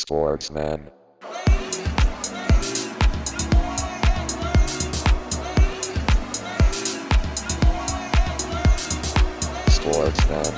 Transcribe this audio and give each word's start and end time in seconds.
Sportsman. 0.00 0.80
Sportsman. 9.68 10.54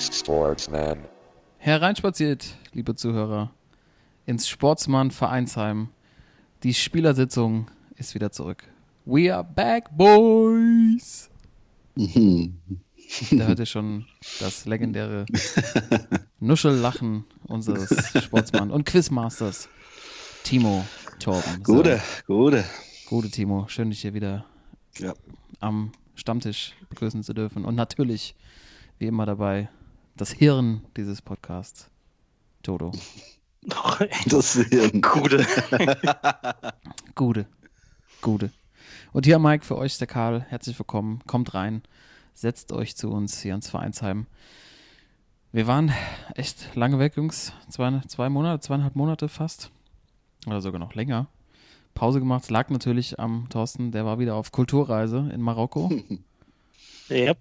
Sportsman. 0.00 0.98
Hereinspaziert, 1.58 2.56
liebe 2.72 2.94
Zuhörer, 2.94 3.50
ins 4.24 4.48
Sportsmann 4.48 5.10
Vereinsheim. 5.10 5.90
Die 6.62 6.72
Spielersitzung 6.72 7.70
ist 7.96 8.14
wieder 8.14 8.32
zurück. 8.32 8.64
We 9.04 9.32
are 9.32 9.44
back, 9.44 9.94
boys! 9.94 11.28
Da 13.32 13.46
hört 13.48 13.58
ihr 13.58 13.66
schon 13.66 14.06
das 14.38 14.66
legendäre 14.66 15.26
Nuschellachen 16.38 17.24
unseres 17.48 17.90
Sportsmann 18.22 18.70
und 18.70 18.84
Quizmasters. 18.84 19.68
Timo 20.44 20.86
Torben. 21.18 21.64
So, 21.64 21.74
Gute, 21.74 22.00
gute. 22.28 22.64
Gute 23.08 23.30
Timo, 23.30 23.66
schön 23.68 23.90
dich 23.90 24.02
hier 24.02 24.14
wieder 24.14 24.44
Ja. 24.98 25.12
am 25.58 25.90
Stammtisch 26.14 26.74
begrüßen 26.88 27.24
zu 27.24 27.34
dürfen. 27.34 27.64
Und 27.64 27.74
natürlich, 27.74 28.36
wie 28.98 29.06
immer 29.06 29.26
dabei, 29.26 29.68
das 30.16 30.30
Hirn 30.30 30.82
dieses 30.96 31.20
Podcasts, 31.20 31.88
Toto. 32.62 32.92
Das 34.28 34.52
Hirn. 34.54 35.02
Gute. 35.02 35.44
Gute. 37.16 37.46
Gute. 38.22 38.50
Und 39.18 39.26
hier, 39.26 39.40
Mike, 39.40 39.64
für 39.64 39.76
euch 39.76 39.94
ist 39.94 40.00
der 40.00 40.06
Karl. 40.06 40.46
Herzlich 40.48 40.78
willkommen. 40.78 41.22
Kommt 41.26 41.52
rein. 41.52 41.82
Setzt 42.34 42.70
euch 42.70 42.94
zu 42.94 43.10
uns 43.10 43.42
hier 43.42 43.52
ins 43.52 43.68
Vereinsheim. 43.68 44.28
Wir 45.50 45.66
waren 45.66 45.90
echt 46.36 46.76
lange 46.76 47.00
weg, 47.00 47.16
Jungs. 47.16 47.52
Zwei, 47.68 48.00
zwei 48.06 48.28
Monate, 48.28 48.60
zweieinhalb 48.60 48.94
Monate 48.94 49.28
fast. 49.28 49.72
Oder 50.46 50.60
sogar 50.60 50.78
noch 50.78 50.94
länger. 50.94 51.26
Pause 51.94 52.20
gemacht. 52.20 52.44
Es 52.44 52.50
lag 52.50 52.70
natürlich 52.70 53.18
am 53.18 53.48
Thorsten. 53.48 53.90
Der 53.90 54.04
war 54.04 54.20
wieder 54.20 54.36
auf 54.36 54.52
Kulturreise 54.52 55.28
in 55.34 55.40
Marokko. 55.40 55.90
Ja, 57.08 57.32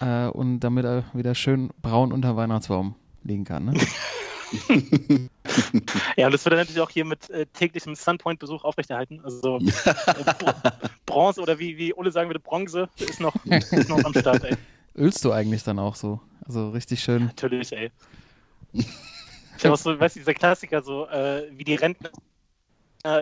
äh, 0.00 0.30
und 0.30 0.60
damit 0.60 0.84
er 0.86 1.04
wieder 1.12 1.34
schön 1.34 1.70
braun 1.82 2.12
unter 2.12 2.36
Weihnachtsbaum 2.36 2.94
liegen 3.24 3.44
kann. 3.44 3.66
Ne? 3.66 3.74
ja, 6.16 6.26
und 6.26 6.32
das 6.32 6.44
wird 6.44 6.52
dann 6.52 6.58
natürlich 6.58 6.80
auch 6.80 6.90
hier 6.90 7.04
mit 7.04 7.28
äh, 7.30 7.46
täglichem 7.46 7.94
Sunpoint-Besuch 7.94 8.64
aufrechterhalten. 8.64 9.20
Also 9.24 9.58
äh, 9.84 10.34
Br 10.38 10.54
Bronze 11.04 11.40
oder 11.40 11.58
wie, 11.58 11.76
wie 11.76 11.94
Ole 11.94 12.10
sagen 12.12 12.28
würde, 12.28 12.40
Bronze 12.40 12.88
ist 12.98 13.20
noch, 13.20 13.34
ist 13.44 13.88
noch 13.88 14.04
am 14.04 14.14
Start, 14.14 14.44
ey. 14.44 14.56
Ölst 14.96 15.24
du 15.24 15.32
eigentlich 15.32 15.62
dann 15.62 15.78
auch 15.78 15.94
so? 15.94 16.20
Also 16.44 16.70
richtig 16.70 17.00
schön. 17.02 17.26
Natürlich, 17.26 17.72
ey. 17.72 17.90
Ich 18.72 19.64
habe 19.64 19.74
auch 19.74 19.78
so, 19.78 19.98
weißt 19.98 20.16
du, 20.16 20.20
dieser 20.20 20.34
Klassiker, 20.34 20.82
so 20.82 21.06
äh, 21.08 21.48
wie 21.52 21.64
die 21.64 21.74
Rentner 21.74 22.10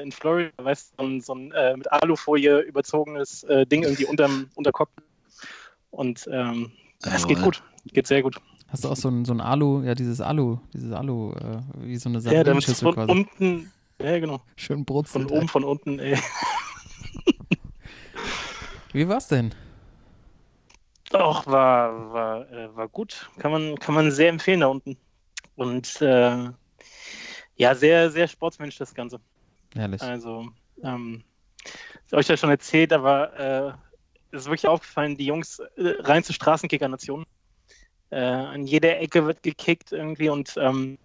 in 0.02 0.12
Florida, 0.12 0.50
weißt 0.56 0.94
du, 0.96 1.02
so 1.02 1.08
ein, 1.08 1.20
so 1.20 1.34
ein 1.34 1.52
äh, 1.52 1.76
mit 1.76 1.92
Alufolie 1.92 2.60
überzogenes 2.60 3.44
äh, 3.44 3.66
Ding 3.66 3.82
irgendwie 3.82 4.06
unterm 4.06 4.48
Unterkopf. 4.54 4.90
Und 5.90 6.26
ähm, 6.32 6.72
es 7.02 7.26
geht 7.26 7.42
gut. 7.42 7.62
Geht 7.92 8.06
sehr 8.06 8.22
gut. 8.22 8.40
Hast 8.68 8.84
du 8.84 8.88
auch 8.88 8.96
so 8.96 9.08
ein, 9.08 9.24
so 9.24 9.32
ein 9.32 9.40
Alu, 9.40 9.82
ja, 9.82 9.94
dieses 9.94 10.20
Alu, 10.20 10.58
dieses 10.72 10.92
Alu, 10.92 11.32
äh, 11.32 11.60
wie 11.76 11.96
so 11.96 12.08
eine 12.08 12.18
Ja, 12.18 12.42
damit 12.42 12.64
von 12.64 12.94
quasi. 12.94 13.10
unten, 13.12 13.72
ja 14.00 14.18
genau, 14.18 14.40
Schön 14.56 14.78
von 14.78 14.84
brutzelt. 14.84 15.30
oben, 15.30 15.48
von 15.48 15.64
unten, 15.64 15.98
ey. 16.00 16.18
Wie 18.92 19.08
war's 19.08 19.28
denn? 19.28 19.52
Doch, 21.10 21.46
war, 21.46 22.12
war, 22.12 22.50
äh, 22.50 22.74
war 22.76 22.88
gut. 22.88 23.30
Kann 23.38 23.52
man, 23.52 23.76
kann 23.78 23.94
man 23.94 24.10
sehr 24.10 24.28
empfehlen 24.28 24.60
da 24.60 24.66
unten. 24.68 24.96
Und 25.56 26.00
äh, 26.00 26.48
ja, 27.56 27.74
sehr, 27.74 28.10
sehr 28.10 28.26
sportsmännisch 28.28 28.78
das 28.78 28.94
Ganze. 28.94 29.20
Herrlich. 29.74 30.00
Also, 30.02 30.48
ähm, 30.82 31.22
ich 32.06 32.14
euch 32.14 32.28
ja 32.28 32.36
schon 32.36 32.50
erzählt, 32.50 32.92
aber 32.92 33.38
äh, 33.38 33.72
es 34.32 34.42
ist 34.42 34.46
wirklich 34.46 34.66
aufgefallen, 34.68 35.16
die 35.16 35.26
Jungs 35.26 35.58
äh, 35.58 35.94
rein 36.00 36.24
zur 36.24 36.34
Straßenkicker-Nation. 36.34 37.24
Äh, 38.14 38.18
an 38.18 38.64
jeder 38.64 39.00
Ecke 39.00 39.26
wird 39.26 39.42
gekickt 39.42 39.90
irgendwie 39.90 40.28
und 40.28 40.54
ähm, 40.56 40.98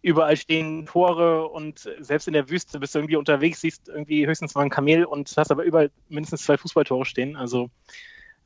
überall 0.00 0.36
stehen 0.36 0.86
Tore 0.86 1.48
und 1.48 1.90
selbst 1.98 2.28
in 2.28 2.34
der 2.34 2.48
Wüste 2.48 2.78
bist 2.78 2.94
du 2.94 3.00
irgendwie 3.00 3.16
unterwegs, 3.16 3.60
siehst 3.60 3.88
irgendwie 3.88 4.26
höchstens 4.28 4.54
mal 4.54 4.62
ein 4.62 4.70
Kamel 4.70 5.04
und 5.04 5.32
hast 5.36 5.50
aber 5.50 5.64
überall 5.64 5.90
mindestens 6.08 6.44
zwei 6.44 6.56
Fußballtore 6.56 7.04
stehen. 7.04 7.34
Also 7.34 7.68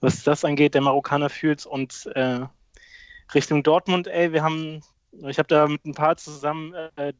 was 0.01 0.23
das 0.23 0.47
angeht, 0.47 0.73
der 0.73 0.81
Marokkaner 0.81 1.29
fühlt 1.29 1.67
und 1.67 2.07
äh, 2.15 2.41
Richtung 3.35 3.63
Dortmund, 3.63 4.07
ey, 4.07 4.33
wir 4.33 4.43
haben, 4.43 4.81
ich 5.27 5.39
habe 5.39 5.49
da 5.49 5.67
mit 5.67 5.85
ein 5.85 5.95
paar 5.95 6.17
zusammen 6.17 6.73
äh, 6.97 7.13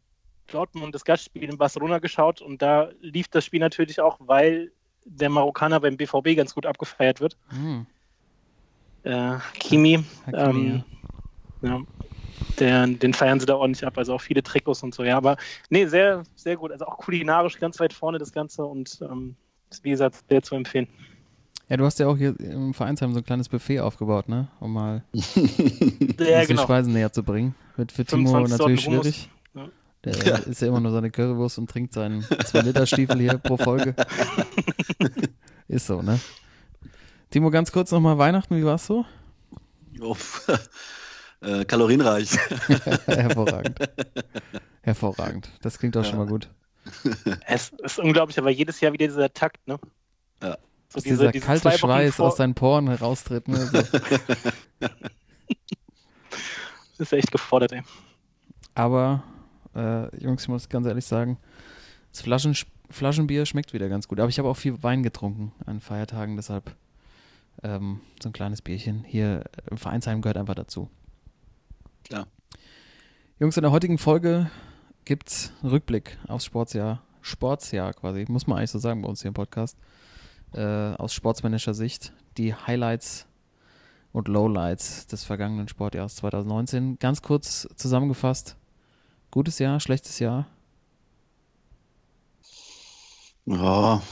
Dortmund 0.47 0.95
das 0.95 1.05
Gastspiel 1.05 1.51
in 1.51 1.59
Barcelona 1.59 1.99
geschaut 1.99 2.41
und 2.41 2.63
da 2.63 2.91
lief 3.03 3.29
das 3.29 3.45
Spiel 3.45 3.61
natürlich 3.61 4.01
auch, 4.01 4.17
weil 4.21 4.73
der 5.05 5.29
Marokkaner 5.29 5.81
beim 5.81 5.99
BVB 5.99 6.37
ganz 6.37 6.55
gut 6.55 6.65
abgefeiert 6.65 7.21
wird. 7.21 7.37
Hm, 7.51 7.87
Äh, 9.07 9.39
Kimi, 9.59 10.05
Hakimi, 10.27 10.69
ähm, 10.69 10.85
ja, 11.63 11.81
der, 12.59 12.87
den 12.89 13.15
feiern 13.15 13.39
sie 13.39 13.47
da 13.47 13.55
ordentlich 13.55 13.87
ab, 13.87 13.97
also 13.99 14.15
auch 14.15 14.21
viele 14.21 14.43
Trikots 14.43 14.83
und 14.83 14.95
so, 14.95 15.05
ja, 15.05 15.17
aber 15.17 15.37
nee, 15.71 15.87
sehr, 15.87 16.25
sehr 16.35 16.57
gut, 16.57 16.73
also 16.73 16.87
auch 16.87 16.99
kulinarisch 16.99 17.59
ganz 17.59 17.79
weit 17.79 17.93
vorne 17.93 18.19
das 18.19 18.33
Ganze 18.33 18.65
und 18.65 18.99
ähm, 19.03 19.37
ist, 19.71 19.85
wie 19.85 19.91
gesagt, 19.91 20.17
sehr 20.29 20.43
zu 20.43 20.57
empfehlen. 20.57 20.89
ja, 21.69 21.77
du 21.77 21.85
hast 21.85 21.99
ja 22.01 22.09
auch 22.09 22.17
hier 22.17 22.35
im 22.41 22.75
Vereinsheim 22.75 23.13
so 23.13 23.21
ein 23.21 23.25
kleines 23.25 23.49
Buffet 23.49 23.79
aufgebaut, 23.81 24.29
ne? 24.29 24.49
Um 24.61 24.73
mal 24.73 25.05
Ja, 25.13 25.23
uns 25.23 26.17
die 26.19 26.47
genau. 26.49 26.63
Speisen 26.65 26.93
näher 26.93 27.13
zu 27.13 27.23
bringen. 27.23 27.55
Wird 27.77 27.93
für 27.93 28.05
Timo 28.05 28.31
25 28.31 28.59
natürlich 28.59 28.85
Sorten 28.85 29.03
schwierig. 29.03 29.29
Ja. 29.55 29.69
Der 30.05 30.27
Ja. 30.27 30.37
ist 30.39 30.61
ja 30.63 30.69
immer 30.69 30.81
nur 30.81 30.91
seine 30.93 31.11
Currywurst 31.11 31.59
und 31.59 31.69
trinkt 31.71 31.93
seinen 31.93 32.23
2-Liter-Stiefel 32.23 33.19
hier 33.21 33.39
pro 33.39 33.57
Folge. 33.57 33.95
ist 35.69 35.87
so, 35.87 36.03
ne? 36.03 36.19
Timo, 37.31 37.51
ganz 37.51 37.73
kurz 37.73 37.91
nochmal 37.91 38.19
Weihnachten, 38.19 38.57
wie 38.57 38.65
war's 38.65 38.87
so? 38.87 39.05
Uff. 40.01 40.47
äh, 41.41 41.65
kalorienreich. 41.65 42.31
Hervorragend. 43.07 43.79
Hervorragend. 44.83 45.49
Das 45.63 45.79
klingt 45.79 45.95
schon 45.95 46.05
Ja. 46.05 46.17
mal 46.17 46.27
gut. 46.27 46.49
Es 47.47 47.71
ist 47.83 47.99
unglaublich, 47.99 48.39
aber 48.39 48.51
jedes 48.51 48.81
Jahr 48.81 48.93
wieder 48.93 49.07
dieser 49.09 49.33
Takt, 49.33 49.67
ne? 49.67 49.79
Ja. 50.43 50.57
So 50.89 50.95
Dass 50.97 51.03
dieser 51.05 51.33
kalte 51.33 51.73
Schweiß 51.73 52.15
vor- 52.15 52.27
aus 52.29 52.37
deinen 52.37 52.55
Poren 52.55 52.87
heraustritt. 52.89 53.49
Ne? 53.49 53.57
So. 53.67 53.83
Das 54.81 54.93
ist 56.99 57.13
echt 57.13 57.33
gefordert, 57.33 57.73
ey. 57.73 57.83
Aber, 58.75 59.25
äh, 59.75 60.17
Jungs, 60.23 60.43
ich 60.43 60.49
muss 60.49 60.69
ganz 60.69 60.87
ehrlich 60.87 61.05
sagen, 61.05 61.39
das 62.13 62.21
Flaschen, 62.23 62.57
Flaschenbier 62.89 63.47
schmeckt 63.47 63.73
wieder 63.73 63.89
ganz 63.89 64.07
gut. 64.07 64.21
Aber 64.21 64.29
ich 64.29 64.39
habe 64.39 64.49
auch 64.49 64.57
viel 64.57 64.81
Wein 64.85 65.03
getrunken 65.03 65.53
an 65.67 65.81
Feiertagen, 65.81 66.37
deshalb 66.37 66.77
ähm, 67.63 68.01
so 68.23 68.29
ein 68.29 68.33
kleines 68.33 68.63
Bierchen 68.63 69.05
hier 69.05 69.45
im 69.71 69.79
Vereinsheim 69.79 70.23
gehört 70.23 70.37
einfach 70.37 70.55
dazu. 70.55 70.91
Klar. 72.05 72.27
Jungs, 73.39 73.57
in 73.57 73.63
der 73.63 73.73
heutigen 73.73 73.99
Folge 73.99 74.51
gibt 75.05 75.29
es 75.29 75.53
einen 75.61 75.71
Rückblick 75.71 76.19
aufs 76.29 76.45
Sportsjahr. 76.45 77.03
Sportsjahr 77.21 77.93
quasi, 77.93 78.25
muss 78.29 78.47
man 78.47 78.59
eigentlich 78.59 78.71
so 78.71 78.79
sagen 78.79 79.03
bei 79.03 79.09
uns 79.09 79.23
hier 79.23 79.29
im 79.29 79.35
Podcast. 79.35 79.77
Äh, 80.53 80.63
aus 80.63 81.13
sportsmännischer 81.13 81.75
Sicht. 81.75 82.13
Die 82.39 82.55
Highlights 82.55 83.27
und 84.13 84.29
Lowlights 84.29 85.07
des 85.09 85.25
vergangenen 85.25 85.69
Sportjahres 85.69 86.17
2019. 86.17 86.99
Ganz 86.99 87.23
kurz 87.23 87.69
zusammengefasst. 87.77 88.57
Gutes 89.31 89.59
Jahr, 89.59 89.81
schlechtes 89.81 90.19
Jahr. 90.19 90.47
Ja, 93.45 94.03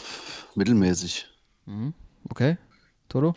mittelmäßig. 0.54 1.26
Mhm. 1.66 1.94
Okay. 2.28 2.58
Toto? 3.14 3.36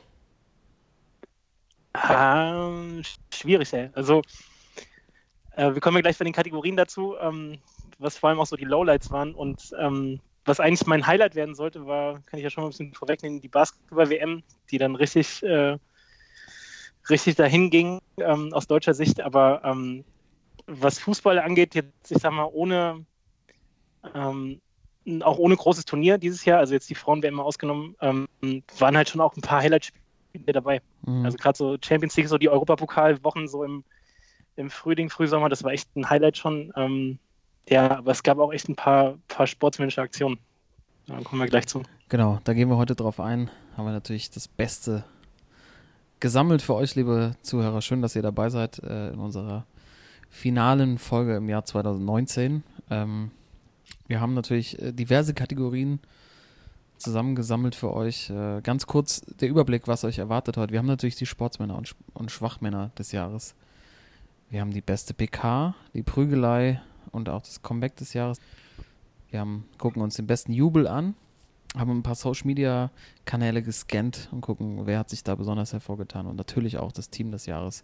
Ähm, 2.09 3.03
schwierig, 3.31 3.71
ey. 3.73 3.91
Also, 3.93 4.23
äh, 5.51 5.71
wir 5.71 5.81
kommen 5.81 5.97
ja 5.97 6.01
gleich 6.01 6.17
bei 6.17 6.25
den 6.25 6.33
Kategorien 6.33 6.75
dazu, 6.75 7.15
ähm, 7.21 7.59
was 7.99 8.17
vor 8.17 8.29
allem 8.29 8.39
auch 8.39 8.47
so 8.47 8.55
die 8.55 8.65
Lowlights 8.65 9.11
waren. 9.11 9.35
Und 9.35 9.71
ähm, 9.77 10.19
was 10.45 10.59
eigentlich 10.59 10.87
mein 10.87 11.05
Highlight 11.05 11.35
werden 11.35 11.53
sollte, 11.53 11.85
war, 11.85 12.23
kann 12.23 12.39
ich 12.39 12.43
ja 12.43 12.49
schon 12.49 12.63
mal 12.63 12.69
ein 12.69 12.71
bisschen 12.71 12.95
vorwegnehmen, 12.95 13.39
die 13.39 13.49
Basketball-WM, 13.49 14.41
die 14.71 14.79
dann 14.79 14.95
richtig, 14.95 15.43
äh, 15.43 15.77
richtig 17.11 17.35
dahin 17.35 17.69
ging 17.69 18.01
ähm, 18.17 18.53
aus 18.53 18.65
deutscher 18.65 18.95
Sicht. 18.95 19.21
Aber 19.21 19.61
ähm, 19.63 20.03
was 20.65 20.97
Fußball 20.97 21.37
angeht, 21.37 21.75
jetzt, 21.75 22.09
ich 22.09 22.17
sag 22.17 22.33
mal, 22.33 22.49
ohne 22.51 23.05
ähm, 24.15 24.59
auch 25.21 25.37
ohne 25.37 25.55
großes 25.55 25.85
Turnier 25.85 26.17
dieses 26.17 26.45
Jahr, 26.45 26.59
also 26.59 26.73
jetzt 26.73 26.89
die 26.89 26.95
Frauen-WM 26.95 27.35
mal 27.35 27.43
ausgenommen, 27.43 27.95
ähm, 28.01 28.27
waren 28.77 28.97
halt 28.97 29.09
schon 29.09 29.21
auch 29.21 29.35
ein 29.35 29.41
paar 29.41 29.61
Highlight-Spiele 29.61 30.51
dabei. 30.51 30.81
Mhm. 31.05 31.25
Also 31.25 31.37
gerade 31.37 31.57
so 31.57 31.77
Champions 31.81 32.15
League, 32.17 32.27
so 32.27 32.37
die 32.37 32.49
Europapokalwochen 32.49 33.47
so 33.47 33.63
im, 33.63 33.83
im 34.55 34.69
Frühling, 34.69 35.09
Frühsommer, 35.09 35.49
das 35.49 35.63
war 35.63 35.71
echt 35.71 35.95
ein 35.95 36.09
Highlight 36.09 36.37
schon. 36.37 36.73
Ähm, 36.75 37.19
ja, 37.69 37.97
aber 37.97 38.11
es 38.11 38.23
gab 38.23 38.39
auch 38.39 38.51
echt 38.51 38.69
ein 38.69 38.75
paar, 38.75 39.17
paar 39.27 39.47
sportsmännische 39.47 40.01
Aktionen. 40.01 40.39
Da 41.07 41.19
kommen 41.21 41.41
wir 41.41 41.47
gleich 41.47 41.67
zu. 41.67 41.83
Genau, 42.09 42.39
da 42.43 42.53
gehen 42.53 42.69
wir 42.69 42.77
heute 42.77 42.95
drauf 42.95 43.19
ein. 43.19 43.49
Haben 43.75 43.85
wir 43.85 43.93
natürlich 43.93 44.29
das 44.29 44.47
Beste 44.47 45.05
gesammelt 46.19 46.61
für 46.61 46.75
euch, 46.75 46.95
liebe 46.95 47.35
Zuhörer. 47.41 47.81
Schön, 47.81 48.01
dass 48.01 48.15
ihr 48.15 48.21
dabei 48.21 48.49
seid 48.49 48.79
äh, 48.79 49.09
in 49.09 49.19
unserer 49.19 49.65
finalen 50.29 50.97
Folge 50.97 51.35
im 51.37 51.47
Jahr 51.47 51.63
2019. 51.63 52.63
Ähm, 52.89 53.31
wir 54.07 54.21
haben 54.21 54.33
natürlich 54.33 54.81
äh, 54.81 54.91
diverse 54.91 55.33
Kategorien 55.33 55.99
zusammengesammelt 56.97 57.75
für 57.75 57.93
euch. 57.93 58.29
Äh, 58.29 58.61
ganz 58.61 58.87
kurz 58.87 59.21
der 59.39 59.49
Überblick, 59.49 59.87
was 59.87 60.03
euch 60.03 60.17
erwartet 60.17 60.57
heute. 60.57 60.71
Wir 60.71 60.79
haben 60.79 60.87
natürlich 60.87 61.15
die 61.15 61.25
Sportsmänner 61.25 61.81
und, 62.13 62.31
Schwachmänner 62.31 62.91
des 62.97 63.11
Jahres. 63.11 63.55
Wir 64.49 64.61
haben 64.61 64.71
die 64.71 64.81
beste 64.81 65.13
PK, 65.13 65.75
die 65.93 66.03
Prügelei 66.03 66.81
und 67.11 67.29
auch 67.29 67.41
das 67.41 67.61
Comeback 67.61 67.95
des 67.97 68.13
Jahres. 68.13 68.39
Wir 69.29 69.41
haben, 69.41 69.65
gucken 69.77 70.01
uns 70.01 70.15
den 70.15 70.25
besten 70.25 70.53
Jubel 70.53 70.87
an, 70.87 71.15
haben 71.75 71.91
ein 71.91 72.03
paar 72.03 72.15
Social 72.15 72.47
Media 72.47 72.91
Kanäle 73.25 73.61
gescannt 73.61 74.29
und 74.31 74.39
gucken, 74.39 74.85
wer 74.85 74.99
hat 74.99 75.09
sich 75.09 75.23
da 75.23 75.35
besonders 75.35 75.73
hervorgetan 75.73 76.27
und 76.27 76.37
natürlich 76.37 76.77
auch 76.77 76.93
das 76.93 77.09
Team 77.09 77.31
des 77.31 77.45
Jahres. 77.45 77.83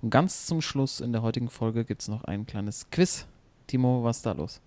Und 0.00 0.10
ganz 0.10 0.46
zum 0.46 0.60
Schluss 0.60 1.00
in 1.00 1.12
der 1.12 1.22
heutigen 1.22 1.48
Folge 1.48 1.84
gibt 1.84 2.02
es 2.02 2.08
noch 2.08 2.24
ein 2.24 2.46
kleines 2.46 2.90
Quiz. 2.90 3.26
Timo, 3.68 4.02
was 4.02 4.16
ist 4.18 4.26
da 4.26 4.32
los? 4.32 4.60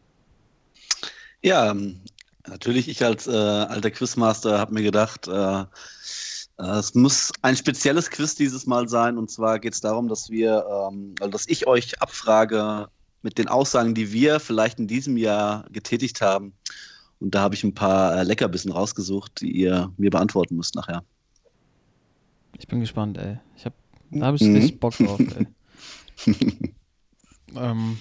Ja, 1.42 1.72
ähm, 1.72 2.02
natürlich, 2.48 2.88
ich 2.88 3.04
als 3.04 3.28
äh, 3.28 3.32
alter 3.32 3.92
Quizmaster 3.92 4.60
habe 4.60 4.74
mir 4.74 4.84
gedacht, 4.84 5.28
äh, 5.28 5.66
äh, 6.58 6.80
es 6.80 6.96
muss 6.96 7.32
ein 7.42 7.56
spezielles 7.56 8.10
Quiz 8.10 8.36
dieses 8.36 8.66
Mal 8.66 8.88
sein. 8.88 9.18
Und 9.18 9.30
zwar 9.30 9.60
geht 9.60 9.74
es 9.74 9.82
darum, 9.82 10.08
dass 10.08 10.30
wir, 10.30 10.66
ähm, 10.70 11.16
also 11.20 11.32
dass 11.32 11.48
ich 11.48 11.68
euch 11.68 12.02
abfrage 12.02 12.88
mit 13.22 13.38
den 13.38 13.48
Aussagen, 13.48 13.94
die 13.96 14.12
wir 14.12 14.40
vielleicht 14.40 14.80
in 14.80 14.88
diesem 14.88 15.18
Jahr 15.18 15.66
getätigt 15.72 16.22
haben. 16.22 16.54
Und 17.20 17.34
da 17.34 17.42
habe 17.42 17.56
ich 17.56 17.64
ein 17.64 17.74
paar 17.74 18.18
äh, 18.18 18.24
Leckerbissen 18.24 18.72
rausgesucht, 18.72 19.42
die 19.42 19.52
ihr 19.52 19.92
mir 19.98 20.12
beantworten 20.12 20.56
müsst 20.56 20.76
nachher. 20.76 21.04
Ich 22.58 22.68
bin 22.68 22.80
gespannt, 22.80 23.18
ey. 23.18 23.40
Ich 23.58 23.66
hab, 23.66 23.74
da 24.12 24.28
habe 24.28 24.38
ich 24.38 24.44
mhm. 24.44 24.56
richtig 24.56 24.80
Bock 24.80 24.96
drauf, 24.98 25.20
ey. 25.20 25.48
ähm, 27.56 27.98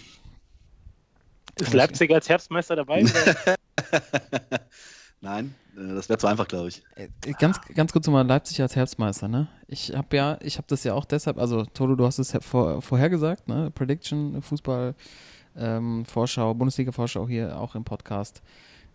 ist 1.60 1.72
Leipzig 1.72 2.12
als 2.12 2.28
Herbstmeister 2.28 2.76
dabei? 2.76 3.04
Nein, 5.20 5.54
äh, 5.76 5.94
das 5.94 6.08
wäre 6.08 6.18
zu 6.18 6.26
einfach, 6.26 6.46
glaube 6.46 6.68
ich. 6.68 6.82
Äh, 6.96 7.08
ganz, 7.38 7.60
ganz 7.74 7.92
kurz 7.92 8.06
nochmal 8.06 8.26
Leipzig 8.26 8.60
als 8.60 8.76
Herbstmeister, 8.76 9.28
ne? 9.28 9.48
Ich 9.66 9.94
habe 9.94 10.16
ja, 10.16 10.38
ich 10.42 10.58
habe 10.58 10.66
das 10.68 10.84
ja 10.84 10.94
auch 10.94 11.06
deshalb, 11.06 11.38
also 11.38 11.64
Toto, 11.64 11.96
du 11.96 12.04
hast 12.04 12.18
es 12.18 12.36
vor, 12.40 12.82
vorhergesagt, 12.82 13.48
ne? 13.48 13.70
Prediction, 13.74 14.42
Fußball, 14.42 14.94
ähm, 15.56 16.04
Vorschau, 16.04 16.52
Bundesliga-Vorschau 16.54 17.26
hier 17.26 17.58
auch 17.58 17.74
im 17.74 17.84
Podcast. 17.84 18.42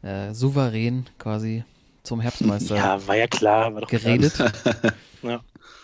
Äh, 0.01 0.33
souverän 0.33 1.07
quasi 1.17 1.63
zum 2.03 2.21
Herbstmeister. 2.21 2.75
Ja, 2.75 3.07
war 3.07 3.15
ja 3.15 3.27
klar. 3.27 3.73
War 3.73 3.81
geredet. 3.81 4.37
ja. 5.23 5.41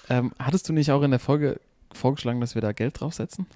ähm, 0.09 0.31
hattest 0.39 0.69
du 0.69 0.73
nicht 0.73 0.91
auch 0.91 1.01
in 1.01 1.11
der 1.11 1.19
Folge 1.19 1.59
vorgeschlagen, 1.91 2.39
dass 2.39 2.55
wir 2.55 2.61
da 2.61 2.71
Geld 2.71 2.99
draufsetzen? 2.99 3.47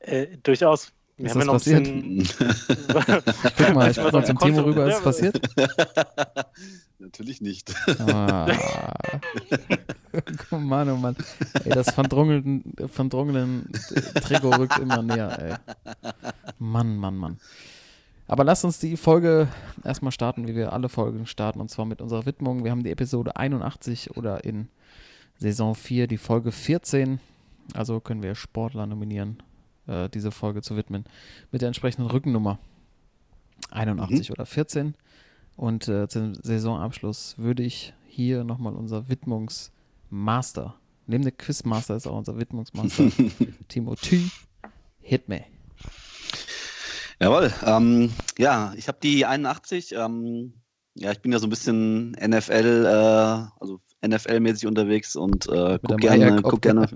Äh, 0.00 0.26
durchaus. 0.42 0.92
Wir 1.20 1.26
ist 1.26 1.36
das 1.36 1.46
passiert? 1.46 1.86
Guck 3.58 3.74
mal, 3.74 3.90
ich 3.90 3.98
guck 3.98 4.12
mal 4.12 4.24
zum 4.24 4.38
Thema 4.38 4.64
rüber, 4.64 4.88
ist 4.88 4.96
es 4.96 5.02
passiert? 5.02 5.38
Natürlich 6.98 7.42
nicht. 7.42 7.74
Ah. 8.00 8.46
oh 10.50 10.56
Mann, 10.56 10.88
oh 10.88 10.96
Mann. 10.96 11.16
Ey, 11.64 11.72
das 11.72 11.90
verdrungeln 11.90 12.64
Trigo 14.22 14.50
rückt 14.50 14.78
immer 14.78 15.02
näher, 15.02 15.38
ey. 15.38 15.54
Mann, 16.58 16.96
Mann, 16.96 17.16
Mann. 17.16 17.38
Aber 18.26 18.44
lasst 18.44 18.64
uns 18.64 18.78
die 18.78 18.96
Folge 18.96 19.48
erstmal 19.84 20.12
starten, 20.12 20.48
wie 20.48 20.54
wir 20.54 20.72
alle 20.72 20.88
Folgen 20.88 21.26
starten, 21.26 21.60
und 21.60 21.68
zwar 21.68 21.84
mit 21.84 22.00
unserer 22.00 22.24
Widmung. 22.24 22.64
Wir 22.64 22.70
haben 22.70 22.84
die 22.84 22.92
Episode 22.92 23.36
81 23.36 24.16
oder 24.16 24.44
in 24.44 24.68
Saison 25.36 25.74
4 25.74 26.06
die 26.06 26.16
Folge 26.16 26.50
14. 26.50 27.20
Also 27.74 28.00
können 28.00 28.22
wir 28.22 28.34
Sportler 28.34 28.86
nominieren, 28.86 29.42
äh, 29.90 30.08
diese 30.08 30.30
Folge 30.30 30.62
zu 30.62 30.76
widmen, 30.76 31.04
mit 31.50 31.62
der 31.62 31.66
entsprechenden 31.66 32.10
Rückennummer 32.10 32.58
81 33.70 34.28
mhm. 34.28 34.32
oder 34.32 34.46
14. 34.46 34.94
Und 35.56 35.88
äh, 35.88 36.08
zum 36.08 36.34
Saisonabschluss 36.34 37.36
würde 37.36 37.62
ich 37.62 37.92
hier 38.06 38.44
nochmal 38.44 38.74
unser 38.74 39.08
Widmungsmaster, 39.08 40.74
neben 41.06 41.24
der 41.24 41.32
Quizmaster 41.32 41.96
ist 41.96 42.06
auch 42.06 42.16
unser 42.16 42.38
Widmungsmaster, 42.38 43.10
Timothy, 43.68 44.30
hit 45.00 45.28
me. 45.28 45.44
Jawohl. 47.20 47.52
Ähm, 47.66 48.10
ja, 48.38 48.72
ich 48.76 48.88
habe 48.88 48.98
die 49.02 49.26
81. 49.26 49.94
Ähm, 49.94 50.54
ja, 50.94 51.12
ich 51.12 51.20
bin 51.20 51.32
ja 51.32 51.38
so 51.38 51.46
ein 51.46 51.50
bisschen 51.50 52.12
NFL, 52.12 52.86
äh, 52.86 53.60
also 53.60 53.80
NFL-mäßig 54.02 54.66
unterwegs 54.66 55.16
und 55.16 55.46
äh, 55.48 55.78
guck 55.82 55.98
gerne, 55.98 56.42
guck 56.42 56.62
gerne. 56.62 56.88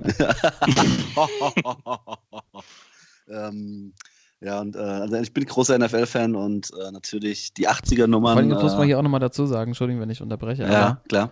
Ähm, 3.28 3.92
ja, 4.40 4.60
und 4.60 4.76
äh, 4.76 4.78
also 4.78 5.16
ich 5.16 5.32
bin 5.32 5.46
großer 5.46 5.78
NFL-Fan 5.78 6.34
und 6.34 6.70
äh, 6.78 6.90
natürlich 6.90 7.54
die 7.54 7.68
80er-Nummern. 7.68 8.32
Vor 8.34 8.42
allem 8.42 8.48
muss 8.50 8.72
man 8.74 8.82
äh, 8.82 8.86
hier 8.86 8.98
auch 8.98 9.02
nochmal 9.02 9.20
dazu 9.20 9.46
sagen, 9.46 9.70
Entschuldigung, 9.70 10.02
wenn 10.02 10.10
ich 10.10 10.20
unterbreche. 10.20 10.64
Ja, 10.64 11.00
klar. 11.08 11.30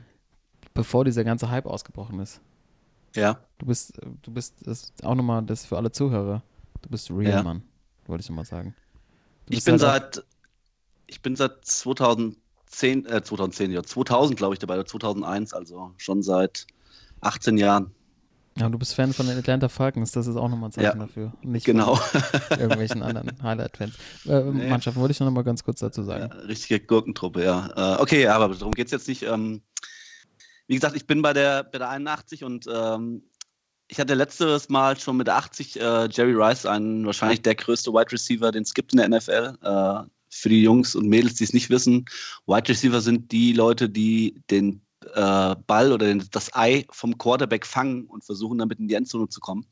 Bevor 0.72 1.04
dieser 1.04 1.22
ganze 1.22 1.50
Hype 1.50 1.66
ausgebrochen 1.66 2.20
ist. 2.20 2.40
Ja. 3.14 3.38
Du 3.58 3.66
bist, 3.66 4.00
du 4.22 4.30
bist, 4.30 4.54
das 4.66 4.84
ist 4.84 5.04
auch 5.04 5.14
nochmal 5.14 5.42
das 5.42 5.66
für 5.66 5.76
alle 5.76 5.92
Zuhörer. 5.92 6.42
Du 6.80 6.88
bist 6.88 7.10
real, 7.10 7.32
ja. 7.32 7.42
Mann. 7.42 7.62
Wollte 8.06 8.22
ich 8.22 8.30
nochmal 8.30 8.46
sagen. 8.46 8.74
Ich 9.48 9.62
bin 9.64 9.72
halt 9.72 9.80
seit, 10.14 10.24
ich 11.06 11.20
bin 11.20 11.36
seit 11.36 11.64
2010, 11.64 13.04
äh, 13.04 13.22
2010, 13.22 13.72
ja, 13.72 13.82
2000 13.82 14.38
glaube 14.38 14.54
ich 14.54 14.58
dabei, 14.58 14.74
oder 14.74 14.86
2001, 14.86 15.52
also 15.52 15.92
schon 15.98 16.22
seit 16.22 16.66
18 17.20 17.58
Jahren. 17.58 17.94
Ja, 18.58 18.68
du 18.68 18.78
bist 18.78 18.94
Fan 18.94 19.12
von 19.12 19.26
den 19.26 19.38
Atlanta 19.38 19.68
Falcons, 19.68 20.12
das 20.12 20.26
ist 20.26 20.36
auch 20.36 20.48
nochmal 20.48 20.68
ein 20.68 20.72
Zeichen 20.72 20.98
ja, 20.98 21.06
dafür. 21.06 21.32
Nicht 21.42 21.64
genau. 21.64 21.98
irgendwelchen 22.50 23.02
anderen 23.02 23.30
Highlight-Fans. 23.42 23.94
Äh, 24.26 24.42
nee. 24.42 24.68
Mannschaften 24.68 25.00
wollte 25.00 25.12
ich 25.12 25.20
noch 25.20 25.30
mal 25.30 25.42
ganz 25.42 25.64
kurz 25.64 25.80
dazu 25.80 26.02
sagen. 26.02 26.28
Ja, 26.30 26.40
richtige 26.42 26.80
Gurkentruppe, 26.80 27.42
ja. 27.44 27.96
Äh, 27.96 28.02
okay, 28.02 28.26
aber 28.26 28.48
darum 28.54 28.72
geht 28.72 28.86
es 28.86 28.92
jetzt 28.92 29.08
nicht. 29.08 29.22
Ähm, 29.22 29.62
wie 30.66 30.74
gesagt, 30.74 30.96
ich 30.96 31.06
bin 31.06 31.22
bei 31.22 31.32
der, 31.32 31.64
bei 31.64 31.78
der 31.78 31.88
81 31.88 32.44
und 32.44 32.66
ähm, 32.72 33.22
ich 33.88 33.98
hatte 33.98 34.14
letztes 34.14 34.68
Mal 34.68 34.98
schon 34.98 35.16
mit 35.16 35.28
80 35.28 35.80
äh, 35.80 36.08
Jerry 36.10 36.34
Rice, 36.34 36.66
einen 36.66 37.06
wahrscheinlich 37.06 37.42
der 37.42 37.54
größte 37.54 37.92
Wide 37.92 38.12
Receiver, 38.12 38.52
den 38.52 38.62
es 38.62 38.74
gibt 38.74 38.92
in 38.92 38.98
der 38.98 39.08
NFL. 39.08 39.58
Äh, 39.62 40.08
für 40.30 40.48
die 40.48 40.62
Jungs 40.62 40.94
und 40.94 41.08
Mädels, 41.08 41.34
die 41.34 41.44
es 41.44 41.52
nicht 41.52 41.68
wissen, 41.68 42.06
Wide 42.46 42.68
Receiver 42.68 43.02
sind 43.02 43.32
die 43.32 43.52
Leute, 43.52 43.90
die 43.90 44.42
den 44.50 44.80
äh, 45.14 45.56
Ball 45.66 45.92
oder 45.92 46.06
den, 46.06 46.24
das 46.30 46.54
Ei 46.54 46.86
vom 46.90 47.18
Quarterback 47.18 47.66
fangen 47.66 48.06
und 48.06 48.24
versuchen 48.24 48.58
damit 48.58 48.78
in 48.78 48.88
die 48.88 48.94
Endzone 48.94 49.28
zu 49.28 49.40
kommen. 49.40 49.66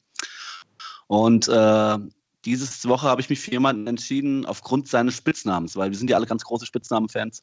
Und 1.07 1.49
äh, 1.49 1.99
diese 2.45 2.89
Woche 2.89 3.09
habe 3.09 3.21
ich 3.21 3.29
mich 3.29 3.41
für 3.41 3.51
jemanden 3.51 3.87
entschieden 3.87 4.47
aufgrund 4.47 4.89
seines 4.89 5.17
Spitznamens, 5.17 5.77
weil 5.77 5.91
wir 5.91 5.99
sind 5.99 6.09
ja 6.09 6.17
alle 6.17 6.27
ganz 6.27 6.45
große 6.45 6.67
Spitznamen-Fans. 6.67 7.43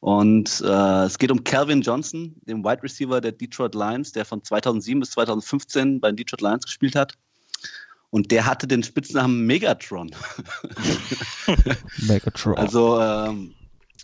Und 0.00 0.60
äh, 0.64 1.04
es 1.04 1.18
geht 1.18 1.30
um 1.30 1.44
Calvin 1.44 1.82
Johnson, 1.82 2.36
den 2.42 2.64
Wide 2.64 2.82
Receiver 2.82 3.20
der 3.20 3.32
Detroit 3.32 3.74
Lions, 3.74 4.12
der 4.12 4.24
von 4.24 4.44
2007 4.44 5.00
bis 5.00 5.10
2015 5.10 6.00
bei 6.00 6.10
den 6.10 6.16
Detroit 6.16 6.40
Lions 6.40 6.64
gespielt 6.64 6.94
hat. 6.94 7.14
Und 8.10 8.30
der 8.30 8.46
hatte 8.46 8.66
den 8.66 8.82
Spitznamen 8.82 9.44
Megatron. 9.44 10.10
Megatron. 11.98 12.56
Also 12.56 13.00
ähm, 13.00 13.54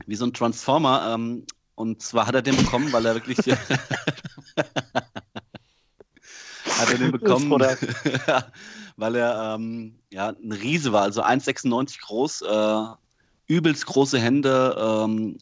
wie 0.07 0.17
so 0.17 0.27
ein 0.27 0.35
Transformer. 0.35 1.15
Ähm, 1.15 1.47
und 1.75 2.03
zwar 2.03 2.27
hat 2.27 2.35
er 2.35 2.43
den 2.43 2.57
bekommen, 2.57 2.93
weil 2.93 3.07
er 3.07 3.15
wirklich. 3.15 3.39
hat 3.39 3.59
er 6.91 6.99
den 6.99 7.13
bekommen, 7.13 7.51
weil 8.97 9.17
er 9.17 9.55
ähm, 9.55 9.99
ja, 10.11 10.29
ein 10.29 10.53
Riese 10.53 10.93
war, 10.93 11.03
also 11.03 11.23
1,96 11.23 12.01
groß, 12.01 12.43
äh, 12.43 12.85
übelst 13.47 13.87
große 13.87 14.19
Hände, 14.19 14.77
ähm, 14.79 15.39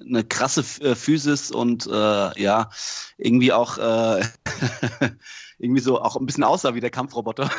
eine 0.00 0.24
krasse 0.24 0.62
äh, 0.82 0.94
Physis 0.94 1.50
und 1.50 1.86
äh, 1.86 2.42
ja, 2.42 2.70
irgendwie 3.18 3.52
auch 3.52 3.78
äh, 3.78 4.20
irgendwie 5.58 5.82
so 5.82 6.00
auch 6.00 6.16
ein 6.16 6.26
bisschen 6.26 6.44
aussah 6.44 6.74
wie 6.74 6.80
der 6.80 6.90
Kampfroboter. 6.90 7.50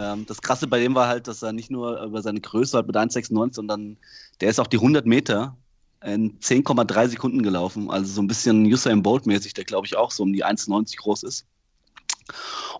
Ähm, 0.00 0.24
das 0.26 0.40
Krasse 0.40 0.66
bei 0.66 0.80
dem 0.80 0.94
war 0.94 1.08
halt, 1.08 1.28
dass 1.28 1.42
er 1.42 1.52
nicht 1.52 1.70
nur 1.70 2.02
über 2.02 2.22
seine 2.22 2.40
Größe 2.40 2.78
hat 2.78 2.86
mit 2.86 2.96
1,96, 2.96 3.54
sondern 3.54 3.98
der 4.40 4.48
ist 4.48 4.58
auch 4.58 4.66
die 4.66 4.78
100 4.78 5.04
Meter 5.04 5.56
in 6.02 6.38
10,3 6.40 7.08
Sekunden 7.08 7.42
gelaufen. 7.42 7.90
Also 7.90 8.10
so 8.10 8.22
ein 8.22 8.26
bisschen 8.26 8.64
Usain 8.64 9.02
Bolt 9.02 9.26
mäßig, 9.26 9.52
der 9.52 9.64
glaube 9.64 9.86
ich 9.86 9.96
auch 9.96 10.10
so 10.10 10.22
um 10.22 10.32
die 10.32 10.44
1,90 10.44 10.96
groß 10.96 11.24
ist. 11.24 11.46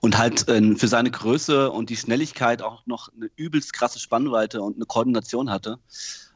Und 0.01 0.17
halt 0.17 0.49
äh, 0.49 0.75
für 0.77 0.89
seine 0.89 1.11
Größe 1.11 1.71
und 1.71 1.91
die 1.91 1.97
Schnelligkeit 1.97 2.63
auch 2.63 2.87
noch 2.87 3.11
eine 3.15 3.31
übelst 3.37 3.75
krasse 3.75 3.99
Spannweite 3.99 4.63
und 4.63 4.77
eine 4.77 4.87
Koordination 4.87 5.51
hatte. 5.51 5.79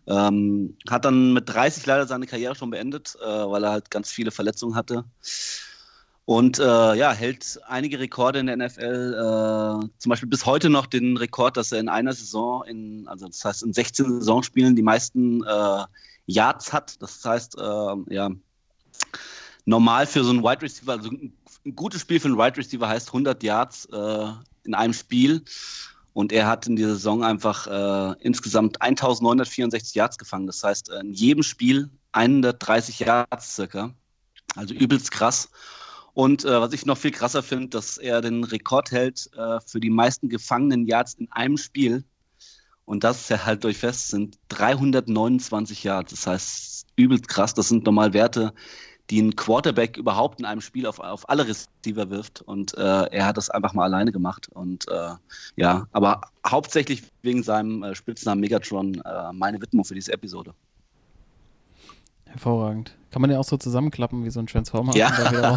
Ähm, 0.06 0.76
hat 0.90 1.06
dann 1.06 1.32
mit 1.32 1.48
30 1.48 1.86
leider 1.86 2.06
seine 2.06 2.26
Karriere 2.26 2.54
schon 2.54 2.70
beendet, 2.70 3.16
äh, 3.22 3.26
weil 3.26 3.64
er 3.64 3.70
halt 3.70 3.90
ganz 3.90 4.10
viele 4.10 4.32
Verletzungen 4.32 4.74
hatte. 4.74 5.04
Und 6.26 6.58
äh, 6.58 6.94
ja, 6.94 7.12
hält 7.12 7.60
einige 7.66 7.98
Rekorde 7.98 8.38
in 8.38 8.46
der 8.46 8.56
NFL, 8.56 9.14
äh, 9.84 9.88
zum 9.98 10.10
Beispiel 10.10 10.28
bis 10.28 10.46
heute 10.46 10.70
noch 10.70 10.86
den 10.86 11.18
Rekord, 11.18 11.58
dass 11.58 11.70
er 11.70 11.80
in 11.80 11.90
einer 11.90 12.14
Saison, 12.14 12.64
in, 12.64 13.06
also 13.08 13.26
das 13.26 13.44
heißt 13.44 13.62
in 13.62 13.74
16 13.74 14.20
Saisonspielen 14.20 14.74
die 14.74 14.82
meisten 14.82 15.44
äh, 15.44 15.84
Yards 16.26 16.72
hat. 16.72 17.02
Das 17.02 17.22
heißt, 17.22 17.58
äh, 17.58 18.14
ja, 18.14 18.30
normal 19.66 20.06
für 20.06 20.24
so 20.24 20.30
einen 20.30 20.42
Wide 20.42 20.62
Receiver, 20.62 20.92
also 20.92 21.10
ein, 21.10 21.34
gutes 21.74 22.00
Spiel 22.00 22.20
für 22.20 22.28
einen 22.28 22.38
Wide 22.38 22.56
Receiver 22.56 22.88
heißt 22.88 23.08
100 23.08 23.42
Yards 23.42 23.86
äh, 23.92 24.28
in 24.64 24.74
einem 24.74 24.94
Spiel. 24.94 25.44
Und 26.14 26.32
er 26.32 26.46
hat 26.46 26.66
in 26.66 26.76
dieser 26.76 26.94
Saison 26.94 27.24
einfach 27.24 27.66
äh, 27.66 28.16
insgesamt 28.20 28.80
1964 28.80 29.94
Yards 29.94 30.16
gefangen. 30.16 30.46
Das 30.46 30.62
heißt, 30.62 30.88
in 30.88 31.12
jedem 31.12 31.42
Spiel 31.42 31.90
130 32.12 33.00
Yards 33.00 33.56
circa. 33.56 33.92
Also 34.54 34.72
übelst 34.72 35.10
krass. 35.10 35.50
Und 36.14 36.44
äh, 36.44 36.60
was 36.60 36.72
ich 36.72 36.86
noch 36.86 36.96
viel 36.96 37.10
krasser 37.10 37.42
finde, 37.42 37.68
dass 37.68 37.98
er 37.98 38.20
den 38.20 38.44
Rekord 38.44 38.92
hält 38.92 39.28
äh, 39.36 39.58
für 39.66 39.80
die 39.80 39.90
meisten 39.90 40.28
gefangenen 40.28 40.86
Yards 40.86 41.14
in 41.14 41.30
einem 41.32 41.56
Spiel. 41.56 42.04
Und 42.84 43.02
das 43.02 43.28
ja 43.28 43.44
halt 43.44 43.64
durch 43.64 43.78
fest, 43.78 44.08
sind 44.08 44.38
329 44.48 45.82
Yards. 45.82 46.10
Das 46.12 46.26
heißt, 46.26 46.86
übelst 46.96 47.28
krass. 47.28 47.54
Das 47.54 47.68
sind 47.68 47.84
normal 47.84 48.12
Werte, 48.12 48.54
die 49.10 49.20
ein 49.20 49.34
Quarterback 49.34 49.96
überhaupt 49.96 50.38
in 50.38 50.46
einem 50.46 50.60
Spiel 50.60 50.86
auf, 50.86 51.00
auf 51.00 51.28
alle 51.28 51.48
Receiver 51.48 52.10
wirft. 52.10 52.42
Und 52.42 52.76
äh, 52.76 53.06
er 53.10 53.26
hat 53.26 53.36
das 53.36 53.50
einfach 53.50 53.74
mal 53.74 53.84
alleine 53.84 54.12
gemacht. 54.12 54.48
Und 54.52 54.86
äh, 54.88 55.14
ja, 55.56 55.88
aber 55.90 56.20
hauptsächlich 56.46 57.02
wegen 57.22 57.42
seinem 57.42 57.82
äh, 57.82 57.94
Spitznamen 57.96 58.40
Megatron 58.40 59.00
äh, 59.00 59.32
meine 59.32 59.60
Widmung 59.60 59.84
für 59.84 59.94
diese 59.94 60.12
Episode. 60.12 60.54
Hervorragend. 62.34 62.96
Kann 63.12 63.22
man 63.22 63.30
ja 63.30 63.38
auch 63.38 63.44
so 63.44 63.56
zusammenklappen 63.56 64.24
wie 64.24 64.30
so 64.30 64.40
ein 64.40 64.48
Transformer 64.48 64.96
Ja. 64.96 65.56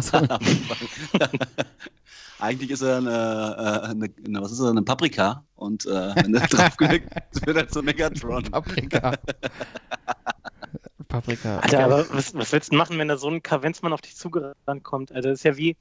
Eigentlich 2.38 2.70
ist 2.70 2.82
er 2.82 2.98
eine, 2.98 3.10
äh, 3.10 3.88
eine, 3.88 4.08
eine, 4.24 4.40
was 4.40 4.52
ist 4.52 4.60
er, 4.60 4.70
eine 4.70 4.82
Paprika 4.82 5.44
und 5.56 5.86
äh, 5.86 6.14
wenn 6.14 6.32
er 6.36 6.46
draufgelegt 6.46 7.10
wird 7.46 7.56
er 7.56 7.66
zu 7.66 7.82
Megatron. 7.82 8.44
Paprika. 8.44 9.16
Paprika. 11.08 11.58
Alter, 11.58 11.84
aber 11.84 12.08
was, 12.10 12.32
was 12.34 12.52
willst 12.52 12.70
du 12.70 12.76
machen, 12.76 12.96
wenn 12.98 13.08
da 13.08 13.16
so 13.16 13.28
ein 13.28 13.42
Kavenzmann 13.42 13.92
auf 13.92 14.02
dich 14.02 14.14
zugerannt 14.14 14.84
kommt? 14.84 15.10
Also 15.10 15.30
das 15.30 15.40
ist 15.40 15.44
ja 15.44 15.56
wie, 15.56 15.76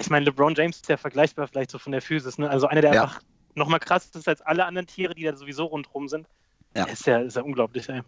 ich 0.00 0.10
meine, 0.10 0.24
LeBron 0.24 0.56
James 0.56 0.78
ist 0.78 0.88
ja 0.88 0.96
vergleichbar 0.96 1.46
vielleicht 1.46 1.70
so 1.70 1.78
von 1.78 1.92
der 1.92 2.02
Physis, 2.02 2.38
ne? 2.38 2.50
Also 2.50 2.66
einer, 2.66 2.80
der 2.80 2.94
Ja. 2.94 3.02
einfach 3.04 3.20
nochmal 3.54 3.78
krass 3.78 4.10
ist 4.16 4.26
als 4.26 4.40
alle 4.40 4.64
anderen 4.64 4.88
Tiere, 4.88 5.14
die 5.14 5.22
da 5.22 5.36
sowieso 5.36 5.66
rundherum 5.66 6.08
sind. 6.08 6.26
Ja. 6.74 6.86
Ist 6.86 7.06
ja, 7.06 7.18
ist 7.20 7.36
ja 7.36 7.42
unglaublich, 7.42 7.88
ey. 7.88 8.02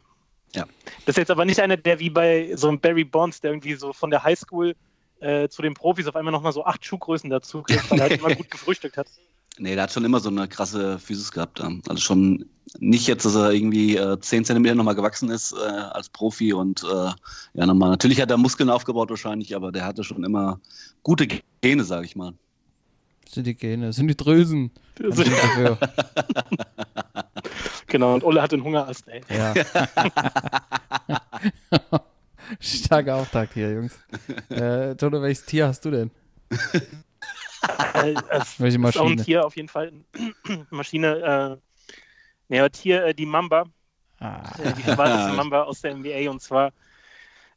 Ja. 0.55 0.67
Das 1.07 1.15
ist 1.15 1.19
jetzt 1.19 1.31
aber 1.31 1.45
nicht 1.45 1.61
einer, 1.61 1.77
der 1.77 2.01
wie 2.01 2.11
bei 2.11 2.55
so 2.57 2.69
einem 2.69 2.81
Barry 2.81 3.05
Bonds, 3.05 3.41
der 3.41 3.53
irgendwie 3.53 3.75
so 3.75 3.93
von 3.93 4.11
der 4.11 4.25
Highschool 4.25 4.75
äh, 5.21 5.49
zu 5.49 5.63
den 5.63 5.75
Profis 5.75 6.07
auf 6.07 6.17
einmal 6.17 6.33
nochmal 6.33 6.53
so 6.53 6.65
acht 6.65 6.85
Schuhgrößen 6.85 7.31
dazu 7.31 7.63
kriegt, 7.63 7.91
weil 7.91 7.99
er 7.99 8.11
halt 8.11 8.21
immer 8.25 8.35
gut 8.35 8.51
gefrühstückt 8.51 8.97
hat. 8.97 9.07
Nee, 9.59 9.75
der 9.75 9.85
hat 9.85 9.93
schon 9.93 10.05
immer 10.05 10.21
so 10.21 10.31
eine 10.31 10.49
krasse 10.49 10.99
Physis 10.99 11.33
gehabt. 11.33 11.61
Also 11.61 12.01
schon 12.01 12.47
nicht 12.79 13.07
jetzt, 13.07 13.25
dass 13.25 13.35
er 13.35 13.53
irgendwie 13.53 13.97
äh, 13.97 14.19
10 14.19 14.45
Zentimeter 14.45 14.75
nochmal 14.75 14.95
gewachsen 14.95 15.29
ist 15.29 15.53
äh, 15.53 15.57
als 15.59 16.09
Profi 16.09 16.53
und 16.53 16.83
äh, 16.85 17.11
ja 17.55 17.67
nochmal. 17.67 17.91
Natürlich 17.91 18.21
hat 18.21 18.31
er 18.31 18.39
Muskeln 18.39 18.71
aufgebaut 18.71 19.11
wahrscheinlich, 19.11 19.55
aber 19.55 19.73
der 19.73 19.85
hatte 19.85 20.05
schon 20.05 20.25
immer 20.25 20.61
gute 21.03 21.27
Gene, 21.61 21.85
sage 21.85 22.07
ich 22.07 22.17
mal. 22.17 22.33
Das 23.25 23.35
sind 23.35 23.47
die 23.47 23.55
Gene, 23.55 23.87
das 23.89 23.97
sind 23.97 24.09
die 24.09 24.17
gut 24.17 25.27
dafür. 25.27 25.79
Genau, 27.91 28.15
und 28.15 28.25
Ole 28.25 28.41
hat 28.41 28.53
den 28.53 28.63
Hungerast, 28.63 29.09
ey. 29.09 29.21
Ja. 29.29 29.53
Starker 32.61 33.17
Auftakt 33.17 33.55
hier, 33.55 33.73
Jungs. 33.73 33.99
Äh, 34.49 34.95
Toto, 34.95 35.21
welches 35.21 35.45
Tier 35.45 35.67
hast 35.67 35.85
du 35.85 35.91
denn? 35.91 36.11
Äh, 37.95 38.15
Welche 38.19 38.19
ist 38.19 38.61
auch 38.61 38.65
ein 38.75 38.81
Maschine? 38.81 39.25
Tier 39.25 39.45
auf 39.45 39.57
jeden 39.57 39.69
Fall. 39.69 39.93
Maschine, 40.71 41.59
äh, 42.49 42.59
aber 42.59 42.71
Tier, 42.71 43.07
äh, 43.07 43.15
die 43.15 43.27
Mamba, 43.27 43.65
Ah, 44.21 44.43
äh, 44.63 44.73
die 44.75 44.83
verwaltete 44.83 45.33
Mamba 45.33 45.63
aus 45.63 45.81
der 45.81 45.97
NBA 45.97 46.31
und 46.31 46.43
zwar 46.43 46.73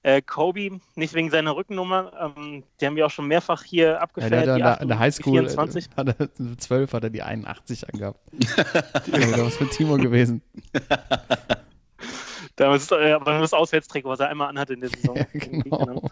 äh, 0.03 0.21
Kobe, 0.21 0.79
nicht 0.95 1.13
wegen 1.13 1.29
seiner 1.29 1.55
Rückennummer, 1.55 2.33
ähm, 2.37 2.63
die 2.79 2.85
haben 2.85 2.95
wir 2.97 3.05
auch 3.05 3.11
schon 3.11 3.27
mehrfach 3.27 3.63
hier 3.63 3.85
ja, 3.85 3.91
der 3.91 4.01
abgefeiert. 4.01 4.33
hat 4.33 4.43
die 4.43 4.49
an 4.49 4.57
der, 4.57 4.71
8 4.73 4.81
an 4.81 4.87
der 4.89 4.97
und 4.97 5.01
Highschool, 5.01 5.41
die 5.43 5.49
24. 5.49 5.85
äh, 5.85 5.89
hat 5.95 6.07
er, 6.19 6.29
mit 6.37 6.61
12 6.61 6.93
hat 6.93 7.03
er 7.03 7.09
die 7.09 7.23
81 7.23 7.93
angehabt. 7.93 8.19
das 8.31 9.07
ist 9.07 9.39
was 9.39 9.55
für 9.55 9.69
Timo 9.69 9.95
gewesen. 9.95 10.41
Damals 12.57 12.83
ist 12.83 12.91
äh, 12.91 13.13
aber 13.13 13.39
das 13.39 13.53
Auswärtstrikot, 13.53 14.09
was 14.09 14.19
er 14.19 14.29
einmal 14.29 14.49
anhatte 14.49 14.73
in 14.73 14.81
der 14.81 14.89
Saison. 14.93 15.15
Ja, 15.15 15.25
genau. 15.33 16.09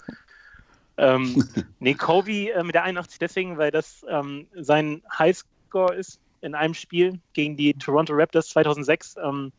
Ähm, 0.98 1.44
nee, 1.80 1.94
Kobe 1.94 2.52
äh, 2.52 2.64
mit 2.64 2.76
der 2.76 2.84
81 2.84 3.20
deswegen, 3.20 3.58
weil 3.58 3.72
das 3.72 4.06
ähm, 4.10 4.48
sein 4.56 5.02
Highscore 5.18 5.96
ist 5.96 6.20
in 6.42 6.56
einem 6.56 6.74
Spiel 6.74 7.20
gegen 7.34 7.58
die 7.58 7.74
Toronto 7.74 8.14
Raptors 8.14 8.50
2006. 8.50 9.16
Ähm, 9.22 9.52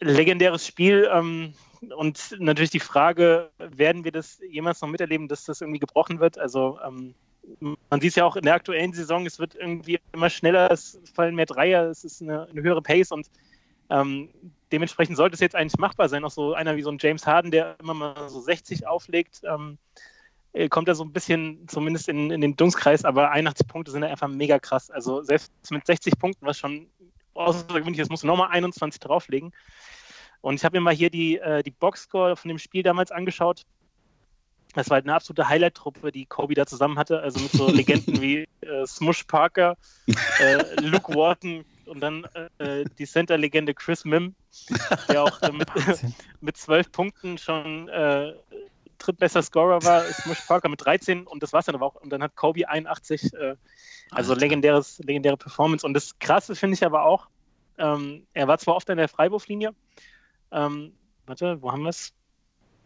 legendäres 0.00 0.66
Spiel 0.66 1.08
ähm, 1.12 1.54
und 1.96 2.36
natürlich 2.38 2.70
die 2.70 2.80
Frage, 2.80 3.50
werden 3.58 4.04
wir 4.04 4.12
das 4.12 4.40
jemals 4.48 4.80
noch 4.80 4.88
miterleben, 4.88 5.28
dass 5.28 5.44
das 5.44 5.60
irgendwie 5.60 5.80
gebrochen 5.80 6.20
wird? 6.20 6.38
Also 6.38 6.78
ähm, 6.86 7.14
man 7.90 8.00
sieht 8.00 8.10
es 8.10 8.16
ja 8.16 8.24
auch 8.24 8.36
in 8.36 8.44
der 8.44 8.54
aktuellen 8.54 8.92
Saison, 8.92 9.26
es 9.26 9.38
wird 9.38 9.54
irgendwie 9.54 9.98
immer 10.12 10.30
schneller, 10.30 10.70
es 10.70 11.00
fallen 11.14 11.34
mehr 11.34 11.46
Dreier, 11.46 11.88
es 11.88 12.04
ist 12.04 12.22
eine, 12.22 12.46
eine 12.48 12.62
höhere 12.62 12.82
Pace 12.82 13.12
und 13.12 13.28
ähm, 13.90 14.28
dementsprechend 14.70 15.16
sollte 15.16 15.34
es 15.34 15.40
jetzt 15.40 15.54
eigentlich 15.54 15.78
machbar 15.78 16.08
sein. 16.08 16.24
Auch 16.24 16.30
so 16.30 16.54
einer 16.54 16.76
wie 16.76 16.82
so 16.82 16.90
ein 16.90 16.98
James 17.00 17.26
Harden, 17.26 17.50
der 17.50 17.76
immer 17.80 17.94
mal 17.94 18.28
so 18.28 18.40
60 18.40 18.86
auflegt, 18.86 19.42
ähm, 19.44 19.78
äh, 20.52 20.68
kommt 20.68 20.88
er 20.88 20.94
so 20.94 21.04
ein 21.04 21.12
bisschen 21.12 21.66
zumindest 21.68 22.08
in, 22.08 22.30
in 22.30 22.40
den 22.40 22.56
Dunstkreis, 22.56 23.04
aber 23.04 23.30
81 23.30 23.66
Punkte 23.66 23.90
sind 23.90 24.02
ja 24.02 24.08
einfach 24.08 24.28
mega 24.28 24.58
krass. 24.58 24.90
Also 24.90 25.22
selbst 25.22 25.52
mit 25.70 25.86
60 25.86 26.18
Punkten, 26.18 26.46
was 26.46 26.58
schon 26.58 26.86
außergewöhnlich 27.34 27.98
ist, 27.98 28.10
musst 28.10 28.22
du 28.22 28.26
nochmal 28.26 28.50
21 28.50 29.00
drauflegen. 29.00 29.52
Und 30.42 30.56
ich 30.56 30.64
habe 30.64 30.76
mir 30.76 30.82
mal 30.82 30.94
hier 30.94 31.08
die, 31.08 31.38
äh, 31.38 31.62
die 31.62 31.70
Boxscore 31.70 32.36
von 32.36 32.48
dem 32.48 32.58
Spiel 32.58 32.82
damals 32.82 33.10
angeschaut. 33.10 33.62
Das 34.74 34.90
war 34.90 34.96
halt 34.96 35.04
eine 35.04 35.14
absolute 35.14 35.48
Highlight-Truppe, 35.48 36.12
die 36.12 36.26
Kobe 36.26 36.54
da 36.54 36.66
zusammen 36.66 36.98
hatte. 36.98 37.20
Also 37.20 37.40
mit 37.40 37.52
so 37.52 37.70
Legenden 37.70 38.20
wie 38.20 38.48
äh, 38.60 38.86
Smush 38.86 39.24
Parker, 39.24 39.76
äh, 40.40 40.62
Luke 40.80 41.14
Walton 41.14 41.64
und 41.86 42.00
dann 42.00 42.24
äh, 42.58 42.84
die 42.98 43.06
Center-Legende 43.06 43.74
Chris 43.74 44.04
Mim, 44.04 44.34
der 45.08 45.22
auch 45.22 45.40
mit, 45.52 45.68
mit 46.40 46.56
12 46.56 46.90
Punkten 46.90 47.38
schon 47.38 47.88
äh, 47.88 48.32
drittbester 48.98 49.42
Scorer 49.42 49.82
war. 49.84 50.02
Smush 50.02 50.40
Parker 50.46 50.68
mit 50.68 50.84
13 50.84 51.26
und 51.26 51.42
das 51.42 51.52
war's 51.52 51.66
dann 51.66 51.74
aber 51.74 51.86
auch. 51.86 51.96
Und 51.96 52.10
dann 52.10 52.22
hat 52.22 52.34
Kobe 52.34 52.68
81, 52.68 53.32
äh, 53.34 53.54
also 54.10 54.34
legendäres, 54.34 54.98
legendäre 54.98 55.36
Performance. 55.36 55.86
Und 55.86 55.94
das 55.94 56.18
Krasse 56.18 56.56
finde 56.56 56.74
ich 56.74 56.84
aber 56.84 57.04
auch, 57.04 57.28
ähm, 57.78 58.26
er 58.32 58.48
war 58.48 58.58
zwar 58.58 58.76
oft 58.76 58.88
an 58.90 58.98
der 58.98 59.08
Freiwurflinie, 59.08 59.74
ähm, 60.52 60.92
warte, 61.26 61.60
wo 61.62 61.72
haben 61.72 61.82
wir 61.82 61.88
es? 61.90 62.12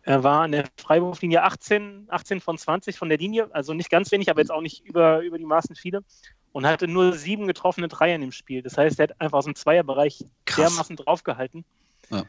Er 0.02 0.22
war 0.22 0.42
an 0.42 0.52
der 0.52 0.68
Freiwurflinie 0.76 1.42
18, 1.42 2.06
18 2.08 2.40
von 2.40 2.56
20 2.58 2.96
von 2.96 3.08
der 3.08 3.18
Linie, 3.18 3.52
also 3.52 3.74
nicht 3.74 3.90
ganz 3.90 4.12
wenig, 4.12 4.30
aber 4.30 4.40
jetzt 4.40 4.50
auch 4.52 4.60
nicht 4.60 4.84
über, 4.84 5.20
über 5.20 5.36
die 5.36 5.44
Maßen 5.44 5.74
viele. 5.74 6.04
Und 6.52 6.64
hatte 6.64 6.88
nur 6.88 7.12
sieben 7.12 7.46
getroffene 7.46 7.88
Dreier 7.88 8.14
in 8.14 8.22
dem 8.22 8.32
Spiel. 8.32 8.62
Das 8.62 8.78
heißt, 8.78 8.98
er 8.98 9.08
hat 9.08 9.20
einfach 9.20 9.38
aus 9.38 9.44
dem 9.44 9.54
Zweierbereich 9.56 10.24
Krass. 10.46 10.70
dermaßen 10.70 10.96
draufgehalten. 10.96 11.64
Ja. 12.08 12.22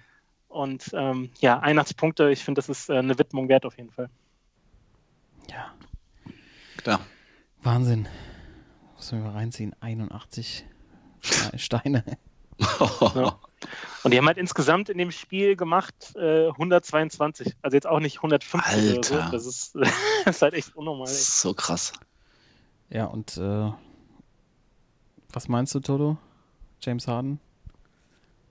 Und 0.49 0.89
ähm, 0.93 1.29
ja, 1.39 1.59
81 1.59 1.95
Punkte, 1.95 2.29
ich 2.31 2.43
finde, 2.43 2.59
das 2.59 2.67
ist 2.67 2.89
äh, 2.89 2.97
eine 2.97 3.17
Widmung 3.19 3.47
wert 3.47 3.65
auf 3.65 3.77
jeden 3.77 3.91
Fall. 3.91 4.09
Ja, 5.49 5.73
Klar. 6.77 6.99
Wahnsinn. 7.61 8.07
Muss 8.95 9.11
man 9.11 9.23
mal 9.23 9.31
reinziehen. 9.33 9.73
81 9.79 10.65
Ste- 11.21 11.59
Steine. 11.59 12.03
Ja. 12.59 13.39
Und 14.03 14.11
die 14.11 14.17
haben 14.17 14.27
halt 14.27 14.37
insgesamt 14.37 14.89
in 14.89 14.97
dem 14.97 15.11
Spiel 15.11 15.55
gemacht 15.55 16.15
äh, 16.15 16.47
122. 16.47 17.55
Also 17.61 17.75
jetzt 17.75 17.87
auch 17.87 17.99
nicht 17.99 18.17
150 18.17 18.93
oder 18.93 19.03
so. 19.03 19.15
Alter. 19.15 19.31
Das 19.31 19.45
ist, 19.45 19.75
das 20.25 20.35
ist 20.35 20.41
halt 20.41 20.53
echt 20.53 20.75
unnormal. 20.75 21.07
Ey. 21.07 21.13
so 21.13 21.53
krass. 21.53 21.93
Ja, 22.89 23.05
und 23.05 23.37
äh, 23.37 23.71
was 25.33 25.47
meinst 25.49 25.75
du, 25.75 25.79
Toto? 25.81 26.17
James 26.81 27.07
Harden? 27.07 27.39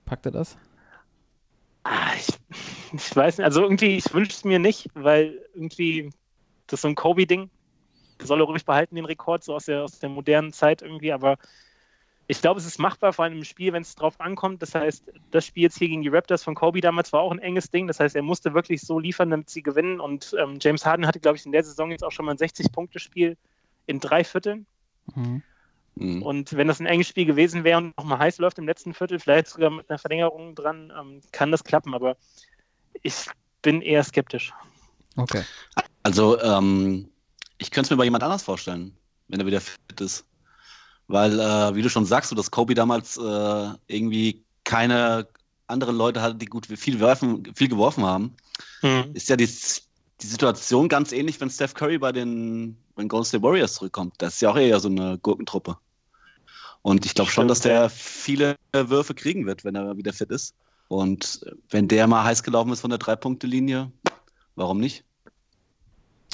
Packt 0.05 0.25
er 0.25 0.31
das? 0.31 0.57
Ah, 1.83 2.13
ich, 2.15 2.27
ich 2.93 3.15
weiß 3.15 3.37
nicht, 3.37 3.45
also 3.45 3.61
irgendwie, 3.61 3.97
ich 3.97 4.13
wünsche 4.13 4.31
es 4.31 4.43
mir 4.43 4.59
nicht, 4.59 4.89
weil 4.93 5.41
irgendwie 5.53 6.11
das 6.67 6.79
ist 6.79 6.81
so 6.81 6.87
ein 6.89 6.95
Kobe-Ding. 6.95 7.49
Soll 8.21 8.41
er 8.41 8.45
ruhig 8.45 8.65
behalten, 8.65 8.95
den 8.95 9.05
Rekord, 9.05 9.43
so 9.43 9.55
aus 9.55 9.65
der, 9.65 9.83
aus 9.83 9.99
der 9.99 10.09
modernen 10.09 10.51
Zeit 10.51 10.81
irgendwie, 10.81 11.13
aber 11.13 11.37
ich 12.29 12.41
glaube, 12.41 12.59
es 12.59 12.65
ist 12.65 12.77
machbar, 12.77 13.13
vor 13.13 13.23
allem 13.25 13.37
im 13.37 13.43
Spiel, 13.45 13.71
wenn 13.71 13.81
es 13.81 13.95
drauf 13.95 14.19
ankommt. 14.19 14.61
Das 14.61 14.75
heißt, 14.75 15.11
das 15.31 15.45
Spiel 15.45 15.63
jetzt 15.63 15.77
hier 15.77 15.87
gegen 15.87 16.01
die 16.01 16.09
Raptors 16.09 16.43
von 16.43 16.55
Kobe 16.55 16.81
damals 16.81 17.13
war 17.13 17.21
auch 17.21 17.31
ein 17.31 17.39
enges 17.39 17.71
Ding. 17.71 17.87
Das 17.87 18.01
heißt, 18.01 18.15
er 18.15 18.21
musste 18.21 18.53
wirklich 18.53 18.81
so 18.81 18.99
liefern, 18.99 19.29
damit 19.29 19.49
sie 19.49 19.63
gewinnen. 19.63 20.01
Und 20.01 20.35
ähm, 20.37 20.57
James 20.59 20.85
Harden 20.85 21.07
hatte, 21.07 21.21
glaube 21.21 21.37
ich, 21.37 21.45
in 21.45 21.53
der 21.53 21.63
Saison 21.63 21.89
jetzt 21.89 22.03
auch 22.03 22.11
schon 22.11 22.25
mal 22.25 22.33
ein 22.33 22.37
60-Punkte-Spiel 22.37 23.37
in 23.85 23.99
drei 24.01 24.25
Vierteln. 24.25 24.65
Mhm. 25.15 25.41
Und 26.21 26.55
wenn 26.55 26.67
das 26.67 26.79
ein 26.79 26.85
enges 26.85 27.07
Spiel 27.07 27.25
gewesen 27.25 27.63
wäre 27.63 27.77
und 27.77 27.97
nochmal 27.97 28.19
heiß 28.19 28.37
läuft 28.39 28.59
im 28.59 28.67
letzten 28.67 28.93
Viertel, 28.93 29.19
vielleicht 29.19 29.47
sogar 29.47 29.69
mit 29.69 29.89
einer 29.89 29.97
Verlängerung 29.97 30.53
dran, 30.53 30.91
ähm, 30.99 31.21
kann 31.31 31.51
das 31.51 31.63
klappen. 31.63 31.93
Aber 31.93 32.17
ich 33.01 33.25
bin 33.61 33.81
eher 33.81 34.03
skeptisch. 34.03 34.53
Okay. 35.15 35.43
Also, 36.03 36.39
ähm, 36.41 37.09
ich 37.57 37.71
könnte 37.71 37.87
es 37.87 37.91
mir 37.91 37.97
bei 37.97 38.03
jemand 38.03 38.23
anders 38.23 38.43
vorstellen, 38.43 38.95
wenn 39.29 39.39
er 39.39 39.45
wieder 39.45 39.61
fit 39.61 40.01
ist. 40.01 40.25
Weil, 41.07 41.39
äh, 41.39 41.75
wie 41.75 41.81
du 41.81 41.89
schon 41.89 42.05
sagst, 42.05 42.29
so 42.29 42.35
dass 42.35 42.51
Kobe 42.51 42.73
damals 42.73 43.17
äh, 43.17 43.69
irgendwie 43.87 44.43
keine 44.63 45.27
anderen 45.67 45.95
Leute 45.95 46.21
hatte, 46.21 46.35
die 46.35 46.45
gut 46.45 46.65
viel, 46.65 46.99
werfen, 46.99 47.43
viel 47.55 47.69
geworfen 47.69 48.05
haben, 48.05 48.35
Mhm. 48.81 49.11
ist 49.13 49.29
ja 49.29 49.35
die 49.35 49.49
die 50.21 50.27
Situation 50.27 50.89
ganz 50.89 51.11
ähnlich, 51.11 51.39
wenn 51.39 51.49
Steph 51.49 51.73
Curry 51.73 51.99
bei 51.99 52.11
den 52.11 52.77
wenn 52.95 53.07
Golden 53.07 53.25
State 53.25 53.43
Warriors 53.43 53.75
zurückkommt. 53.75 54.15
Das 54.17 54.35
ist 54.35 54.41
ja 54.41 54.49
auch 54.49 54.57
eher 54.57 54.79
so 54.79 54.89
eine 54.89 55.19
Gurkentruppe. 55.19 55.77
Und 56.81 57.05
ich 57.05 57.13
glaube 57.13 57.29
schon, 57.29 57.47
dass 57.47 57.59
der 57.59 57.89
viele 57.89 58.55
Würfe 58.73 59.13
kriegen 59.13 59.45
wird, 59.45 59.63
wenn 59.63 59.75
er 59.75 59.95
wieder 59.97 60.13
fit 60.13 60.31
ist. 60.31 60.55
Und 60.87 61.45
wenn 61.69 61.87
der 61.87 62.07
mal 62.07 62.23
heiß 62.23 62.43
gelaufen 62.43 62.71
ist 62.71 62.81
von 62.81 62.89
der 62.89 62.97
Drei-Punkte-Linie, 62.97 63.91
warum 64.55 64.79
nicht? 64.79 65.03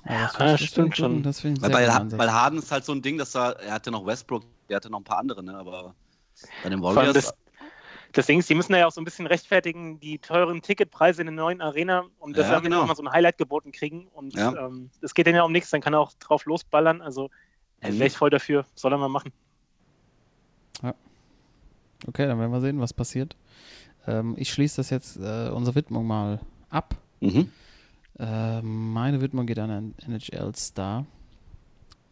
Ja, 0.08 0.28
das, 0.28 0.38
Ja, 0.38 0.52
das 0.52 0.64
stimmt 0.64 0.96
schon. 0.96 1.24
Das 1.24 1.44
Weil, 1.44 1.60
bei, 1.60 2.18
weil 2.18 2.32
Harden 2.32 2.60
ist 2.60 2.72
halt 2.72 2.86
so 2.86 2.92
ein 2.92 3.02
Ding, 3.02 3.18
dass 3.18 3.36
er, 3.36 3.60
er 3.60 3.74
hatte 3.74 3.92
noch 3.92 4.06
Westbrook, 4.06 4.44
der 4.74 4.78
hatte 4.78 4.90
noch 4.90 5.00
ein 5.00 5.04
paar 5.04 5.20
andere, 5.20 5.44
ne? 5.44 5.56
aber 5.56 5.94
bei 6.64 6.70
den 6.70 6.82
Warriors, 6.82 7.14
das, 7.14 7.34
das 8.12 8.26
Ding 8.26 8.40
ist, 8.40 8.50
die 8.50 8.56
müssen 8.56 8.74
ja 8.74 8.88
auch 8.88 8.92
so 8.92 9.00
ein 9.00 9.06
bisschen 9.06 9.28
rechtfertigen, 9.28 10.00
die 10.00 10.18
teuren 10.18 10.64
Ticketpreise 10.64 11.22
in 11.22 11.28
der 11.28 11.36
neuen 11.36 11.62
Arena 11.62 12.08
und 12.18 12.36
dass 12.36 12.48
Ja, 12.50 12.60
genau. 12.60 12.82
auch 12.82 12.88
mal 12.88 12.96
so 12.96 13.04
ein 13.04 13.12
Highlight 13.12 13.38
geboten 13.38 13.72
kriegen. 13.72 14.08
Und 14.08 14.34
Ja. 14.36 14.66
ähm, 14.68 14.90
das 15.02 15.14
geht 15.14 15.28
denen 15.28 15.36
ja 15.36 15.44
um 15.44 15.52
nichts, 15.52 15.70
dann 15.70 15.82
kann 15.82 15.94
er 15.94 16.00
auch 16.00 16.14
drauf 16.14 16.46
losballern. 16.46 17.02
Also 17.02 17.30
äh, 17.82 17.92
Mhm. 17.92 18.00
wäre 18.00 18.08
ich 18.08 18.18
voll 18.18 18.32
dafür, 18.32 18.66
soll 18.74 18.92
er 18.94 18.98
mal 18.98 19.10
machen. 19.10 19.32
Okay, 22.06 22.28
dann 22.28 22.38
werden 22.38 22.52
wir 22.52 22.60
sehen, 22.60 22.82
was 22.82 22.94
passiert. 22.94 23.38
Ähm, 24.08 24.36
ich 24.38 24.52
schließe 24.52 24.78
das 24.78 24.90
jetzt, 24.90 25.16
äh, 25.18 25.50
unsere 25.50 25.76
Widmung 25.76 26.06
mal 26.06 26.40
ab. 26.70 26.96
mhm. 27.22 27.50
Ähm, 28.20 28.92
meine 28.94 29.22
Widmung 29.22 29.46
geht 29.48 29.58
an 29.58 29.72
einen 29.72 29.96
NHL-Star. 30.06 31.06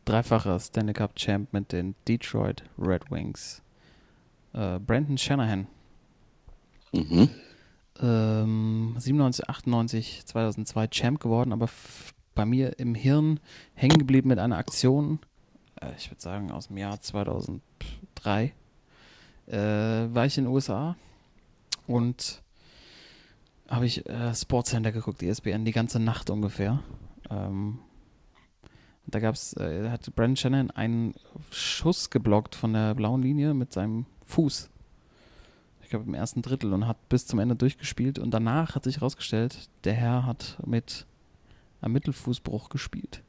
Dreifacher 0.05 0.60
Stanley 0.60 0.93
Cup 0.93 1.15
Champ 1.15 1.53
mit 1.53 1.72
den 1.72 1.96
Detroit 2.08 2.63
Red 2.77 3.12
Wings. 3.12 3.62
Äh, 4.53 4.79
Brandon 4.79 5.17
Shanahan. 5.17 5.67
Mhm. 6.91 7.29
Ähm, 8.01 8.96
97, 8.98 9.50
98, 9.50 10.25
2002 10.25 10.88
Champ 10.88 11.20
geworden, 11.20 11.53
aber 11.53 11.70
bei 12.34 12.46
mir 12.46 12.79
im 12.79 12.96
Hirn 12.96 13.39
hängen 13.75 14.00
geblieben 14.00 14.29
mit 14.29 14.39
einer 14.39 14.58
Aktion, 14.58 15.20
äh, 15.79 15.91
ich 15.98 16.10
würde 16.10 16.22
sagen 16.22 16.51
aus 16.51 16.67
dem 16.67 16.77
Jahr 16.77 17.00
2003, 17.00 18.53
äh, 19.48 19.58
war 19.58 20.25
ich 20.25 20.38
in 20.38 20.46
den 20.46 20.53
USA 20.53 20.96
und 21.88 22.41
habe 23.70 23.86
ich 23.86 24.08
äh, 24.10 24.34
Sportscenter 24.34 24.91
geguckt, 24.91 25.24
ESPN, 25.24 25.65
die 25.65 25.72
ganze 25.72 26.00
Nacht 26.00 26.29
ungefähr. 26.29 26.84
Ähm, 27.29 27.79
da 29.08 29.20
gab 29.20 29.36
es, 29.36 29.53
äh, 29.58 29.89
hat 29.89 30.13
Brandon 30.15 30.36
Shannon 30.36 30.72
einen 30.72 31.13
Schuss 31.51 32.10
geblockt 32.10 32.55
von 32.55 32.74
der 32.74 32.96
blauen 32.96 33.22
Linie 33.22 33.53
mit 33.53 33.74
seinem 33.74 34.05
Fuß. 34.25 34.70
Ich 35.81 35.89
glaube 35.89 36.05
im 36.05 36.13
ersten 36.13 36.41
Drittel 36.41 36.74
und 36.74 36.88
hat 36.88 37.10
bis 37.10 37.27
zum 37.27 37.39
Ende 37.39 37.55
durchgespielt. 37.55 38.20
Und 38.20 38.31
danach 38.31 38.75
hat 38.75 38.86
sich 38.86 38.98
herausgestellt, 38.98 39.70
der 39.84 39.93
Herr 39.93 40.25
hat 40.25 40.58
mit 40.65 41.05
einem 41.81 41.93
Mittelfußbruch 41.93 42.70
gespielt. 42.70 43.22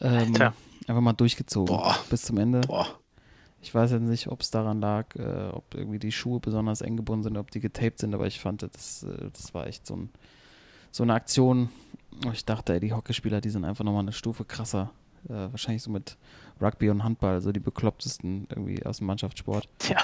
Ähm, 0.00 0.34
einfach 0.34 1.00
mal 1.00 1.12
durchgezogen 1.12 1.76
Boah. 1.76 1.96
bis 2.10 2.22
zum 2.22 2.38
Ende. 2.38 2.62
Boah. 2.62 2.86
Ich 3.62 3.74
weiß 3.74 3.92
jetzt 3.92 4.02
nicht, 4.02 4.28
ob 4.28 4.42
es 4.42 4.50
daran 4.50 4.80
lag, 4.80 5.14
äh, 5.16 5.48
ob 5.52 5.74
irgendwie 5.74 5.98
die 5.98 6.12
Schuhe 6.12 6.40
besonders 6.40 6.82
eng 6.82 6.96
gebunden 6.96 7.24
sind, 7.24 7.36
ob 7.36 7.50
die 7.50 7.60
getaped 7.60 7.98
sind, 7.98 8.14
aber 8.14 8.26
ich 8.26 8.38
fand, 8.40 8.62
das, 8.62 9.02
äh, 9.02 9.30
das 9.32 9.54
war 9.54 9.66
echt 9.66 9.86
so, 9.86 9.96
ein, 9.96 10.10
so 10.92 11.02
eine 11.02 11.14
Aktion. 11.14 11.70
Wo 12.22 12.30
Ich 12.30 12.44
dachte, 12.44 12.74
ey, 12.74 12.80
die 12.80 12.92
Hockeyspieler, 12.92 13.40
die 13.40 13.50
sind 13.50 13.64
einfach 13.64 13.84
nochmal 13.84 14.02
eine 14.02 14.12
Stufe 14.12 14.44
krasser. 14.44 14.90
Äh, 15.28 15.32
wahrscheinlich 15.32 15.82
so 15.82 15.90
mit 15.90 16.16
Rugby 16.60 16.90
und 16.90 17.02
Handball, 17.02 17.40
so 17.40 17.52
die 17.52 17.60
beklopptesten 17.60 18.46
irgendwie 18.50 18.84
aus 18.84 18.98
dem 18.98 19.06
Mannschaftssport. 19.06 19.68
Tja, 19.78 19.98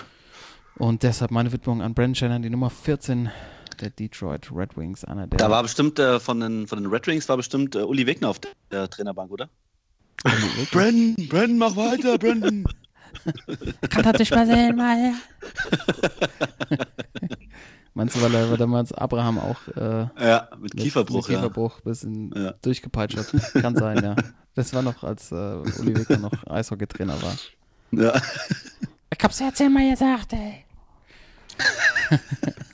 Und 0.76 1.02
deshalb 1.02 1.30
meine 1.30 1.52
Widmung 1.52 1.82
an 1.82 1.94
Brandon 1.94 2.14
Shannon, 2.14 2.42
die 2.42 2.50
Nummer 2.50 2.70
14 2.70 3.30
der 3.80 3.90
Detroit 3.90 4.50
Red 4.54 4.76
Wings, 4.76 5.04
einer 5.04 5.26
der. 5.26 5.38
Da 5.38 5.50
war 5.50 5.62
bestimmt 5.62 5.98
äh, 5.98 6.20
von, 6.20 6.40
den, 6.40 6.66
von 6.66 6.82
den 6.82 6.90
Red 6.90 7.06
Wings 7.06 7.28
war 7.28 7.36
bestimmt 7.36 7.74
äh, 7.74 7.80
Uli 7.80 8.06
Wegner 8.06 8.28
auf 8.28 8.38
der, 8.38 8.52
der 8.70 8.88
Trainerbank, 8.90 9.30
oder? 9.30 9.48
Brandon, 10.70 11.16
Brandon, 11.28 11.58
mach 11.58 11.76
weiter, 11.76 12.18
Brandon. 12.18 12.64
Kann 13.90 14.16
nicht 14.16 14.34
mehr 14.34 14.46
sehen, 14.46 14.78
weil. 14.78 15.14
Meinst 17.94 18.16
du, 18.16 18.22
weil 18.22 18.34
er 18.34 18.56
damals 18.56 18.92
Abraham 18.92 19.38
auch 19.38 19.68
äh, 19.76 20.06
ja, 20.26 20.48
mit 20.58 20.74
mit- 20.74 20.82
Kieferbruch, 20.82 21.28
mit 21.28 21.36
Kieferbruch 21.36 21.78
ein 21.78 21.84
bisschen 21.84 22.32
Ja. 22.34 22.54
durchgepeitscht 22.62 23.18
hat? 23.18 23.52
Kann 23.62 23.76
sein, 23.76 24.02
ja. 24.02 24.16
Das 24.54 24.72
war 24.74 24.82
noch, 24.82 25.02
als 25.02 25.30
äh, 25.32 25.34
Uli 25.34 25.96
Wicker 25.96 26.16
noch 26.18 26.32
Eishockeytrainer 26.46 27.20
war. 27.22 27.34
ja. 27.92 28.14
ja. 28.14 28.22
Ich 29.14 29.22
hab's 29.24 29.38
ja 29.40 29.52
zehnmal 29.52 29.90
gesagt, 29.90 30.32
ey. 30.32 30.64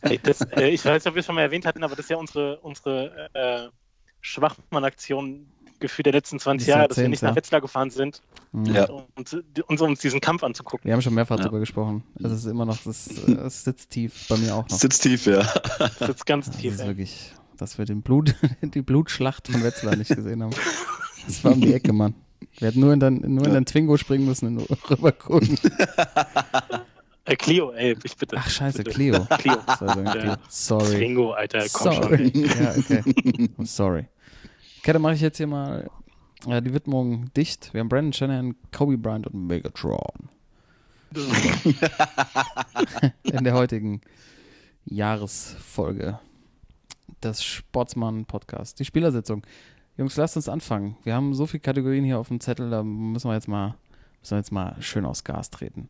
ey, 0.03 0.19
das, 0.23 0.41
äh, 0.53 0.69
ich 0.69 0.85
weiß 0.85 1.05
nicht, 1.05 1.07
ob 1.09 1.15
wir 1.15 1.21
es 1.21 1.27
schon 1.27 1.35
mal 1.35 1.43
erwähnt 1.43 1.67
hatten, 1.67 1.83
aber 1.83 1.97
das 1.97 2.05
ist 2.07 2.11
ja 2.11 2.17
unsere, 2.17 2.59
unsere 2.61 3.29
äh, 3.35 3.69
Schwachmann-Aktion 4.21 5.47
gefühlt 5.81 6.07
der 6.07 6.13
letzten 6.13 6.39
20 6.39 6.65
Die 6.65 6.71
Jahre, 6.71 6.89
dass 6.89 6.97
wir 6.97 7.09
nicht 7.09 7.23
nach 7.23 7.31
ja. 7.31 7.37
Wetzlar 7.37 7.61
gefahren 7.61 7.91
sind. 7.91 8.23
Ja. 8.53 8.89
und, 9.15 9.45
und 9.67 9.81
uns 9.81 10.01
diesen 10.01 10.21
Kampf 10.21 10.43
anzugucken. 10.43 10.87
Wir 10.87 10.95
haben 10.95 11.03
schon 11.03 11.15
mehrfach 11.15 11.37
Ja. 11.39 11.45
drüber 11.45 11.61
gesprochen. 11.61 12.03
Es 12.23 12.33
ist 12.33 12.47
immer 12.47 12.65
noch, 12.65 12.79
das, 12.79 13.07
es 13.27 13.65
sitzt 13.65 13.91
tief 13.91 14.27
bei 14.29 14.37
mir 14.39 14.55
auch 14.55 14.69
noch. 14.69 14.79
Sitzt 14.79 15.03
tief, 15.03 15.27
ja. 15.27 15.43
Das 15.99 16.09
ist 16.09 16.27
ganz 16.27 16.47
Das 16.47 16.57
tief. 16.57 16.75
ist 16.75 16.81
ey. 16.81 16.87
wirklich, 16.89 17.33
dass 17.57 17.77
wir 17.79 17.85
den 17.85 18.03
Blut, 18.03 18.35
die 18.63 18.83
Blutschlacht 18.83 19.49
von 19.49 19.63
Wetzlar 19.63 19.97
nicht 19.97 20.15
gesehen 20.15 20.43
haben. 20.43 20.55
Das 21.27 21.45
war 21.45 21.53
um 21.53 21.61
die 21.61 21.75
Ecke, 21.75 21.93
Mann. 21.93 22.15
Wir 22.59 22.69
hätten 22.69 22.81
nur 22.81 22.95
in 22.95 23.01
den, 23.01 23.35
nur 23.35 23.45
in 23.47 23.53
den 23.53 23.67
Twingo 23.67 23.99
springen 23.99 24.25
müssen 24.25 24.57
und 24.57 24.91
rübergucken. 24.91 25.59
Äh, 27.27 27.37
Clio, 27.37 27.73
ey, 27.73 27.95
ich 28.03 28.17
bitte. 28.17 28.37
Ach, 28.39 28.49
scheiße, 28.49 28.79
Bitte. 28.79 28.91
Clio. 28.93 29.27
Das 29.29 29.81
war 29.83 29.95
so 29.95 30.01
ein 30.01 30.07
Ja. 30.07 30.37
Sorry. 30.49 30.97
Twingo, 30.97 31.33
Alter, 31.33 31.67
komm 31.71 31.93
schon. 31.93 32.03
Sorry. 32.03 32.33
ey. 32.35 32.47
ja, 32.47 32.71
okay. 32.71 33.03
I'm 33.59 33.67
sorry. 33.67 34.07
Okay, 34.81 34.93
dann 34.95 35.03
mache 35.03 35.15
ich 35.15 35.21
jetzt 35.21 35.37
hier 35.37 35.47
mal 35.47 35.91
äh, 36.47 36.63
die 36.63 36.73
Widmung 36.73 37.33
dicht. 37.35 37.73
Wir 37.73 37.81
haben 37.81 37.89
Brandon 37.89 38.13
Shanahan, 38.13 38.55
Kobe 38.73 38.99
Bryant 38.99 39.27
und 39.27 39.47
Megatron. 39.47 40.29
In 43.23 43.45
der 43.45 43.55
heutigen 43.55 44.03
Jahresfolge 44.85 46.19
des 47.23 47.43
Sportsmann-Podcasts. 47.43 48.75
Die 48.75 48.85
Spielersitzung. 48.85 49.43
Jungs, 49.97 50.17
lasst 50.17 50.37
uns 50.37 50.49
anfangen. 50.49 50.97
Wir 51.03 51.15
haben 51.15 51.35
so 51.35 51.47
viele 51.47 51.61
Kategorien 51.61 52.05
hier 52.05 52.19
auf 52.19 52.29
dem 52.29 52.41
Zettel, 52.41 52.71
da 52.71 52.83
müssen 52.83 53.29
wir 53.29 53.35
jetzt 53.35 53.49
mal, 53.49 53.75
müssen 54.21 54.33
wir 54.33 54.39
jetzt 54.39 54.53
mal 54.53 54.77
schön 54.81 55.05
aus 55.05 55.25
Gas 55.25 55.51
treten. 55.51 55.89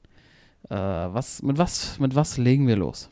Äh, 0.71 0.75
was, 0.77 1.43
mit, 1.43 1.59
was, 1.59 1.99
mit 1.99 2.15
was 2.15 2.39
legen 2.39 2.67
wir 2.67 2.77
los? 2.77 3.11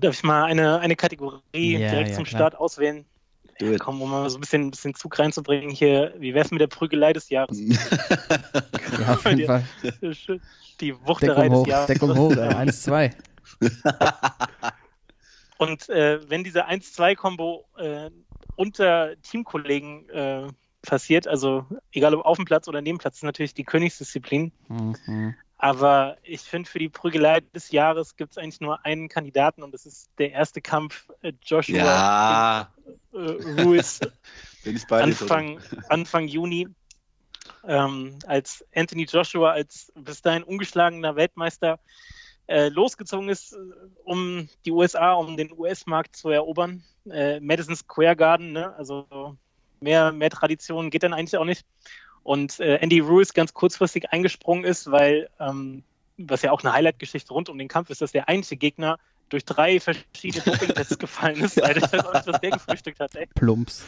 Darf 0.00 0.14
ich 0.14 0.22
mal 0.22 0.44
eine, 0.44 0.78
eine 0.80 0.96
Kategorie 0.96 1.42
Ja, 1.78 1.90
direkt 1.90 2.10
ja, 2.10 2.14
zum 2.16 2.24
klar. 2.24 2.40
Start 2.40 2.56
auswählen? 2.56 3.04
Do 3.58 3.72
it. 3.72 3.80
Komm, 3.80 4.00
um 4.02 4.10
mal 4.10 4.28
so 4.30 4.38
ein 4.38 4.40
bisschen, 4.40 4.70
bisschen 4.70 4.94
Zug 4.94 5.18
reinzubringen 5.18 5.70
hier. 5.70 6.14
Wie 6.18 6.32
wär's 6.34 6.50
mit 6.50 6.60
der 6.60 6.66
Prügelei 6.68 7.12
des 7.12 7.28
Jahres? 7.28 7.58
Ja, 9.00 9.14
auf 9.14 9.24
jeden 9.26 9.38
Die- 9.38 9.44
Fall. 9.46 9.64
Die 10.80 10.94
Wuchterei 11.06 11.42
Deckung 11.42 11.50
des 11.50 11.58
hoch, 11.60 11.66
Jahres. 11.66 11.86
Deckung 11.86 12.16
hoch, 12.16 12.32
ey. 12.32 12.54
1, 12.54 12.82
2. 12.82 13.10
Und 15.58 15.88
äh, 15.88 16.20
wenn 16.30 16.44
diese 16.44 16.68
1-2-Kombo 16.68 17.64
äh, 17.78 18.10
unter 18.56 19.20
Teamkollegen 19.22 20.08
äh, 20.10 20.46
passiert, 20.82 21.26
also 21.26 21.66
egal 21.92 22.14
ob 22.14 22.24
auf 22.24 22.36
dem 22.36 22.44
Platz 22.44 22.68
oder 22.68 22.80
neben 22.80 22.98
Platz, 22.98 23.16
ist 23.16 23.24
natürlich 23.24 23.54
die 23.54 23.64
Königsdisziplin. 23.64 24.52
Mhm. 24.68 25.34
Aber 25.58 26.16
ich 26.22 26.42
finde, 26.42 26.70
für 26.70 26.78
die 26.78 26.88
Prügelei 26.88 27.40
des 27.40 27.72
Jahres 27.72 28.14
gibt 28.14 28.32
es 28.32 28.38
eigentlich 28.38 28.60
nur 28.60 28.84
einen 28.84 29.08
Kandidaten 29.08 29.64
und 29.64 29.72
das 29.72 29.86
ist 29.86 30.08
der 30.18 30.30
erste 30.30 30.60
Kampf 30.60 31.10
äh, 31.22 31.32
Joshua 31.42 31.76
Ja, 31.76 32.72
äh, 33.12 33.62
Ruiz. 33.62 34.00
Anfang, 34.90 35.60
Anfang 35.88 36.28
Juni, 36.28 36.68
ähm, 37.64 38.18
als 38.26 38.64
Anthony 38.74 39.04
Joshua 39.04 39.52
als 39.52 39.92
bis 39.94 40.22
dahin 40.22 40.42
ungeschlagener 40.42 41.16
Weltmeister 41.16 41.78
äh, 42.46 42.68
losgezogen 42.68 43.28
ist, 43.28 43.52
äh, 43.52 43.56
um 44.04 44.48
die 44.64 44.72
USA, 44.72 45.14
um 45.14 45.36
den 45.36 45.52
US-Markt 45.52 46.16
zu 46.16 46.30
erobern. 46.30 46.82
Äh, 47.10 47.40
Madison 47.40 47.76
Square 47.76 48.16
Garden, 48.16 48.52
ne? 48.52 48.74
also 48.76 49.36
mehr, 49.80 50.12
mehr 50.12 50.30
Tradition 50.30 50.90
geht 50.90 51.02
dann 51.02 51.14
eigentlich 51.14 51.36
auch 51.36 51.44
nicht. 51.44 51.64
Und 52.28 52.60
äh, 52.60 52.76
Andy 52.76 53.00
Ruiz 53.00 53.32
ganz 53.32 53.54
kurzfristig 53.54 54.10
eingesprungen 54.10 54.66
ist, 54.66 54.90
weil, 54.90 55.30
ähm, 55.40 55.82
was 56.18 56.42
ja 56.42 56.52
auch 56.52 56.62
eine 56.62 56.74
Highlight-Geschichte 56.74 57.32
rund 57.32 57.48
um 57.48 57.56
den 57.56 57.68
Kampf 57.68 57.88
ist, 57.88 58.02
dass 58.02 58.12
der 58.12 58.28
eigentliche 58.28 58.58
Gegner 58.58 58.98
durch 59.30 59.46
drei 59.46 59.80
verschiedene 59.80 60.44
Doping-Tests 60.44 60.98
gefallen 60.98 61.40
ist. 61.40 61.62
Alter, 61.62 61.86
ich 61.86 61.90
weiß 61.90 62.04
auch 62.04 62.12
nicht, 62.12 62.26
was 62.26 62.40
der 62.42 62.50
gefrühstückt 62.50 63.00
hat, 63.00 63.14
ey. 63.14 63.28
Plumps. 63.34 63.86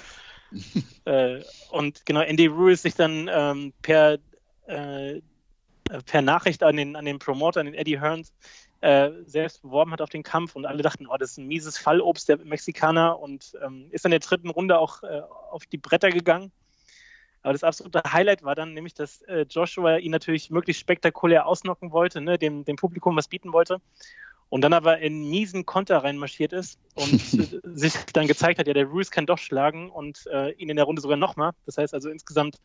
Äh, 1.05 1.42
und 1.70 2.07
genau, 2.07 2.22
Andy 2.22 2.46
Ruiz 2.46 2.81
sich 2.81 2.94
dann 2.94 3.29
ähm, 3.31 3.74
per, 3.83 4.18
äh, 4.66 5.20
per 6.07 6.22
Nachricht 6.22 6.62
an 6.62 6.76
den, 6.76 6.96
an 6.96 7.05
den 7.05 7.18
Promoter, 7.18 7.61
an 7.61 7.66
den 7.66 7.74
Eddie 7.74 8.00
Hearns, 8.00 8.33
äh, 8.81 9.11
selbst 9.26 9.61
beworben 9.61 9.92
hat 9.92 10.00
auf 10.00 10.09
den 10.09 10.22
Kampf 10.22 10.57
und 10.57 10.64
alle 10.64 10.83
dachten, 10.83 11.07
oh, 11.07 11.16
das 11.18 11.33
ist 11.33 11.38
ein 11.38 11.46
mieses 11.46 11.76
Fallobst 11.76 12.31
der 12.31 12.38
Mexikaner 12.38 13.18
und 13.18 13.53
ähm, 13.62 13.88
ist 13.90 14.07
in 14.07 14.12
der 14.12 14.20
dritten 14.20 14.48
Runde 14.48 14.79
auch 14.79 15.03
äh, 15.03 15.20
auf 15.50 15.66
die 15.66 15.76
Bretter 15.76 16.09
gegangen. 16.09 16.50
Aber 17.42 17.53
das 17.53 17.64
absolute 17.64 18.03
Highlight 18.12 18.42
war 18.42 18.55
dann 18.55 18.74
nämlich, 18.74 18.94
dass 18.94 19.22
äh, 19.22 19.46
Joshua 19.48 19.96
ihn 19.96 20.11
natürlich 20.11 20.50
möglichst 20.50 20.81
spektakulär 20.81 21.46
ausnocken 21.46 21.90
wollte, 21.92 22.20
ne, 22.20 22.38
dem, 22.38 22.64
dem 22.64 22.76
Publikum 22.76 23.16
was 23.16 23.29
bieten 23.29 23.53
wollte. 23.53 23.81
und 24.50 24.62
dann 24.62 24.72
aber 24.72 24.98
in 24.98 25.31
miesen 25.31 25.64
Konter 25.64 25.98
reinmarschiert 25.98 26.53
ist 26.53 26.79
und 26.94 27.20
sich 27.79 27.94
dann 28.12 28.26
gezeigt 28.26 28.59
hat, 28.59 28.66
ja, 28.66 28.74
der 28.74 28.87
Ruiz 28.87 29.11
kann 29.11 29.26
doch 29.26 29.38
schlagen 29.38 29.90
und 29.90 30.26
äh, 30.26 30.50
ihn 30.53 30.68
in 30.68 30.76
der 30.76 30.85
Runde 30.85 31.00
sogar 31.00 31.16
nochmal. 31.16 31.53
Das 31.66 31.79
heißt 31.79 31.94
also 31.94 32.11
insgesamt 32.11 32.61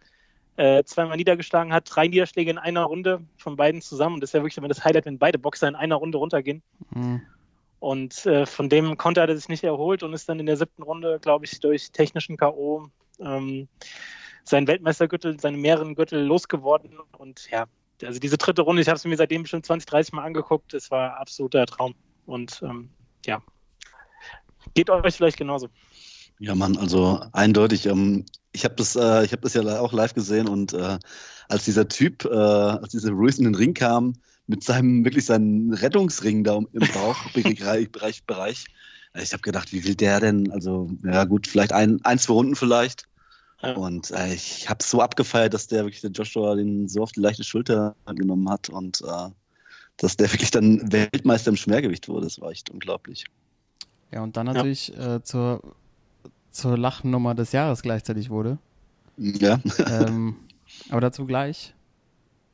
äh, 0.57 0.83
zweimal 0.83 1.17
niedergeschlagen 1.17 1.73
hat, 1.73 1.87
drei 1.87 2.07
Niederschläge 2.07 2.49
in 2.49 2.57
einer 2.57 2.83
Runde 2.83 3.21
von 3.37 3.55
beiden 3.55 3.81
zusammen. 3.81 4.15
Und 4.15 4.21
das 4.21 4.29
ist 4.29 4.33
ja 4.33 4.41
wirklich 4.41 4.57
immer 4.57 4.67
das 4.67 4.83
Highlight, 4.83 5.05
wenn 5.05 5.19
beide 5.19 5.37
Boxer 5.37 5.67
in 5.67 5.75
einer 5.75 5.95
Runde 5.95 6.17
runtergehen. 6.17 6.61
Mhm. 6.91 7.21
Und 7.79 8.25
äh, 8.25 8.45
von 8.45 8.69
dem 8.69 8.97
Konter 8.97 9.21
hat 9.21 9.29
er 9.29 9.35
sich 9.35 9.49
nicht 9.49 9.63
erholt 9.63 10.01
und 10.01 10.13
ist 10.13 10.27
dann 10.27 10.39
in 10.39 10.45
der 10.45 10.57
siebten 10.57 10.81
Runde, 10.81 11.19
glaube 11.19 11.45
ich, 11.45 11.59
durch 11.59 11.91
technischen 11.91 12.37
K.O. 12.37 12.87
Ähm, 13.19 13.67
seinen 14.45 14.67
Weltmeistergürtel, 14.67 15.39
seine 15.39 15.57
mehreren 15.57 15.95
Gürtel 15.95 16.23
losgeworden. 16.23 16.99
Und 17.17 17.49
ja, 17.49 17.65
also 18.03 18.19
diese 18.19 18.37
dritte 18.37 18.61
Runde, 18.61 18.81
ich 18.81 18.87
habe 18.87 18.97
es 18.97 19.05
mir 19.05 19.17
seitdem 19.17 19.41
bestimmt 19.41 19.65
20, 19.65 19.87
30 19.87 20.13
Mal 20.13 20.23
angeguckt. 20.23 20.73
Es 20.73 20.91
war 20.91 21.17
absoluter 21.17 21.65
Traum. 21.65 21.95
Und 22.25 22.61
ähm, 22.63 22.89
ja, 23.25 23.41
geht 24.73 24.89
euch 24.89 25.15
vielleicht 25.15 25.37
genauso. 25.37 25.67
Ja, 26.39 26.53
Mann, 26.55 26.77
also 26.77 27.21
eindeutig. 27.31 27.85
Ähm, 27.85 28.25
ich 28.51 28.65
habe 28.65 28.75
das, 28.75 28.95
äh, 28.95 29.25
ich 29.25 29.31
habe 29.31 29.41
das 29.41 29.53
ja 29.53 29.79
auch 29.79 29.93
live 29.93 30.13
gesehen 30.13 30.47
und 30.47 30.73
äh, 30.73 30.97
als 31.49 31.65
dieser 31.65 31.87
Typ, 31.87 32.25
äh, 32.25 32.29
als 32.29 32.89
dieser 32.89 33.11
Ruiz 33.11 33.37
in 33.37 33.45
den 33.45 33.55
Ring 33.55 33.73
kam 33.73 34.13
mit 34.47 34.63
seinem 34.63 35.03
wirklich 35.03 35.25
seinen 35.25 35.73
Rettungsring 35.73 36.43
da 36.43 36.55
im 36.55 36.67
Bauchbereich, 36.93 37.91
Bereich, 37.91 38.23
Bereich, 38.25 38.65
ich 39.21 39.31
habe 39.31 39.41
gedacht, 39.41 39.71
wie 39.71 39.85
will 39.85 39.95
der 39.95 40.19
denn? 40.19 40.51
Also 40.51 40.89
ja 41.03 41.23
gut, 41.23 41.47
vielleicht 41.47 41.71
ein, 41.71 42.03
ein 42.03 42.19
zwei 42.19 42.33
Runden 42.33 42.55
vielleicht. 42.55 43.07
Und 43.61 44.11
äh, 44.11 44.33
ich 44.33 44.69
habe 44.69 44.83
so 44.83 45.01
abgefeiert, 45.01 45.53
dass 45.53 45.67
der 45.67 45.85
wirklich 45.85 46.01
der 46.01 46.11
Joshua 46.11 46.55
den 46.55 46.87
so 46.87 47.01
auf 47.01 47.11
die 47.11 47.21
leichte 47.21 47.43
Schulter 47.43 47.95
genommen 48.05 48.49
hat 48.49 48.69
und 48.69 49.01
äh, 49.01 49.29
dass 49.97 50.17
der 50.17 50.31
wirklich 50.33 50.51
dann 50.51 50.91
Weltmeister 50.91 51.49
im 51.49 51.55
Schwergewicht 51.55 52.07
wurde. 52.07 52.25
Das 52.25 52.39
war 52.41 52.51
echt 52.51 52.69
unglaublich. 52.69 53.25
Ja, 54.11 54.21
und 54.21 54.37
dann 54.37 54.45
natürlich 54.45 54.89
ja. 54.89 55.15
äh, 55.15 55.23
zur, 55.23 55.61
zur 56.51 56.77
Lachnummer 56.77 57.33
des 57.33 57.51
Jahres 57.51 57.81
gleichzeitig 57.81 58.29
wurde. 58.29 58.57
Ja. 59.17 59.59
ähm, 59.87 60.35
aber 60.89 61.01
dazu 61.01 61.25
gleich. 61.25 61.73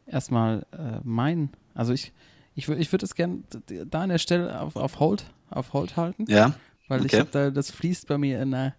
Erstmal 0.08 0.66
äh, 0.72 1.00
mein, 1.04 1.50
also 1.74 1.94
ich, 1.94 2.12
ich, 2.56 2.68
ich 2.68 2.92
würde 2.92 3.06
es 3.06 3.16
gerne 3.16 3.44
da 3.86 4.02
an 4.02 4.10
der 4.10 4.18
Stelle 4.18 4.60
auf, 4.60 4.76
auf 4.76 5.00
Hold, 5.00 5.26
auf 5.50 5.74
Hold 5.74 5.98
halten. 5.98 6.26
Ja. 6.28 6.54
Weil 6.92 7.06
okay. 7.06 7.08
ich 7.14 7.20
habe 7.22 7.30
da, 7.32 7.50
das 7.52 7.72
fließt 7.72 8.06
bei 8.10 8.18
mir 8.18 8.42
in 8.42 8.54
eine, 8.54 8.76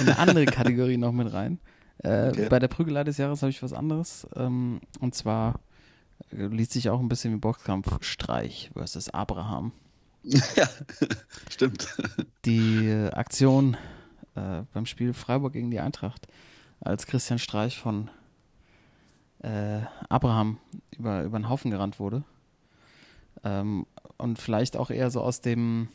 in 0.00 0.08
eine 0.08 0.18
andere 0.18 0.46
Kategorie 0.46 0.96
noch 0.96 1.12
mit 1.12 1.32
rein. 1.32 1.60
Äh, 1.98 2.30
okay. 2.30 2.48
Bei 2.48 2.58
der 2.58 2.66
Prügelei 2.66 3.04
des 3.04 3.18
Jahres 3.18 3.40
habe 3.42 3.50
ich 3.50 3.62
was 3.62 3.72
anderes. 3.72 4.26
Ähm, 4.34 4.80
und 4.98 5.14
zwar 5.14 5.60
äh, 6.32 6.46
liest 6.46 6.72
sich 6.72 6.90
auch 6.90 6.98
ein 6.98 7.08
bisschen 7.08 7.32
wie 7.32 7.38
Boxkampf 7.38 8.02
Streich 8.02 8.72
versus 8.72 9.10
Abraham. 9.10 9.70
Ja, 10.56 10.68
stimmt. 11.50 11.86
Die 12.46 12.88
äh, 12.88 13.12
Aktion 13.12 13.76
äh, 14.34 14.62
beim 14.72 14.86
Spiel 14.86 15.14
Freiburg 15.14 15.52
gegen 15.52 15.70
die 15.70 15.78
Eintracht, 15.78 16.26
als 16.80 17.06
Christian 17.06 17.38
Streich 17.38 17.78
von 17.78 18.10
äh, 19.38 19.82
Abraham 20.08 20.58
über, 20.98 21.22
über 21.22 21.38
den 21.38 21.48
Haufen 21.48 21.70
gerannt 21.70 22.00
wurde. 22.00 22.24
Ähm, 23.44 23.86
und 24.18 24.40
vielleicht 24.40 24.76
auch 24.76 24.90
eher 24.90 25.12
so 25.12 25.20
aus 25.20 25.42
dem 25.42 25.90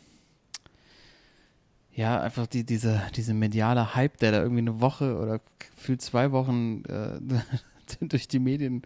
ja, 1.95 2.19
einfach 2.19 2.45
die, 2.45 2.65
diese, 2.65 3.01
diese 3.15 3.33
mediale 3.33 3.95
Hype, 3.95 4.17
der 4.17 4.33
da 4.33 4.41
irgendwie 4.41 4.61
eine 4.61 4.81
Woche 4.81 5.17
oder 5.17 5.39
gefühlt 5.59 6.01
zwei 6.01 6.31
Wochen 6.33 6.83
äh, 6.85 7.19
durch 8.01 8.27
die 8.27 8.39
Medien 8.39 8.81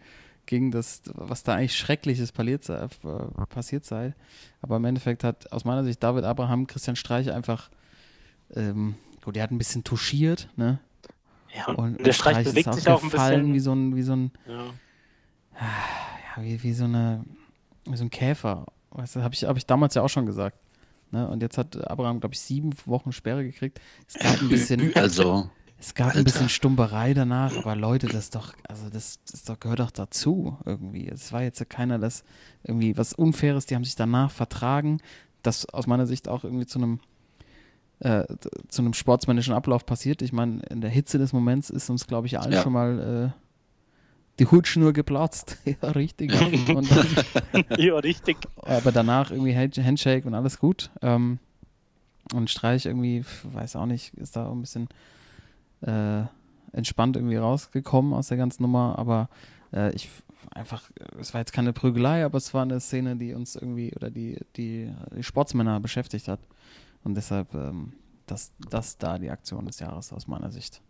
ging, 0.46 0.70
dass, 0.70 1.02
was 1.14 1.42
da 1.42 1.54
eigentlich 1.54 1.76
Schreckliches 1.76 2.30
passiert 2.30 2.64
sei, 2.64 2.84
äh, 2.84 3.46
passiert 3.48 3.84
sei. 3.84 4.14
Aber 4.62 4.76
im 4.76 4.84
Endeffekt 4.84 5.24
hat 5.24 5.52
aus 5.52 5.64
meiner 5.64 5.82
Sicht 5.82 6.02
David 6.02 6.24
Abraham 6.24 6.68
Christian 6.68 6.94
Streich 6.94 7.32
einfach, 7.32 7.70
ähm, 8.54 8.94
gut, 9.24 9.34
der 9.34 9.42
hat 9.42 9.50
ein 9.50 9.58
bisschen 9.58 9.82
touchiert, 9.82 10.48
ne? 10.56 10.78
Ja, 11.52 11.66
und, 11.66 11.76
und 11.78 12.06
der 12.06 12.12
Streich, 12.12 12.38
Streich 12.38 12.46
bewegt 12.46 12.74
sich 12.74 12.88
auch 12.88 13.02
ein 13.02 13.10
bisschen. 13.10 13.54
Wie 13.54 13.60
so 13.60 13.72
ein, 13.72 13.96
wie 13.96 14.02
so 14.02 14.14
ein, 14.14 14.30
ja, 14.46 14.66
ja 16.36 16.42
wie, 16.44 16.62
wie 16.62 16.72
so 16.72 16.84
eine, 16.84 17.24
wie 17.86 17.96
so 17.96 18.04
ein 18.04 18.10
Käfer. 18.10 18.66
Weißt 18.90 19.16
du, 19.16 19.22
habe 19.22 19.34
ich, 19.34 19.42
hab 19.44 19.56
ich 19.56 19.66
damals 19.66 19.94
ja 19.94 20.02
auch 20.02 20.08
schon 20.08 20.26
gesagt. 20.26 20.56
Ne? 21.12 21.28
Und 21.28 21.42
jetzt 21.42 21.58
hat 21.58 21.76
Abraham, 21.88 22.20
glaube 22.20 22.34
ich, 22.34 22.40
sieben 22.40 22.70
Wochen 22.86 23.12
Sperre 23.12 23.44
gekriegt. 23.44 23.80
Es 24.06 24.14
gab 24.14 24.40
ein 24.40 24.48
bisschen, 24.50 24.92
also, 24.94 25.50
es 25.78 25.94
gab 25.94 26.14
ein 26.14 26.24
bisschen 26.24 26.48
Stumperei 26.48 27.14
danach, 27.14 27.56
aber 27.56 27.74
Leute, 27.74 28.06
das 28.06 28.30
doch, 28.30 28.52
also 28.68 28.90
das, 28.90 29.20
das 29.30 29.44
doch, 29.44 29.58
gehört 29.58 29.80
doch 29.80 29.90
dazu 29.90 30.58
irgendwie. 30.66 31.08
Es 31.08 31.32
war 31.32 31.42
jetzt 31.42 31.68
keiner, 31.70 31.98
das 31.98 32.22
irgendwie 32.62 32.96
was 32.96 33.12
Unfaires, 33.12 33.66
die 33.66 33.74
haben 33.74 33.84
sich 33.84 33.96
danach 33.96 34.30
vertragen, 34.30 35.00
das 35.42 35.66
aus 35.66 35.86
meiner 35.86 36.06
Sicht 36.06 36.28
auch 36.28 36.44
irgendwie 36.44 36.66
zu 36.66 36.78
einem 36.78 37.00
äh, 38.00 38.24
zu 38.68 38.82
einem 38.82 38.94
sportsmännischen 38.94 39.52
Ablauf 39.52 39.84
passiert. 39.84 40.22
Ich 40.22 40.32
meine, 40.32 40.62
in 40.70 40.80
der 40.80 40.90
Hitze 40.90 41.18
des 41.18 41.32
Moments 41.32 41.70
ist 41.70 41.90
uns, 41.90 42.06
glaube 42.06 42.26
ich, 42.26 42.38
allen 42.40 42.52
ja. 42.52 42.62
schon 42.62 42.72
mal 42.72 43.32
äh, 43.34 43.39
die 44.38 44.46
Hutschnur 44.46 44.92
geplatzt. 44.92 45.58
ja, 45.64 45.90
richtig. 45.90 46.32
Dann, 46.32 46.86
ja, 47.78 47.96
richtig. 47.96 48.36
Aber 48.56 48.92
danach 48.92 49.30
irgendwie 49.30 49.54
Handshake 49.54 50.26
und 50.26 50.34
alles 50.34 50.58
gut. 50.58 50.90
Ähm, 51.02 51.38
und 52.32 52.48
Streich 52.48 52.86
irgendwie, 52.86 53.24
weiß 53.44 53.76
auch 53.76 53.86
nicht, 53.86 54.14
ist 54.14 54.36
da 54.36 54.50
ein 54.50 54.60
bisschen 54.60 54.88
äh, 55.82 56.22
entspannt 56.72 57.16
irgendwie 57.16 57.36
rausgekommen 57.36 58.12
aus 58.12 58.28
der 58.28 58.36
ganzen 58.36 58.62
Nummer. 58.62 58.98
Aber 58.98 59.28
äh, 59.72 59.92
ich 59.94 60.08
einfach, 60.54 60.82
es 61.18 61.34
war 61.34 61.40
jetzt 61.40 61.52
keine 61.52 61.72
Prügelei, 61.72 62.24
aber 62.24 62.38
es 62.38 62.54
war 62.54 62.62
eine 62.62 62.80
Szene, 62.80 63.16
die 63.16 63.34
uns 63.34 63.56
irgendwie 63.56 63.92
oder 63.94 64.10
die, 64.10 64.38
die, 64.56 64.92
die 65.14 65.22
Sportsmänner 65.22 65.80
beschäftigt 65.80 66.28
hat. 66.28 66.40
Und 67.02 67.14
deshalb, 67.14 67.54
ähm, 67.54 67.94
das, 68.26 68.52
das 68.58 68.98
da 68.98 69.18
die 69.18 69.30
Aktion 69.30 69.66
des 69.66 69.80
Jahres 69.80 70.12
aus 70.12 70.26
meiner 70.26 70.50
Sicht. 70.50 70.82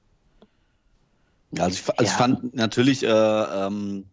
Ja, 1.52 1.64
also 1.64 1.74
ich, 1.74 1.88
also 1.88 2.04
ja. 2.04 2.10
ich 2.10 2.16
fand 2.16 2.54
natürlich, 2.54 3.02
äh, 3.02 3.08
ähm, 3.08 4.04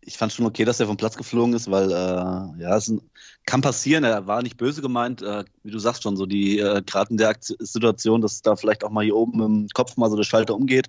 ich 0.00 0.16
fand 0.16 0.32
schon 0.32 0.46
okay, 0.46 0.64
dass 0.64 0.80
er 0.80 0.86
vom 0.86 0.96
Platz 0.96 1.16
geflogen 1.16 1.54
ist, 1.54 1.70
weil 1.70 1.90
äh, 1.90 2.62
ja, 2.62 2.76
es 2.76 2.92
kann 3.44 3.60
passieren. 3.60 4.04
Er 4.04 4.26
war 4.26 4.42
nicht 4.42 4.56
böse 4.56 4.80
gemeint, 4.80 5.22
äh, 5.22 5.44
wie 5.62 5.70
du 5.70 5.78
sagst 5.78 6.02
schon, 6.02 6.16
so 6.16 6.26
die 6.26 6.58
äh, 6.58 6.82
gerade 6.82 7.10
in 7.10 7.18
der 7.18 7.36
Situation, 7.40 8.20
dass 8.20 8.40
da 8.42 8.56
vielleicht 8.56 8.84
auch 8.84 8.90
mal 8.90 9.04
hier 9.04 9.16
oben 9.16 9.42
im 9.42 9.68
Kopf 9.74 9.96
mal 9.96 10.10
so 10.10 10.16
der 10.16 10.24
Schalter 10.24 10.54
umgeht. 10.54 10.88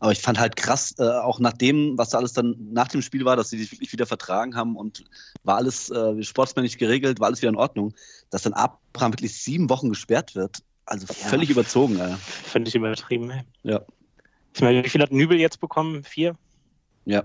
Aber 0.00 0.12
ich 0.12 0.20
fand 0.20 0.38
halt 0.38 0.56
krass, 0.56 0.94
äh, 0.98 1.02
auch 1.02 1.40
nach 1.40 1.52
dem, 1.52 1.96
was 1.98 2.10
da 2.10 2.18
alles 2.18 2.32
dann 2.32 2.56
nach 2.72 2.88
dem 2.88 3.02
Spiel 3.02 3.26
war, 3.26 3.36
dass 3.36 3.50
sie 3.50 3.58
sich 3.58 3.70
wirklich 3.70 3.92
wieder 3.92 4.06
vertragen 4.06 4.56
haben 4.56 4.76
und 4.76 5.04
war 5.44 5.56
alles 5.56 5.90
äh, 5.90 6.22
sportsmännisch 6.22 6.78
geregelt, 6.78 7.20
war 7.20 7.26
alles 7.26 7.42
wieder 7.42 7.50
in 7.50 7.56
Ordnung, 7.56 7.94
dass 8.30 8.42
dann 8.42 8.54
Abraham 8.54 9.12
wirklich 9.12 9.34
sieben 9.34 9.68
Wochen 9.68 9.90
gesperrt 9.90 10.34
wird. 10.34 10.62
Also 10.86 11.06
völlig 11.06 11.50
ja, 11.50 11.52
überzogen. 11.52 12.00
Äh. 12.00 12.16
Finde 12.16 12.68
ich 12.68 12.74
übertrieben. 12.74 13.30
Ey. 13.30 13.42
Ja. 13.62 13.82
Ich 14.54 14.60
meine, 14.60 14.84
wie 14.84 14.88
viel 14.88 15.02
hat 15.02 15.12
Nübel 15.12 15.38
jetzt 15.38 15.60
bekommen? 15.60 16.04
Vier? 16.04 16.36
Ja. 17.04 17.24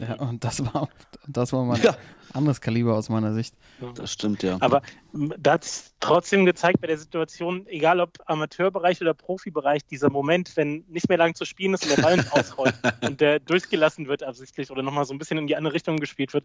Ja, 0.00 0.14
und 0.14 0.42
das 0.44 0.64
war, 0.64 0.88
das 1.28 1.52
war 1.52 1.64
mal 1.64 1.76
ein 1.76 1.82
ja. 1.82 1.96
anderes 2.32 2.62
Kaliber 2.62 2.96
aus 2.96 3.10
meiner 3.10 3.34
Sicht. 3.34 3.54
Das 3.94 4.10
stimmt, 4.10 4.42
ja. 4.42 4.56
Aber 4.60 4.80
da 5.12 5.52
hat 5.52 5.64
es 5.64 5.94
trotzdem 6.00 6.46
gezeigt 6.46 6.80
bei 6.80 6.86
der 6.86 6.96
Situation, 6.96 7.66
egal 7.66 8.00
ob 8.00 8.18
Amateurbereich 8.24 9.02
oder 9.02 9.12
Profibereich, 9.12 9.84
dieser 9.84 10.08
Moment, 10.08 10.56
wenn 10.56 10.84
nicht 10.88 11.08
mehr 11.10 11.18
lang 11.18 11.34
zu 11.34 11.44
spielen 11.44 11.74
ist 11.74 11.84
und 11.84 11.96
der 11.96 12.02
Ball 12.02 12.16
nicht 12.16 12.32
ausrollt 12.32 12.74
und 13.02 13.20
der 13.20 13.40
durchgelassen 13.40 14.08
wird 14.08 14.22
absichtlich 14.22 14.70
oder 14.70 14.82
nochmal 14.82 15.04
so 15.04 15.12
ein 15.12 15.18
bisschen 15.18 15.36
in 15.36 15.46
die 15.46 15.56
andere 15.56 15.74
Richtung 15.74 15.98
gespielt 15.98 16.32
wird, 16.32 16.44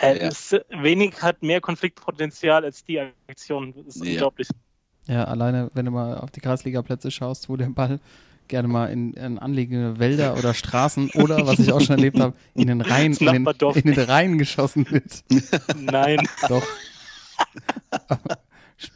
äh, 0.00 0.18
ja. 0.18 0.28
ist, 0.28 0.58
wenig 0.70 1.20
hat 1.22 1.42
mehr 1.42 1.60
Konfliktpotenzial 1.60 2.64
als 2.64 2.84
die 2.84 3.00
Aktion. 3.28 3.74
Das 3.84 3.96
ist 3.96 4.04
ja. 4.04 4.12
unglaublich. 4.12 4.48
Ja, 5.06 5.24
alleine, 5.24 5.70
wenn 5.74 5.84
du 5.84 5.90
mal 5.90 6.16
auf 6.16 6.30
die 6.30 6.40
Kreisliga-Plätze 6.40 7.10
schaust, 7.10 7.50
wo 7.50 7.56
der 7.56 7.66
Ball 7.66 8.00
gerne 8.54 8.68
mal 8.68 8.86
in, 8.86 9.14
in 9.14 9.40
anliegende 9.40 9.98
Wälder 9.98 10.38
oder 10.38 10.54
Straßen 10.54 11.10
oder, 11.14 11.44
was 11.44 11.58
ich 11.58 11.72
auch 11.72 11.80
schon 11.80 11.96
erlebt 11.96 12.20
habe, 12.20 12.36
in 12.54 12.68
den 12.68 12.82
Rhein, 12.82 13.12
in 13.14 13.26
den, 13.26 13.46
in 13.74 13.94
den 13.94 13.98
Rhein 13.98 14.38
geschossen 14.38 14.88
wird. 14.88 15.24
Nein. 15.76 16.20
Doch. 16.48 16.62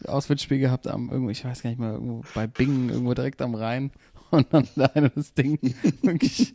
Auswärtsspiel 0.07 0.61
gehabt 0.61 0.87
am 0.87 1.11
irgendwo, 1.11 1.31
ich 1.31 1.45
weiß 1.45 1.63
gar 1.63 1.71
nicht 1.71 1.81
mehr, 1.81 1.95
irgendwo 1.95 2.23
bei 2.37 2.47
Bingen, 2.47 2.89
irgendwo 2.89 3.15
direkt 3.15 3.43
am 3.43 3.57
Rhein. 3.57 3.91
Und 4.31 4.47
dann 4.55 4.69
da 4.77 4.87
das 5.17 5.35
Ding 5.35 5.59
wirklich, 6.03 6.55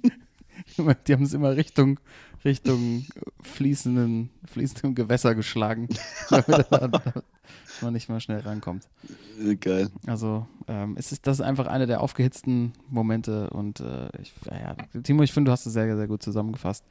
die 1.07 1.13
haben 1.13 1.23
es 1.23 1.33
immer 1.33 1.55
Richtung, 1.55 1.99
Richtung 2.43 3.05
fließenden, 3.41 4.29
fließendem 4.45 4.95
Gewässer 4.95 5.35
geschlagen, 5.35 5.87
damit 6.29 7.23
man 7.81 7.93
nicht 7.93 8.09
mal 8.09 8.19
schnell 8.19 8.39
rankommt. 8.39 8.87
Geil. 9.59 9.89
Also 10.07 10.47
ähm, 10.67 10.95
es 10.97 11.11
ist 11.11 11.27
das 11.27 11.39
ist 11.39 11.45
einfach 11.45 11.67
einer 11.67 11.85
der 11.85 12.01
aufgehitzten 12.01 12.73
Momente 12.89 13.49
und 13.49 13.79
äh, 13.79 14.09
ich, 14.21 14.33
ja, 14.45 14.75
Timo, 15.01 15.23
ich 15.23 15.33
finde, 15.33 15.49
du 15.49 15.51
hast 15.53 15.65
es 15.65 15.73
sehr, 15.73 15.95
sehr 15.95 16.07
gut 16.07 16.23
zusammengefasst. 16.23 16.85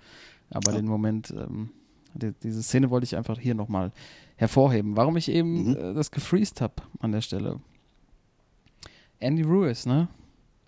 Aber 0.51 0.73
ja. 0.73 0.79
den 0.79 0.87
Moment, 0.87 1.31
ähm, 1.31 1.71
die, 2.15 2.33
diese 2.43 2.63
Szene 2.63 2.91
wollte 2.91 3.05
ich 3.05 3.17
einfach 3.17 3.39
hier 3.39 3.55
nochmal 3.55 3.93
hervorheben. 4.37 4.97
Warum 4.97 5.17
ich 5.17 5.31
eben 5.31 5.71
mhm. 5.71 5.77
äh, 5.77 5.95
das 5.95 6.11
gefreezed 6.11 6.61
habe 6.61 6.75
an 7.01 7.13
der 7.13 7.21
Stelle. 7.21 7.61
Andy 9.19 9.43
Ruiz, 9.43 9.87
ne? 9.87 10.09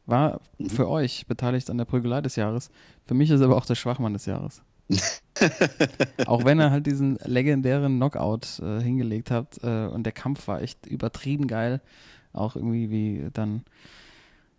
War 0.07 0.41
mhm. 0.59 0.71
für 0.71 0.89
euch 0.89 1.27
beteiligt 1.27 1.71
an 1.71 1.79
der 1.79 1.85
Prügelei 1.85 2.21
des 2.21 2.37
Jahres. 2.37 2.71
Für 3.07 3.15
mich 3.15 3.31
ist 3.31 3.41
er 3.41 3.47
aber 3.47 3.57
auch 3.57 3.67
der 3.67 3.75
Schwachmann 3.75 4.13
des 4.13 4.27
Jahres. 4.27 4.63
Auch 6.27 6.45
wenn 6.45 6.61
er 6.61 6.71
halt 6.71 6.87
diesen 6.87 7.19
legendären 7.25 7.97
Knockout 7.97 8.61
äh, 8.61 8.81
hingelegt 8.83 9.31
hat 9.31 9.59
äh, 9.63 9.87
und 9.87 10.05
der 10.05 10.13
Kampf 10.13 10.47
war 10.47 10.61
echt 10.61 10.87
übertrieben 10.87 11.47
geil. 11.47 11.81
Auch 12.33 12.57
irgendwie 12.57 12.91
wie 12.91 13.31
dann 13.33 13.65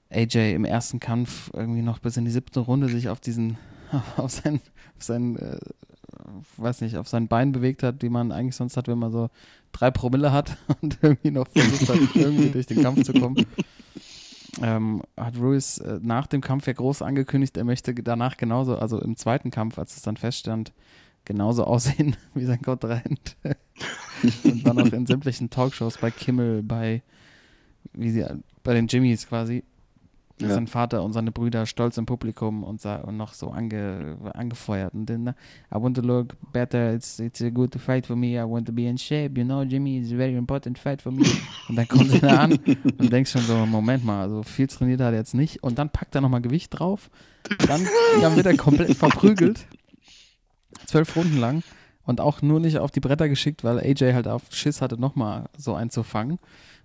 AJ 0.10 0.54
im 0.54 0.66
ersten 0.66 1.00
Kampf 1.00 1.52
irgendwie 1.54 1.82
noch 1.82 2.00
bis 2.00 2.18
in 2.18 2.26
die 2.26 2.32
siebte 2.32 2.60
Runde 2.60 2.90
sich 2.90 3.10
auf 3.10 3.20
diesen, 3.20 3.58
auf 4.18 4.32
sein, 4.32 4.62
auf 4.98 5.04
sein, 5.04 5.36
äh, 5.38 5.60
weiß 6.58 6.82
nicht, 6.82 6.98
auf 6.98 7.08
sein 7.08 7.28
Bein 7.28 7.52
bewegt 7.52 7.84
hat, 7.84 8.02
die 8.02 8.10
man 8.10 8.32
eigentlich 8.32 8.56
sonst 8.56 8.78
hat, 8.78 8.88
wenn 8.88 9.00
man 9.00 9.12
so 9.12 9.30
drei 9.74 9.92
Promille 9.92 10.32
hat 10.32 10.58
und 10.82 10.98
irgendwie 11.02 11.32
noch 11.32 11.48
versucht 11.50 11.90
hat, 11.90 12.16
irgendwie 12.16 12.50
durch 12.50 12.66
den 12.66 12.82
Kampf 12.82 13.04
zu 13.04 13.14
kommen. 13.14 13.46
Ähm, 14.62 15.02
hat 15.18 15.38
Ruiz 15.38 15.80
äh, 15.80 16.00
nach 16.02 16.28
dem 16.28 16.42
Kampf 16.42 16.68
ja 16.68 16.74
groß 16.74 17.02
angekündigt, 17.02 17.58
er 17.58 17.66
möchte 17.66 17.94
danach 17.94 18.38
genauso, 18.38 18.78
also 18.78 19.02
im 19.02 19.18
zweiten 19.18 19.52
Kampf, 19.52 19.78
als 19.78 19.96
es 19.96 20.02
dann 20.02 20.18
feststand, 20.18 20.74
genauso 21.26 21.64
aussehen 21.66 22.16
wie 22.34 22.46
sein 22.46 22.62
Kontrahent. 22.62 23.36
und 24.44 24.66
war 24.66 24.74
noch 24.74 24.92
in 24.92 25.06
sämtlichen 25.06 25.50
Talkshows 25.50 25.98
bei 25.98 26.12
Kimmel, 26.12 26.64
bei, 26.64 27.02
wie 27.94 28.12
sie, 28.12 28.26
bei 28.64 28.74
den 28.74 28.88
Jimmys 28.88 29.28
quasi 29.28 29.64
ja. 30.40 30.50
sein 30.50 30.68
Vater 30.68 31.04
und 31.04 31.14
seine 31.14 31.32
Brüder 31.32 31.66
stolz 31.66 31.98
im 31.98 32.06
Publikum 32.06 32.64
und, 32.64 32.86
und 32.86 33.18
noch 33.18 33.34
so 33.34 33.50
ange, 33.52 34.18
angefeuert. 34.34 34.94
Und 34.94 35.10
dann, 35.10 35.30
I 35.30 35.34
want 35.76 35.96
to 35.96 36.02
look 36.02 36.36
better, 36.52 36.94
it's, 36.94 37.20
it's 37.20 37.42
a 37.42 37.50
good 37.50 37.74
fight 37.76 38.06
for 38.06 38.16
me, 38.16 38.34
I 38.34 38.44
want 38.44 38.68
to 38.68 38.74
be 38.74 38.84
in 38.84 38.98
shape, 38.98 39.38
you 39.38 39.46
know, 39.46 39.64
Jimmy 39.64 40.00
is 40.00 40.12
a 40.12 40.18
very 40.18 40.36
important 40.36 40.78
fight 40.78 41.02
for 41.02 41.12
me. 41.12 41.24
Und 41.70 41.76
dann 41.78 41.88
kommt 41.88 42.22
er 42.22 42.40
an 42.40 42.52
und 42.54 43.12
denkst 43.12 43.32
schon 43.32 43.42
so, 43.42 43.66
Moment 43.66 44.06
mal, 44.06 44.22
also 44.22 44.44
viel 44.44 44.68
trainiert 44.68 45.02
hat 45.02 45.14
er 45.14 45.20
jetzt 45.20 45.34
nicht. 45.34 45.64
Und 45.64 45.80
dann 45.80 45.90
packt 45.90 46.14
er 46.14 46.22
nochmal 46.22 46.42
Gewicht 46.42 46.78
drauf, 46.78 47.10
dann, 47.68 47.88
dann 48.22 48.36
wird 48.36 48.46
er 48.46 48.56
komplett 48.56 48.94
verprügelt. 48.96 49.66
Zwölf 50.86 51.16
Runden 51.16 51.38
lang 51.38 51.64
und 52.04 52.22
auch 52.22 52.42
nur 52.42 52.60
nicht 52.60 52.78
auf 52.78 52.92
die 52.92 53.00
Bretter 53.00 53.30
geschickt, 53.30 53.64
weil 53.64 53.80
AJ 53.80 54.14
halt 54.14 54.28
auf 54.28 54.44
Schiss 54.52 54.82
hatte, 54.82 55.00
nochmal 55.00 55.46
so 55.58 55.74
einzufangen 55.74 56.38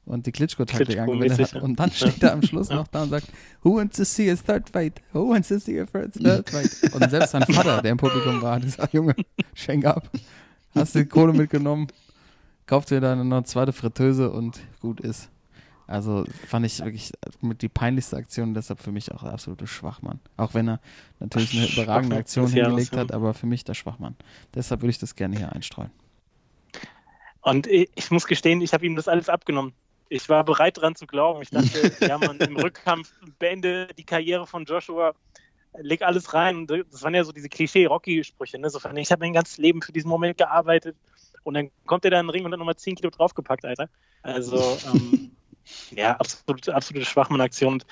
und 0.04 0.26
die 0.26 0.32
Klitschko-Taktik 0.32 0.98
angewendet 0.98 1.54
hat. 1.54 1.62
Und 1.62 1.78
dann 1.78 1.90
steht 1.90 2.22
er 2.22 2.32
am 2.32 2.42
Schluss 2.42 2.68
noch 2.70 2.88
da 2.88 3.02
und 3.02 3.10
sagt, 3.10 3.28
Who 3.62 3.76
wants 3.76 3.96
to 3.96 4.04
see 4.04 4.30
a 4.30 4.34
third 4.34 4.68
fight? 4.68 5.00
Who 5.12 5.30
wants 5.30 5.48
to 5.48 5.58
see 5.58 5.80
a 5.80 5.86
third 5.86 6.14
fight? 6.14 6.94
Und 6.94 7.10
selbst 7.10 7.30
sein 7.30 7.42
Vater, 7.42 7.82
der 7.82 7.92
im 7.92 7.98
Publikum 7.98 8.42
war, 8.42 8.56
hat 8.56 8.62
gesagt, 8.62 8.92
Junge, 8.92 9.14
schenk 9.54 9.84
ab. 9.84 10.10
Hast 10.74 10.94
du 10.94 11.00
die 11.00 11.06
Kohle 11.06 11.32
mitgenommen, 11.32 11.88
kauf 12.66 12.84
dir 12.84 13.00
dann 13.00 13.20
eine 13.20 13.44
zweite 13.44 13.72
Fritteuse 13.72 14.30
und 14.30 14.60
gut 14.80 15.00
ist. 15.00 15.28
Also 15.86 16.24
fand 16.46 16.64
ich 16.66 16.78
wirklich 16.78 17.12
mit 17.40 17.62
die 17.62 17.68
peinlichste 17.68 18.16
Aktion, 18.16 18.54
deshalb 18.54 18.80
für 18.80 18.92
mich 18.92 19.10
auch 19.10 19.24
der 19.24 19.32
absolute 19.32 19.66
Schwachmann. 19.66 20.20
Auch 20.36 20.54
wenn 20.54 20.68
er 20.68 20.80
natürlich 21.18 21.52
eine 21.52 21.66
überragende 21.66 22.14
Aktion 22.14 22.46
hingelegt 22.46 22.96
hat, 22.96 23.10
aber 23.10 23.34
für 23.34 23.46
mich 23.46 23.64
der 23.64 23.74
Schwachmann. 23.74 24.14
Deshalb 24.54 24.82
würde 24.82 24.90
ich 24.90 24.98
das 24.98 25.16
gerne 25.16 25.36
hier 25.36 25.52
einstreuen. 25.52 25.90
Und 27.42 27.66
ich 27.66 28.10
muss 28.12 28.28
gestehen, 28.28 28.60
ich 28.60 28.72
habe 28.72 28.86
ihm 28.86 28.94
das 28.94 29.08
alles 29.08 29.28
abgenommen 29.28 29.72
ich 30.10 30.28
war 30.28 30.44
bereit 30.44 30.76
daran 30.76 30.96
zu 30.96 31.06
glauben. 31.06 31.40
Ich 31.40 31.50
dachte, 31.50 31.92
ja, 32.06 32.18
man 32.18 32.36
im 32.38 32.56
Rückkampf 32.56 33.12
beende 33.38 33.88
die 33.96 34.04
Karriere 34.04 34.46
von 34.46 34.64
Joshua, 34.64 35.14
leg 35.78 36.02
alles 36.02 36.34
rein. 36.34 36.66
Das 36.66 37.02
waren 37.02 37.14
ja 37.14 37.24
so 37.24 37.32
diese 37.32 37.48
Klischee-Rocky-Sprüche. 37.48 38.58
Ne? 38.58 38.68
So, 38.68 38.78
ich 38.78 39.12
habe 39.12 39.20
mein 39.20 39.32
ganzes 39.32 39.56
Leben 39.56 39.80
für 39.80 39.92
diesen 39.92 40.08
Moment 40.08 40.36
gearbeitet 40.36 40.96
und 41.44 41.54
dann 41.54 41.70
kommt 41.86 42.04
er 42.04 42.10
da 42.10 42.20
in 42.20 42.26
den 42.26 42.30
Ring 42.30 42.44
und 42.44 42.52
hat 42.52 42.58
nochmal 42.58 42.76
10 42.76 42.96
Kilo 42.96 43.10
draufgepackt, 43.10 43.64
Alter. 43.64 43.88
Also, 44.22 44.78
ähm, 44.92 45.30
ja, 45.92 46.16
absolute, 46.16 46.74
absolute 46.74 47.06
Schwachmann-Aktion. 47.06 47.82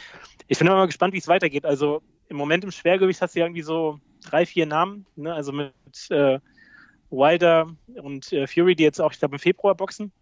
Ich 0.48 0.58
bin 0.58 0.66
immer 0.66 0.76
mal 0.76 0.86
gespannt, 0.86 1.14
wie 1.14 1.18
es 1.18 1.28
weitergeht. 1.28 1.64
Also, 1.64 2.02
im 2.28 2.36
Moment 2.36 2.64
im 2.64 2.72
Schwergewicht 2.72 3.22
hast 3.22 3.36
du 3.36 3.40
ja 3.40 3.46
irgendwie 3.46 3.62
so 3.62 4.00
drei, 4.24 4.44
vier 4.44 4.66
Namen. 4.66 5.06
Ne? 5.16 5.32
Also 5.32 5.52
mit 5.52 5.72
äh, 6.10 6.40
Wilder 7.10 7.68
und 7.94 8.32
äh, 8.32 8.46
Fury, 8.46 8.74
die 8.74 8.82
jetzt 8.82 9.00
auch, 9.00 9.12
ich 9.12 9.18
glaube, 9.18 9.36
im 9.36 9.40
Februar 9.40 9.74
boxen. 9.74 10.12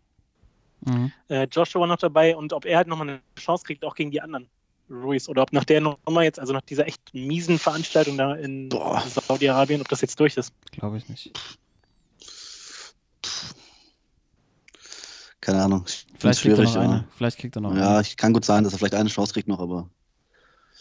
Mhm. 0.87 1.13
Äh, 1.29 1.47
Joshua 1.51 1.87
noch 1.87 1.99
dabei 1.99 2.37
und 2.37 2.53
ob 2.53 2.65
er 2.65 2.79
halt 2.79 2.89
nochmal 2.89 3.09
eine 3.09 3.21
Chance 3.39 3.65
kriegt, 3.65 3.85
auch 3.85 3.95
gegen 3.95 4.11
die 4.11 4.21
anderen 4.21 4.49
Ruiz 4.89 5.29
oder 5.29 5.43
ob 5.43 5.53
nach 5.53 5.65
der 5.65 5.81
Nummer 5.81 6.23
jetzt, 6.23 6.39
also 6.39 6.53
nach 6.53 6.63
dieser 6.63 6.87
echt 6.87 7.13
miesen 7.13 7.59
Veranstaltung 7.59 8.17
da 8.17 8.35
in 8.35 8.71
Saudi-Arabien, 8.71 9.81
ob 9.81 9.89
das 9.89 10.01
jetzt 10.01 10.19
durch 10.21 10.37
ist. 10.37 10.53
Glaube 10.73 10.99
ich 10.99 11.09
nicht. 11.09 11.33
Keine 15.41 15.63
Ahnung. 15.63 15.85
Vielleicht 16.19 16.43
kriegt, 16.43 16.59
er 16.59 16.65
noch 16.65 16.77
eine. 16.77 17.09
vielleicht 17.17 17.39
kriegt 17.39 17.57
er 17.57 17.63
noch 17.63 17.75
ja, 17.75 17.99
eine. 17.99 18.03
Ja, 18.03 18.15
kann 18.17 18.33
gut 18.33 18.45
sein, 18.45 18.65
dass 18.65 18.73
er 18.73 18.79
vielleicht 18.79 18.95
eine 18.95 19.09
Chance 19.09 19.33
kriegt 19.33 19.49
noch, 19.49 19.61
aber 19.61 19.89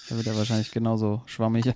da 0.09 0.15
wird 0.17 0.27
er 0.27 0.37
wahrscheinlich 0.37 0.71
genauso 0.71 1.23
schwammig. 1.25 1.65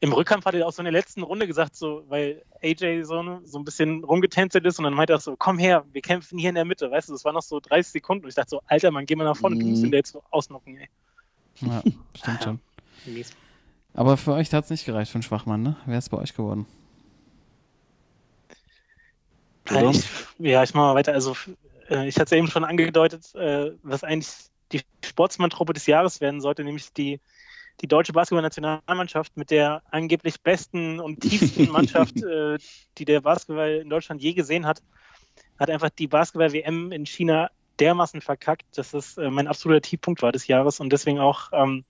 Im 0.00 0.12
Rückkampf 0.12 0.44
hat 0.44 0.54
er 0.54 0.66
auch 0.66 0.72
so 0.72 0.80
in 0.80 0.84
der 0.84 0.92
letzten 0.92 1.22
Runde 1.22 1.46
gesagt, 1.46 1.76
so, 1.76 2.04
weil 2.08 2.42
AJ 2.64 3.04
so, 3.04 3.22
ne, 3.22 3.40
so 3.44 3.58
ein 3.58 3.64
bisschen 3.64 4.02
rumgetänzelt 4.02 4.64
ist 4.64 4.78
und 4.78 4.84
dann 4.84 4.94
meinte 4.94 5.12
er 5.12 5.20
so, 5.20 5.36
komm 5.36 5.58
her, 5.58 5.84
wir 5.92 6.00
kämpfen 6.00 6.38
hier 6.38 6.48
in 6.48 6.54
der 6.54 6.64
Mitte, 6.64 6.90
weißt 6.90 7.08
du, 7.08 7.12
das 7.12 7.24
war 7.24 7.32
noch 7.32 7.42
so 7.42 7.60
30 7.60 7.92
Sekunden 7.92 8.24
und 8.24 8.30
ich 8.30 8.34
dachte 8.34 8.50
so, 8.50 8.62
Alter, 8.66 8.90
Mann, 8.90 9.06
geh 9.06 9.14
mal 9.14 9.24
nach 9.24 9.36
vorne, 9.36 9.56
mm. 9.56 9.60
du 9.60 9.66
musst 9.66 9.84
ihn 9.84 9.90
da 9.90 9.98
jetzt 9.98 10.12
so 10.12 10.22
ausnocken, 10.30 10.76
ey. 10.76 10.88
Ja, 11.60 11.82
stimmt 12.16 12.42
schon. 12.42 12.60
Aber 13.94 14.16
für 14.16 14.32
euch 14.32 14.52
hat 14.52 14.64
es 14.64 14.70
nicht 14.70 14.86
gereicht 14.86 15.12
für 15.12 15.16
einen 15.16 15.22
Schwachmann, 15.22 15.62
ne? 15.62 15.76
Wer 15.86 15.98
ist 15.98 16.08
bei 16.08 16.16
euch 16.16 16.34
geworden? 16.34 16.66
Ich, 19.70 20.04
ja, 20.38 20.62
ich 20.62 20.74
mach 20.74 20.82
mal 20.82 20.94
weiter. 20.94 21.12
Also, 21.12 21.36
äh, 21.88 22.08
ich 22.08 22.16
hatte 22.16 22.24
es 22.24 22.30
ja 22.32 22.36
eben 22.36 22.48
schon 22.48 22.64
angedeutet, 22.64 23.34
äh, 23.34 23.72
was 23.82 24.04
eigentlich 24.04 24.28
die 24.72 24.82
Sportsmann-Truppe 25.04 25.72
des 25.72 25.86
Jahres 25.86 26.20
werden 26.20 26.40
sollte, 26.40 26.64
nämlich 26.64 26.92
die, 26.92 27.20
die 27.80 27.88
deutsche 27.88 28.12
Basketball-Nationalmannschaft 28.12 29.36
mit 29.36 29.50
der 29.50 29.82
angeblich 29.90 30.40
besten 30.40 31.00
und 31.00 31.20
tiefsten 31.20 31.68
Mannschaft, 31.72 32.22
äh, 32.22 32.58
die 32.98 33.04
der 33.04 33.20
Basketball 33.20 33.76
in 33.76 33.90
Deutschland 33.90 34.22
je 34.22 34.32
gesehen 34.32 34.66
hat, 34.66 34.82
hat 35.58 35.70
einfach 35.70 35.90
die 35.90 36.06
Basketball-WM 36.06 36.92
in 36.92 37.06
China 37.06 37.50
dermaßen 37.80 38.20
verkackt, 38.20 38.78
dass 38.78 38.94
es 38.94 39.18
äh, 39.18 39.30
mein 39.30 39.48
absoluter 39.48 39.80
Tiefpunkt 39.80 40.22
war 40.22 40.32
des 40.32 40.46
Jahres 40.46 40.80
und 40.80 40.90
deswegen 40.92 41.18
auch 41.18 41.50
ähm, 41.52 41.84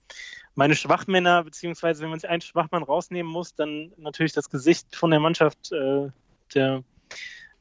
meine 0.55 0.75
Schwachmänner, 0.75 1.43
beziehungsweise 1.43 2.01
wenn 2.01 2.09
man 2.09 2.19
sich 2.19 2.29
einen 2.29 2.41
Schwachmann 2.41 2.83
rausnehmen 2.83 3.31
muss, 3.31 3.55
dann 3.55 3.91
natürlich 3.97 4.33
das 4.33 4.49
Gesicht 4.49 4.95
von 4.95 5.11
der 5.11 5.19
Mannschaft, 5.19 5.71
äh, 5.71 6.09
der, 6.53 6.83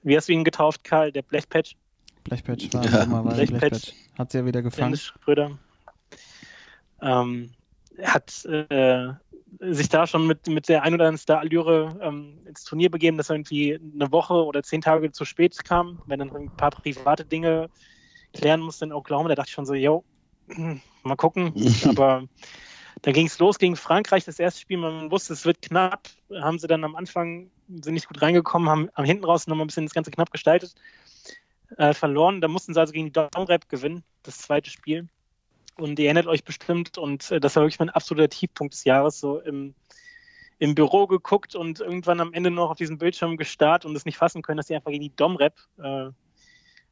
wie 0.02 0.16
hast 0.16 0.28
du 0.28 0.32
ihn 0.32 0.44
getauft, 0.44 0.84
Karl, 0.84 1.12
der 1.12 1.22
Blechpatch. 1.22 1.76
Blechpatch 2.22 2.72
war 2.72 2.84
ja. 2.84 3.06
mal 3.06 3.24
war 3.24 3.34
Blechpatch. 3.34 3.60
Blechpatch. 3.60 3.92
Hat 4.16 4.32
sie 4.32 4.38
ja 4.38 4.46
wieder 4.46 4.62
gefangen. 4.62 4.92
Dennis 4.92 5.02
Schröder. 5.02 5.58
Ähm, 7.02 7.50
hat 8.02 8.44
äh, 8.44 9.12
sich 9.60 9.88
da 9.88 10.06
schon 10.06 10.26
mit, 10.26 10.46
mit 10.46 10.68
der 10.68 10.82
ein 10.82 10.94
oder 10.94 11.04
anderen 11.04 11.18
Star-Allüre 11.18 11.98
ähm, 12.00 12.40
ins 12.46 12.64
Turnier 12.64 12.90
begeben, 12.90 13.16
dass 13.16 13.30
er 13.30 13.36
irgendwie 13.36 13.74
eine 13.74 14.10
Woche 14.10 14.34
oder 14.34 14.62
zehn 14.62 14.80
Tage 14.80 15.12
zu 15.12 15.24
spät 15.24 15.64
kam, 15.64 16.00
wenn 16.06 16.18
dann 16.18 16.34
ein 16.34 16.50
paar 16.50 16.70
private 16.70 17.24
Dinge 17.24 17.68
klären 18.32 18.60
musste 18.60 18.84
in 18.84 18.92
Oklahoma. 18.92 19.28
Da 19.28 19.36
dachte 19.36 19.48
ich 19.48 19.54
schon 19.54 19.66
so, 19.66 19.74
yo, 19.74 20.04
mal 21.02 21.16
gucken. 21.16 21.52
Aber 21.88 22.24
dann 23.02 23.14
ging 23.14 23.26
es 23.26 23.38
los 23.38 23.58
gegen 23.58 23.76
Frankreich, 23.76 24.24
das 24.24 24.38
erste 24.38 24.60
Spiel. 24.60 24.78
Man 24.78 25.10
wusste, 25.10 25.32
es 25.32 25.44
wird 25.44 25.62
knapp. 25.62 26.08
Haben 26.32 26.58
sie 26.58 26.66
dann 26.66 26.84
am 26.84 26.96
Anfang, 26.96 27.50
sind 27.68 27.94
nicht 27.94 28.08
gut 28.08 28.22
reingekommen, 28.22 28.68
haben 28.68 28.88
am 28.94 29.04
hinten 29.04 29.24
raus 29.24 29.46
nochmal 29.46 29.64
ein 29.64 29.68
bisschen 29.68 29.86
das 29.86 29.94
Ganze 29.94 30.10
knapp 30.10 30.30
gestaltet 30.30 30.74
äh, 31.76 31.94
verloren. 31.94 32.40
Da 32.40 32.48
mussten 32.48 32.74
sie 32.74 32.80
also 32.80 32.92
gegen 32.92 33.06
die 33.06 33.12
Domrep 33.12 33.68
gewinnen, 33.68 34.04
das 34.22 34.38
zweite 34.38 34.70
Spiel. 34.70 35.08
Und 35.76 35.98
ihr 35.98 36.06
erinnert 36.06 36.26
euch 36.26 36.44
bestimmt, 36.44 36.98
und 36.98 37.30
äh, 37.30 37.40
das 37.40 37.56
war 37.56 37.62
wirklich 37.62 37.78
mein 37.78 37.90
absoluter 37.90 38.28
Tiefpunkt 38.28 38.74
des 38.74 38.84
Jahres, 38.84 39.18
so 39.18 39.40
im, 39.40 39.74
im 40.58 40.74
Büro 40.74 41.06
geguckt 41.06 41.54
und 41.54 41.80
irgendwann 41.80 42.20
am 42.20 42.32
Ende 42.32 42.50
noch 42.50 42.70
auf 42.70 42.76
diesem 42.76 42.98
Bildschirm 42.98 43.36
gestarrt 43.36 43.84
und 43.84 43.96
es 43.96 44.04
nicht 44.04 44.16
fassen 44.16 44.42
können, 44.42 44.56
dass 44.56 44.68
sie 44.68 44.74
einfach 44.74 44.90
gegen 44.90 45.02
die 45.02 45.16
Domrep, 45.16 45.54
äh, 45.78 46.10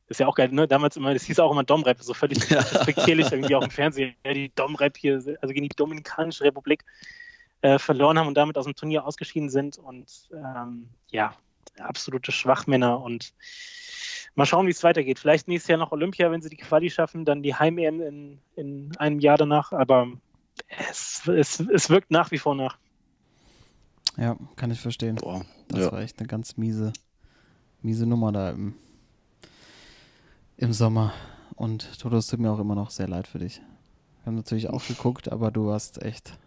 das 0.09 0.17
ist 0.17 0.21
ja 0.21 0.27
auch 0.27 0.35
geil, 0.35 0.49
ne? 0.51 0.67
Damals 0.67 0.97
immer, 0.97 1.15
das 1.15 1.23
hieß 1.25 1.39
auch 1.39 1.53
immer 1.53 1.65
Domrep, 1.65 2.03
so 2.03 2.13
völlig 2.13 2.39
respektierlich 2.51 3.31
irgendwie 3.31 3.55
auch 3.55 3.63
im 3.63 3.71
Fernsehen, 3.71 4.15
ja, 4.27 4.35
die 4.35 4.53
Domrep 4.55 4.97
hier, 4.99 5.15
also 5.15 5.55
gegen 5.55 5.69
die 5.69 5.77
Dominikanische 5.77 6.45
Republik 6.45 6.85
äh, 7.63 7.79
verloren 7.79 8.19
haben 8.19 8.27
und 8.27 8.35
damit 8.35 8.59
aus 8.59 8.65
dem 8.65 8.75
Turnier 8.75 9.07
ausgeschieden 9.07 9.49
sind 9.49 9.79
und 9.79 10.29
ähm, 10.33 10.89
ja, 11.11 11.35
absolute 11.79 12.33
Schwachmänner 12.33 13.01
und 13.01 13.35
mal 14.35 14.47
schauen, 14.47 14.67
wie 14.67 14.71
es 14.71 14.83
weitergeht. 14.83 15.19
Vielleicht 15.19 15.49
nächstes 15.49 15.69
Jahr 15.69 15.79
noch 15.79 15.93
Olympia, 15.93 16.31
wenn 16.31 16.43
sie 16.43 16.51
die 16.51 16.57
Quali 16.57 16.91
schaffen, 16.91 17.25
dann 17.25 17.43
die 17.43 17.55
Heim-EM 17.55 18.01
in, 18.01 18.39
in 18.57 18.97
einem 18.97 19.21
Jahr 19.21 19.37
danach. 19.37 19.73
Aber 19.73 20.09
es, 20.91 21.27
es, 21.29 21.61
es 21.61 21.91
wirkt 21.91 22.11
nach 22.11 22.31
wie 22.31 22.39
vor 22.39 22.55
nach. 22.55 22.79
Ja, 24.17 24.37
kann 24.57 24.71
ich 24.71 24.81
verstehen. 24.81 25.17
Boah, 25.17 25.45
das 25.69 25.81
ja. 25.81 25.93
war 25.93 26.01
echt 26.01 26.19
eine 26.19 26.29
ganz 26.29 26.57
miese, 26.57 26.93
miese 27.81 28.07
Nummer 28.07 28.33
da 28.33 28.51
im, 28.51 28.75
im 30.57 30.73
Sommer. 30.73 31.15
Und 31.57 31.99
Toto, 31.99 32.17
es 32.17 32.27
tut 32.27 32.41
mir 32.41 32.51
auch 32.51 32.59
immer 32.59 32.75
noch 32.75 32.91
sehr 32.91 33.09
leid 33.09 33.27
für 33.27 33.39
dich. 33.39 33.61
Wir 34.23 34.27
haben 34.27 34.37
natürlich 34.37 34.69
auch 34.69 34.87
geguckt, 34.87 35.33
aber 35.33 35.51
du 35.51 35.67
warst 35.67 36.03
echt 36.03 36.39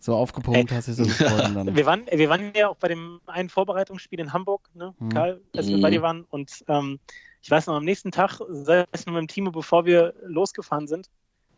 so 0.00 0.16
aufgepumpt, 0.16 0.72
hast 0.72 0.88
dich 0.88 0.96
so 0.96 1.04
gefreut. 1.04 1.54
Dann. 1.54 1.76
Wir, 1.76 1.86
waren, 1.86 2.06
wir 2.10 2.28
waren 2.28 2.52
ja 2.56 2.68
auch 2.68 2.76
bei 2.76 2.88
dem 2.88 3.20
einen 3.26 3.48
Vorbereitungsspiel 3.48 4.18
in 4.18 4.32
Hamburg, 4.32 4.68
ne, 4.74 4.94
hm. 4.98 5.08
Karl, 5.10 5.40
als 5.54 5.68
wir 5.68 5.80
bei 5.80 5.90
dir 5.90 6.02
waren. 6.02 6.24
Und 6.30 6.64
ähm, 6.68 6.98
ich 7.42 7.50
weiß 7.50 7.66
noch, 7.66 7.74
am 7.74 7.84
nächsten 7.84 8.10
Tag, 8.10 8.40
es 8.40 9.06
nur 9.06 9.14
mit 9.14 9.22
dem 9.22 9.28
Team, 9.28 9.52
bevor 9.52 9.84
wir 9.84 10.14
losgefahren 10.22 10.88
sind, 10.88 11.08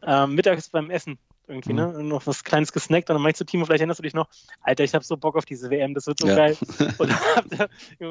ähm, 0.03 0.35
mittags 0.35 0.69
beim 0.69 0.91
Essen 0.91 1.19
irgendwie, 1.53 1.73
ne? 1.73 1.89
Und 1.89 2.09
noch 2.09 2.27
was 2.27 2.45
Kleines 2.45 2.73
gesnackt 2.73 3.09
und 3.11 3.15
dann 3.15 3.23
meinte 3.23 3.35
ich 3.35 3.39
zu 3.39 3.45
Timo, 3.45 3.65
vielleicht 3.65 3.81
erinnerst 3.81 3.99
du 3.99 4.03
dich 4.03 4.15
noch, 4.15 4.29
Alter, 4.63 4.85
ich 4.85 4.95
habe 4.95 5.05
so 5.05 5.17
Bock 5.17 5.37
auf 5.37 5.45
diese 5.45 5.71
WM, 5.71 5.95
das 5.95 6.07
wird 6.07 6.19
so 6.19 6.27
ja. 6.27 6.35
geil. 6.35 6.57
Und 6.99 7.11
dann 7.11 7.19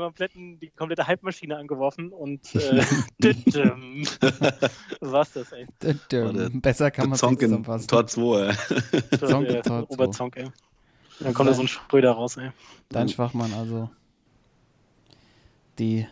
habt 0.01 0.19
ihr 0.19 0.29
die 0.35 0.69
komplette 0.69 1.07
Halbmaschine 1.07 1.57
angeworfen 1.57 2.11
und 2.11 2.55
äh, 2.55 2.83
was 4.99 5.11
war's 5.11 5.33
das, 5.33 5.51
ey. 5.51 5.67
Besser 6.53 6.91
kann 6.91 7.09
man 7.09 7.15
es 7.15 7.23
nicht 7.23 7.39
zusammenfassen. 7.39 7.87
Tor 7.87 8.07
2, 8.07 8.47
ey. 8.47 9.17
Zonk, 9.27 9.63
Tor 9.63 9.85
Oberzonk, 9.89 10.37
ey. 10.37 10.49
Dann 11.19 11.33
kommt 11.33 11.49
da 11.49 11.53
so 11.53 11.61
ein 11.61 11.67
Spröder 11.67 12.11
raus, 12.11 12.37
ey. 12.37 12.51
Dein 12.89 13.09
Schwachmann, 13.09 13.53
also 13.53 13.89
die 15.79 16.07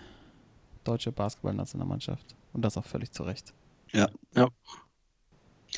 deutsche 0.83 1.11
Basketballnationalmannschaft. 1.11 2.35
Und 2.53 2.63
das 2.63 2.77
auch 2.77 2.85
völlig 2.85 3.11
zu 3.11 3.23
Recht. 3.23 3.53
Ja. 3.91 4.09
ja. 4.35 4.47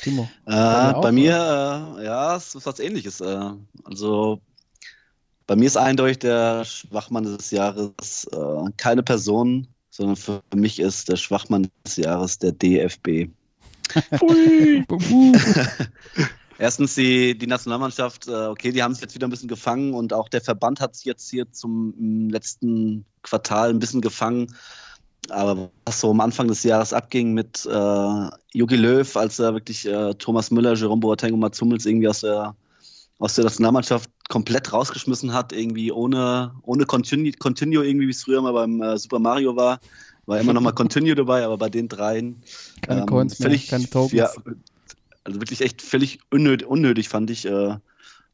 Timo. 0.02 0.28
Äh, 0.46 0.92
bei 1.00 1.12
mir, 1.12 1.96
äh, 1.98 2.04
ja, 2.04 2.36
es 2.36 2.54
ist 2.54 2.66
was 2.66 2.80
ähnliches. 2.80 3.20
Äh, 3.20 3.52
also 3.84 4.40
bei 5.46 5.56
mir 5.56 5.66
ist 5.66 5.76
eindeutig 5.76 6.18
der 6.18 6.64
Schwachmann 6.64 7.24
des 7.24 7.50
Jahres 7.50 8.28
äh, 8.32 8.70
keine 8.76 9.02
Person, 9.02 9.68
sondern 9.90 10.16
für 10.16 10.42
mich 10.54 10.80
ist 10.80 11.08
der 11.08 11.16
Schwachmann 11.16 11.68
des 11.86 11.96
Jahres 11.96 12.38
der 12.38 12.52
DFB. 12.52 13.30
Erstens 16.58 16.94
die, 16.94 17.36
die 17.36 17.46
Nationalmannschaft, 17.46 18.28
äh, 18.28 18.46
okay, 18.46 18.72
die 18.72 18.82
haben 18.82 18.94
sich 18.94 19.02
jetzt 19.02 19.14
wieder 19.14 19.26
ein 19.26 19.30
bisschen 19.30 19.48
gefangen 19.48 19.94
und 19.94 20.12
auch 20.12 20.28
der 20.28 20.40
Verband 20.40 20.80
hat 20.80 20.94
sich 20.94 21.04
jetzt 21.04 21.28
hier 21.30 21.50
zum 21.50 22.28
letzten 22.30 23.04
Quartal 23.22 23.70
ein 23.70 23.78
bisschen 23.78 24.00
gefangen. 24.00 24.54
Aber 25.28 25.70
was 25.84 26.00
so 26.00 26.10
am 26.10 26.20
Anfang 26.20 26.48
des 26.48 26.62
Jahres 26.64 26.92
abging 26.92 27.32
mit 27.32 27.64
äh, 27.66 28.28
Jogi 28.52 28.76
Löw, 28.76 29.16
als 29.16 29.38
er 29.38 29.54
wirklich 29.54 29.86
äh, 29.86 30.14
Thomas 30.14 30.50
Müller, 30.50 30.74
Jerome 30.74 31.00
Boateng 31.00 31.34
und 31.34 31.40
Mats 31.40 31.60
Hummels 31.60 31.86
irgendwie 31.86 32.08
aus 32.08 32.20
der, 32.20 32.56
aus 33.18 33.34
der 33.34 33.44
Nationalmannschaft 33.44 34.10
komplett 34.28 34.72
rausgeschmissen 34.72 35.32
hat, 35.32 35.52
irgendwie 35.52 35.92
ohne, 35.92 36.52
ohne 36.62 36.86
Continue, 36.86 37.32
Continue 37.32 37.86
irgendwie, 37.86 38.08
wie 38.08 38.12
es 38.12 38.24
früher 38.24 38.42
mal 38.42 38.52
beim 38.52 38.82
äh, 38.82 38.98
Super 38.98 39.20
Mario 39.20 39.54
war. 39.56 39.80
War 40.26 40.40
immer 40.40 40.52
noch 40.52 40.60
mal 40.60 40.72
Continue 40.72 41.14
dabei, 41.14 41.44
aber 41.44 41.58
bei 41.58 41.68
den 41.68 41.88
dreien 41.88 42.42
keine 42.80 43.00
ähm, 43.00 43.06
Coins 43.06 43.38
mehr, 43.38 43.48
völlig, 43.48 43.68
keine 43.68 43.88
Tokens. 43.88 44.12
Ja, 44.12 44.30
also 45.24 45.40
wirklich 45.40 45.60
echt 45.60 45.82
völlig 45.82 46.20
unnötig, 46.30 46.66
unnötig 46.66 47.08
fand 47.08 47.30
ich, 47.30 47.44
äh, 47.46 47.76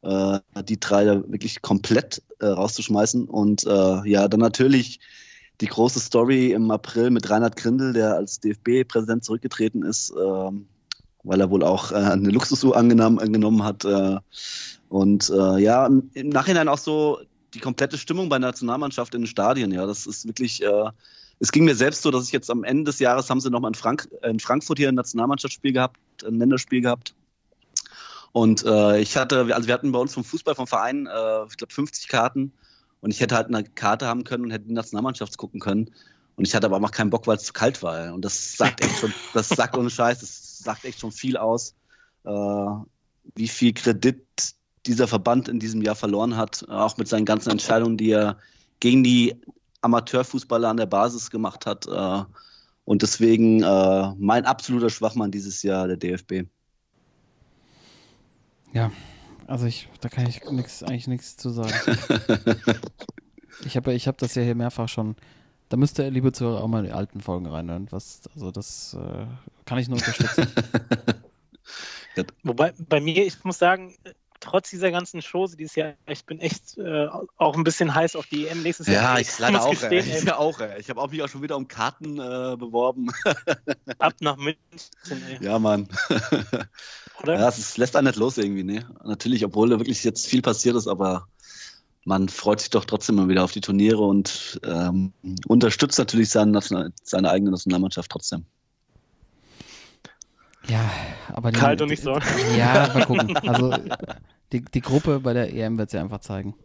äh, 0.01 0.39
die 0.67 0.79
drei 0.79 1.05
da 1.05 1.15
wirklich 1.27 1.61
komplett 1.61 2.21
äh, 2.39 2.45
rauszuschmeißen. 2.45 3.25
Und 3.25 3.65
äh, 3.65 4.09
ja, 4.09 4.27
dann 4.27 4.39
natürlich 4.39 4.99
die 5.61 5.67
große 5.67 5.99
Story 5.99 6.51
im 6.51 6.71
April 6.71 7.09
mit 7.09 7.29
Reinhard 7.29 7.55
Grindel, 7.55 7.93
der 7.93 8.15
als 8.15 8.39
DFB-Präsident 8.39 9.23
zurückgetreten 9.23 9.83
ist, 9.83 10.13
ähm, 10.17 10.67
weil 11.23 11.41
er 11.41 11.49
wohl 11.49 11.63
auch 11.63 11.91
äh, 11.91 11.95
eine 11.95 12.29
Luxusuhr 12.29 12.77
angenommen, 12.77 13.63
hat. 13.63 13.83
Äh, 13.85 14.17
und 14.87 15.29
äh, 15.29 15.59
ja, 15.59 15.85
im, 15.85 16.29
Nachhinein 16.29 16.69
auch 16.69 16.77
so 16.77 17.19
die 17.53 17.59
komplette 17.59 17.97
Stimmung 17.97 18.29
bei 18.29 18.39
der 18.39 18.49
Nationalmannschaft 18.49 19.13
in 19.15 19.21
den 19.21 19.27
Stadien. 19.27 19.71
Ja, 19.71 19.85
das 19.85 20.05
ist 20.05 20.25
wirklich. 20.25 20.63
Äh, 20.63 20.91
es 21.41 21.53
ging 21.53 21.63
mir 21.63 21.75
selbst 21.75 22.01
so, 22.01 22.11
dass 22.11 22.25
ich 22.25 22.33
jetzt 22.33 22.51
am 22.51 22.65
Ende 22.65 22.83
des 22.85 22.99
Jahres 22.99 23.29
haben 23.29 23.39
sie 23.39 23.49
nochmal 23.49 23.69
in, 23.69 23.75
Frank 23.75 24.09
in 24.23 24.41
Frankfurt 24.41 24.77
hier 24.77 24.89
ein 24.89 24.95
Nationalmannschaftsspiel 24.95 25.71
gehabt, 25.71 25.97
ein 26.25 26.35
Länderspiel 26.35 26.81
gehabt. 26.81 27.15
Und 28.33 28.65
äh, 28.65 28.99
ich 28.99 29.15
hatte, 29.15 29.47
also 29.55 29.67
wir 29.67 29.73
hatten 29.73 29.93
bei 29.93 29.99
uns 29.99 30.13
vom 30.13 30.25
Fußball, 30.25 30.55
vom 30.55 30.67
Verein, 30.67 31.07
äh, 31.07 31.45
ich 31.49 31.55
glaube 31.55 31.73
50 31.73 32.09
Karten. 32.09 32.51
Und 33.01 33.11
ich 33.11 33.21
hätte 33.21 33.35
halt 33.35 33.47
eine 33.47 33.63
Karte 33.63 34.07
haben 34.07 34.23
können 34.23 34.45
und 34.45 34.51
hätte 34.51 34.65
die 34.65 34.73
Nationalmannschaft 34.73 35.37
gucken 35.37 35.59
können. 35.59 35.91
Und 36.35 36.47
ich 36.47 36.55
hatte 36.55 36.67
aber 36.67 36.77
auch 36.77 36.91
keinen 36.91 37.09
Bock, 37.09 37.27
weil 37.27 37.37
es 37.37 37.43
zu 37.43 37.53
kalt 37.53 37.83
war. 37.83 38.13
Und 38.13 38.23
das 38.23 38.55
sagt 38.57 38.83
echt 38.83 38.99
schon, 38.99 39.13
das 39.33 39.49
sagt 39.49 39.77
ohne 39.77 39.89
Scheiß, 39.89 40.19
das 40.19 40.59
sagt 40.59 40.85
echt 40.85 40.99
schon 40.99 41.11
viel 41.11 41.37
aus, 41.37 41.75
äh, 42.23 42.31
wie 43.35 43.47
viel 43.47 43.73
Kredit 43.73 44.25
dieser 44.85 45.07
Verband 45.07 45.49
in 45.49 45.59
diesem 45.59 45.81
Jahr 45.81 45.95
verloren 45.95 46.37
hat, 46.37 46.67
auch 46.69 46.97
mit 46.97 47.07
seinen 47.07 47.25
ganzen 47.25 47.51
Entscheidungen, 47.51 47.97
die 47.97 48.11
er 48.11 48.37
gegen 48.79 49.03
die 49.03 49.35
Amateurfußballer 49.81 50.69
an 50.69 50.77
der 50.77 50.85
Basis 50.85 51.29
gemacht 51.29 51.65
hat. 51.65 51.87
Äh, 51.87 52.23
und 52.85 53.01
deswegen 53.01 53.61
äh, 53.61 54.13
mein 54.17 54.45
absoluter 54.45 54.89
Schwachmann 54.89 55.31
dieses 55.31 55.61
Jahr, 55.61 55.87
der 55.87 55.97
DFB. 55.97 56.47
Ja, 58.73 58.91
also 59.49 59.65
ich, 59.65 59.89
da 60.01 60.09
kann 60.09 60.27
ich 60.27 60.43
nix, 60.49 60.83
eigentlich 60.83 61.07
nichts 61.07 61.35
zu 61.37 61.49
sagen. 61.49 61.73
ich 63.65 63.75
habe 63.75 63.93
ich 63.93 64.07
hab 64.07 64.17
das 64.17 64.35
ja 64.35 64.43
hier 64.43 64.55
mehrfach 64.55 64.87
schon. 64.87 65.15
Da 65.69 65.77
müsste 65.77 66.03
ihr, 66.03 66.11
liebe 66.11 66.31
Zuhörer, 66.31 66.63
auch 66.63 66.67
mal 66.67 66.79
in 66.79 66.85
die 66.85 66.91
alten 66.91 67.21
Folgen 67.21 67.47
reinhören. 67.47 67.87
Was, 67.91 68.21
also 68.33 68.51
das 68.51 68.95
äh, 68.99 69.25
kann 69.65 69.77
ich 69.77 69.87
nur 69.87 69.97
unterstützen. 69.97 70.47
Wobei, 72.43 72.73
bei 72.77 72.99
mir, 72.99 73.25
ich 73.25 73.43
muss 73.43 73.59
sagen, 73.59 73.95
trotz 74.39 74.69
dieser 74.69 74.91
ganzen 74.91 75.21
Shows 75.21 75.55
dieses 75.55 75.75
Jahr, 75.75 75.93
ich 76.07 76.25
bin 76.25 76.39
echt 76.39 76.77
äh, 76.77 77.07
auch 77.37 77.55
ein 77.55 77.63
bisschen 77.63 77.93
heiß 77.93 78.15
auf 78.15 78.25
die 78.27 78.47
EM 78.47 78.63
nächstes 78.63 78.87
Jahr. 78.87 79.15
Ja, 79.15 79.19
ich 79.19 79.27
leider 79.39 79.63
auch. 79.63 79.71
Gestehen, 79.71 80.07
ey. 80.09 80.23
Ich, 80.23 80.33
auch 80.33 80.59
ey. 80.59 80.79
ich 80.79 80.89
habe 80.89 81.01
auch 81.01 81.09
mich 81.09 81.21
auch 81.21 81.27
schon 81.29 81.41
wieder 81.41 81.57
um 81.57 81.67
Karten 81.67 82.17
äh, 82.17 82.55
beworben. 82.57 83.09
Ab 83.99 84.13
nach 84.21 84.37
München. 84.37 84.59
Ey. 85.09 85.37
Ja, 85.41 85.59
Mann. 85.59 85.87
Oder? 87.21 87.39
Ja, 87.39 87.49
es 87.49 87.77
lässt 87.77 87.95
einen 87.95 88.07
nicht 88.07 88.17
los 88.17 88.37
irgendwie, 88.37 88.63
ne? 88.63 88.87
Natürlich, 89.03 89.43
obwohl 89.45 89.69
da 89.69 89.79
wirklich 89.79 90.03
jetzt 90.03 90.27
viel 90.27 90.41
passiert 90.41 90.75
ist, 90.75 90.87
aber 90.87 91.27
man 92.05 92.29
freut 92.29 92.61
sich 92.61 92.69
doch 92.69 92.85
trotzdem 92.85 93.15
mal 93.15 93.27
wieder 93.27 93.43
auf 93.43 93.51
die 93.51 93.61
Turniere 93.61 94.01
und 94.01 94.59
ähm, 94.63 95.13
unterstützt 95.47 95.99
natürlich 95.99 96.29
seine, 96.29 96.59
seine 97.03 97.29
eigene 97.29 97.51
Nationalmannschaft 97.51 98.09
trotzdem. 98.09 98.45
Ja, 100.69 100.89
aber 101.33 101.51
die, 101.51 101.59
Kalt 101.59 101.81
und 101.81 101.89
nicht 101.89 102.03
so. 102.03 102.17
Ja, 102.57 102.89
mal 102.93 103.05
gucken. 103.05 103.35
Also 103.47 103.73
die, 104.51 104.63
die 104.63 104.81
Gruppe 104.81 105.19
bei 105.19 105.33
der 105.33 105.53
EM 105.53 105.77
wird 105.77 105.89
sie 105.89 105.97
einfach 105.97 106.19
zeigen. 106.19 106.55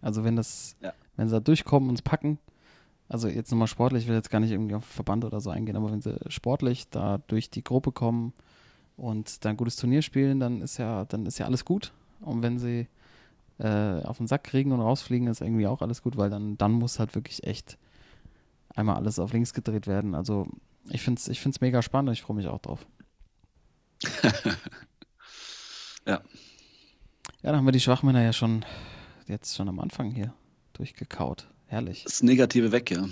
Also 0.00 0.24
wenn 0.24 0.36
das, 0.36 0.76
ja. 0.80 0.92
wenn 1.16 1.28
sie 1.28 1.34
da 1.34 1.40
durchkommen 1.40 1.88
und 1.88 1.96
es 1.96 2.02
packen, 2.02 2.38
also 3.08 3.28
jetzt 3.28 3.50
nochmal 3.50 3.68
sportlich, 3.68 4.04
ich 4.04 4.08
will 4.08 4.16
jetzt 4.16 4.30
gar 4.30 4.40
nicht 4.40 4.50
irgendwie 4.50 4.74
auf 4.74 4.84
Verband 4.84 5.24
oder 5.24 5.40
so 5.40 5.50
eingehen, 5.50 5.76
aber 5.76 5.92
wenn 5.92 6.00
sie 6.00 6.16
sportlich 6.28 6.88
da 6.88 7.18
durch 7.26 7.50
die 7.50 7.62
Gruppe 7.62 7.92
kommen 7.92 8.32
und 8.96 9.44
dann 9.44 9.50
ein 9.50 9.56
gutes 9.56 9.76
Turnier 9.76 10.02
spielen, 10.02 10.40
dann 10.40 10.62
ist 10.62 10.78
ja, 10.78 11.04
dann 11.04 11.26
ist 11.26 11.38
ja 11.38 11.46
alles 11.46 11.64
gut. 11.64 11.92
Und 12.20 12.42
wenn 12.42 12.58
sie 12.58 12.88
äh, 13.58 14.02
auf 14.02 14.18
den 14.18 14.26
Sack 14.26 14.44
kriegen 14.44 14.72
und 14.72 14.80
rausfliegen, 14.80 15.28
ist 15.28 15.40
irgendwie 15.40 15.66
auch 15.66 15.82
alles 15.82 16.02
gut, 16.02 16.16
weil 16.16 16.30
dann, 16.30 16.56
dann 16.56 16.72
muss 16.72 16.98
halt 16.98 17.14
wirklich 17.14 17.44
echt 17.44 17.78
einmal 18.74 18.96
alles 18.96 19.18
auf 19.18 19.32
links 19.32 19.52
gedreht 19.52 19.86
werden. 19.86 20.14
Also 20.14 20.46
ich 20.88 21.02
finde 21.02 21.18
es 21.20 21.28
ich 21.28 21.40
find's 21.40 21.60
mega 21.60 21.82
spannend 21.82 22.08
und 22.08 22.14
ich 22.14 22.22
freue 22.22 22.36
mich 22.36 22.48
auch 22.48 22.60
drauf. 22.60 22.86
ja. 26.06 26.22
Ja, 27.42 27.50
da 27.50 27.56
haben 27.56 27.64
wir 27.64 27.72
die 27.72 27.80
Schwachmänner 27.80 28.22
ja 28.22 28.32
schon 28.32 28.64
jetzt 29.26 29.56
schon 29.56 29.68
am 29.68 29.80
Anfang 29.80 30.10
hier 30.10 30.34
durchgekaut. 30.74 31.48
Herrlich. 31.66 32.04
Das 32.04 32.22
Negative 32.22 32.72
weg, 32.72 32.90
ja. 32.90 33.08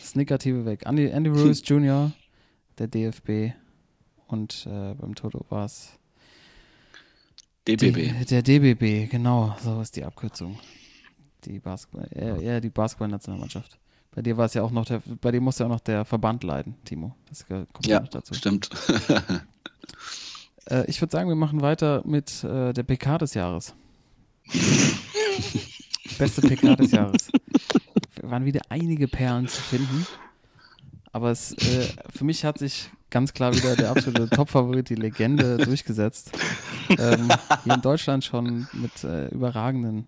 Das 0.00 0.14
Negative 0.14 0.64
weg. 0.64 0.86
Andy, 0.86 1.08
Andy 1.08 1.30
Ruiz 1.30 1.62
Jr., 1.64 2.12
der 2.78 2.86
DFB 2.86 3.54
und 4.28 4.66
äh, 4.66 4.94
beim 4.94 5.14
Toto 5.14 5.44
war 5.48 5.64
es 5.64 5.98
DBB. 7.66 8.26
Der 8.30 8.42
DBB, 8.42 9.10
genau, 9.10 9.56
so 9.62 9.80
ist 9.80 9.96
die 9.96 10.04
Abkürzung. 10.04 10.58
Die 11.44 11.58
Basketball, 11.58 12.08
äh, 12.14 12.44
ja, 12.44 12.60
die 12.60 12.70
Basketball-Nationalmannschaft. 12.70 13.78
Bei 14.12 14.22
dir 14.22 14.36
war 14.36 14.46
es 14.46 14.54
ja 14.54 14.62
auch 14.62 14.70
noch 14.70 14.86
der, 14.86 15.02
bei 15.20 15.30
dir 15.30 15.40
musste 15.40 15.64
ja 15.64 15.66
auch 15.66 15.74
noch 15.74 15.80
der 15.80 16.04
Verband 16.04 16.42
leiden, 16.42 16.76
Timo. 16.84 17.14
Das 17.28 17.46
kommt 17.46 17.86
ja, 17.86 18.00
noch 18.00 18.08
dazu. 18.08 18.34
Stimmt. 18.34 18.70
Äh, 20.70 20.84
ich 20.88 21.00
würde 21.00 21.12
sagen, 21.12 21.28
wir 21.28 21.36
machen 21.36 21.60
weiter 21.60 22.02
mit 22.04 22.44
äh, 22.44 22.72
der 22.72 22.82
PK 22.82 23.18
des 23.18 23.34
Jahres. 23.34 23.74
Beste 26.18 26.42
PK 26.42 26.76
des 26.76 26.92
Jahres. 26.92 27.30
Es 28.16 28.22
waren 28.30 28.44
wieder 28.44 28.62
einige 28.68 29.08
Perlen 29.08 29.48
zu 29.48 29.60
finden. 29.60 30.06
Aber 31.12 31.30
es, 31.30 31.52
äh, 31.52 31.88
für 32.14 32.24
mich 32.24 32.44
hat 32.44 32.58
sich 32.58 32.90
ganz 33.10 33.32
klar 33.32 33.54
wieder 33.54 33.76
der 33.76 33.90
absolute 33.90 34.28
Top-Favorit, 34.34 34.90
die 34.90 34.94
Legende, 34.94 35.56
durchgesetzt. 35.56 36.30
Ähm, 36.90 37.28
hier 37.64 37.74
in 37.74 37.80
Deutschland 37.80 38.24
schon 38.24 38.66
mit 38.72 39.04
äh, 39.04 39.28
überragenden 39.28 40.06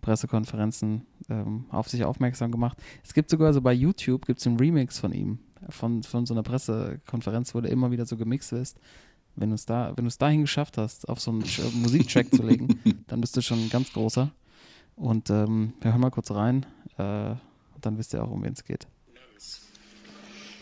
Pressekonferenzen 0.00 1.06
ähm, 1.28 1.66
auf 1.70 1.88
sich 1.88 2.04
aufmerksam 2.04 2.52
gemacht. 2.52 2.78
Es 3.04 3.14
gibt 3.14 3.30
sogar 3.30 3.52
so 3.52 3.60
bei 3.60 3.72
YouTube 3.72 4.26
gibt's 4.26 4.46
einen 4.46 4.58
Remix 4.58 4.98
von 4.98 5.12
ihm, 5.12 5.38
von, 5.68 6.02
von 6.02 6.26
so 6.26 6.34
einer 6.34 6.42
Pressekonferenz, 6.42 7.54
wo 7.54 7.60
der 7.60 7.70
immer 7.70 7.90
wieder 7.90 8.06
so 8.06 8.16
gemixt 8.16 8.52
ist. 8.52 8.78
Wenn 9.36 9.50
du 9.50 9.54
es 9.54 9.66
da, 9.66 9.92
wenn 9.96 10.04
du 10.04 10.08
es 10.08 10.18
dahin 10.18 10.42
geschafft 10.42 10.78
hast, 10.78 11.08
auf 11.08 11.20
so 11.20 11.30
einen 11.30 11.44
Musiktrack 11.74 12.34
zu 12.34 12.42
legen, 12.42 12.80
dann 13.06 13.20
bist 13.20 13.36
du 13.36 13.42
schon 13.42 13.58
ein 13.60 13.70
ganz 13.70 13.92
großer. 13.92 14.32
Und 14.96 15.30
ähm, 15.30 15.74
wir 15.80 15.92
hören 15.92 16.00
mal 16.00 16.10
kurz 16.10 16.30
rein, 16.32 16.66
äh, 16.96 17.34
dann 17.80 17.98
wisst 17.98 18.12
ihr 18.14 18.22
auch, 18.22 18.30
um 18.30 18.42
wen 18.42 18.52
es 18.52 18.64
geht. 18.64 18.88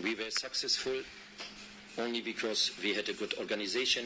We 0.02 0.16
were 0.18 0.30
successful 0.30 0.92
only 1.96 2.20
because 2.20 2.70
we 2.82 2.94
had 2.94 3.08
a 3.08 3.14
good 3.14 3.38
organization. 3.38 4.04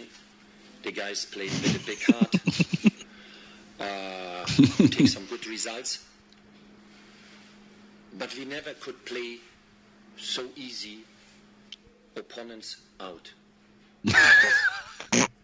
The 0.84 0.92
guys 0.92 1.26
played 1.26 1.50
with 1.62 1.76
a 1.76 1.84
big 1.84 1.98
heart, 2.06 2.34
uh, 3.80 4.88
take 4.88 5.08
some 5.08 5.26
good 5.26 5.46
results. 5.46 6.06
But 8.16 8.34
we 8.36 8.44
never 8.44 8.72
could 8.80 9.04
play 9.04 9.40
so 10.20 10.42
easy 10.56 11.04
opponents 12.16 12.78
out. 13.00 13.34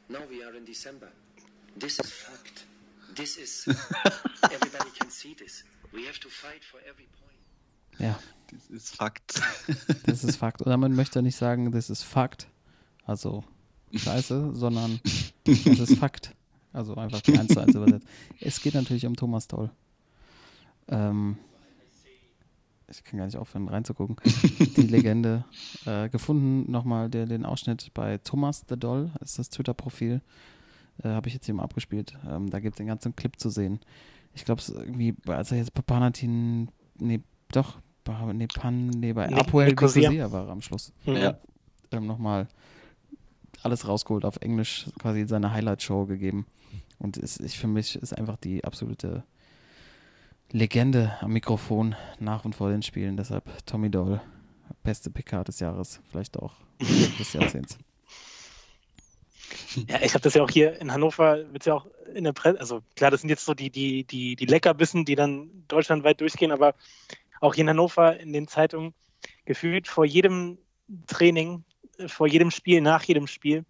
now 0.08 0.20
we 0.30 0.42
are 0.44 0.56
in 0.56 0.64
December. 0.64 1.08
This 1.78 1.98
is 1.98 2.10
fact. 2.10 2.64
This 3.14 3.36
is 3.36 3.66
everybody 4.44 4.90
can 4.98 5.10
see 5.10 5.34
this. 5.34 5.64
We 5.92 6.04
have 6.06 6.18
to 6.20 6.28
fight 6.28 6.62
for 6.64 6.78
every 6.88 7.06
point. 7.20 7.22
Ja, 7.98 8.18
Das 8.52 8.66
ist 8.70 8.96
Fakt. 8.96 9.40
das 10.06 10.24
ist 10.24 10.36
Fakt. 10.36 10.60
Oder 10.62 10.76
man 10.76 10.94
möchte 10.94 11.22
nicht 11.22 11.36
sagen, 11.36 11.72
das 11.72 11.88
ist 11.90 12.02
Fakt, 12.02 12.46
also 13.04 13.42
Scheiße, 13.94 14.50
sondern 14.54 15.00
das 15.44 15.78
ist 15.90 15.98
Fakt. 15.98 16.32
Also 16.72 16.94
einfach 16.96 17.22
die 17.22 17.38
1 17.38 17.54
zu 17.54 17.60
1 17.60 17.74
übersetzt. 17.74 18.06
Es 18.40 18.60
geht 18.60 18.74
natürlich 18.74 19.06
um 19.06 19.16
Thomas 19.16 19.48
Doll. 19.48 19.70
Ähm, 20.88 21.38
ich 22.88 23.04
kann 23.04 23.18
gar 23.18 23.26
nicht 23.26 23.36
aufhören 23.36 23.68
reinzugucken. 23.68 24.16
Die 24.24 24.82
Legende. 24.82 25.44
Äh, 25.84 26.08
gefunden 26.08 26.70
nochmal 26.70 27.10
der, 27.10 27.26
den 27.26 27.44
Ausschnitt 27.44 27.90
bei 27.94 28.18
Thomas 28.18 28.64
the 28.68 28.76
Doll, 28.76 29.10
ist 29.20 29.38
das 29.38 29.50
Twitter-Profil. 29.50 30.20
Äh, 31.02 31.08
Habe 31.08 31.28
ich 31.28 31.34
jetzt 31.34 31.46
hier 31.46 31.54
mal 31.54 31.64
abgespielt. 31.64 32.16
Ähm, 32.28 32.50
da 32.50 32.60
gibt 32.60 32.74
es 32.74 32.78
den 32.78 32.86
ganzen 32.86 33.16
Clip 33.16 33.38
zu 33.38 33.50
sehen. 33.50 33.80
Ich 34.34 34.44
glaube, 34.44 34.60
es 34.60 34.68
irgendwie, 34.68 35.14
als 35.26 35.50
er 35.50 35.58
jetzt 35.58 35.74
bei 35.74 35.82
Panatin, 35.82 36.68
nee, 36.98 37.20
doch, 37.52 37.78
bei, 38.04 38.32
nee, 38.32 38.46
Pan, 38.46 38.88
nee, 38.88 39.12
bei 39.12 39.26
Nee, 39.26 39.34
Apoel 39.34 39.66
Nicosia. 39.66 40.30
War 40.30 40.46
er 40.46 40.52
am 40.52 40.62
Schluss. 40.62 40.92
Ja. 41.04 41.38
Ähm, 41.90 42.06
nochmal 42.06 42.48
alles 43.62 43.88
rausgeholt 43.88 44.24
auf 44.24 44.36
Englisch, 44.36 44.86
quasi 44.98 45.26
seine 45.26 45.52
Highlight-Show 45.52 46.06
gegeben. 46.06 46.46
Und 46.98 47.16
ist, 47.16 47.40
ich, 47.40 47.58
für 47.58 47.66
mich 47.66 47.96
ist 47.96 48.16
einfach 48.16 48.36
die 48.36 48.64
absolute 48.64 49.24
Legende 50.52 51.16
am 51.20 51.32
Mikrofon 51.32 51.96
nach 52.20 52.44
und 52.44 52.54
vor 52.54 52.70
den 52.70 52.82
Spielen. 52.82 53.16
Deshalb 53.16 53.44
Tommy 53.66 53.90
Doyle, 53.90 54.20
beste 54.82 55.10
PK 55.10 55.44
des 55.44 55.60
Jahres, 55.60 56.00
vielleicht 56.10 56.36
auch 56.38 56.54
des 56.80 57.32
Jahrzehnts. 57.32 57.78
Ja, 59.88 60.00
ich 60.02 60.14
habe 60.14 60.22
das 60.22 60.34
ja 60.34 60.42
auch 60.42 60.50
hier 60.50 60.80
in 60.80 60.92
Hannover, 60.92 61.52
wird 61.52 61.66
ja 61.66 61.74
auch 61.74 61.86
in 62.14 62.24
der 62.24 62.32
Presse, 62.32 62.58
also 62.58 62.82
klar, 62.94 63.10
das 63.10 63.20
sind 63.20 63.30
jetzt 63.30 63.44
so 63.44 63.54
die, 63.54 63.70
die, 63.70 64.04
die, 64.04 64.36
die 64.36 64.46
Leckerbissen, 64.46 65.04
die 65.04 65.14
dann 65.14 65.50
deutschlandweit 65.68 66.20
durchgehen, 66.20 66.52
aber 66.52 66.74
auch 67.40 67.54
hier 67.54 67.62
in 67.62 67.70
Hannover 67.70 68.18
in 68.18 68.32
den 68.32 68.48
Zeitungen 68.48 68.94
gefühlt 69.44 69.88
vor 69.88 70.04
jedem 70.04 70.58
Training, 71.06 71.64
äh, 71.98 72.08
vor 72.08 72.26
jedem 72.26 72.50
Spiel, 72.50 72.80
nach 72.80 73.02
jedem 73.04 73.26
Spiel, 73.26 73.64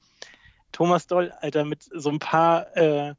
Thomas 0.73 1.07
Doll, 1.07 1.33
Alter, 1.41 1.65
mit 1.65 1.83
so 1.83 2.11
ein 2.11 2.19
paar, 2.19 2.77
äh, 2.77 3.15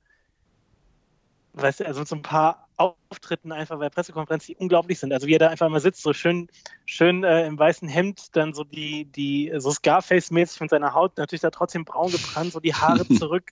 weißt 1.53 1.81
du, 1.81 1.87
also 1.87 2.01
mit 2.01 2.07
so 2.07 2.15
ein 2.15 2.21
paar 2.21 2.66
Auftritten 2.77 3.51
einfach 3.51 3.79
bei 3.79 3.89
Pressekonferenzen, 3.89 4.53
die 4.53 4.61
unglaublich 4.61 4.99
sind. 4.99 5.11
Also 5.11 5.27
wie 5.27 5.33
er 5.33 5.39
da 5.39 5.49
einfach 5.49 5.67
mal 5.69 5.79
sitzt, 5.79 6.03
so 6.03 6.13
schön, 6.13 6.47
schön 6.85 7.23
äh, 7.23 7.45
im 7.45 7.57
weißen 7.57 7.87
Hemd, 7.87 8.35
dann 8.35 8.53
so 8.53 8.63
die, 8.63 9.05
die, 9.05 9.51
so 9.57 9.71
Scarface-mäßig 9.71 10.57
von 10.57 10.69
seiner 10.69 10.93
Haut, 10.93 11.17
natürlich 11.17 11.41
da 11.41 11.49
trotzdem 11.49 11.85
braun 11.85 12.11
gebrannt, 12.11 12.53
so 12.53 12.59
die 12.59 12.73
Haare 12.73 13.07
zurück, 13.17 13.51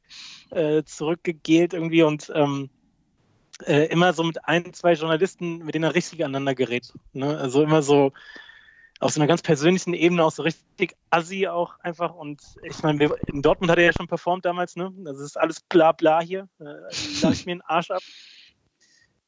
äh, 0.52 0.84
zurückgegelt 0.84 1.74
irgendwie 1.74 2.04
und 2.04 2.32
ähm, 2.36 2.70
äh, 3.66 3.86
immer 3.86 4.14
so 4.14 4.24
mit 4.24 4.46
ein, 4.46 4.74
zwei 4.74 4.94
Journalisten, 4.94 5.60
mit 5.60 5.76
denen 5.76 5.86
er 5.86 5.96
richtig 5.96 6.24
aneinander 6.24 6.56
gerät. 6.56 6.94
Ne? 7.14 7.38
Also 7.38 7.64
immer 7.64 7.82
so 7.82 8.12
auf 9.00 9.12
so 9.12 9.20
einer 9.20 9.28
ganz 9.28 9.42
persönlichen 9.42 9.94
Ebene 9.94 10.24
auch 10.24 10.32
so 10.32 10.44
richtig 10.44 10.96
assi 11.10 11.48
auch 11.48 11.80
einfach. 11.80 12.14
Und 12.14 12.42
ich 12.64 12.82
meine, 12.84 13.10
in 13.28 13.42
Dortmund 13.42 13.72
hat 13.72 13.78
er 13.78 13.86
ja 13.86 13.94
schon 13.94 14.08
performt 14.08 14.46
damals, 14.46 14.76
ne? 14.76 14.94
Das 15.04 15.20
ist 15.20 15.38
alles 15.38 15.60
bla 15.62 15.92
bla 15.92 16.22
hier. 16.22 16.48
Äh, 16.60 16.66
da 17.22 17.32
ich 17.32 17.46
mir 17.46 17.56
den 17.56 17.62
Arsch 17.62 17.92
ab. 17.92 18.02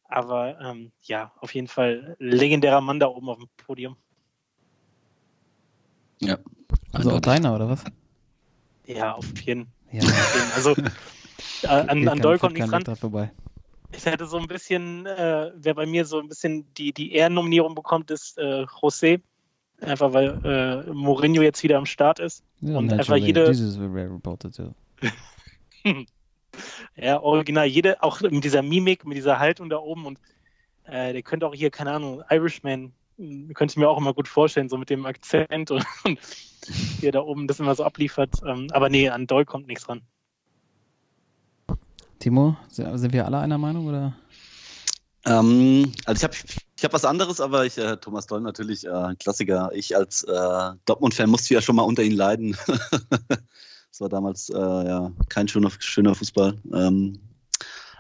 Aber 0.08 0.60
ähm, 0.62 0.92
ja, 1.04 1.32
auf 1.40 1.54
jeden 1.54 1.68
Fall 1.68 2.16
legendärer 2.20 2.82
Mann 2.82 3.00
da 3.00 3.08
oben 3.08 3.30
auf 3.30 3.38
dem 3.40 3.50
Podium. 3.58 3.98
Ja. 6.22 6.38
Also 6.94 7.12
auch 7.12 7.20
deiner, 7.20 7.54
oder 7.56 7.70
was? 7.70 7.84
Ja, 8.86 9.14
auf 9.14 9.26
jeden 9.42 9.68
Ja, 9.92 10.04
Fall. 10.04 10.52
Also 10.56 10.72
äh, 11.64 11.68
an, 11.68 12.08
an 12.08 12.20
Doll 12.20 12.40
kommt 12.40 12.54
nichts 12.54 12.72
ran. 12.72 12.86
vorbei. 12.96 13.32
Ich 13.92 14.06
hätte 14.06 14.26
so 14.28 14.38
ein 14.38 14.48
bisschen, 14.48 15.06
äh, 15.06 15.52
wer 15.56 15.74
bei 15.74 15.86
mir 15.86 16.06
so 16.06 16.20
ein 16.20 16.28
bisschen 16.28 16.74
die, 16.76 16.94
die 16.94 17.14
Ehrennominierung 17.14 17.76
bekommt, 17.76 18.12
ist 18.12 18.38
äh, 18.38 18.64
José. 18.64 19.22
Einfach 19.80 20.12
weil 20.14 20.40
äh, 20.44 20.92
Mourinho 20.92 21.42
jetzt 21.44 21.62
wieder 21.64 21.78
am 21.78 21.86
Start 21.86 22.20
ist. 22.20 22.44
Ja, 22.62 22.78
Und 22.78 22.92
einfach 22.92 23.16
jede- 23.16 23.46
This 23.46 23.60
is 23.60 23.76
very 23.78 24.08
reported 24.08 24.56
too. 24.56 24.74
Ja, 26.96 27.22
original, 27.22 27.66
jede, 27.66 28.02
auch 28.04 28.22
mit 28.22 28.44
dieser 28.44 28.62
Mimik, 28.62 29.06
mit 29.06 29.18
dieser 29.18 29.40
Haltung 29.40 29.70
da 29.70 29.78
oben 29.78 30.06
und 30.06 30.20
äh, 30.86 31.14
der 31.14 31.22
könnte 31.22 31.48
auch 31.48 31.54
hier, 31.54 31.70
keine 31.70 31.92
Ahnung, 31.92 32.24
Irishman, 32.30 32.94
mh, 33.18 33.54
könnte 33.54 33.74
ich 33.74 33.78
mir 33.78 33.90
auch 33.90 33.98
immer 33.98 34.14
gut 34.14 34.28
vorstellen, 34.28 34.70
so 34.70 34.78
mit 34.78 34.90
dem 34.90 35.06
Akzent 35.06 35.72
und, 35.72 35.86
und 36.04 36.20
wie 37.00 37.06
er 37.06 37.12
da 37.12 37.22
oben 37.22 37.48
das 37.48 37.60
immer 37.60 37.76
so 37.76 37.84
abliefert. 37.84 38.36
Ähm, 38.46 38.68
aber 38.72 38.90
nee, 38.90 39.10
an 39.10 39.28
Doll 39.28 39.46
kommt 39.46 39.68
nichts 39.68 39.88
ran. 39.90 40.02
Timo, 42.20 42.58
sind 42.68 42.98
sind 42.98 43.14
wir 43.14 43.26
alle 43.26 43.40
einer 43.40 43.58
Meinung 43.58 43.88
oder? 43.88 44.16
Ähm, 45.26 45.92
also 46.06 46.20
ich 46.20 46.24
habe 46.24 46.36
ich 46.78 46.84
hab 46.84 46.94
was 46.94 47.06
anderes, 47.06 47.42
aber 47.42 47.66
ich, 47.66 47.78
äh, 47.78 47.98
Thomas 47.98 48.28
Doll 48.28 48.42
natürlich, 48.42 48.86
äh, 48.86 48.92
ein 48.92 49.18
Klassiker. 49.18 49.72
Ich 49.74 49.96
als 49.96 50.24
äh, 50.24 50.72
Dortmund-Fan 50.86 51.30
musste 51.30 51.54
ja 51.54 51.62
schon 51.62 51.76
mal 51.76 51.84
unter 51.84 52.04
ihn 52.04 52.16
leiden. 52.16 52.58
das 53.98 54.02
war 54.02 54.10
damals 54.10 54.50
äh, 54.50 54.56
ja 54.56 55.12
kein 55.28 55.48
schöner, 55.48 55.72
schöner 55.80 56.14
Fußball. 56.14 56.62
Ähm, 56.72 57.20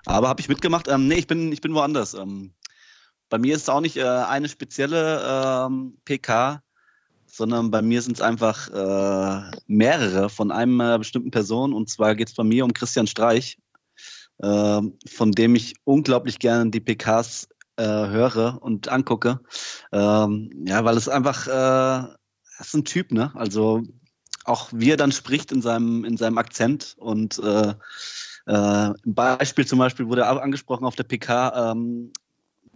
aber 0.06 0.30
habe 0.30 0.40
ich 0.42 0.48
mitgemacht. 0.48 0.88
Ähm, 0.88 1.08
nee, 1.08 1.16
ich 1.16 1.26
bin, 1.26 1.52
ich 1.52 1.62
bin 1.62 1.74
woanders. 1.74 2.14
Ähm, 2.14 2.54
bei 3.30 3.40
mir 3.40 3.56
ist 3.56 3.64
es 3.64 3.70
auch 3.70 3.82
nicht 3.82 3.98
äh, 3.98 4.04
eine 4.04 4.48
spezielle 4.48 5.24
ähm, 5.26 5.98
PK, 6.06 6.62
sondern 7.26 7.72
bei 7.72 7.82
mir 7.82 8.04
sind 8.04 8.18
es 8.18 8.22
einfach 8.22 8.70
äh, 8.70 9.58
mehrere 9.66 10.30
von 10.30 10.52
einem 10.52 10.80
äh, 10.82 11.00
bestimmten 11.00 11.32
Person. 11.32 11.74
Und 11.74 11.90
zwar 11.90 12.14
geht 12.14 12.30
es 12.30 12.36
bei 12.36 12.44
mir 12.44 12.64
um 12.64 12.74
Christian 12.74 13.08
Streich, 13.08 13.58
äh, 14.38 14.82
von 15.08 15.32
dem 15.32 15.56
ich 15.56 15.74
unglaublich 15.84 16.38
gerne 16.38 16.70
die 16.70 16.80
PKs 16.80 17.48
äh, 17.78 17.84
höre 17.84 18.62
und 18.62 18.90
angucke. 18.90 19.40
Ähm, 19.92 20.52
ja, 20.68 20.86
weil 20.86 20.96
es 20.96 21.10
einfach, 21.10 21.48
äh, 21.48 22.08
ist 22.60 22.76
ein 22.76 22.86
Typ, 22.86 23.12
ne? 23.12 23.32
Also 23.34 23.82
auch 24.48 24.70
wie 24.74 24.92
er 24.92 24.98
dann 24.98 25.12
spricht 25.12 25.52
in 25.52 25.62
seinem, 25.62 26.06
in 26.06 26.18
seinem 26.18 26.38
Akzent 26.38 26.96
und 26.98 27.40
äh, 27.40 27.70
äh, 27.70 27.74
ein 28.48 28.96
Beispiel 29.06 29.66
zum 29.66 29.80
Beispiel 29.80 30.08
wurde 30.08 30.26
angesprochen 30.26 30.86
auf 30.86 30.96
der 30.96 31.04
PK, 31.04 31.72
ähm, 31.72 32.12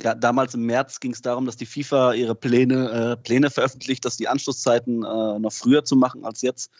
ja, 0.01 0.15
damals 0.15 0.53
im 0.53 0.65
März 0.65 0.99
ging 0.99 1.11
es 1.11 1.21
darum, 1.21 1.45
dass 1.45 1.57
die 1.57 1.65
FIFA 1.65 2.13
ihre 2.13 2.35
Pläne, 2.35 2.89
äh, 2.91 3.17
Pläne 3.17 3.49
veröffentlicht, 3.49 4.03
dass 4.03 4.17
die 4.17 4.27
Anschlusszeiten 4.27 5.03
äh, 5.03 5.39
noch 5.39 5.53
früher 5.53 5.83
zu 5.83 5.95
machen 5.95 6.25
als 6.25 6.41
jetzt. 6.41 6.71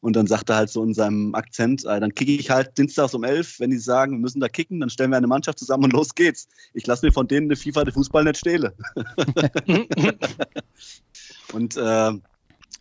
Und 0.00 0.16
dann 0.16 0.26
sagt 0.26 0.50
er 0.50 0.56
halt 0.56 0.68
so 0.68 0.82
in 0.82 0.92
seinem 0.92 1.34
Akzent, 1.34 1.86
äh, 1.86 1.98
dann 1.98 2.14
kicke 2.14 2.32
ich 2.32 2.50
halt 2.50 2.76
dienstags 2.76 3.14
um 3.14 3.24
elf, 3.24 3.58
wenn 3.60 3.70
die 3.70 3.78
sagen, 3.78 4.12
wir 4.12 4.18
müssen 4.18 4.40
da 4.40 4.48
kicken, 4.48 4.80
dann 4.80 4.90
stellen 4.90 5.10
wir 5.10 5.16
eine 5.16 5.26
Mannschaft 5.26 5.58
zusammen 5.58 5.84
und 5.84 5.92
los 5.94 6.14
geht's. 6.14 6.48
Ich 6.74 6.86
lasse 6.86 7.06
mir 7.06 7.12
von 7.12 7.26
denen 7.26 7.46
eine 7.46 7.56
FIFA 7.56 7.84
den 7.84 7.94
Fußball 7.94 8.24
nicht 8.24 8.38
stehlen. 8.38 8.72
und 11.54 11.76
äh, 11.76 12.12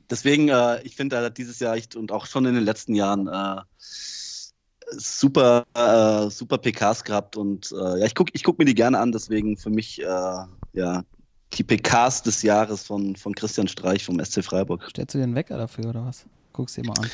deswegen, 0.10 0.50
äh, 0.50 0.82
ich 0.84 0.96
finde, 0.96 1.18
er 1.18 1.26
hat 1.26 1.38
dieses 1.38 1.60
Jahr 1.60 1.76
echt 1.76 1.96
und 1.96 2.12
auch 2.12 2.26
schon 2.26 2.46
in 2.46 2.56
den 2.56 2.64
letzten 2.64 2.96
Jahren 2.96 3.28
äh, 3.28 3.62
super, 4.92 5.66
äh, 5.74 6.30
super 6.30 6.58
PKs 6.58 7.04
gehabt 7.04 7.38
und 7.38 7.72
äh, 7.72 8.00
ja, 8.00 8.06
ich 8.06 8.16
gucke 8.16 8.32
ich 8.34 8.44
guck 8.44 8.60
mir 8.60 8.66
die 8.66 8.76
gerne 8.76 9.00
an, 9.00 9.12
deswegen 9.12 9.58
für 9.58 9.70
mich 9.70 10.02
äh, 10.02 10.06
ja 10.74 11.04
die 11.54 11.64
PKs 11.64 12.24
des 12.24 12.42
Jahres 12.42 12.84
von, 12.84 13.16
von 13.16 13.36
Christian 13.36 13.68
Streich 13.68 14.06
vom 14.06 14.24
SC 14.24 14.44
Freiburg. 14.44 14.84
Stellst 14.90 15.14
du 15.14 15.20
den 15.20 15.36
Wecker 15.36 15.58
dafür 15.58 15.90
oder 15.90 16.06
was? 16.06 16.26
Guck's 16.52 16.74
dir 16.74 16.86
mal 16.86 16.94
an. 17.00 17.10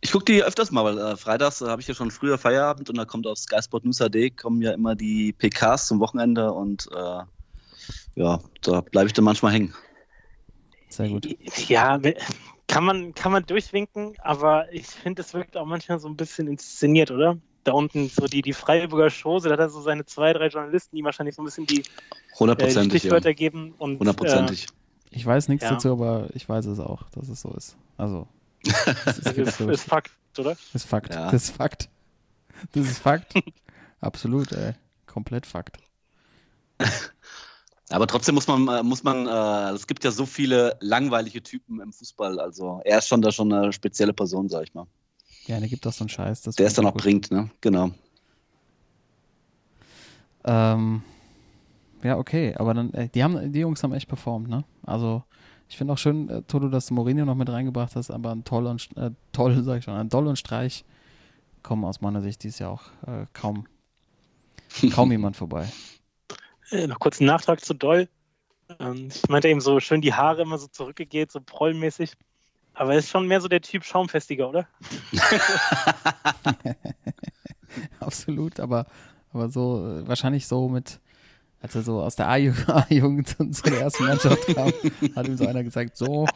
Ich 0.00 0.12
gucke 0.12 0.24
die 0.24 0.42
öfters 0.42 0.70
mal, 0.70 0.84
weil 0.84 0.98
äh, 0.98 1.16
freitags 1.16 1.60
äh, 1.60 1.66
habe 1.66 1.80
ich 1.80 1.88
ja 1.88 1.94
schon 1.94 2.10
früher 2.10 2.38
Feierabend 2.38 2.90
und 2.90 2.96
da 2.96 3.04
kommt 3.04 3.26
auf 3.26 3.38
Sky 3.38 3.62
Sport 3.62 3.84
News 3.84 4.00
AD 4.00 4.30
kommen 4.30 4.62
ja 4.62 4.72
immer 4.72 4.94
die 4.94 5.32
PKs 5.32 5.86
zum 5.88 6.00
Wochenende 6.00 6.52
und 6.52 6.88
äh, 6.94 7.22
ja, 8.14 8.40
da 8.62 8.80
bleibe 8.80 9.06
ich 9.06 9.12
dann 9.12 9.24
manchmal 9.24 9.52
hängen. 9.52 9.74
Sehr 10.88 11.08
gut. 11.08 11.26
Ja, 11.68 12.00
kann 12.68 12.84
man, 12.84 13.14
kann 13.14 13.32
man 13.32 13.44
durchwinken, 13.44 14.14
aber 14.20 14.72
ich 14.72 14.86
finde, 14.86 15.22
es 15.22 15.34
wirkt 15.34 15.56
auch 15.56 15.66
manchmal 15.66 15.98
so 16.00 16.08
ein 16.08 16.16
bisschen 16.16 16.48
inszeniert, 16.48 17.10
oder? 17.10 17.38
Da 17.64 17.72
unten 17.72 18.08
so 18.08 18.26
die, 18.26 18.42
die 18.42 18.52
Freiburger 18.52 19.10
Chose, 19.10 19.48
da 19.48 19.54
hat 19.54 19.60
er 19.60 19.68
so 19.68 19.80
seine 19.80 20.04
zwei, 20.06 20.32
drei 20.32 20.48
Journalisten, 20.48 20.94
die 20.96 21.02
wahrscheinlich 21.04 21.34
so 21.34 21.42
ein 21.42 21.46
bisschen 21.46 21.66
die, 21.66 21.80
äh, 21.80 21.82
die 21.82 22.38
Hundertprozentig. 22.38 22.92
ja. 22.92 22.98
Stichwörter 23.00 23.34
geben. 23.34 23.74
Und, 23.78 23.98
Hundertprozentig. 23.98 24.66
Ich 25.10 25.24
weiß 25.26 25.48
nichts 25.48 25.64
Ja. 25.64 25.70
dazu, 25.72 25.92
aber 25.92 26.28
ich 26.34 26.48
weiß 26.48 26.66
es 26.66 26.78
auch, 26.78 27.08
dass 27.10 27.28
es 27.28 27.40
so 27.40 27.52
ist. 27.54 27.76
Also, 27.96 28.28
das 29.04 29.18
Äh, 29.26 29.42
ist, 29.42 29.60
ist, 29.60 29.60
ist 29.60 29.84
Fakt, 29.84 30.10
oder? 30.38 30.50
das 30.50 30.74
ist 30.74 30.84
Fakt. 30.84 31.14
Ja. 31.14 31.30
Das 31.30 31.42
ist 31.44 31.56
Fakt. 31.56 31.88
Das 32.72 32.86
ist 32.86 32.98
Fakt. 32.98 33.34
Absolut, 34.00 34.52
ey. 34.52 34.74
Komplett 35.06 35.46
Fakt. 35.46 35.78
Aber 37.90 38.06
trotzdem 38.06 38.34
muss 38.34 38.48
man, 38.48 38.66
äh, 38.68 38.82
muss 38.82 39.04
man, 39.04 39.26
äh, 39.26 39.74
es 39.74 39.86
gibt 39.86 40.02
ja 40.02 40.10
so 40.10 40.26
viele 40.26 40.76
langweilige 40.80 41.42
Typen 41.42 41.80
im 41.80 41.92
Fußball. 41.92 42.40
Also 42.40 42.80
er 42.84 42.98
ist 42.98 43.08
schon 43.08 43.22
da 43.22 43.30
schon 43.30 43.52
eine 43.52 43.72
spezielle 43.72 44.12
Person, 44.12 44.48
sag 44.48 44.64
ich 44.64 44.74
mal. 44.74 44.86
Ja, 45.46 45.60
der 45.60 45.68
gibt 45.68 45.86
doch 45.86 45.92
so 45.92 46.02
einen 46.02 46.08
Scheiß. 46.08 46.42
Der 46.42 46.66
es 46.66 46.74
dann 46.74 46.86
auch 46.86 46.92
gut. 46.92 47.02
bringt, 47.02 47.30
ne? 47.30 47.50
Genau. 47.60 47.90
Ähm, 50.44 51.02
ja, 52.02 52.18
okay, 52.18 52.54
aber 52.56 52.74
dann, 52.74 52.92
äh, 52.94 53.08
die 53.08 53.22
haben, 53.22 53.52
die 53.52 53.60
Jungs 53.60 53.82
haben 53.82 53.92
echt 53.92 54.08
performt, 54.08 54.48
ne? 54.48 54.64
Also, 54.82 55.22
ich 55.68 55.76
finde 55.76 55.92
auch 55.92 55.98
schön, 55.98 56.28
äh, 56.28 56.42
Toto, 56.42 56.68
dass 56.68 56.86
du 56.86 56.94
Mourinho 56.94 57.24
noch 57.24 57.34
mit 57.34 57.48
reingebracht 57.48 57.96
hast, 57.96 58.10
aber 58.10 58.32
ein 58.32 58.44
Toll 58.44 58.66
und, 58.66 58.88
äh, 58.96 59.10
toll, 59.32 59.62
sag 59.64 59.78
ich 59.78 59.84
schon, 59.84 59.94
ein 59.94 60.08
Doll 60.08 60.26
und 60.26 60.36
Streich 60.36 60.84
kommen 61.62 61.84
aus 61.84 62.00
meiner 62.00 62.22
Sicht 62.22 62.42
dieses 62.42 62.60
Jahr 62.60 62.70
auch 62.72 62.84
äh, 63.06 63.26
kaum, 63.32 63.66
kaum 64.92 65.10
jemand 65.12 65.36
vorbei. 65.36 65.68
Äh, 66.70 66.86
noch 66.86 66.98
kurz 66.98 67.20
einen 67.20 67.28
Nachtrag 67.28 67.64
zu 67.64 67.74
Doll. 67.74 68.08
Ähm, 68.80 69.08
ich 69.08 69.28
meinte 69.28 69.48
eben 69.48 69.60
so 69.60 69.80
schön 69.80 70.00
die 70.00 70.14
Haare 70.14 70.42
immer 70.42 70.58
so 70.58 70.66
zurückgegeht, 70.66 71.30
so 71.30 71.40
prollmäßig. 71.40 72.12
Aber 72.74 72.92
er 72.92 72.98
ist 72.98 73.08
schon 73.08 73.26
mehr 73.26 73.40
so 73.40 73.48
der 73.48 73.62
Typ 73.62 73.84
Schaumfestiger, 73.84 74.48
oder? 74.48 74.68
Absolut, 78.00 78.60
aber, 78.60 78.86
aber 79.32 79.48
so, 79.48 79.86
äh, 79.86 80.06
wahrscheinlich 80.06 80.46
so 80.46 80.68
mit, 80.68 81.00
als 81.60 81.74
er 81.74 81.82
so 81.82 82.02
aus 82.02 82.16
der 82.16 82.28
A-Jugend 82.28 83.28
zu 83.54 83.62
der 83.62 83.80
ersten 83.80 84.04
Mannschaft 84.04 84.46
kam, 84.48 84.72
hat 85.14 85.26
ihm 85.26 85.36
so 85.36 85.46
einer 85.46 85.64
gesagt, 85.64 85.96
so, 85.96 86.26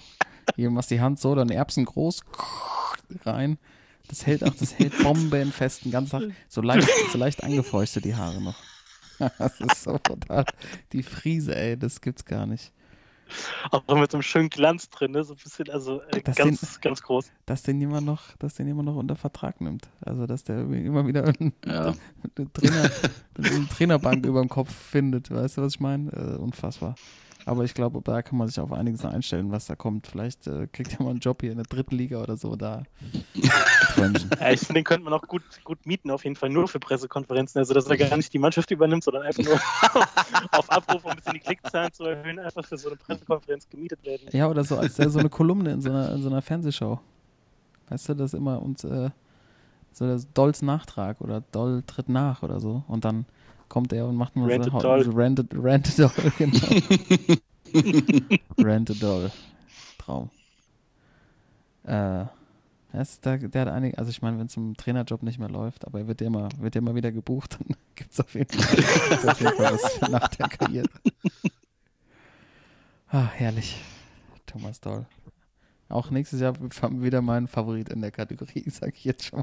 hier 0.57 0.71
machst 0.71 0.91
die 0.91 1.01
Hand 1.01 1.21
so, 1.21 1.35
dann 1.35 1.51
Erbsen 1.51 1.85
groß, 1.85 2.23
rein. 3.25 3.59
Das 4.09 4.27
hält 4.27 4.43
auch, 4.43 4.55
das 4.55 4.79
hält 4.79 4.99
bombenfest 5.03 5.85
den 5.85 5.93
ganzen 5.93 6.11
Tag. 6.11 6.23
So 6.49 6.63
leicht, 6.63 6.89
so 7.13 7.19
leicht 7.19 7.45
angefeuchtet 7.45 8.05
die 8.05 8.17
Haare 8.17 8.41
noch. 8.41 8.57
Das 9.39 9.61
ist 9.61 9.83
so 9.85 9.99
total 9.99 10.45
die 10.93 11.03
Friese, 11.03 11.55
ey, 11.57 11.77
das 11.79 12.01
gibt's 12.01 12.25
gar 12.25 12.47
nicht. 12.47 12.73
Auch 13.71 13.85
mit 13.97 14.11
so 14.11 14.17
einem 14.17 14.23
schönen 14.23 14.49
Glanz 14.51 14.91
drin, 14.91 15.13
ne? 15.13 15.23
so 15.23 15.35
ein 15.35 15.37
bisschen, 15.41 15.71
also 15.71 16.01
äh, 16.03 16.21
Das 16.23 16.35
ganz, 16.37 16.61
sind- 16.61 16.83
ganz 16.83 17.01
groß. 17.01 17.31
Dass 17.47 17.63
den 17.63 17.81
jemand 17.81 18.05
noch, 18.05 18.37
dass 18.39 18.55
den 18.55 18.67
jemand 18.67 18.87
noch 18.87 18.97
unter 18.97 19.15
Vertrag 19.15 19.61
nimmt. 19.61 19.89
Also, 20.01 20.27
dass 20.27 20.43
der 20.43 20.59
immer 20.69 21.07
wieder 21.07 21.23
eine, 21.25 21.53
Ja. 21.65 21.95
eine, 22.37 22.53
Trainer, 22.53 22.91
eine 23.39 23.69
Trainerbank 23.69 24.27
über 24.27 24.41
dem 24.41 24.49
Kopf 24.49 24.75
findet. 24.75 25.31
Weißt 25.31 25.59
du, 25.59 25.63
was 25.63 25.75
ich 25.75 25.81
meine? 25.81 26.11
Äh, 26.11 26.39
unfassbar. 26.39 26.97
Aber 27.47 27.65
ich 27.65 27.75
glaube, 27.75 28.01
da 28.03 28.23
kann 28.23 28.39
man 28.39 28.49
sich 28.49 28.61
auf 28.61 28.73
einiges 28.73 29.05
einstellen, 29.05 29.51
was 29.51 29.67
da 29.67 29.77
kommt. 29.77 30.07
Vielleicht 30.07 30.47
äh, 30.47 30.67
kriegt 30.67 30.95
er 30.95 31.03
mal 31.03 31.11
einen 31.11 31.21
Job 31.21 31.41
hier 31.41 31.51
in 31.51 31.57
der 31.57 31.67
dritten 31.67 31.97
Liga 31.97 32.23
oder 32.23 32.37
so. 32.37 32.57
Da. 32.57 32.83
Ja, 33.97 34.51
ich 34.53 34.61
finde, 34.61 34.75
den 34.75 34.85
könnte 34.85 35.05
man 35.05 35.13
auch 35.13 35.23
gut, 35.23 35.43
gut 35.65 35.85
mieten, 35.85 36.11
auf 36.11 36.25
jeden 36.25 36.37
Fall 36.37 36.49
nur 36.49 36.69
für 36.69 36.79
Pressekonferenzen. 36.79 37.59
Also, 37.59 37.75
dass 37.75 37.87
er 37.87 37.97
gar 37.97 38.17
nicht 38.17 38.33
die 38.33 38.39
Mannschaft 38.39 38.71
übernimmt, 38.71 39.05
sondern 39.05 39.25
einfach 39.25 39.43
nur 39.43 39.55
auf 40.53 40.71
Abruf, 40.71 41.05
um 41.05 41.11
ein 41.11 41.17
bisschen 41.17 41.35
die 41.35 41.41
Klickzahlen 41.41 41.93
zu 41.93 42.05
erhöhen, 42.05 42.39
einfach 42.39 42.65
für 42.65 42.79
so 42.79 42.89
eine 42.89 42.97
Pressekonferenz 42.97 43.69
gemietet 43.69 44.03
werden. 44.05 44.29
Ja, 44.33 44.49
oder 44.49 44.65
so 44.65 44.77
als 44.77 44.95
der 44.95 45.11
so 45.11 45.19
eine 45.19 45.29
Kolumne 45.29 45.73
in 45.73 45.81
so 45.83 45.91
einer, 45.91 46.13
in 46.13 46.23
so 46.23 46.29
einer 46.29 46.41
Fernsehshow. 46.41 47.01
Weißt 47.89 48.09
du, 48.09 48.15
das 48.15 48.33
immer 48.33 48.63
und 48.63 48.83
äh, 48.85 49.11
so 49.93 50.07
das 50.07 50.33
Dolls 50.33 50.63
Nachtrag 50.63 51.21
oder 51.21 51.43
Doll 51.53 51.83
tritt 51.87 52.09
nach 52.09 52.43
oder 52.43 52.61
so. 52.61 52.85
Und 52.87 53.05
dann 53.05 53.27
kommt 53.71 53.95
er 53.95 54.07
und 54.07 54.17
macht 54.17 54.37
nur 54.37 54.51
Rant 54.51 54.65
so, 54.67 54.71
so 54.73 54.77
a 54.77 54.81
Doll, 54.81 55.05
genau. 56.39 56.59
Rant 58.59 58.91
a 58.91 58.95
Doll. 58.95 59.31
Traum. 59.97 60.29
Äh, 61.85 62.27
das, 62.93 63.21
der, 63.21 63.39
der 63.39 63.63
hat 63.63 63.69
einige, 63.69 63.97
also 63.97 64.11
ich 64.11 64.21
meine, 64.21 64.39
wenn 64.39 64.47
es 64.47 64.57
im 64.57 64.77
Trainerjob 64.77 65.23
nicht 65.23 65.39
mehr 65.39 65.49
läuft, 65.49 65.87
aber 65.87 66.01
er 66.01 66.09
wird 66.09 66.21
ja 66.21 66.27
immer, 66.27 66.49
wird 66.59 66.75
ja 66.75 66.81
immer 66.81 66.95
wieder 66.95 67.13
gebucht, 67.13 67.57
dann 67.59 67.77
gibt 67.95 68.13
es 68.13 68.21
auf 68.21 68.35
jeden 68.35 68.53
Fall, 68.53 68.77
gibt's 68.77 69.27
auf 69.27 69.41
jeden 69.41 69.57
Fall 69.57 69.73
was 69.73 70.11
nach 70.11 70.29
der 70.29 70.49
Karriere. 70.49 70.89
Ah, 73.09 73.27
herrlich. 73.27 73.81
Thomas 74.47 74.81
Doll. 74.81 75.07
Auch 75.89 76.11
nächstes 76.11 76.41
Jahr 76.41 76.55
wieder 77.03 77.23
mein 77.23 77.49
Favorit 77.49 77.89
in 77.89 78.01
der 78.01 78.11
Kategorie, 78.11 78.65
sag 78.71 78.95
ich 78.95 79.05
jetzt 79.05 79.25
schon. 79.25 79.43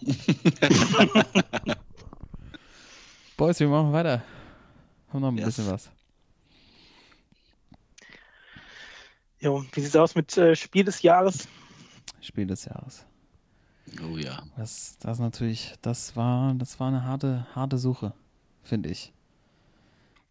Boys, 3.37 3.59
wir 3.59 3.67
machen 3.67 3.93
weiter. 3.93 4.23
Haben 5.09 5.21
noch 5.21 5.27
ein 5.29 5.37
Yes. 5.37 5.45
bisschen 5.45 5.67
was. 5.71 5.89
Jo, 9.39 9.63
wie 9.73 9.81
sieht's 9.81 9.95
aus 9.95 10.15
mit 10.15 10.35
äh, 10.37 10.55
Spiel 10.55 10.83
des 10.83 11.01
Jahres? 11.03 11.47
Spiel 12.21 12.47
des 12.47 12.65
Jahres. 12.65 13.05
Oh 14.03 14.17
ja. 14.17 14.41
Das, 14.57 14.97
das 14.99 15.19
natürlich, 15.19 15.75
das 15.81 16.15
war, 16.15 16.53
das 16.55 16.79
war 16.79 16.87
eine 16.87 17.03
harte, 17.03 17.45
harte 17.53 17.77
Suche, 17.77 18.13
finde 18.63 18.89
ich. 18.89 19.13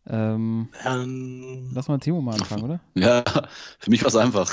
Ähm, 0.09 0.69
Ähm, 0.85 1.71
lass 1.73 1.89
mal 1.89 1.99
Timo 1.99 2.21
mal 2.21 2.35
anfangen, 2.35 2.65
oder? 2.65 2.81
Ja, 2.95 3.25
für 3.79 3.91
mich 3.91 4.03
war 4.03 4.09
es 4.09 4.17
einfach. 4.17 4.53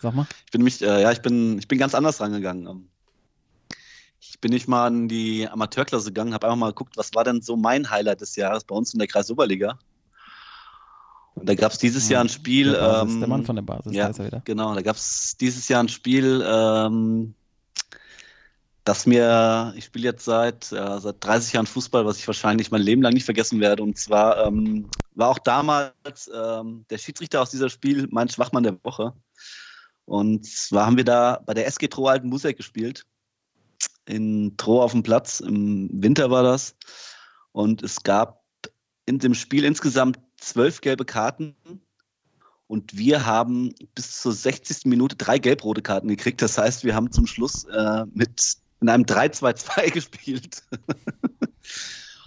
Sag 0.00 0.14
mal. 0.14 0.26
Ich 0.44 0.52
bin 0.52 0.60
nämlich, 0.60 0.80
äh, 0.82 1.02
ja, 1.02 1.10
ich 1.12 1.22
bin, 1.22 1.58
ich 1.58 1.66
bin 1.68 1.78
ganz 1.78 1.94
anders 1.94 2.20
rangegangen. 2.20 2.88
Ähm, 4.36 4.36
Ich 4.36 4.40
bin 4.40 4.50
nicht 4.52 4.68
mal 4.68 4.88
in 4.88 5.08
die 5.08 5.48
Amateurklasse 5.48 6.06
gegangen, 6.06 6.34
habe 6.34 6.46
einfach 6.46 6.58
mal 6.58 6.68
geguckt, 6.68 6.96
was 6.96 7.14
war 7.14 7.24
denn 7.24 7.40
so 7.40 7.56
mein 7.56 7.90
Highlight 7.90 8.20
des 8.20 8.36
Jahres 8.36 8.64
bei 8.64 8.74
uns 8.74 8.92
in 8.92 8.98
der 8.98 9.08
Kreisoberliga. 9.08 9.78
Und 11.34 11.48
da 11.48 11.54
gab 11.54 11.72
es 11.72 11.78
dieses 11.78 12.08
Jahr 12.08 12.22
ein 12.22 12.28
Spiel. 12.28 12.72
Der, 12.72 12.80
Basis, 12.80 13.14
ähm, 13.14 13.20
der 13.20 13.28
Mann 13.28 13.44
von 13.44 13.56
der 13.56 13.62
Basis, 13.62 13.94
ja, 13.94 14.04
da 14.04 14.10
ist 14.10 14.18
er 14.18 14.26
wieder. 14.26 14.42
Genau, 14.44 14.74
da 14.74 14.82
gab 14.82 14.96
es 14.96 15.36
dieses 15.38 15.68
Jahr 15.68 15.82
ein 15.82 15.88
Spiel, 15.88 16.44
ähm, 16.46 17.34
das 18.84 19.06
mir, 19.06 19.74
ich 19.76 19.86
spiele 19.86 20.04
jetzt 20.04 20.24
seit, 20.24 20.70
äh, 20.70 21.00
seit 21.00 21.16
30 21.24 21.54
Jahren 21.54 21.66
Fußball, 21.66 22.06
was 22.06 22.18
ich 22.18 22.26
wahrscheinlich 22.26 22.70
mein 22.70 22.82
Leben 22.82 23.02
lang 23.02 23.14
nicht 23.14 23.24
vergessen 23.24 23.60
werde. 23.60 23.82
Und 23.82 23.98
zwar 23.98 24.46
ähm, 24.46 24.88
war 25.14 25.28
auch 25.28 25.38
damals 25.38 26.30
ähm, 26.32 26.84
der 26.88 26.98
Schiedsrichter 26.98 27.42
aus 27.42 27.50
dieser 27.50 27.68
Spiel 27.68 28.06
mein 28.10 28.28
Schwachmann 28.28 28.62
der 28.62 28.78
Woche. 28.84 29.12
Und 30.04 30.46
zwar 30.46 30.86
haben 30.86 30.96
wir 30.96 31.04
da 31.04 31.42
bei 31.44 31.52
der 31.52 31.66
SG 31.66 31.88
Troh 31.88 32.06
Alten 32.06 32.30
Busek 32.30 32.56
gespielt. 32.56 33.04
In 34.06 34.56
Troh 34.56 34.82
auf 34.82 34.92
dem 34.92 35.02
Platz. 35.02 35.40
Im 35.40 35.90
Winter 35.92 36.30
war 36.30 36.42
das. 36.42 36.76
Und 37.52 37.82
es 37.82 38.02
gab 38.02 38.44
in 39.06 39.18
dem 39.18 39.34
Spiel 39.34 39.64
insgesamt 39.64 40.18
zwölf 40.36 40.80
gelbe 40.80 41.04
Karten. 41.04 41.56
Und 42.66 42.96
wir 42.96 43.26
haben 43.26 43.74
bis 43.94 44.20
zur 44.20 44.32
60. 44.32 44.86
Minute 44.86 45.16
drei 45.16 45.38
gelb-rote 45.38 45.82
Karten 45.82 46.08
gekriegt. 46.08 46.42
Das 46.42 46.58
heißt, 46.58 46.84
wir 46.84 46.94
haben 46.94 47.12
zum 47.12 47.26
Schluss 47.26 47.64
äh, 47.64 48.04
mit 48.12 48.56
in 48.80 48.88
einem 48.88 49.04
3-2-2 49.04 49.90
gespielt. 49.92 50.62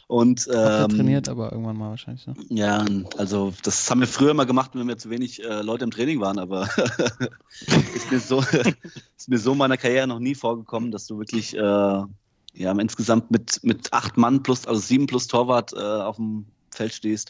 Und 0.10 0.48
Habt 0.48 0.56
ihr 0.56 0.86
ähm, 0.86 0.90
trainiert, 0.90 1.30
aber 1.30 1.52
irgendwann 1.52 1.78
mal 1.78 1.92
wahrscheinlich. 1.92 2.26
Ne? 2.26 2.34
ja, 2.50 2.84
also 3.18 3.54
das 3.62 3.92
haben 3.92 4.00
wir 4.00 4.08
früher 4.08 4.34
mal 4.34 4.48
gemacht, 4.48 4.72
wenn 4.74 4.88
wir 4.88 4.98
zu 4.98 5.12
wenig 5.12 5.44
äh, 5.44 5.62
Leute 5.62 5.84
im 5.84 5.92
Training 5.92 6.20
waren, 6.20 6.40
aber 6.40 6.64
ist, 7.94 8.12
mir 8.12 8.20
so, 8.20 8.40
ist 9.18 9.30
mir 9.30 9.38
so 9.38 9.52
in 9.52 9.60
meiner 9.60 9.78
Karriere 9.78 10.08
noch 10.08 10.18
nie 10.18 10.34
vorgekommen, 10.34 10.90
dass 10.90 11.06
du 11.06 11.20
wirklich 11.20 11.56
äh, 11.56 11.60
ja, 11.60 12.72
insgesamt 12.72 13.30
mit, 13.30 13.64
mit 13.64 13.94
acht 13.94 14.18
Mann 14.18 14.42
plus, 14.42 14.66
also 14.66 14.82
sieben 14.82 15.06
plus 15.06 15.28
Torwart 15.28 15.74
äh, 15.74 15.78
auf 15.78 16.16
dem 16.16 16.48
Feld 16.72 16.96
stehst 16.96 17.30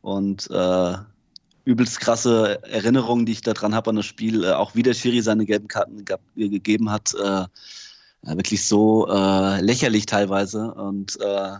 und 0.00 0.50
äh, 0.50 0.94
übelst 1.66 2.00
krasse 2.00 2.62
Erinnerungen, 2.62 3.26
die 3.26 3.32
ich 3.32 3.42
daran 3.42 3.74
habe 3.74 3.90
an 3.90 3.96
das 3.96 4.06
Spiel, 4.06 4.44
äh, 4.44 4.52
auch 4.52 4.74
wie 4.74 4.82
der 4.82 4.94
Schiri 4.94 5.20
seine 5.20 5.44
gelben 5.44 5.68
Karten 5.68 6.06
gab, 6.06 6.22
gegeben 6.34 6.90
hat, 6.90 7.12
äh, 7.12 7.44
wirklich 8.22 8.64
so 8.64 9.08
äh, 9.08 9.60
lächerlich 9.60 10.06
teilweise 10.06 10.72
und 10.72 11.20
äh, 11.20 11.56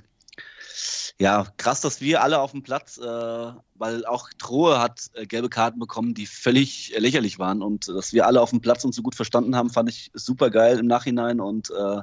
ja, 1.18 1.46
krass, 1.56 1.80
dass 1.80 2.00
wir 2.00 2.22
alle 2.22 2.40
auf 2.40 2.50
dem 2.50 2.62
Platz, 2.62 2.98
äh, 2.98 3.52
weil 3.74 4.06
auch 4.06 4.28
Trohe 4.38 4.80
hat 4.80 5.10
äh, 5.14 5.26
gelbe 5.26 5.48
Karten 5.48 5.78
bekommen, 5.78 6.14
die 6.14 6.26
völlig 6.26 6.94
lächerlich 6.98 7.38
waren 7.38 7.62
und 7.62 7.88
dass 7.88 8.12
wir 8.12 8.26
alle 8.26 8.40
auf 8.40 8.50
dem 8.50 8.60
Platz 8.60 8.84
uns 8.84 8.96
so 8.96 9.02
gut 9.02 9.14
verstanden 9.14 9.56
haben, 9.56 9.70
fand 9.70 9.88
ich 9.88 10.10
super 10.14 10.50
geil 10.50 10.78
im 10.78 10.86
Nachhinein 10.86 11.40
und 11.40 11.70
äh, 11.70 12.02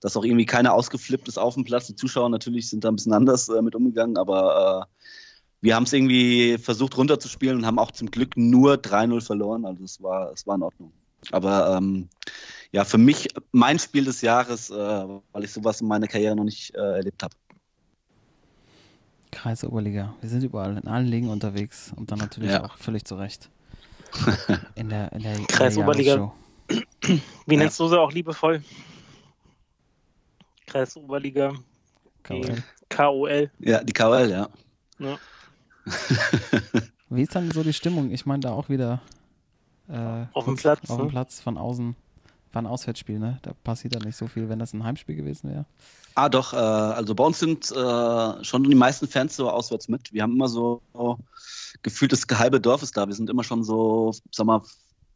dass 0.00 0.16
auch 0.16 0.24
irgendwie 0.24 0.46
keiner 0.46 0.74
ausgeflippt 0.74 1.28
ist 1.28 1.38
auf 1.38 1.54
dem 1.54 1.64
Platz. 1.64 1.86
Die 1.86 1.96
Zuschauer 1.96 2.28
natürlich 2.28 2.68
sind 2.68 2.84
da 2.84 2.90
ein 2.90 2.96
bisschen 2.96 3.14
anders 3.14 3.48
äh, 3.48 3.62
mit 3.62 3.74
umgegangen, 3.74 4.18
aber 4.18 4.86
äh, 4.86 5.00
wir 5.62 5.74
haben 5.74 5.84
es 5.84 5.92
irgendwie 5.94 6.58
versucht 6.58 6.96
runterzuspielen 6.98 7.56
und 7.56 7.66
haben 7.66 7.78
auch 7.78 7.90
zum 7.90 8.10
Glück 8.10 8.36
nur 8.36 8.74
3-0 8.74 9.22
verloren. 9.22 9.64
Also 9.64 9.82
es 9.82 10.02
war, 10.02 10.30
es 10.32 10.46
war 10.46 10.56
in 10.56 10.62
Ordnung. 10.62 10.92
Aber 11.32 11.76
ähm, 11.78 12.10
ja, 12.70 12.84
für 12.84 12.98
mich 12.98 13.28
mein 13.50 13.78
Spiel 13.78 14.04
des 14.04 14.20
Jahres, 14.20 14.68
äh, 14.68 14.74
weil 14.74 15.44
ich 15.44 15.52
sowas 15.52 15.80
in 15.80 15.88
meiner 15.88 16.06
Karriere 16.06 16.36
noch 16.36 16.44
nicht 16.44 16.74
äh, 16.74 16.96
erlebt 16.96 17.22
habe. 17.22 17.34
Kreisoberliga. 19.34 20.14
Wir 20.20 20.30
sind 20.30 20.42
überall 20.42 20.76
in 20.76 20.88
allen 20.88 21.06
Ligen 21.06 21.28
unterwegs 21.28 21.92
und 21.96 22.10
dann 22.10 22.18
natürlich 22.18 22.50
Ja. 22.52 22.64
auch 22.64 22.76
völlig 22.78 23.04
zu 23.04 23.16
Recht. 23.16 23.50
In 24.76 24.88
der, 24.90 25.10
in 25.12 25.22
der, 25.22 25.32
in 25.34 25.38
der 25.38 25.46
Kreisoberliga. 25.48 26.14
Jahresshow. 26.14 26.32
wie 27.46 27.54
Ja. 27.54 27.58
nennst 27.60 27.80
du 27.80 27.88
sie 27.88 27.98
auch 28.00 28.12
liebevoll? 28.12 28.62
Kreisoberliga, 30.66 31.52
KOL. 32.22 32.62
KOL. 32.88 33.50
Ja, 33.58 33.82
die 33.82 33.92
KOL, 33.92 34.30
ja. 34.30 34.48
Ja. 34.98 35.18
Wie 37.10 37.22
ist 37.22 37.34
dann 37.34 37.50
so 37.50 37.62
die 37.62 37.72
Stimmung? 37.72 38.10
Ich 38.10 38.24
meine, 38.26 38.40
da 38.40 38.52
auch 38.52 38.68
wieder 38.68 39.02
äh, 39.88 40.24
Auf 40.32 40.46
dem 40.46 40.56
Platz, 40.56 40.88
Auf 40.88 40.96
dem 40.96 41.06
ne? 41.06 41.10
Platz 41.10 41.40
von 41.40 41.58
außen. 41.58 41.94
War 42.54 42.62
ein 42.62 42.66
Auswärtsspiel, 42.66 43.18
ne? 43.18 43.38
Da 43.42 43.52
passiert 43.64 43.94
da 43.94 43.98
nicht 43.98 44.16
so 44.16 44.26
viel, 44.26 44.48
wenn 44.48 44.58
das 44.58 44.72
ein 44.72 44.84
Heimspiel 44.84 45.16
gewesen 45.16 45.50
wäre. 45.50 45.64
Ah, 46.14 46.28
doch, 46.28 46.52
äh, 46.52 46.56
also 46.56 47.14
bei 47.14 47.24
uns 47.24 47.38
sind 47.40 47.70
äh, 47.72 48.44
schon 48.44 48.62
die 48.64 48.74
meisten 48.76 49.08
Fans 49.08 49.34
so 49.36 49.50
auswärts 49.50 49.88
mit. 49.88 50.12
Wir 50.12 50.22
haben 50.22 50.32
immer 50.34 50.48
so 50.48 50.80
gefühlt 51.82 52.12
das 52.12 52.22
halbe 52.38 52.60
Dorf 52.60 52.82
ist 52.82 52.96
da. 52.96 53.06
Wir 53.08 53.14
sind 53.14 53.28
immer 53.30 53.42
schon 53.44 53.64
so, 53.64 54.12
sag 54.30 54.46
mal, 54.46 54.62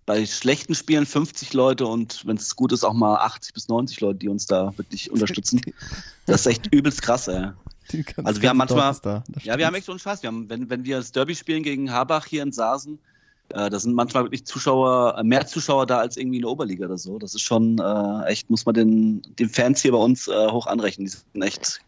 bei 0.07 0.25
schlechten 0.27 0.75
Spielen 0.75 1.07
50 1.07 1.53
Leute 1.53 1.87
und 1.87 2.27
wenn 2.27 2.37
es 2.37 2.57
gut 2.57 2.73
ist, 2.73 2.83
auch 2.83 2.95
mal 2.95 3.17
80 3.17 3.53
bis 3.55 3.69
90 3.69 4.01
Leute, 4.01 4.19
die 4.19 4.29
uns 4.29 4.47
da 4.47 4.77
wirklich 4.79 5.11
unterstützen. 5.13 5.61
Das 6.27 6.41
ist 6.41 6.47
echt 6.47 6.75
übelst 6.75 7.03
krass, 7.03 7.29
ey. 7.29 7.51
Also 8.25 8.43
wir 8.43 8.49
haben 8.51 8.57
manchmal- 8.57 8.95
Da. 9.03 9.23
Ja, 9.45 9.57
wir 9.59 9.67
haben 9.67 9.75
echt 9.75 9.87
so 9.87 9.93
einen 9.93 9.99
Spaß. 9.99 10.23
Wir 10.23 10.29
haben, 10.29 10.49
wenn, 10.51 10.69
wenn 10.71 10.85
wir 10.85 10.97
das 10.99 11.13
Derby 11.13 11.35
spielen 11.35 11.63
gegen 11.63 11.91
Habach 11.93 12.27
hier 12.27 12.43
in 12.43 12.53
Sasen, 12.53 12.99
Äh, 13.51 13.71
da 13.71 13.79
sind 13.79 13.95
manchmal 13.95 14.25
wirklich 14.25 14.45
Zuschauer, 14.45 15.17
äh, 15.19 15.25
mehr 15.25 15.47
Zuschauer 15.47 15.87
da 15.87 15.99
als 15.99 16.17
irgendwie 16.17 16.37
in 16.37 16.43
der 16.43 16.51
Oberliga 16.51 16.87
oder 16.87 16.99
so. 16.99 17.19
Das 17.19 17.35
ist 17.35 17.43
schon 17.43 17.79
äh, 17.79 18.25
echt, 18.27 18.51
muss 18.51 18.67
man 18.67 18.75
den, 18.75 19.23
den 19.39 19.49
Fans 19.49 19.81
hier 19.81 19.93
bei 19.93 19.99
uns 19.99 20.29
äh, 20.29 20.49
hoch 20.49 20.67
anrechnen. 20.67 21.07
Die 21.07 21.11
sind 21.13 21.43
echt, 21.43 21.81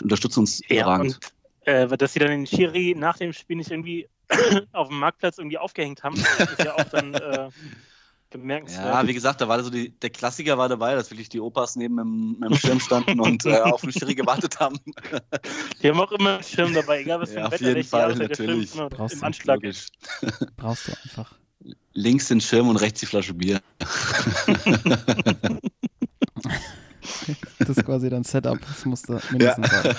unterstützen 0.00 0.40
uns 0.40 0.62
Ja, 0.68 0.82
überragend. 0.82 1.14
und 1.14 1.32
äh, 1.66 1.96
dass 1.96 2.12
sie 2.12 2.20
dann 2.20 2.30
den 2.30 2.46
Schiri 2.46 2.94
nach 2.96 3.18
dem 3.18 3.32
Spiel 3.32 3.56
nicht 3.56 3.70
irgendwie 3.70 4.08
auf 4.72 4.88
dem 4.88 4.98
Marktplatz 4.98 5.38
irgendwie 5.38 5.58
aufgehängt 5.58 6.02
haben, 6.04 6.14
ist 6.38 6.64
ja 6.64 6.74
auch 6.74 6.84
dann 6.84 7.14
äh, 7.14 7.48
bemerkenswert. 8.38 8.86
Ja, 8.86 9.06
wie 9.06 9.14
gesagt, 9.14 9.40
da 9.40 9.48
war 9.48 9.62
so 9.62 9.70
die, 9.70 9.90
der 9.90 10.10
Klassiker 10.10 10.56
war 10.56 10.68
dabei, 10.68 10.94
dass 10.94 11.10
wirklich 11.10 11.28
die 11.28 11.40
Opas 11.40 11.76
neben 11.76 11.96
dem, 11.96 12.40
dem 12.40 12.54
Schirm 12.54 12.80
standen 12.80 13.20
und 13.20 13.44
äh, 13.46 13.60
auf 13.60 13.80
den 13.82 13.92
Schiri 13.92 14.14
gewartet 14.14 14.60
haben. 14.60 14.78
Die 15.82 15.88
haben 15.88 16.00
auch 16.00 16.12
immer 16.12 16.34
einen 16.34 16.42
Schirm 16.42 16.72
dabei, 16.72 17.00
egal 17.00 17.20
was 17.20 17.30
für 17.30 17.36
Ja, 17.36 17.40
ein 17.42 17.46
auf 17.46 17.52
Wetter, 17.52 17.68
jeden 17.68 17.84
Fall, 17.84 18.14
der 18.14 18.28
natürlich. 18.28 18.64
ist 18.64 18.74
immer 18.74 18.88
Brauchst 18.88 19.14
im 19.14 19.20
du, 19.20 19.26
Anschlag. 19.26 19.56
Logisch. 19.56 19.88
Brauchst 20.56 20.88
du 20.88 20.92
einfach. 21.04 21.34
Links 21.92 22.28
den 22.28 22.40
Schirm 22.40 22.68
und 22.68 22.76
rechts 22.76 23.00
die 23.00 23.06
Flasche 23.06 23.34
Bier. 23.34 23.60
Das 27.58 27.68
ist 27.68 27.84
quasi 27.84 28.08
dein 28.08 28.24
Setup. 28.24 28.58
Das 28.60 28.84
musst 28.84 29.08
du 29.08 29.18
mindestens 29.30 29.70
sein. 29.70 29.96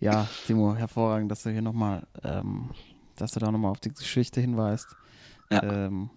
Ja, 0.00 0.26
Timo, 0.46 0.74
hervorragend, 0.74 1.30
dass 1.30 1.42
du 1.42 1.50
hier 1.50 1.60
nochmal, 1.62 2.06
ähm, 2.24 2.70
dass 3.16 3.32
du 3.32 3.40
da 3.40 3.50
nochmal 3.50 3.70
auf 3.70 3.80
die 3.80 3.92
Geschichte 3.92 4.40
hinweist. 4.40 4.96
Ja. 5.50 5.62
Ähm, 5.62 6.08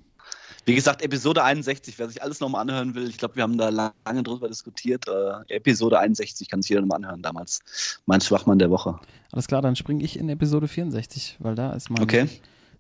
Wie 0.66 0.76
gesagt, 0.76 1.02
Episode 1.02 1.44
61, 1.44 2.00
wer 2.00 2.08
sich 2.08 2.22
alles 2.24 2.40
nochmal 2.40 2.62
anhören 2.62 2.96
will, 2.96 3.08
ich 3.10 3.18
glaube, 3.18 3.36
wir 3.36 3.44
haben 3.44 3.58
da 3.58 3.70
lange 3.70 4.24
drüber 4.24 4.48
diskutiert. 4.48 5.08
Äh, 5.08 5.56
Episode 5.56 6.00
61 6.00 6.48
kann 6.50 6.62
sich 6.62 6.70
jeder 6.70 6.82
nochmal 6.82 6.98
anhören 7.04 7.22
damals. 7.22 7.60
Mein 8.06 8.22
Schwachmann 8.22 8.60
der 8.60 8.70
Woche. 8.70 9.00
alles 9.32 9.48
klar, 9.48 9.62
dann 9.62 9.76
springe 9.76 10.04
ich 10.04 10.18
in 10.18 10.30
Episode 10.30 10.68
64, 10.70 11.38
weil 11.40 11.56
da 11.56 11.74
ist 11.74 11.90
mein, 11.90 12.02
Okay. 12.04 12.30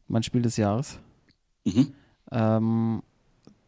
mein 0.07 0.23
Spiel 0.23 0.41
des 0.41 0.55
Jahres. 0.57 0.97
Mhm. 1.65 1.93
Ähm, 2.31 3.03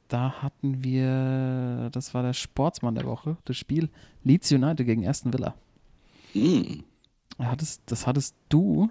da 0.08 0.42
hatten 0.42 0.84
wir, 0.84 1.90
das 1.92 2.14
war 2.14 2.24
der 2.24 2.34
Sportsmann 2.34 2.96
der 2.96 3.06
Woche, 3.06 3.38
das 3.46 3.58
Spiel 3.58 3.90
Leeds 4.24 4.52
United 4.52 4.86
gegen 4.86 5.06
Aston 5.08 5.34
Villa. 5.34 5.56
Mhm. 6.34 6.84
Hattest, 7.40 7.82
das 7.88 8.08
hattest 8.08 8.34
du 8.50 8.90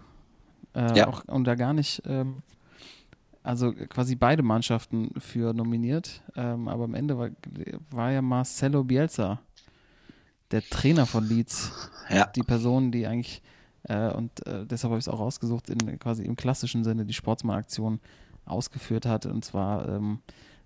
äh, 0.75 0.99
Ja. 0.99 1.07
auch 1.09 1.25
und 1.29 1.45
da 1.45 1.55
gar 1.55 1.73
nicht, 1.73 2.03
ähm, 2.07 2.43
also 3.45 3.73
quasi 3.73 4.17
beide 4.17 4.43
Mannschaften 4.43 5.11
für 5.19 5.53
nominiert, 5.53 6.23
ähm, 6.35 6.67
aber 6.67 6.85
am 6.85 6.95
Ende 6.95 7.17
war, 7.19 7.29
war 7.91 8.11
ja 8.11 8.23
Marcelo 8.23 8.83
Bielsa, 8.83 9.41
der 10.51 10.63
Trainer 10.63 11.07
von 11.07 11.29
Leeds, 11.29 11.71
Ja. 12.09 12.27
die 12.27 12.43
Person, 12.43 12.91
die 12.91 13.07
eigentlich, 13.07 13.43
äh, 13.85 14.11
und 14.13 14.47
äh, 14.47 14.67
deshalb 14.67 14.91
habe 14.93 14.99
ich 14.99 15.05
es 15.05 15.09
auch 15.09 15.21
rausgesucht, 15.21 15.69
in, 15.69 15.99
quasi 15.99 16.25
im 16.25 16.37
klassischen 16.37 16.85
Sinne 16.85 17.05
die 17.05 17.13
Sportsmann-Aktion 17.15 18.01
ausgeführt 18.47 19.05
hat. 19.07 19.27
Und 19.27 19.45
zwar 19.45 19.89
ähm, 19.89 20.21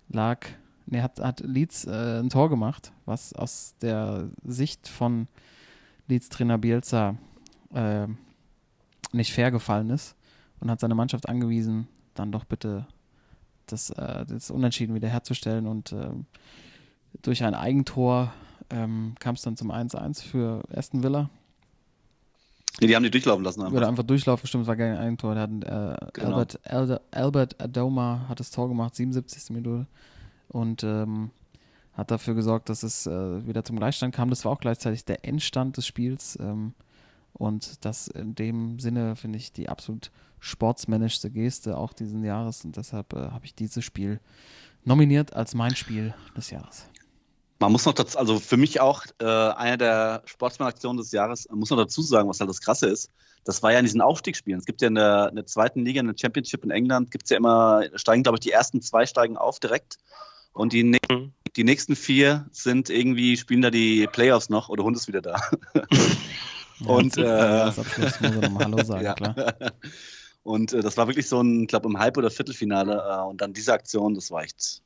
lag, 0.09 0.45
ne, 0.85 1.03
hat, 1.03 1.19
hat 1.19 1.41
Leeds 1.41 1.85
äh, 1.85 2.19
ein 2.19 2.29
Tor 2.29 2.49
gemacht, 2.49 2.91
was 3.05 3.33
aus 3.33 3.75
der 3.81 4.29
Sicht 4.43 4.87
von 4.87 5.27
Leeds-Trainer 6.07 6.57
Bielsa 6.57 7.15
äh, 7.73 8.07
nicht 9.11 9.33
fair 9.33 9.51
gefallen 9.51 9.89
ist 9.89 10.15
und 10.59 10.71
hat 10.71 10.79
seine 10.79 10.95
Mannschaft 10.95 11.27
angewiesen, 11.27 11.87
dann 12.19 12.31
doch 12.31 12.45
bitte 12.45 12.85
das, 13.65 13.89
äh, 13.91 14.25
das 14.25 14.51
Unentschieden 14.51 14.95
wiederherzustellen 14.95 15.67
und 15.67 15.91
ähm, 15.93 16.25
durch 17.21 17.43
ein 17.43 17.55
Eigentor 17.55 18.33
ähm, 18.69 19.15
kam 19.19 19.35
es 19.35 19.41
dann 19.41 19.57
zum 19.57 19.71
1-1 19.71 20.23
für 20.23 20.63
Aston 20.73 21.03
Villa. 21.03 21.29
Nee, 22.79 22.87
die 22.87 22.95
haben 22.95 23.03
die 23.03 23.11
durchlaufen 23.11 23.43
lassen. 23.43 23.61
Oder 23.61 23.69
Einfach. 23.69 23.87
einfach 23.87 24.03
durchlaufen, 24.03 24.47
stimmt, 24.47 24.63
es 24.63 24.67
war 24.67 24.75
kein 24.75 24.97
Eigentor. 24.97 25.35
Da 25.35 25.41
hat, 25.41 25.49
äh, 25.49 26.11
Genau. 26.13 26.45
Albert, 26.63 27.01
Albert 27.11 27.61
Adoma 27.61 28.25
hat 28.29 28.39
das 28.39 28.51
Tor 28.51 28.69
gemacht, 28.69 28.95
77. 28.95 29.49
Minute. 29.55 29.87
Und 30.47 30.83
ähm, 30.83 31.31
hat 31.93 32.11
dafür 32.11 32.35
gesorgt, 32.35 32.69
dass 32.69 32.83
es 32.83 33.05
äh, 33.05 33.45
wieder 33.45 33.63
zum 33.65 33.77
Gleichstand 33.77 34.15
kam. 34.15 34.29
Das 34.29 34.45
war 34.45 34.53
auch 34.53 34.59
gleichzeitig 34.59 35.03
der 35.03 35.25
Endstand 35.25 35.77
des 35.77 35.85
Spiels. 35.85 36.37
Ähm, 36.39 36.73
und 37.33 37.85
das 37.85 38.07
in 38.07 38.35
dem 38.35 38.79
Sinne 38.79 39.15
finde 39.15 39.37
ich 39.37 39.51
die 39.51 39.69
absolut 39.69 40.11
sportsmännischste 40.39 41.29
Geste 41.29 41.77
auch 41.77 41.93
diesen 41.93 42.23
Jahres. 42.23 42.63
Und 42.65 42.77
deshalb 42.77 43.13
äh, 43.13 43.31
habe 43.31 43.45
ich 43.45 43.55
dieses 43.55 43.83
Spiel 43.83 44.19
nominiert 44.83 45.33
als 45.33 45.53
mein 45.53 45.75
Spiel 45.75 46.13
des 46.35 46.49
Jahres. 46.49 46.85
Man 47.59 47.73
muss 47.73 47.85
noch 47.85 47.93
dazu, 47.93 48.17
also 48.17 48.39
für 48.39 48.55
mich 48.55 48.79
auch 48.79 49.03
äh, 49.19 49.25
eine 49.25 49.77
der 49.77 50.21
Sportsmann-Aktionen 50.25 50.97
des 50.97 51.11
Jahres, 51.11 51.47
man 51.49 51.59
muss 51.59 51.69
noch 51.69 51.77
dazu 51.77 52.01
sagen, 52.01 52.29
was 52.29 52.39
halt 52.39 52.49
das 52.49 52.61
Krasse 52.61 52.87
ist. 52.87 53.11
Das 53.43 53.61
war 53.63 53.73
ja 53.73 53.79
in 53.79 53.85
diesen 53.85 54.01
Aufstiegsspielen. 54.01 54.59
Es 54.59 54.65
gibt 54.65 54.81
ja 54.81 54.87
in 54.87 54.95
der, 54.95 55.27
in 55.29 55.35
der 55.35 55.45
zweiten 55.45 55.83
Liga, 55.83 55.99
in 55.99 56.07
der 56.07 56.15
Championship 56.17 56.63
in 56.63 56.71
England, 56.71 57.11
gibt 57.11 57.25
es 57.25 57.29
ja 57.29 57.37
immer, 57.37 57.83
steigen, 57.95 58.23
glaube 58.23 58.37
ich, 58.37 58.41
die 58.41 58.51
ersten 58.51 58.81
zwei 58.81 59.05
steigen 59.05 59.37
auf 59.37 59.59
direkt. 59.59 59.97
Und 60.53 60.71
die, 60.73 60.83
ne 60.83 60.99
Mhm. 61.11 61.33
die 61.55 61.63
nächsten 61.63 61.95
vier 61.95 62.47
sind 62.51 62.89
irgendwie, 62.89 63.37
spielen 63.37 63.61
da 63.61 63.71
die 63.71 64.07
Playoffs 64.07 64.49
noch 64.49 64.69
oder 64.69 64.83
Hund 64.83 64.95
ist 64.95 65.07
wieder 65.07 65.21
da. 65.21 65.41
Und, 66.85 67.15
Ja, 67.17 67.23
äh, 67.23 67.61
als 67.61 67.79
Abschluss 67.79 68.19
muss 68.21 68.31
er 68.35 68.41
nochmal 68.41 68.65
Hallo 68.65 68.83
sagen, 68.83 69.03
Ja. 69.05 69.13
klar. 69.13 69.53
Und 70.43 70.73
äh, 70.73 70.81
das 70.81 70.95
war 70.97 71.07
wirklich 71.07 71.27
so 71.27 71.41
ein, 71.41 71.61
ich 71.63 71.67
glaube, 71.67 71.89
im 71.89 71.97
Halb- 71.99 72.17
oder 72.17 72.31
Viertelfinale. 72.31 72.93
Äh, 72.95 73.21
und 73.27 73.41
dann 73.41 73.53
diese 73.53 73.73
Aktion, 73.73 74.13
das 74.15 74.31
war 74.31 74.43
echt 74.43 74.81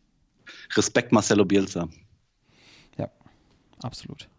Respekt 0.75 1.11
Marcelo 1.11 1.45
Bielsa. 1.45 1.87
Absolut. 3.81 4.29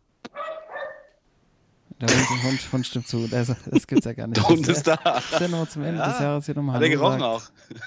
Der 2.00 2.08
Hund, 2.08 2.42
Hund, 2.44 2.72
Hund 2.72 2.86
stimmt 2.86 3.06
zu. 3.06 3.28
Das, 3.28 3.52
das 3.70 3.86
gibt's 3.86 4.06
ja 4.06 4.14
gar 4.14 4.26
nicht. 4.26 4.36
Der 4.40 4.48
Hund 4.48 4.66
ist 4.66 4.86
da. 4.86 4.96
Das 4.96 5.24
ist 5.32 5.40
ja 5.40 5.48
nochmal 5.48 5.68
zum 5.68 5.82
Ende 5.82 6.00
Ja. 6.00 6.08
des 6.08 6.18
Jahres 6.20 6.46
hier 6.46 6.54
nochmal 6.54 6.76
Hat 6.76 6.82
er 6.82 6.88
gerochen 6.88 7.20
sagt. 7.20 7.22
auch. 7.22 7.42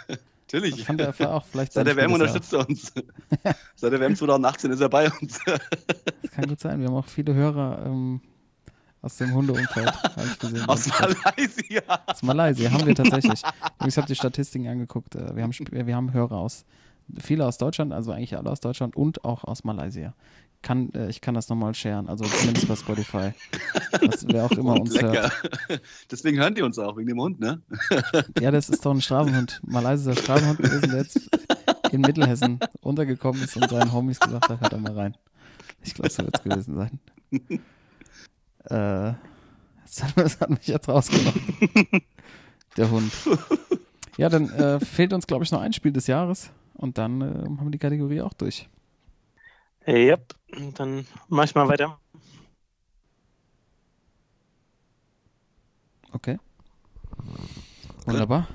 Natürlich. 0.53 0.85
Fand 0.85 1.01
er 1.01 1.33
auch 1.33 1.45
vielleicht 1.45 1.73
Seit 1.73 1.87
der 1.87 1.95
WM 1.97 2.13
unterstützt 2.13 2.53
er 2.53 2.67
uns. 2.69 2.93
Seit 3.75 3.91
der 3.91 3.99
WM 3.99 4.15
2018 4.15 4.71
ist 4.71 4.79
er 4.81 4.87
bei 4.89 5.11
uns. 5.11 5.39
Das 5.45 6.31
kann 6.31 6.47
gut 6.47 6.59
sein. 6.59 6.79
Wir 6.79 6.87
haben 6.87 6.95
auch 6.95 7.07
viele 7.07 7.33
Hörer 7.33 7.83
ähm, 7.87 8.21
aus 9.01 9.17
dem 9.17 9.33
Hundeumfeld, 9.33 9.87
habe 10.03 10.25
ich 10.31 10.39
gesehen. 10.39 10.65
Aus 10.67 10.87
Malaysia. 10.87 11.81
Aus 12.07 12.23
Malaysia 12.23 12.71
haben 12.71 12.85
wir 12.85 12.95
tatsächlich. 12.95 13.41
Ich 13.85 13.95
habe 13.97 14.07
die 14.07 14.15
Statistiken 14.15 14.67
angeguckt. 14.67 15.15
äh, 15.15 15.35
Wir 15.35 15.43
haben, 15.43 15.51
Sp- 15.55 15.71
wir 15.71 15.95
haben 15.95 16.11
Hörer 16.13 16.37
aus, 16.37 16.65
viele 17.19 17.45
aus 17.45 17.57
Deutschland, 17.57 17.93
also 17.93 18.11
eigentlich 18.11 18.35
alle 18.35 18.49
aus 18.49 18.59
Deutschland 18.59 18.95
und 18.95 19.23
auch 19.23 19.43
aus 19.43 19.63
Malaysia. 19.63 20.13
Kann, 20.63 20.91
äh, 20.95 21.09
ich 21.09 21.21
kann 21.21 21.35
das 21.35 21.47
nochmal 21.49 21.75
sharen, 21.75 22.09
also 22.09 22.25
zumindest 22.25 22.67
bei 22.67 22.75
Spotify. 22.75 23.31
Das, 24.01 24.27
wer 24.27 24.45
auch 24.45 24.51
immer 24.51 24.73
uns 24.81 24.93
Lecker. 24.95 25.31
hört. 25.69 25.81
Deswegen 26.11 26.37
hören 26.39 26.55
die 26.55 26.63
uns 26.63 26.79
auch, 26.79 26.97
wegen 26.97 27.07
dem 27.07 27.19
Hund, 27.21 27.39
ne? 27.39 27.61
Ja, 28.41 28.49
das 28.49 28.67
ist 28.69 28.83
doch 28.83 28.91
ein 28.91 29.01
Straßenhund. 29.01 29.61
Malaysischer 29.65 30.19
Straßenhund 30.19 30.57
gewesen, 30.57 30.89
der 30.89 31.01
jetzt 31.03 31.29
in 31.91 32.01
Mittelhessen 32.01 32.59
untergekommen 32.81 33.43
ist 33.43 33.55
und 33.55 33.69
seinen 33.69 33.93
Homies 33.93 34.19
gesagt 34.19 34.49
hat, 34.49 34.59
hört 34.59 34.73
da 34.73 34.77
mal 34.77 34.93
rein. 34.93 35.15
Ich 35.83 35.93
glaube, 35.93 36.09
so 36.09 36.23
wird 36.23 36.35
es 36.35 36.43
gewesen 36.43 36.75
sein. 36.75 36.99
Äh, 38.69 39.13
das, 39.83 40.03
hat, 40.03 40.17
das 40.17 40.39
hat 40.39 40.49
mich 40.49 40.67
jetzt 40.67 40.87
rausgebracht. 40.87 41.39
Der 42.77 42.91
Hund. 42.91 43.11
Ja, 44.17 44.29
dann 44.29 44.49
äh, 44.51 44.79
fehlt 44.79 45.13
uns, 45.13 45.25
glaube 45.25 45.43
ich, 45.43 45.51
noch 45.51 45.61
ein 45.61 45.73
Spiel 45.73 45.91
des 45.91 46.07
Jahres 46.07 46.51
und 46.73 46.97
dann 46.97 47.21
äh, 47.21 47.25
haben 47.25 47.63
wir 47.63 47.71
die 47.71 47.77
Kategorie 47.77 48.21
auch 48.21 48.33
durch. 48.33 48.69
Yep, 49.87 50.33
dann 50.75 51.07
mach 51.29 51.45
ich 51.45 51.55
mal 51.55 51.67
weiter. 51.67 51.97
Okay. 56.11 56.37
Wunderbar. 58.05 58.47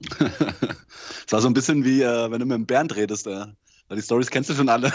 Es 1.26 1.32
war 1.32 1.40
so 1.40 1.48
ein 1.48 1.54
bisschen 1.54 1.84
wie, 1.84 2.02
äh, 2.02 2.30
wenn 2.30 2.38
du 2.38 2.46
mit 2.46 2.54
dem 2.54 2.66
Bernd 2.66 2.94
redest. 2.94 3.26
Äh. 3.26 3.46
Weil 3.88 3.96
die 3.96 4.02
Stories 4.02 4.30
kennst 4.30 4.48
du 4.50 4.54
schon 4.54 4.68
alle. 4.68 4.92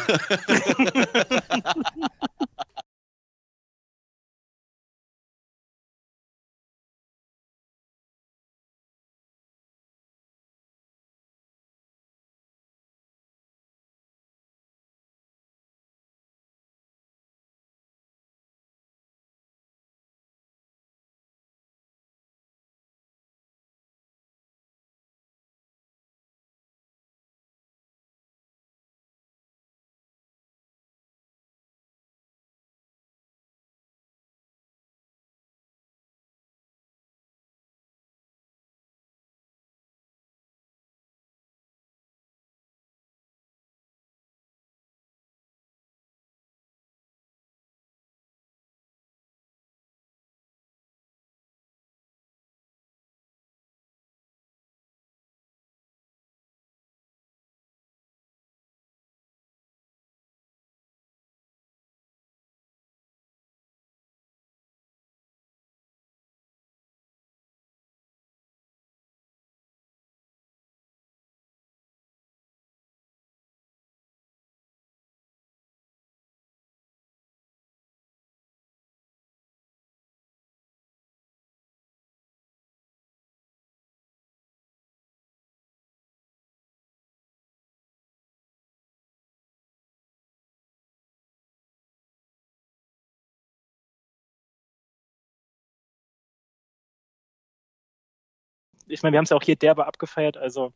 Ich 98.92 99.04
meine, 99.04 99.14
wir 99.14 99.18
haben 99.18 99.24
es 99.26 99.30
ja 99.30 99.38
auch 99.38 99.44
hier 99.44 99.56
derbe 99.56 99.86
abgefeiert, 99.88 100.38
also 100.38 100.74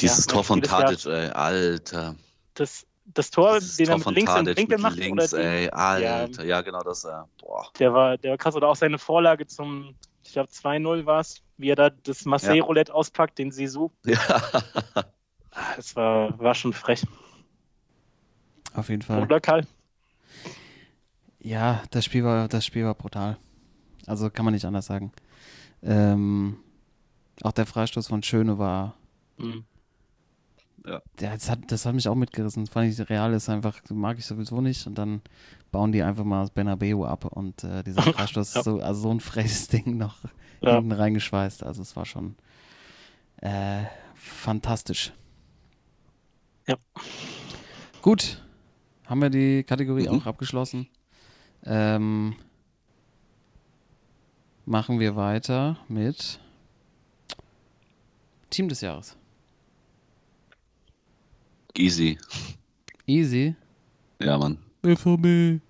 Dieses 0.00 0.26
Ja, 0.26 0.32
Tor 0.32 0.44
von 0.44 0.62
Tadic, 0.62 1.04
ey, 1.06 1.28
Alter. 1.30 2.16
das, 2.54 2.86
das 3.04 3.30
Tor, 3.30 3.58
Dieses 3.60 3.76
den 3.76 3.86
er 3.86 3.90
Tor 3.90 3.96
mit 3.98 4.04
von 4.04 4.14
links 4.14 4.32
im 4.32 4.44
Tadic 4.44 4.56
Winkel 4.56 4.76
mit 4.78 4.82
macht, 4.82 4.96
links, 4.96 5.32
oder 5.32 5.42
die, 5.42 5.48
ey, 5.48 5.70
Alter. 5.70 6.44
Ja, 6.44 6.60
genau 6.62 6.80
das, 6.82 7.04
äh, 7.04 7.12
boah. 7.40 7.68
der 7.78 7.92
war, 7.94 8.16
der 8.18 8.32
war 8.32 8.38
krass, 8.38 8.54
oder 8.56 8.68
auch 8.68 8.76
seine 8.76 8.98
Vorlage 8.98 9.46
zum, 9.46 9.94
ich 10.24 10.32
glaube 10.32 10.48
2-0 10.50 11.06
war 11.06 11.20
es, 11.20 11.42
wie 11.56 11.70
er 11.70 11.76
da 11.76 11.90
das 11.90 12.24
Marseille-Roulette 12.24 12.92
auspackt, 12.94 13.38
den 13.38 13.50
Sisu. 13.52 13.90
Ja. 14.06 14.16
Ah, 15.56 15.74
Das 15.76 15.94
war, 15.94 16.36
war 16.40 16.54
schon 16.56 16.72
frech. 16.72 17.04
Auf 18.74 18.88
jeden 18.88 19.02
Fall. 19.02 19.22
Oder 19.22 19.40
Karl? 19.40 19.64
Ja, 21.38 21.82
das 21.90 22.04
Spiel 22.04 22.24
war, 22.24 22.48
das 22.48 22.64
Spiel 22.66 22.84
war 22.84 22.94
brutal. 22.94 23.36
Also 24.06 24.30
kann 24.30 24.44
man 24.44 24.54
nicht 24.54 24.64
anders 24.64 24.86
sagen. 24.86 25.12
Ähm, 25.82 26.56
auch 27.42 27.52
der 27.52 27.66
Freistoß 27.66 28.06
von 28.08 28.22
Schöne 28.22 28.58
war, 28.58 28.94
Mhm. 29.36 29.64
ja, 30.86 31.02
das 31.16 31.50
hat, 31.50 31.58
das 31.72 31.84
hat 31.86 31.94
mich 31.94 32.06
auch 32.08 32.14
mitgerissen. 32.14 32.66
Fand 32.68 32.92
ich, 32.92 33.10
Real 33.10 33.32
ist 33.32 33.48
einfach, 33.48 33.80
mag 33.90 34.18
ich 34.18 34.26
sowieso 34.26 34.60
nicht. 34.60 34.86
Und 34.86 34.96
dann 34.96 35.22
bauen 35.72 35.90
die 35.90 36.02
einfach 36.02 36.24
mal 36.24 36.42
das 36.42 36.50
Bernabeu 36.50 37.04
ab 37.04 37.24
und 37.24 37.64
äh, 37.64 37.82
dieser 37.82 38.02
Freistoß, 38.14 38.54
Ja. 38.54 38.62
so, 38.62 38.78
also 38.80 39.00
so 39.02 39.10
ein 39.10 39.18
freches 39.20 39.66
Ding 39.68 39.96
noch 39.96 40.18
Ja. 40.60 40.76
hinten 40.76 40.92
reingeschweißt. 40.92 41.64
Also 41.64 41.82
es 41.82 41.96
war 41.96 42.04
schon 42.06 42.36
äh, 43.38 43.82
fantastisch. 44.14 45.12
Ja. 46.68 46.76
Gut, 48.00 48.42
haben 49.06 49.20
wir 49.20 49.30
die 49.30 49.64
Kategorie 49.64 50.08
Mhm. 50.08 50.20
auch 50.20 50.26
abgeschlossen. 50.26 50.86
Ähm, 51.64 52.36
machen 54.66 55.00
wir 55.00 55.16
weiter 55.16 55.78
mit 55.88 56.38
Team 58.54 58.68
des 58.68 58.82
Jahres. 58.82 59.16
Easy. 61.76 62.18
Easy. 63.04 63.56
Ja, 64.20 64.38
Mann. 64.38 64.58
BVB. 64.80 65.60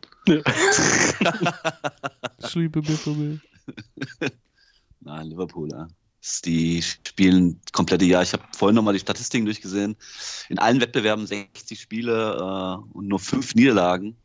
Ich 2.43 2.55
liebe 2.55 2.83
BVB. 2.83 3.41
Nein, 5.01 5.27
Liverpool, 5.29 5.71
ja. 5.73 5.89
Die 6.45 6.83
spielen 6.83 7.59
komplette 7.73 8.05
Jahr. 8.05 8.23
Ich 8.23 8.35
habe 8.35 8.43
vorhin 8.55 8.75
nochmal 8.75 8.93
die 8.93 9.01
Statistiken 9.01 9.47
durchgesehen. 9.47 9.97
In 10.51 10.59
allen 10.59 10.81
Wettbewerben 10.83 11.27
60 11.27 11.81
Spiele 11.81 12.37
äh, 12.37 12.93
und 12.93 13.09
nur 13.09 13.19
fünf 13.19 13.55
Niederlagen. 13.55 14.17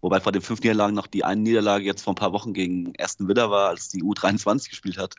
Wobei 0.00 0.18
vor 0.18 0.32
den 0.32 0.42
fünf 0.42 0.60
Niederlagen 0.60 0.94
noch 0.94 1.06
die 1.06 1.24
eine 1.24 1.40
Niederlage 1.40 1.84
jetzt 1.84 2.02
vor 2.02 2.14
ein 2.14 2.16
paar 2.16 2.32
Wochen 2.32 2.52
gegen 2.52 2.94
Aston 2.98 3.28
Villa 3.28 3.48
war, 3.48 3.68
als 3.68 3.90
die 3.90 4.02
U23 4.02 4.70
gespielt 4.70 4.98
hat. 4.98 5.14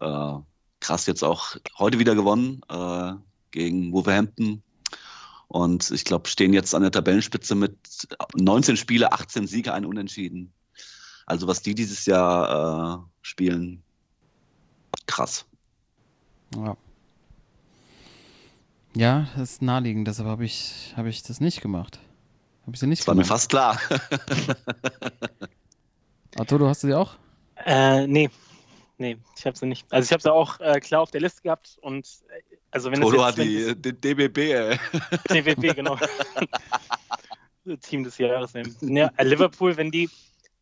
Äh, 0.00 0.40
krass, 0.80 1.06
jetzt 1.06 1.22
auch 1.22 1.56
heute 1.78 1.98
wieder 1.98 2.14
gewonnen 2.14 2.60
äh, 2.68 3.12
gegen 3.50 3.92
Wolverhampton. 3.92 4.62
Und 5.48 5.90
ich 5.90 6.04
glaube, 6.04 6.28
stehen 6.28 6.52
jetzt 6.52 6.74
an 6.74 6.82
der 6.82 6.90
Tabellenspitze 6.90 7.54
mit 7.54 7.76
19 8.36 8.76
Spiele, 8.76 9.12
18 9.12 9.46
Siege, 9.46 9.72
ein 9.72 9.86
Unentschieden. 9.86 10.52
Also 11.24 11.46
was 11.46 11.62
die 11.62 11.74
dieses 11.74 12.04
Jahr 12.06 12.98
äh, 13.00 13.08
spielen, 13.22 13.82
krass. 15.06 15.46
Ja. 16.54 16.76
Ja, 18.94 19.28
das 19.36 19.52
ist 19.52 19.62
naheliegend, 19.62 20.08
deshalb 20.08 20.28
habe 20.28 20.44
ich, 20.44 20.92
hab 20.96 21.06
ich 21.06 21.22
das 21.22 21.40
nicht 21.40 21.60
gemacht. 21.60 22.00
Habe 22.62 22.74
ich 22.74 22.80
sie 22.80 22.86
nicht 22.86 23.00
Das 23.00 23.06
war 23.06 23.14
mir 23.14 23.22
gemacht. 23.22 23.40
fast 23.40 23.50
klar. 23.50 23.78
Arturo, 26.36 26.68
hast 26.68 26.82
du 26.82 26.88
die 26.88 26.94
auch? 26.94 27.14
Äh, 27.64 28.06
nee. 28.06 28.30
Nee, 29.00 29.16
ich 29.36 29.46
habe 29.46 29.56
sie 29.56 29.66
nicht. 29.66 29.86
Also 29.90 30.06
ich 30.06 30.12
habe 30.12 30.22
sie 30.22 30.32
auch 30.32 30.58
äh, 30.60 30.80
klar 30.80 31.00
auf 31.02 31.12
der 31.12 31.20
Liste 31.20 31.42
gehabt 31.42 31.78
und 31.80 32.06
äh, 32.28 32.56
also 32.72 32.90
wenn 32.90 33.00
Toto 33.00 33.16
das 33.18 33.26
hat 33.26 33.38
jetzt, 33.38 33.84
die, 33.84 33.92
DBB, 33.92 34.38
ey. 34.38 34.78
wenn 35.28 35.44
DWB, 35.44 35.72
genau. 35.76 35.96
Team 37.80 38.02
des 38.04 38.18
Jahres. 38.18 38.54
ey. 38.54 38.64
Ja, 38.80 39.10
äh, 39.16 39.24
Liverpool, 39.24 39.76
wenn 39.76 39.92
die, 39.92 40.10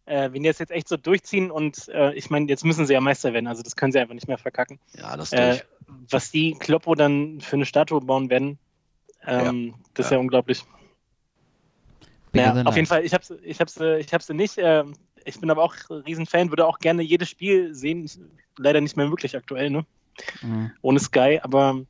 äh, 0.05 0.31
wenn 0.33 0.43
die 0.43 0.49
das 0.51 0.59
jetzt 0.59 0.71
echt 0.71 0.87
so 0.87 0.97
durchziehen 0.99 1.51
und 1.51 1.89
äh, 1.89 2.13
ich 2.13 2.29
meine, 2.29 2.47
jetzt 2.49 2.65
müssen 2.65 2.87
sie 2.87 2.93
ja 2.93 3.01
Meister 3.01 3.33
werden, 3.33 3.47
also 3.47 3.63
das 3.63 3.75
können 3.75 3.93
sie 3.93 3.99
einfach 4.01 4.15
nicht 4.15 4.29
mehr 4.29 4.39
verkacken. 4.39 4.79
Ja, 4.99 5.17
das 5.17 5.33
Äh, 5.33 5.49
durch. 5.51 5.65
was 6.11 6.31
die 6.31 6.53
Kloppo 6.59 6.95
dann 6.95 7.41
für 7.41 7.57
eine 7.57 7.65
Statue 7.65 8.03
bauen 8.03 8.29
werden, 8.29 8.59
ähm, 9.25 9.75
das 9.95 10.07
ist 10.07 10.11
ja, 10.11 10.17
ja. 10.19 10.21
unglaublich. 10.21 10.63
Bigger 12.33 12.55
Ja, 12.55 12.63
auf 12.65 12.77
jeden. 12.77 12.87
Fall, 12.87 13.05
ich 13.05 13.15
habe 13.15 13.25
sie 13.25 13.37
ich 13.37 13.61
hab's, 13.61 13.79
äh, 13.79 13.99
ich 13.99 14.13
hab's 14.13 14.29
nicht. 14.29 14.57
ähm, 14.59 14.95
ich 15.27 15.41
bin 15.41 15.51
aber 15.51 15.63
auch 15.63 15.75
Riesenfan, 15.91 16.51
würde 16.51 16.67
auch 16.67 16.79
gerne 16.79 17.03
jedes 17.03 17.29
Spiel 17.29 17.75
sehen. 17.75 18.09
Leider 18.59 18.81
nicht 18.81 18.97
mehr 18.97 19.09
möglich 19.09 19.37
aktuell, 19.37 19.71
ne? 19.71 19.85
Mhm. 20.43 20.71
Ohne 20.83 20.99
Sky, 20.99 21.41
aber 21.43 21.83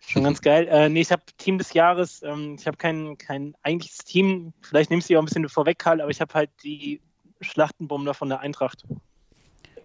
schon 0.00 0.22
ganz 0.22 0.40
geil. 0.40 0.68
Äh, 0.70 0.88
nee, 0.88 1.00
ich 1.00 1.10
habe 1.10 1.22
Team 1.38 1.58
des 1.58 1.72
Jahres. 1.72 2.22
Ähm, 2.22 2.56
ich 2.58 2.66
habe 2.66 2.76
kein, 2.76 3.18
kein 3.18 3.54
eigentliches 3.62 3.98
Team. 3.98 4.52
Vielleicht 4.62 4.90
nimmst 4.90 5.10
du 5.10 5.16
auch 5.16 5.22
ein 5.22 5.24
bisschen 5.24 5.48
vorweg, 5.48 5.78
Karl, 5.78 6.00
aber 6.00 6.10
ich 6.10 6.20
habe 6.20 6.32
halt 6.34 6.50
die 6.62 7.00
Schlachtenbomber 7.40 8.14
von 8.14 8.28
der 8.28 8.40
Eintracht 8.40 8.84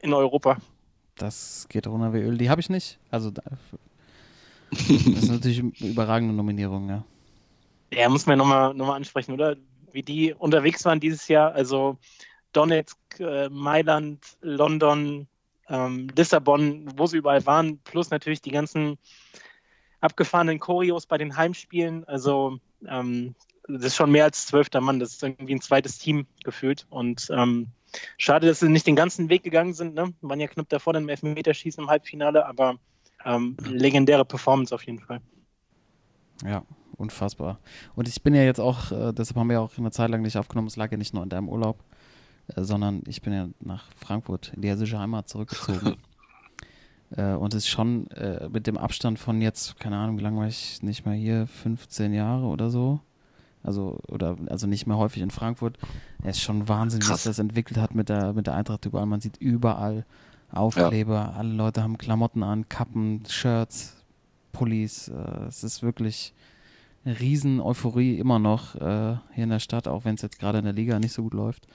in 0.01 0.13
Europa. 0.13 0.57
Das 1.15 1.67
geht 1.69 1.88
runter 1.88 2.13
wie 2.13 2.19
Öl. 2.19 2.38
Die 2.38 2.49
habe 2.49 2.61
ich 2.61 2.69
nicht. 2.69 2.99
Also, 3.09 3.31
da- 3.31 3.43
das 4.71 5.23
ist 5.23 5.29
natürlich 5.29 5.59
eine 5.59 5.71
überragende 5.79 6.34
Nominierung, 6.34 6.89
ja. 6.89 7.03
Ja, 7.93 8.09
muss 8.09 8.25
man 8.25 8.38
nochmal 8.38 8.73
noch 8.73 8.88
mal 8.88 8.95
ansprechen, 8.95 9.34
oder? 9.34 9.55
Wie 9.91 10.01
die 10.01 10.34
unterwegs 10.34 10.84
waren 10.86 10.99
dieses 10.99 11.27
Jahr. 11.27 11.53
Also 11.53 11.97
Donetsk, 12.54 12.97
äh, 13.20 13.49
Mailand, 13.49 14.20
London, 14.41 15.28
ähm, 15.70 16.08
Lissabon, 16.16 16.88
wo 16.97 17.06
sie 17.06 17.18
überall 17.18 17.45
waren, 17.45 17.80
plus 17.80 18.10
natürlich 18.10 18.41
die 18.41 18.51
ganzen 18.51 18.97
abgefahrenen 20.01 20.60
Choreos 20.60 21.06
bei 21.06 21.18
den 21.18 21.38
Heimspielen. 21.38 22.04
Also 22.06 22.60
ähm, 22.88 23.36
das 23.68 23.86
ist 23.86 23.95
schon 23.95 24.12
mehr 24.12 24.26
als 24.26 24.45
zwölfter 24.45 24.82
Mann. 24.82 24.99
Das 24.99 25.12
ist 25.12 25.24
irgendwie 25.24 25.56
ein 25.56 25.62
zweites 25.62 25.97
Team 25.97 26.28
gefühlt. 26.43 26.86
Und 26.89 27.30
ähm, 27.32 27.68
schade, 28.18 28.47
dass 28.47 28.60
sie 28.60 28.70
nicht 28.70 28.88
den 28.88 28.95
ganzen 28.95 29.30
Weg 29.30 29.43
gegangen 29.43 29.74
sind. 29.74 29.95
Ne? 29.95 30.14
Waren 30.22 30.39
ja 30.39 30.47
knapp 30.47 30.70
davor 30.70 30.93
dann 30.93 31.04
im 31.04 31.10
Elfmeterschießen 31.10 31.84
im 31.84 31.89
Halbfinale, 31.89 32.45
aber 32.45 32.76
ähm, 33.26 33.56
legendäre 33.66 34.26
Performance 34.26 34.76
auf 34.76 34.84
jeden 34.84 34.99
Fall. 34.99 35.22
Ja, 36.45 36.64
unfassbar. 36.97 37.60
Und 37.95 38.08
ich 38.08 38.22
bin 38.22 38.36
ja 38.36 38.43
jetzt 38.43 38.60
auch, 38.60 38.91
äh, 38.91 39.14
deshalb 39.14 39.38
haben 39.38 39.47
wir 39.47 39.54
ja 39.54 39.60
auch 39.62 39.78
eine 39.78 39.91
Zeit 39.91 40.10
lang 40.10 40.22
nicht 40.22 40.38
aufgenommen, 40.38 40.68
es 40.68 40.76
lag 40.76 40.91
ja 40.91 40.97
nicht 40.97 41.14
nur 41.14 41.24
an 41.24 41.30
deinem 41.30 41.47
Urlaub, 41.47 41.84
sondern 42.55 43.03
ich 43.07 43.21
bin 43.21 43.33
ja 43.33 43.49
nach 43.59 43.85
Frankfurt 43.95 44.51
in 44.55 44.61
die 44.61 44.69
hessische 44.69 44.99
Heimat 44.99 45.29
zurückgezogen. 45.29 45.95
äh, 47.15 47.33
und 47.33 47.53
es 47.53 47.63
ist 47.63 47.69
schon 47.69 48.07
äh, 48.11 48.49
mit 48.49 48.67
dem 48.67 48.77
Abstand 48.77 49.19
von 49.19 49.41
jetzt, 49.41 49.79
keine 49.79 49.97
Ahnung, 49.97 50.17
wie 50.17 50.23
lange 50.23 50.39
war 50.39 50.47
ich 50.47 50.81
nicht 50.81 51.05
mehr 51.05 51.15
hier, 51.15 51.47
15 51.47 52.13
Jahre 52.13 52.45
oder 52.45 52.69
so. 52.69 52.99
Also, 53.63 53.97
oder, 54.09 54.35
also 54.49 54.67
nicht 54.67 54.87
mehr 54.87 54.97
häufig 54.97 55.21
in 55.21 55.31
Frankfurt. 55.31 55.77
Es 56.21 56.37
ist 56.37 56.43
schon 56.43 56.67
Wahnsinn, 56.67 57.01
was 57.01 57.07
Krass. 57.07 57.23
das 57.23 57.39
entwickelt 57.39 57.77
hat 57.77 57.95
mit 57.95 58.09
der, 58.09 58.33
mit 58.33 58.47
der 58.47 58.55
Eintracht 58.55 58.85
überall. 58.85 59.05
Man 59.05 59.21
sieht 59.21 59.37
überall 59.37 60.05
Aufkleber, 60.51 61.33
alle 61.35 61.53
Leute 61.53 61.81
haben 61.81 61.97
Klamotten 61.97 62.43
an, 62.43 62.69
Kappen, 62.69 63.23
Shirts, 63.27 64.03
Pullis. 64.51 65.07
Äh, 65.07 65.45
es 65.47 65.63
ist 65.63 65.81
wirklich 65.81 66.33
eine 67.05 67.19
riesen 67.19 67.59
Euphorie 67.59 68.19
immer 68.19 68.39
noch 68.39 68.75
äh, 68.75 69.17
hier 69.33 69.43
in 69.45 69.49
der 69.49 69.59
Stadt, 69.59 69.87
auch 69.87 70.05
wenn 70.05 70.15
es 70.15 70.21
jetzt 70.21 70.39
gerade 70.39 70.59
in 70.59 70.65
der 70.65 70.73
Liga 70.73 70.99
nicht 70.99 71.13
so 71.13 71.23
gut 71.23 71.33
läuft. 71.33 71.67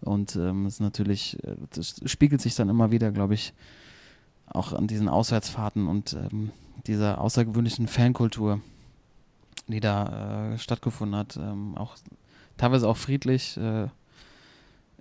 Und 0.00 0.36
ähm, 0.36 0.66
es 0.66 0.80
natürlich, 0.80 1.42
äh, 1.44 1.56
das 1.70 2.00
spiegelt 2.04 2.40
sich 2.40 2.54
dann 2.54 2.68
immer 2.68 2.90
wieder, 2.90 3.10
glaube 3.10 3.34
ich, 3.34 3.52
auch 4.46 4.72
an 4.72 4.86
diesen 4.86 5.08
Auswärtsfahrten 5.08 5.88
und 5.88 6.12
ähm, 6.14 6.50
dieser 6.86 7.20
außergewöhnlichen 7.20 7.88
Fankultur, 7.88 8.60
die 9.68 9.80
da 9.80 10.52
äh, 10.52 10.58
stattgefunden 10.58 11.16
hat. 11.16 11.36
Ähm, 11.36 11.76
auch 11.76 11.96
teilweise 12.56 12.88
auch 12.88 12.96
friedlich 12.96 13.56
äh, 13.56 13.88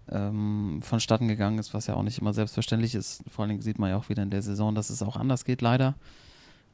ähm, 0.10 0.82
vonstatten 0.82 1.28
gegangen 1.28 1.60
ist, 1.60 1.74
was 1.74 1.88
ja 1.88 1.96
auch 1.96 2.04
nicht 2.04 2.20
immer 2.20 2.34
selbstverständlich 2.34 2.96
ist. 2.96 3.24
Vor 3.30 3.44
allen 3.44 3.50
Dingen 3.50 3.62
sieht 3.62 3.80
man 3.80 3.90
ja 3.90 3.98
auch 3.98 4.10
wieder 4.10 4.24
in 4.24 4.32
der 4.32 4.42
Saison, 4.42 4.76
dass 4.76 4.90
es 4.90 5.02
auch 5.02 5.18
anders 5.18 5.46
geht, 5.46 5.62
leider. 5.62 5.96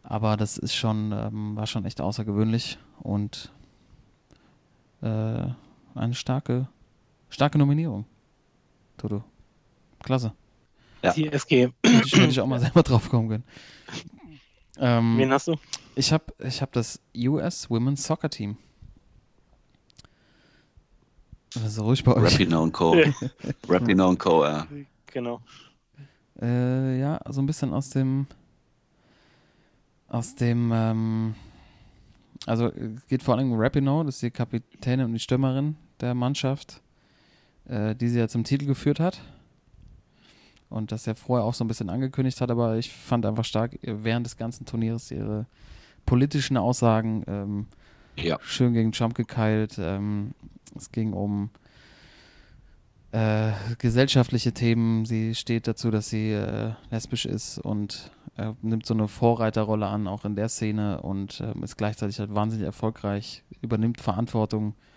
Aber 0.03 0.37
das 0.37 0.57
ist 0.57 0.75
schon, 0.75 1.11
ähm, 1.11 1.55
war 1.55 1.67
schon 1.67 1.85
echt 1.85 2.01
außergewöhnlich 2.01 2.77
und 2.99 3.51
äh, 5.01 5.47
eine 5.95 6.13
starke, 6.13 6.67
starke 7.29 7.57
Nominierung. 7.57 8.05
Toto. 8.97 9.23
Klasse. 10.03 10.33
Ja. 11.01 11.13
Die 11.13 11.27
SG. 11.31 11.71
Hätte 11.83 12.05
ich, 12.05 12.13
hätte 12.13 12.27
ich 12.27 12.39
auch 12.39 12.47
mal 12.47 12.59
selber 12.59 12.83
drauf 12.83 13.09
kommen 13.09 13.29
können. 13.29 13.43
Ähm, 14.77 15.17
Wen 15.17 15.31
hast 15.31 15.47
du? 15.47 15.55
ich 15.95 16.13
habe 16.13 16.25
ich 16.39 16.61
hab 16.61 16.71
das 16.71 17.01
US 17.15 17.69
Women's 17.69 18.03
Soccer 18.03 18.29
Team. 18.29 18.57
Ist 21.55 21.79
ruhig 21.79 22.03
bei 22.03 22.13
euch. 22.15 22.33
Rapino 22.33 22.61
und 22.61 22.71
Co. 22.71 22.95
Rapino 23.67 24.07
und 24.09 24.19
Co. 24.19 24.45
Ja. 24.45 24.67
Genau. 25.07 25.41
Äh, 26.41 26.99
ja, 26.99 27.19
so 27.27 27.41
ein 27.41 27.45
bisschen 27.45 27.73
aus 27.73 27.89
dem 27.89 28.27
aus 30.07 30.35
dem 30.35 30.71
ähm, 30.73 31.35
also 32.45 32.67
äh, 32.67 32.95
geht 33.07 33.23
vor 33.23 33.35
allem 33.35 33.51
um 33.51 33.59
Rapinoe, 33.59 34.05
das 34.05 34.15
ist 34.15 34.21
die 34.21 34.31
Kapitänin 34.31 35.07
und 35.07 35.13
die 35.13 35.19
Stürmerin 35.19 35.75
der 35.99 36.13
Mannschaft, 36.13 36.81
äh, 37.69 37.95
die 37.95 38.09
sie 38.09 38.19
ja 38.19 38.27
zum 38.27 38.43
Titel 38.43 38.65
geführt 38.65 38.99
hat. 38.99 39.21
und 40.69 40.91
das 40.91 41.05
ja 41.07 41.15
vorher 41.15 41.45
auch 41.45 41.53
so 41.55 41.63
ein 41.63 41.67
bisschen 41.67 41.89
angekündigt 41.89 42.41
hat, 42.41 42.51
aber 42.51 42.77
ich 42.77 42.91
fand 42.91 43.25
einfach 43.25 43.45
stark 43.45 43.77
während 43.81 44.25
des 44.25 44.37
ganzen 44.37 44.65
Turniers 44.65 45.09
ihre 45.11 45.45
politischen 46.05 46.57
Aussagen 46.57 47.23
ähm, 47.27 47.65
Ja. 48.17 48.37
schön 48.41 48.73
gegen 48.73 48.91
Trump 48.91 49.15
gekeilt. 49.15 49.77
Ähm, 49.79 50.33
es 50.75 50.91
ging 50.91 51.13
um 51.13 51.49
äh, 53.11 53.51
gesellschaftliche 53.79 54.51
Themen. 54.53 55.05
Sie 55.05 55.33
steht 55.33 55.67
dazu, 55.67 55.89
dass 55.89 56.09
sie 56.09 56.31
äh, 56.31 56.73
lesbisch 56.91 57.25
ist 57.25 57.57
und 57.57 58.11
äh, 58.37 58.53
nimmt 58.61 58.85
so 58.85 58.93
eine 58.93 59.07
Vorreiterrolle 59.07 59.87
an, 59.87 60.07
auch 60.07 60.25
in 60.25 60.35
der 60.35 60.49
Szene 60.49 61.01
und 61.01 61.41
ähm, 61.41 61.63
ist 61.63 61.77
gleichzeitig 61.77 62.19
halt 62.19 62.33
wahnsinnig 62.35 62.65
erfolgreich, 62.65 63.43
übernimmt 63.61 63.99
Verantwortung, 64.01 64.75
äh, 64.75 64.88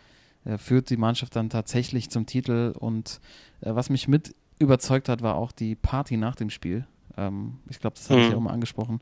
führt 0.59 0.91
die 0.91 0.97
Mannschaft 0.97 1.37
dann 1.37 1.51
tatsächlich 1.51 2.11
zum 2.11 2.27
Titel 2.27 2.75
und 2.79 3.21
äh, 3.61 3.75
was 3.75 3.91
mich 3.91 4.09
mit 4.09 4.35
überzeugt 4.59 5.09
hat, 5.09 5.23
war 5.23 5.35
auch 5.37 5.53
die 5.53 5.75
Party 5.75 6.17
nach 6.17 6.35
dem 6.37 6.51
Spiel. 6.51 6.87
Ähm, 7.17 7.59
ich 7.69 7.79
glaube, 7.81 7.97
das 7.97 8.09
habe 8.11 8.21
ich 8.21 8.27
Mhm. 8.27 8.33
ja 8.33 8.37
auch 8.39 8.43
mal 8.43 8.53
angesprochen, 8.53 9.01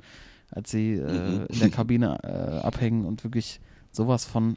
als 0.51 0.71
sie 0.71 0.95
äh, 0.95 1.39
Mhm. 1.41 1.47
in 1.49 1.59
der 1.61 1.71
Kabine 1.71 2.19
äh, 2.25 2.67
abhängen 2.67 3.05
und 3.05 3.25
wirklich 3.25 3.61
sowas 3.93 4.25
von 4.25 4.57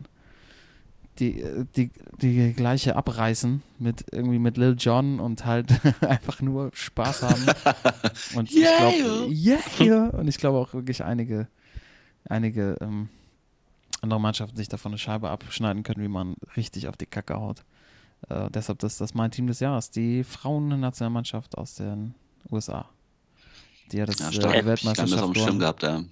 die, 1.19 1.41
äh, 1.41 1.65
die, 1.75 1.91
die 2.21 2.53
gleiche 2.53 2.95
abreißen 2.95 3.61
mit 3.79 4.05
irgendwie 4.11 4.39
mit 4.39 4.57
Lil 4.57 4.75
Jon 4.79 5.19
und 5.19 5.45
halt 5.45 5.67
einfach 6.01 6.41
nur 6.41 6.71
Spaß 6.73 7.21
haben. 7.23 7.45
Und 8.35 8.51
ich 8.51 8.63
glaube, 8.77 9.29
yeah, 9.31 9.59
yeah. 9.79 10.07
Und 10.09 10.27
ich 10.27 10.37
glaube 10.37 10.57
auch 10.57 10.73
wirklich 10.73 11.03
einige, 11.03 11.47
einige 12.27 12.77
ähm, 12.81 13.09
andere 14.03 14.19
Mannschaften 14.19 14.55
sich 14.57 14.69
davon 14.69 14.91
eine 14.91 14.99
Scheibe 14.99 15.29
abschneiden 15.29 15.83
können, 15.83 16.03
wie 16.03 16.07
man 16.07 16.35
richtig 16.55 16.87
auf 16.87 16.97
die 16.97 17.05
Kacke 17.07 17.35
haut. 17.35 17.63
Äh, 18.29 18.49
deshalb 18.51 18.79
das, 18.79 18.97
das 18.97 19.11
ist 19.11 19.15
mein 19.15 19.31
Team 19.31 19.47
des 19.47 19.59
Jahres, 19.59 19.89
die 19.89 20.23
Frauen-Nationalmannschaft 20.23 21.57
aus 21.57 21.75
den 21.75 22.13
USA. 22.51 22.85
Die 23.91 23.97
ja 23.97 24.05
das 24.05 24.19
Ja, 24.19 24.29
äh, 24.29 24.33
stark. 24.33 24.51
die 24.53 24.57
das 24.59 24.65
Weltmeisterschaft 24.67 25.33
gewonnen. 25.33 25.59
gehabt, 25.59 25.83
ja. 25.83 26.03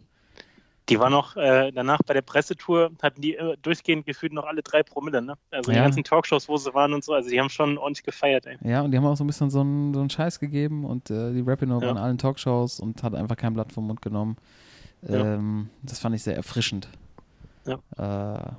Die 0.90 1.00
war 1.00 1.10
noch 1.10 1.38
äh, 1.38 1.72
danach 1.72 2.00
bei 2.06 2.14
der 2.14 2.22
Pressetour, 2.24 2.92
hatten 3.02 3.22
die 3.22 3.36
äh, 3.36 3.56
durchgehend 3.62 4.06
gefühlt 4.06 4.34
noch 4.34 4.46
alle 4.46 4.62
drei 4.62 4.84
Promille, 4.84 5.22
ne? 5.22 5.36
Also 5.52 5.72
Ja. 5.72 5.78
den 5.78 5.84
ganzen 5.84 6.04
Talkshows, 6.04 6.50
wo 6.50 6.58
sie 6.58 6.74
waren 6.74 6.94
und 6.94 7.04
so, 7.04 7.14
also 7.14 7.30
die 7.30 7.40
haben 7.40 7.50
schon 7.50 7.78
ordentlich 7.78 8.04
gefeiert, 8.04 8.46
ey. 8.46 8.58
Ja, 8.64 8.82
und 8.82 8.92
die 8.92 8.98
haben 8.98 9.06
auch 9.06 9.16
so 9.16 9.24
ein 9.24 9.28
bisschen 9.28 9.50
so 9.50 9.62
einen, 9.62 9.94
so 9.94 10.00
einen 10.02 10.10
Scheiß 10.10 10.40
gegeben 10.40 10.84
und 10.84 11.10
äh, 11.10 11.32
die 11.34 11.42
Rapino 11.42 11.76
war 11.76 11.84
Ja. 11.84 11.92
in 11.92 11.98
allen 11.98 12.18
Talkshows 12.18 12.80
und 12.82 13.04
hat 13.04 13.16
einfach 13.16 13.38
kein 13.38 13.54
Blatt 13.54 13.72
vom 13.72 13.88
Mund 13.88 14.02
genommen. 14.02 14.36
Ja. 15.08 15.36
Ähm, 15.36 15.70
das 15.84 16.00
fand 16.00 16.16
ich 16.16 16.24
sehr 16.24 16.36
erfrischend. 16.36 16.90
Ja. 17.66 18.38
Äh, 18.46 18.52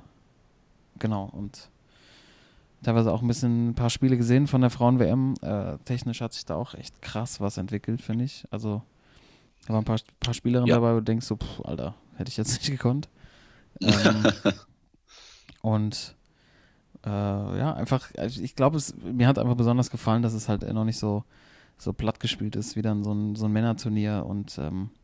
genau, 0.99 1.25
und 1.31 1.69
teilweise 2.83 3.11
auch 3.11 3.21
ein 3.21 3.27
bisschen 3.27 3.69
ein 3.69 3.75
paar 3.75 3.89
Spiele 3.89 4.17
gesehen 4.17 4.47
von 4.47 4.61
der 4.61 4.69
Frauen-WM. 4.69 5.35
Äh, 5.41 5.77
technisch 5.85 6.21
hat 6.21 6.33
sich 6.33 6.45
da 6.45 6.55
auch 6.55 6.73
echt 6.73 7.01
krass 7.01 7.39
was 7.39 7.57
entwickelt, 7.57 8.01
finde 8.01 8.25
ich. 8.25 8.45
Also, 8.51 8.81
da 9.67 9.73
waren 9.73 9.81
ein 9.83 9.85
paar, 9.85 9.99
paar 10.19 10.33
Spielerinnen 10.33 10.67
Ja. 10.69 10.75
dabei, 10.75 10.91
wo 10.93 10.97
du 10.97 11.03
denkst 11.03 11.25
so, 11.25 11.37
pff, 11.37 11.61
Alter, 11.65 11.95
hätte 12.17 12.29
ich 12.29 12.37
jetzt 12.37 12.51
nicht 12.53 12.69
gekonnt. 12.71 13.09
Ähm, 13.81 14.23
und 15.61 16.15
äh, 17.05 17.09
ja, 17.09 17.73
einfach, 17.73 18.09
also 18.17 18.41
ich 18.41 18.55
glaube, 18.55 18.79
mir 19.03 19.27
hat 19.27 19.39
einfach 19.39 19.55
besonders 19.55 19.89
gefallen, 19.89 20.21
dass 20.21 20.33
es 20.33 20.47
halt 20.49 20.61
noch 20.73 20.85
nicht 20.85 20.99
so, 20.99 21.23
so 21.77 21.91
platt 21.93 22.19
gespielt 22.19 22.55
ist, 22.55 22.75
wie 22.75 22.81
dann 22.81 23.03
so 23.03 23.13
ein, 23.13 23.35
so 23.35 23.45
ein 23.45 23.51
Männerturnier 23.51 24.25
und 24.25 24.57
ähm, 24.57 24.89
äh, 24.91 25.02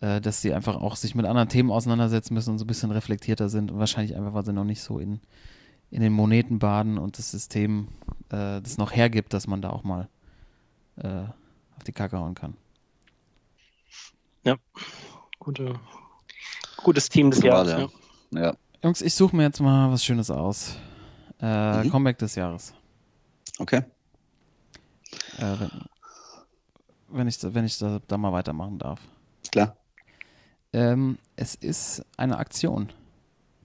dass 0.00 0.42
sie 0.42 0.52
einfach 0.52 0.76
auch 0.76 0.96
sich 0.96 1.14
mit 1.14 1.24
anderen 1.26 1.48
Themen 1.48 1.70
auseinandersetzen 1.70 2.34
müssen 2.34 2.50
und 2.50 2.58
so 2.58 2.64
ein 2.64 2.68
bisschen 2.68 2.90
reflektierter 2.90 3.48
sind 3.48 3.70
und 3.70 3.78
wahrscheinlich 3.78 4.14
einfach, 4.16 4.34
weil 4.34 4.44
sie 4.44 4.52
noch 4.52 4.64
nicht 4.64 4.82
so 4.82 4.98
in, 4.98 5.20
in 5.90 6.02
den 6.02 6.12
Moneten 6.12 6.58
baden 6.58 6.98
und 6.98 7.18
das 7.18 7.30
System 7.30 7.88
äh, 8.30 8.60
das 8.60 8.76
noch 8.78 8.92
hergibt, 8.94 9.32
dass 9.32 9.46
man 9.46 9.62
da 9.62 9.70
auch 9.70 9.84
mal 9.84 10.08
äh, 10.96 11.24
auf 11.76 11.84
die 11.86 11.92
Kacke 11.92 12.18
hauen 12.18 12.34
kann. 12.34 12.56
Gute, 15.38 15.78
gutes 16.82 17.08
Team 17.08 17.30
des 17.30 17.42
Jahres. 17.42 17.70
ja. 17.72 17.78
Ja. 17.78 17.88
Ja, 18.32 18.54
Jungs, 18.82 19.00
ich 19.00 19.14
suche 19.14 19.36
mir 19.36 19.44
jetzt 19.44 19.60
mal 19.60 19.90
was 19.92 20.04
Schönes 20.04 20.30
aus. 20.30 20.76
Äh, 21.40 21.84
Mhm. 21.84 21.90
Comeback 21.90 22.18
des 22.18 22.34
Jahres. 22.34 22.74
okay. 23.58 23.82
Äh, 25.38 25.56
wenn, 25.60 25.70
wenn 27.08 27.28
ich, 27.28 27.38
wenn 27.42 27.64
ich 27.64 27.78
da, 27.78 28.00
da 28.06 28.18
mal 28.18 28.32
weitermachen 28.32 28.78
darf. 28.78 29.00
Klar. 29.52 29.76
Ähm, 30.76 31.18
es 31.36 31.54
ist 31.54 32.04
eine 32.18 32.36
Aktion, 32.36 32.92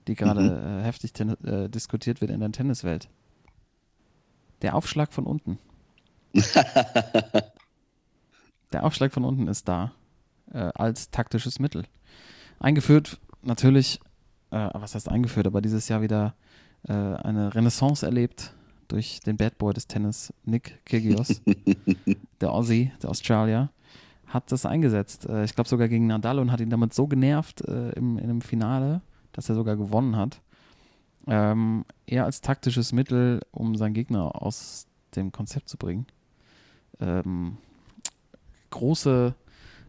die 0.08 0.14
gerade 0.14 0.80
äh, 0.80 0.82
heftig 0.82 1.12
äh, 1.20 1.68
diskutiert 1.68 2.22
wird 2.22 2.30
in 2.30 2.40
der 2.40 2.50
Tenniswelt. 2.52 3.10
Der 4.62 4.74
Aufschlag 4.74 5.12
von 5.12 5.26
unten. 5.26 5.58
Der 8.72 8.84
Aufschlag 8.84 9.12
von 9.12 9.24
unten 9.24 9.48
ist 9.48 9.68
da 9.68 9.92
äh, 10.54 10.70
als 10.74 11.10
taktisches 11.10 11.58
Mittel. 11.58 11.84
Eingeführt 12.58 13.20
natürlich, 13.42 14.00
äh, 14.50 14.70
was 14.72 14.94
heißt 14.94 15.10
eingeführt, 15.10 15.46
aber 15.46 15.60
dieses 15.60 15.90
Jahr 15.90 16.00
wieder 16.00 16.34
äh, 16.88 16.94
eine 16.94 17.54
Renaissance 17.54 18.06
erlebt 18.06 18.54
durch 18.88 19.20
den 19.20 19.36
Bad 19.36 19.58
Boy 19.58 19.74
des 19.74 19.86
Tennis, 19.86 20.32
Nick 20.44 20.80
Kyrgios, 20.86 21.42
der 22.40 22.50
Aussie, 22.50 22.90
der 23.02 23.10
Australier, 23.10 23.70
hat 24.32 24.50
das 24.50 24.66
eingesetzt. 24.66 25.28
Äh, 25.28 25.44
ich 25.44 25.54
glaube 25.54 25.68
sogar 25.68 25.88
gegen 25.88 26.06
Nadal 26.06 26.38
und 26.38 26.50
hat 26.50 26.60
ihn 26.60 26.70
damit 26.70 26.94
so 26.94 27.06
genervt 27.06 27.62
äh, 27.62 27.90
im, 27.90 28.18
in 28.18 28.24
einem 28.24 28.40
Finale, 28.40 29.02
dass 29.32 29.48
er 29.48 29.54
sogar 29.54 29.76
gewonnen 29.76 30.16
hat. 30.16 30.40
Ähm, 31.26 31.84
eher 32.06 32.24
als 32.24 32.40
taktisches 32.40 32.92
Mittel, 32.92 33.40
um 33.52 33.76
seinen 33.76 33.94
Gegner 33.94 34.42
aus 34.42 34.86
dem 35.14 35.30
Konzept 35.30 35.68
zu 35.68 35.76
bringen. 35.76 36.06
Ähm, 37.00 37.58
große, 38.70 39.34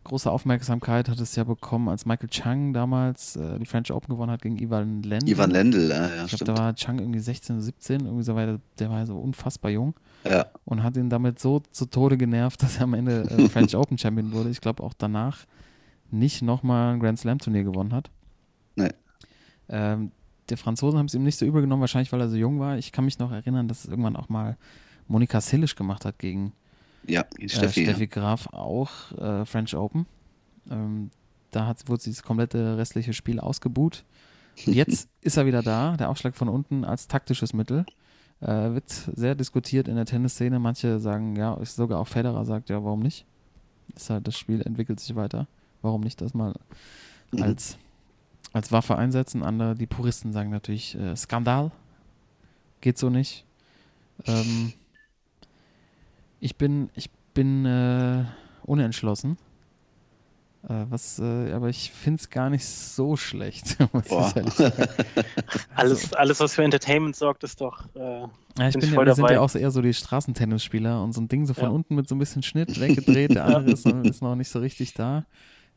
große 0.03 0.29
Aufmerksamkeit 0.31 1.09
hat 1.09 1.19
es 1.19 1.35
ja 1.35 1.43
bekommen, 1.43 1.89
als 1.89 2.05
Michael 2.05 2.29
Chang 2.29 2.73
damals 2.73 3.35
äh, 3.35 3.59
die 3.59 3.65
French 3.65 3.91
Open 3.91 4.13
gewonnen 4.13 4.31
hat 4.31 4.41
gegen 4.41 4.57
Ivan 4.57 5.03
Lendl. 5.03 5.29
Ivan 5.29 5.51
Lendl, 5.51 5.89
ja, 5.89 6.15
ja 6.15 6.25
Ich 6.25 6.31
glaube, 6.31 6.45
da 6.45 6.57
war 6.57 6.75
Chang 6.75 6.99
irgendwie 6.99 7.19
16, 7.19 7.61
17, 7.61 8.05
irgendwie 8.05 8.23
so 8.23 8.35
weiter. 8.35 8.59
Der 8.79 8.89
war 8.89 9.05
so 9.05 9.17
unfassbar 9.17 9.71
jung 9.71 9.93
ja. 10.23 10.45
und 10.65 10.83
hat 10.83 10.97
ihn 10.97 11.09
damit 11.09 11.39
so 11.39 11.61
zu 11.71 11.85
Tode 11.85 12.17
genervt, 12.17 12.61
dass 12.63 12.77
er 12.77 12.83
am 12.83 12.93
Ende 12.93 13.23
äh, 13.29 13.49
French 13.49 13.75
Open 13.75 13.97
Champion 13.97 14.31
wurde. 14.31 14.49
Ich 14.49 14.61
glaube 14.61 14.83
auch 14.83 14.93
danach 14.97 15.45
nicht 16.11 16.41
nochmal 16.41 16.93
ein 16.93 16.99
Grand 16.99 17.19
Slam 17.19 17.39
Turnier 17.39 17.63
gewonnen 17.63 17.93
hat. 17.93 18.09
Nee. 18.75 18.91
Ähm, 19.69 20.11
der 20.49 20.57
Franzosen 20.57 20.99
haben 20.99 21.07
es 21.07 21.13
ihm 21.13 21.23
nicht 21.23 21.37
so 21.37 21.45
übel 21.45 21.61
genommen, 21.61 21.81
wahrscheinlich 21.81 22.11
weil 22.11 22.21
er 22.21 22.29
so 22.29 22.35
jung 22.35 22.59
war. 22.59 22.77
Ich 22.77 22.91
kann 22.91 23.05
mich 23.05 23.19
noch 23.19 23.31
erinnern, 23.31 23.67
dass 23.67 23.85
es 23.85 23.89
irgendwann 23.89 24.15
auch 24.15 24.29
mal 24.29 24.57
Monika 25.07 25.41
Sillisch 25.41 25.75
gemacht 25.75 26.05
hat 26.05 26.19
gegen 26.19 26.53
Ja, 27.07 27.25
äh, 27.39 27.49
Steffi. 27.49 27.83
Steffi 27.83 28.07
Graf, 28.07 28.47
auch 28.53 29.11
äh, 29.17 29.45
French 29.45 29.75
Open. 29.75 30.05
Ähm, 30.69 31.11
da 31.51 31.67
hat, 31.67 31.87
wurde 31.87 32.01
sie 32.03 32.11
das 32.11 32.23
komplette 32.23 32.77
restliche 32.77 33.13
Spiel 33.13 33.39
ausgebuht. 33.39 34.03
Und 34.65 34.73
jetzt 34.75 35.09
ist 35.21 35.37
er 35.37 35.45
wieder 35.45 35.61
da, 35.61 35.97
der 35.97 36.09
Aufschlag 36.09 36.35
von 36.35 36.49
unten 36.49 36.85
als 36.85 37.07
taktisches 37.07 37.53
Mittel. 37.53 37.85
Äh, 38.41 38.73
wird 38.73 38.89
sehr 38.89 39.35
diskutiert 39.35 39.87
in 39.87 39.95
der 39.95 40.05
Tennisszene. 40.05 40.59
Manche 40.59 40.99
sagen, 40.99 41.35
ja, 41.35 41.53
ist 41.55 41.75
sogar 41.75 41.99
auch 41.99 42.07
Federer 42.07 42.45
sagt, 42.45 42.69
ja, 42.69 42.83
warum 42.83 43.01
nicht? 43.01 43.25
Ist 43.95 44.09
halt, 44.09 44.27
das 44.27 44.37
Spiel 44.37 44.61
entwickelt 44.61 44.99
sich 44.99 45.15
weiter. 45.15 45.47
Warum 45.81 46.01
nicht 46.01 46.21
das 46.21 46.33
mal 46.33 46.53
Mhm. 47.31 47.43
als, 47.43 47.77
als 48.53 48.71
Waffe 48.71 48.95
einsetzen? 48.97 49.43
Andere, 49.43 49.75
die 49.75 49.87
Puristen 49.87 50.33
sagen 50.33 50.49
natürlich, 50.49 50.95
äh, 50.95 51.15
Skandal. 51.15 51.71
Geht 52.81 52.97
so 52.97 53.09
nicht. 53.09 53.45
Ähm, 54.25 54.73
ich 56.43 56.57
bin, 56.57 56.89
ich 56.93 57.09
bin 57.33 57.65
äh, 57.65 58.25
unentschlossen. 58.63 59.37
Äh, 60.67 60.85
was, 60.89 61.19
äh, 61.19 61.51
aber 61.51 61.69
ich 61.69 61.91
finde 61.91 62.21
es 62.21 62.29
gar 62.29 62.49
nicht 62.49 62.65
so 62.65 63.15
schlecht. 63.17 63.77
sagen. 64.05 64.49
Alles, 65.75 66.13
alles, 66.13 66.39
was 66.39 66.53
für 66.55 66.63
Entertainment 66.63 67.15
sorgt, 67.15 67.43
ist 67.43 67.59
doch. 67.59 67.83
Äh, 67.95 67.99
Ja, 67.99 68.27
ich 68.69 68.73
Bin 68.75 68.83
ich 68.83 68.91
ja, 68.91 69.05
wir 69.05 69.13
sind 69.15 69.29
ja 69.29 69.41
auch 69.41 69.53
eher 69.55 69.71
so 69.71 69.81
die 69.81 69.93
Straßentennisspieler 69.93 71.03
und 71.03 71.11
so 71.13 71.19
ein 71.21 71.27
Ding 71.27 71.45
so 71.45 71.53
von 71.53 71.63
Ja. 71.65 71.69
unten 71.69 71.95
mit 71.95 72.07
so 72.07 72.15
ein 72.15 72.19
bisschen 72.19 72.43
Schnitt 72.43 72.79
weggedreht, 72.79 73.35
der 73.35 73.43
andere 73.45 73.71
ist, 73.71 73.85
noch- 73.85 74.03
ist 74.05 74.21
noch 74.21 74.35
nicht 74.35 74.49
so 74.49 74.59
richtig 74.59 74.93
da. 74.93 75.25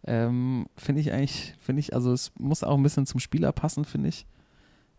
Ähm, 0.04 0.66
finde 0.76 1.00
ich 1.00 1.10
eigentlich, 1.12 1.54
finde 1.60 1.80
ich, 1.80 1.92
also 1.94 2.12
es 2.12 2.30
muss 2.38 2.62
auch 2.62 2.76
ein 2.76 2.82
bisschen 2.84 3.06
zum 3.06 3.18
Spieler 3.18 3.50
passen, 3.52 3.84
finde 3.84 4.10
ich. 4.10 4.26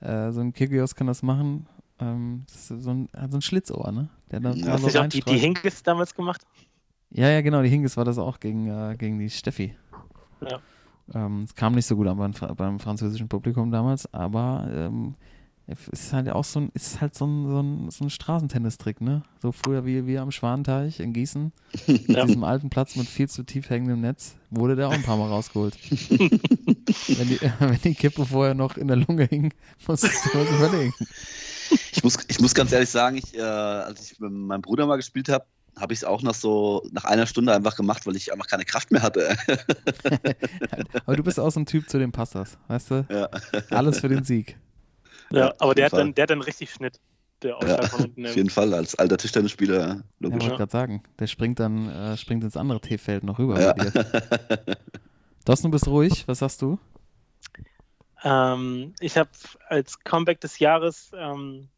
Äh, 0.02 0.32
so 0.32 0.42
ein 0.42 0.52
Kyrgios 0.54 0.96
kann 0.96 1.08
das 1.08 1.24
machen. 1.24 1.68
Ähm, 2.00 2.44
das 2.52 2.72
ist 2.72 2.84
so 2.84 2.92
ein, 2.92 3.10
hat 3.16 3.32
so 3.32 3.38
ein 3.38 3.42
Schlitzohr, 3.42 3.92
ne? 3.92 4.10
Der 4.32 4.40
da 4.40 4.52
Ja, 4.54 4.78
so 4.78 4.90
die, 4.90 5.22
die. 5.22 5.38
Hingis 5.38 5.84
damals 5.84 6.14
gemacht? 6.14 6.42
Ja, 7.10 7.30
ja, 7.30 7.42
genau, 7.42 7.62
die 7.64 7.70
Hingis 7.70 7.98
war 7.98 8.06
das 8.06 8.18
auch 8.18 8.40
gegen, 8.40 8.68
äh, 8.68 8.96
gegen 8.98 9.18
die 9.20 9.30
Steffi. 9.30 9.76
Ja. 10.42 10.60
Ähm, 11.14 11.44
es 11.44 11.56
kam 11.56 11.74
nicht 11.74 11.86
so 11.86 11.96
gut 11.96 12.08
an 12.08 12.18
beim, 12.18 12.34
beim 12.56 12.80
französischen 12.80 13.30
Publikum 13.30 13.72
damals, 13.72 14.14
aber 14.14 14.68
ähm, 14.72 15.16
es 15.66 15.88
ist 15.88 16.14
halt 16.14 16.30
auch 16.30 16.44
so 16.44 16.60
ein, 16.62 16.70
ist 16.74 17.00
halt 17.02 17.16
so 17.16 17.26
ein, 17.26 17.48
so 17.48 17.60
ein, 17.62 17.90
so 17.92 18.06
ein 18.06 18.10
Straßentennistrick, 18.10 19.00
ne? 19.02 19.24
So 19.42 19.52
früher 19.54 19.86
wie, 19.86 20.06
wie 20.06 20.18
am 20.18 20.32
Schwanteich 20.32 21.00
in 21.00 21.14
Gießen, 21.14 21.52
mit 21.88 22.10
Ja. 22.10 22.26
diesem 22.26 22.44
alten 22.44 22.70
Platz 22.70 22.96
mit 22.98 23.08
viel 23.08 23.30
zu 23.30 23.44
tief 23.44 23.70
hängendem 23.70 24.02
Netz, 24.02 24.36
wurde 24.50 24.76
der 24.76 24.90
auch 24.90 24.94
ein 24.94 25.04
paar 25.04 25.18
Mal 25.18 25.30
rausgeholt. 25.30 25.78
wenn, 25.90 27.28
die, 27.30 27.40
wenn 27.60 27.82
die 27.84 27.96
Kippe 27.96 28.26
vorher 28.26 28.54
noch 28.54 28.76
in 28.78 28.88
der 28.88 28.98
Lunge 28.98 29.26
hing, 29.26 29.54
musstest 29.88 30.26
du 30.26 30.38
was 30.40 30.50
überlegen. 30.52 30.94
Ich 31.92 32.04
muss, 32.04 32.18
ich 32.28 32.40
muss 32.40 32.54
ganz 32.54 32.72
ehrlich 32.72 32.90
sagen, 32.90 33.18
ich, 33.18 33.36
äh, 33.38 33.42
als 33.42 34.12
ich 34.12 34.20
mit 34.20 34.32
meinem 34.32 34.62
Bruder 34.62 34.86
mal 34.86 34.96
gespielt 34.98 35.30
habe, 35.30 35.46
habe 35.80 35.94
ich 35.94 36.00
es 36.00 36.04
auch 36.06 36.22
noch 36.24 36.34
so 36.34 36.84
nach 36.92 37.04
einer 37.06 37.28
Stunde 37.28 37.54
einfach 37.54 37.76
gemacht, 37.76 38.06
weil 38.08 38.16
ich 38.16 38.32
einfach 38.34 38.48
keine 38.48 38.66
Kraft 38.66 38.92
mehr 38.92 39.02
hatte. 39.04 39.38
Aber 41.06 41.16
du 41.16 41.24
bist 41.24 41.40
auch 41.40 41.52
so 41.52 41.60
ein 41.60 41.66
Typ, 41.66 41.90
zu 41.90 42.00
dem 42.00 42.12
passt 42.12 42.36
das, 42.36 42.58
weißt 42.68 42.92
du? 42.92 43.06
ja. 43.10 43.30
Alles 43.70 44.00
für 44.00 44.10
den 44.10 44.24
Sieg. 44.24 44.58
Ja, 45.32 45.54
aber 45.60 45.76
der 45.76 45.86
hat, 45.86 45.92
Fall. 45.92 46.00
dann, 46.00 46.16
der 46.16 46.24
hat 46.24 46.30
dann 46.30 46.42
richtig 46.42 46.72
Schnitt. 46.72 47.00
Der 47.44 47.52
Ja, 47.52 47.56
Ausschlag 47.58 47.90
von 47.90 48.04
unten. 48.06 48.26
auf 48.26 48.36
jeden 48.36 48.50
Fall, 48.50 48.74
als 48.74 48.96
alter 48.96 49.18
Tischtennisspieler, 49.18 49.88
Ja, 49.88 50.02
logisch. 50.20 50.42
wollte 50.44 50.56
gerade 50.58 50.72
sagen, 50.72 51.04
der 51.20 51.28
springt 51.28 51.60
dann 51.60 51.90
äh, 51.90 52.18
springt 52.18 52.44
ins 52.44 52.56
andere 52.58 52.80
T-Feld 52.80 53.24
noch 53.24 53.38
rüber 53.38 53.62
Ja. 53.62 53.74
bei 53.74 53.84
dir. 53.90 53.92
Thorsten, 55.46 55.68
du 55.68 55.72
bist 55.72 55.88
ruhig. 55.88 56.24
Was 56.28 56.40
sagst 56.40 56.62
du? 56.62 56.80
Ähm, 58.24 58.94
ich 59.00 59.18
habe 59.18 59.30
als 59.68 60.00
Comeback 60.04 60.42
des 60.42 60.60
Jahres 60.60 61.12
ähm, 61.16 61.70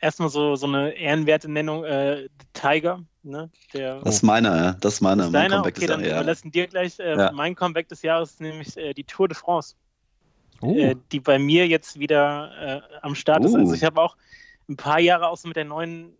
erstmal 0.00 0.28
so, 0.28 0.56
so 0.56 0.66
eine 0.66 0.92
ehrenwerte 0.92 1.50
Nennung, 1.50 1.84
äh, 1.84 2.28
Tiger. 2.52 3.02
Ne? 3.22 3.50
Der, 3.72 4.00
Das 4.00 4.16
ist 4.16 4.22
meiner, 4.22 4.56
ja. 4.56 4.72
Das 4.80 4.94
ist 4.94 5.00
meiner. 5.00 5.24
ist 5.24 5.32
mein 5.32 5.42
deiner? 5.42 5.56
Comeback 5.56 5.76
Okay, 5.76 5.84
ist 5.84 5.90
dann 5.90 6.04
ja. 6.04 6.20
überlassen 6.20 6.50
dir 6.52 6.66
gleich. 6.66 6.98
Äh, 6.98 7.16
Ja. 7.16 7.32
Mein 7.32 7.54
Comeback 7.54 7.88
des 7.88 8.02
Jahres 8.02 8.32
ist 8.32 8.40
nämlich 8.40 8.76
äh, 8.76 8.94
die 8.94 9.04
Tour 9.04 9.28
de 9.28 9.36
France. 9.36 9.74
Oh, 10.60 10.74
äh, 10.74 10.96
die 11.12 11.20
bei 11.20 11.38
mir 11.38 11.66
jetzt 11.66 11.98
wieder 11.98 12.82
äh, 12.92 12.98
am 13.02 13.14
Start 13.14 13.44
ist. 13.44 13.52
Oh. 13.52 13.58
Also 13.58 13.74
ich 13.74 13.84
habe 13.84 14.00
auch 14.00 14.16
ein 14.68 14.76
paar 14.76 15.00
Jahre 15.00 15.28
auch 15.28 15.36
so 15.36 15.48
mit 15.48 15.56
der 15.56 15.64
neuen 15.64 16.16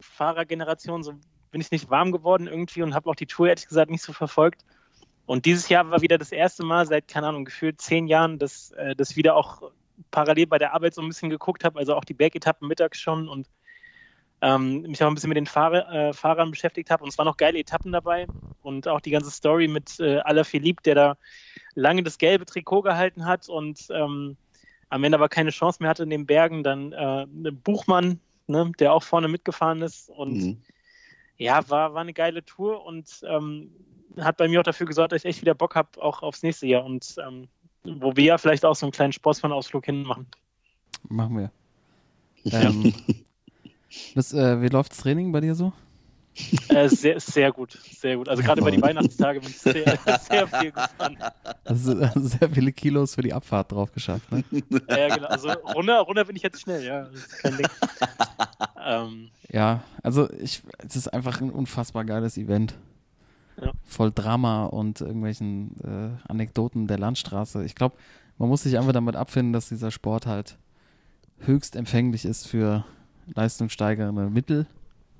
Fahrergeneration 0.00 1.02
so 1.02 1.14
bin 1.50 1.60
ich 1.60 1.70
nicht 1.70 1.90
warm 1.90 2.12
geworden 2.12 2.46
irgendwie 2.46 2.82
und 2.82 2.94
habe 2.94 3.08
auch 3.08 3.14
die 3.14 3.26
Tour 3.26 3.48
ehrlich 3.48 3.66
gesagt 3.66 3.90
nicht 3.90 4.02
so 4.02 4.12
verfolgt. 4.12 4.64
Und 5.28 5.44
dieses 5.44 5.68
Jahr 5.68 5.90
war 5.90 6.00
wieder 6.00 6.16
das 6.16 6.32
erste 6.32 6.64
Mal 6.64 6.86
seit, 6.86 7.06
keine 7.06 7.26
Ahnung, 7.26 7.44
gefühlt 7.44 7.82
zehn 7.82 8.06
Jahren, 8.06 8.38
dass 8.38 8.70
äh, 8.70 8.96
das 8.96 9.14
wieder 9.14 9.36
auch 9.36 9.60
parallel 10.10 10.46
bei 10.46 10.56
der 10.56 10.72
Arbeit 10.72 10.94
so 10.94 11.02
ein 11.02 11.08
bisschen 11.08 11.28
geguckt 11.28 11.64
habe, 11.64 11.78
also 11.78 11.94
auch 11.94 12.06
die 12.06 12.14
Bergetappen 12.14 12.66
mittags 12.66 12.98
schon 12.98 13.28
und 13.28 13.46
ähm, 14.40 14.80
mich 14.82 15.04
auch 15.04 15.08
ein 15.08 15.14
bisschen 15.14 15.28
mit 15.28 15.36
den 15.36 15.44
Fahrer, 15.44 15.92
äh, 15.92 16.12
Fahrern 16.14 16.50
beschäftigt 16.50 16.88
habe. 16.88 17.04
Und 17.04 17.10
es 17.10 17.18
waren 17.18 17.26
noch 17.26 17.36
geile 17.36 17.58
Etappen 17.58 17.92
dabei 17.92 18.26
und 18.62 18.88
auch 18.88 19.02
die 19.02 19.10
ganze 19.10 19.30
Story 19.30 19.68
mit 19.68 20.00
äh, 20.00 20.16
Alaphilippe, 20.20 20.82
der 20.82 20.94
da 20.94 21.18
lange 21.74 22.02
das 22.02 22.16
gelbe 22.16 22.46
Trikot 22.46 22.80
gehalten 22.80 23.26
hat 23.26 23.50
und 23.50 23.86
ähm, 23.90 24.38
am 24.88 25.04
Ende 25.04 25.18
aber 25.18 25.28
keine 25.28 25.50
Chance 25.50 25.82
mehr 25.82 25.90
hatte 25.90 26.04
in 26.04 26.10
den 26.10 26.24
Bergen. 26.24 26.62
Dann 26.62 26.92
äh, 26.92 27.26
Buchmann, 27.50 28.20
ne, 28.46 28.72
der 28.78 28.94
auch 28.94 29.02
vorne 29.02 29.28
mitgefahren 29.28 29.82
ist 29.82 30.08
und 30.08 30.32
Mhm. 30.32 30.62
ja, 31.36 31.68
war, 31.68 31.92
war 31.92 32.00
eine 32.00 32.14
geile 32.14 32.46
Tour 32.46 32.82
und 32.86 33.20
ähm, 33.28 33.74
hat 34.24 34.36
bei 34.36 34.48
mir 34.48 34.60
auch 34.60 34.64
dafür 34.64 34.86
gesorgt, 34.86 35.12
dass 35.12 35.24
ich 35.24 35.28
echt 35.28 35.40
wieder 35.40 35.54
Bock 35.54 35.74
habe, 35.74 35.88
auch 36.00 36.22
aufs 36.22 36.42
nächste 36.42 36.66
Jahr 36.66 36.84
und 36.84 37.16
ähm, 37.26 37.48
wo 37.84 38.16
wir 38.16 38.24
ja 38.24 38.38
vielleicht 38.38 38.64
auch 38.64 38.74
so 38.74 38.86
einen 38.86 38.92
kleinen 38.92 39.12
Sportsmann-Ausflug 39.12 39.84
hinmachen. 39.86 40.26
machen 41.08 41.38
wir. 41.38 41.50
Ähm, 42.50 42.94
das, 44.14 44.32
äh, 44.32 44.62
wie 44.62 44.68
läuft's 44.68 44.98
Training 44.98 45.32
bei 45.32 45.40
dir 45.40 45.54
so? 45.54 45.72
Äh, 46.68 46.88
sehr, 46.88 47.18
sehr 47.20 47.52
gut, 47.52 47.72
sehr 47.72 48.16
gut. 48.16 48.28
Also 48.28 48.42
gerade 48.42 48.60
über 48.60 48.70
die 48.70 48.80
Weihnachtstage 48.80 49.40
bin 49.40 49.50
ich 49.50 49.58
sehr, 49.58 49.98
sehr 50.28 50.46
viel 50.46 50.70
gefahren. 50.70 51.18
Also, 51.64 51.96
also 51.96 52.20
sehr 52.20 52.48
viele 52.50 52.72
Kilos 52.72 53.14
für 53.16 53.22
die 53.22 53.32
Abfahrt 53.32 53.72
drauf 53.72 53.92
geschafft. 53.92 54.30
Ne? 54.30 54.44
Ja, 54.88 55.16
genau. 55.16 55.28
Also 55.28 55.48
runter, 55.74 56.00
runter 56.00 56.24
bin 56.24 56.36
ich 56.36 56.42
jetzt 56.42 56.60
schnell, 56.60 56.84
ja. 56.84 57.08
Das 57.12 57.28
kein 57.28 57.56
Ding. 57.56 57.66
ähm, 58.86 59.30
Ja, 59.50 59.82
also 60.02 60.30
ich, 60.30 60.62
es 60.86 60.96
ist 60.96 61.08
einfach 61.08 61.40
ein 61.40 61.50
unfassbar 61.50 62.04
geiles 62.04 62.38
Event. 62.38 62.74
Ja. 63.60 63.72
Voll 63.84 64.12
Drama 64.12 64.66
und 64.66 65.00
irgendwelchen 65.00 65.74
äh, 65.82 66.10
Anekdoten 66.30 66.86
der 66.86 66.98
Landstraße. 66.98 67.64
Ich 67.64 67.74
glaube, 67.74 67.96
man 68.38 68.48
muss 68.48 68.62
sich 68.62 68.78
einfach 68.78 68.92
damit 68.92 69.16
abfinden, 69.16 69.52
dass 69.52 69.68
dieser 69.68 69.90
Sport 69.90 70.26
halt 70.26 70.58
höchst 71.40 71.74
empfänglich 71.76 72.24
ist 72.24 72.46
für 72.46 72.84
leistungssteigernde 73.34 74.30
Mittel. 74.30 74.66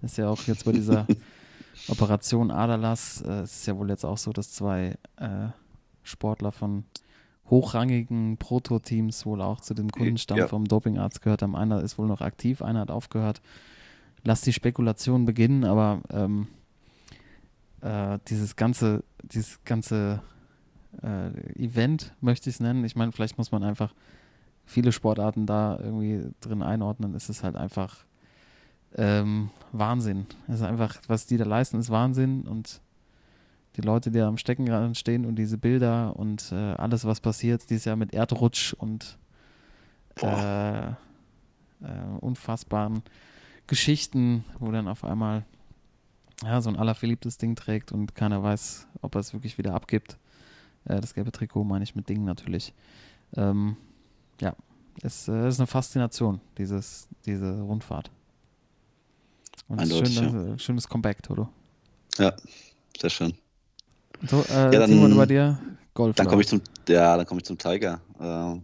Ist 0.03 0.19
ja 0.19 0.29
auch 0.29 0.43
jetzt 0.45 0.65
bei 0.65 0.73
dieser 0.73 1.07
Operation 1.89 2.51
Aderlass, 2.51 3.23
äh, 3.23 3.41
es 3.41 3.61
ist 3.61 3.67
ja 3.67 3.77
wohl 3.77 3.89
jetzt 3.91 4.05
auch 4.05 4.19
so, 4.19 4.33
dass 4.33 4.53
zwei 4.53 4.97
äh, 5.17 5.49
Sportler 6.03 6.53
von 6.53 6.85
hochrangigen 7.51 8.37
Proto-Teams 8.37 9.25
wohl 9.27 9.41
auch 9.41 9.61
zu 9.61 9.75
dem 9.75 9.91
Kundenstamm 9.91 10.39
Ja. 10.39 10.49
vom 10.49 10.67
Dopingarzt 10.67 11.23
gehört 11.23 11.43
haben. 11.43 11.57
Einer 11.57 11.83
ist 11.83 11.99
wohl 11.99 12.07
noch 12.07 12.21
aktiv, 12.21 12.63
einer 12.63 12.81
hat 12.81 12.91
aufgehört. 12.91 13.41
Lass 14.23 14.43
die 14.43 14.53
Spekulation 14.53 15.25
beginnen, 15.25 15.65
aber 15.65 16.03
ähm, 16.11 16.49
äh, 17.81 18.19
dieses 18.29 18.57
ganze, 18.57 19.05
dieses 19.23 19.63
ganze 19.65 20.23
äh, 21.03 21.63
Event 21.63 22.15
möchte 22.21 22.51
ich 22.51 22.57
es 22.57 22.61
nennen. 22.61 22.85
Ich 22.85 22.97
meine, 22.97 23.13
vielleicht 23.13 23.39
muss 23.39 23.53
man 23.53 23.63
einfach 23.63 23.95
viele 24.65 24.93
Sportarten 24.93 25.47
da 25.47 25.79
irgendwie 25.79 26.31
drin 26.41 26.63
einordnen. 26.63 27.15
Es 27.15 27.29
ist 27.29 27.43
halt 27.43 27.57
einfach 27.57 28.05
ähm, 28.97 29.51
Wahnsinn. 29.73 30.27
Es 30.47 30.57
ist 30.57 30.63
einfach, 30.63 30.97
was 31.07 31.27
die 31.27 31.37
da 31.37 31.45
leisten, 31.45 31.79
ist 31.79 31.91
Wahnsinn 31.91 32.43
und 32.43 32.81
die 33.77 33.83
Leute, 33.83 34.11
die 34.11 34.19
da 34.19 34.29
am 34.29 34.39
Steckenrand 34.39 34.97
stehen 34.97 35.25
und 35.25 35.37
diese 35.37 35.57
Bilder 35.57 36.17
und 36.17 36.51
äh, 36.53 36.55
alles, 36.55 37.05
was 37.05 37.21
passiert, 37.21 37.71
dieses 37.71 37.85
Jahr 37.85 37.97
mit 37.97 38.13
Erdrutsch 38.13 38.75
und 38.75 39.19
äh, 40.21 40.89
äh, 40.89 40.95
unfassbaren 42.21 43.03
Geschichten, 43.67 44.45
wo 44.59 44.73
dann 44.73 44.89
auf 44.89 45.05
einmal 45.05 45.45
ja, 46.45 46.61
so 46.61 46.71
ein 46.71 46.77
allerverliebtes 46.77 47.39
Ding 47.39 47.57
trägt 47.57 47.93
und 47.93 48.15
keiner 48.15 48.43
weiß, 48.43 48.87
ob 49.03 49.15
er 49.15 49.21
es 49.21 49.33
wirklich 49.33 49.59
wieder 49.59 49.75
abgibt. 49.75 50.17
Äh, 50.85 51.01
das 51.01 51.15
gelbe 51.15 51.33
Trikot 51.33 51.65
meine 51.65 51.85
ich 51.85 51.95
mit 51.95 52.09
Ding 52.09 52.25
natürlich. 52.25 52.73
Ähm, 53.37 53.77
ja, 54.41 54.55
es 55.03 55.29
äh, 55.29 55.49
ist 55.49 55.59
eine 55.61 55.67
Faszination, 55.67 56.41
dieses, 56.57 57.09
diese 57.27 57.61
Rundfahrt. 57.61 58.11
Und 59.69 59.81
Eindeutig, 59.81 60.15
schön, 60.15 60.55
äh, 60.55 60.59
schönes 60.59 60.89
Comeback, 60.89 61.23
Toto. 61.23 61.49
Ja, 62.19 62.35
sehr 62.99 63.11
schön. 63.11 63.35
So, 64.29 64.41
äh, 64.43 64.71
dann- 64.71 64.91
Timon, 64.91 65.17
bei 65.17 65.27
dir 65.27 65.59
Golf. 65.95 66.17
Dann 66.17 66.27
komme 66.27 66.43
ich 66.43 66.49
zum, 66.49 66.61
ja, 66.89 67.17
dann 67.17 67.27
komme 67.27 67.41
ich 67.41 67.45
zum 67.47 67.59
Tiger. 67.59 68.01
Äh, 68.21 68.61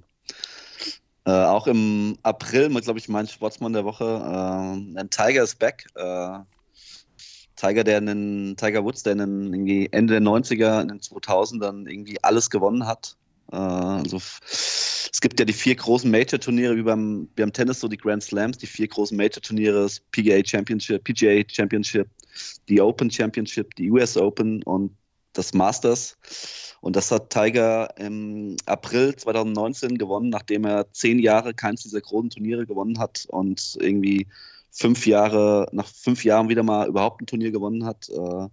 äh, 1.27 1.45
auch 1.45 1.67
im 1.67 2.17
April, 2.23 2.69
glaube 2.81 2.99
ich, 2.99 3.09
mein 3.09 3.27
Sportsmann 3.27 3.73
der 3.73 3.85
Woche. 3.85 4.05
Äh, 4.05 5.01
ein 5.01 5.11
Tiger 5.11 5.43
ist 5.43 5.59
back. 5.59 5.87
Äh, 5.95 6.39
Tiger, 7.57 7.85
der 7.85 7.99
in 7.99 8.07
den, 8.07 8.57
Tiger 8.57 8.85
Woods, 8.85 9.03
der 9.03 9.13
in 9.13 9.19
den, 9.19 9.55
irgendwie 9.55 9.89
Ende 9.93 10.15
der 10.15 10.23
90er, 10.23 10.83
in 10.83 10.89
den 10.89 11.01
2000ern 11.01 11.89
irgendwie 11.89 12.23
alles 12.23 12.51
gewonnen 12.51 12.87
hat. 12.87 13.17
Äh, 13.53 13.57
also 13.57 14.17
es 14.17 15.21
gibt 15.21 15.39
ja 15.39 15.47
die 15.47 15.53
vier 15.53 15.77
großen 15.77 16.11
Major-Turniere 16.11 16.77
wie 16.77 16.83
beim, 16.83 17.29
beim 17.37 17.53
Tennis, 17.53 17.81
so 17.81 17.89
die 17.89 17.97
Grand 17.97 18.23
Slams, 18.23 18.59
die 18.59 18.67
vier 18.67 18.89
großen 18.89 19.17
Major-Turniere, 19.17 19.89
PGA 20.11 20.45
Championship, 20.45 21.05
PGA 21.05 21.43
Championship, 21.47 22.09
die 22.69 22.81
Open 22.81 23.11
Championship, 23.11 23.75
die 23.77 23.91
US 23.91 24.17
Open 24.17 24.63
und 24.65 24.97
das 25.33 25.55
Masters. 25.55 26.17
Und 26.81 26.97
das 26.97 27.11
hat 27.11 27.31
Tiger 27.31 27.97
im 27.97 28.57
April 28.67 29.17
2019 29.17 29.97
gewonnen, 29.97 30.29
nachdem 30.29 30.65
er 30.65 30.93
zehn 30.93 31.19
Jahre 31.19 31.55
keins 31.55 31.83
dieser 31.83 32.01
großen 32.01 32.31
Turniere 32.31 32.67
gewonnen 32.67 32.99
hat 32.99 33.27
und 33.29 33.79
irgendwie 33.81 34.27
fünf 34.75 35.07
Jahre, 35.07 35.69
nach 35.73 35.87
fünf 35.87 36.25
Jahren 36.25 36.49
wieder 36.49 36.63
mal 36.63 36.89
überhaupt 36.89 37.23
ein 37.23 37.27
Turnier 37.27 37.53
gewonnen 37.53 37.87
hat. 37.87 38.09
Äh, 38.09 38.49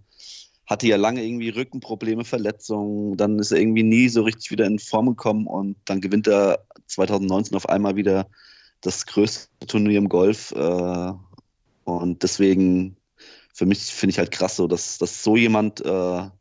hatte 0.68 0.88
ja 0.88 0.96
lange 0.96 1.22
irgendwie 1.22 1.50
Rückenprobleme, 1.50 2.24
Verletzungen, 2.24 3.18
dann 3.18 3.40
ist 3.40 3.52
er 3.52 3.60
irgendwie 3.60 3.84
nie 3.84 4.08
so 4.08 4.22
richtig 4.22 4.52
wieder 4.52 4.66
in 4.66 4.80
Form 4.80 5.08
gekommen 5.08 5.46
und 5.46 5.76
dann 5.84 6.00
gewinnt 6.00 6.28
er 6.28 6.66
2019 6.88 7.58
auf 7.58 7.68
einmal 7.68 7.98
wieder 7.98 8.30
das 8.80 9.06
größte 9.06 9.50
Turnier 9.68 9.98
im 9.98 10.08
Golf. 10.08 10.52
Äh, 10.54 11.12
und 11.84 12.24
deswegen, 12.24 12.96
für 13.54 13.66
mich 13.66 13.80
finde 13.80 14.12
ich 14.12 14.20
halt 14.20 14.32
krass 14.32 14.56
so, 14.56 14.68
dass, 14.68 14.98
dass 14.98 15.24
so 15.24 15.36
jemand, 15.36 15.82
äh, 15.82 15.84
der 15.84 16.32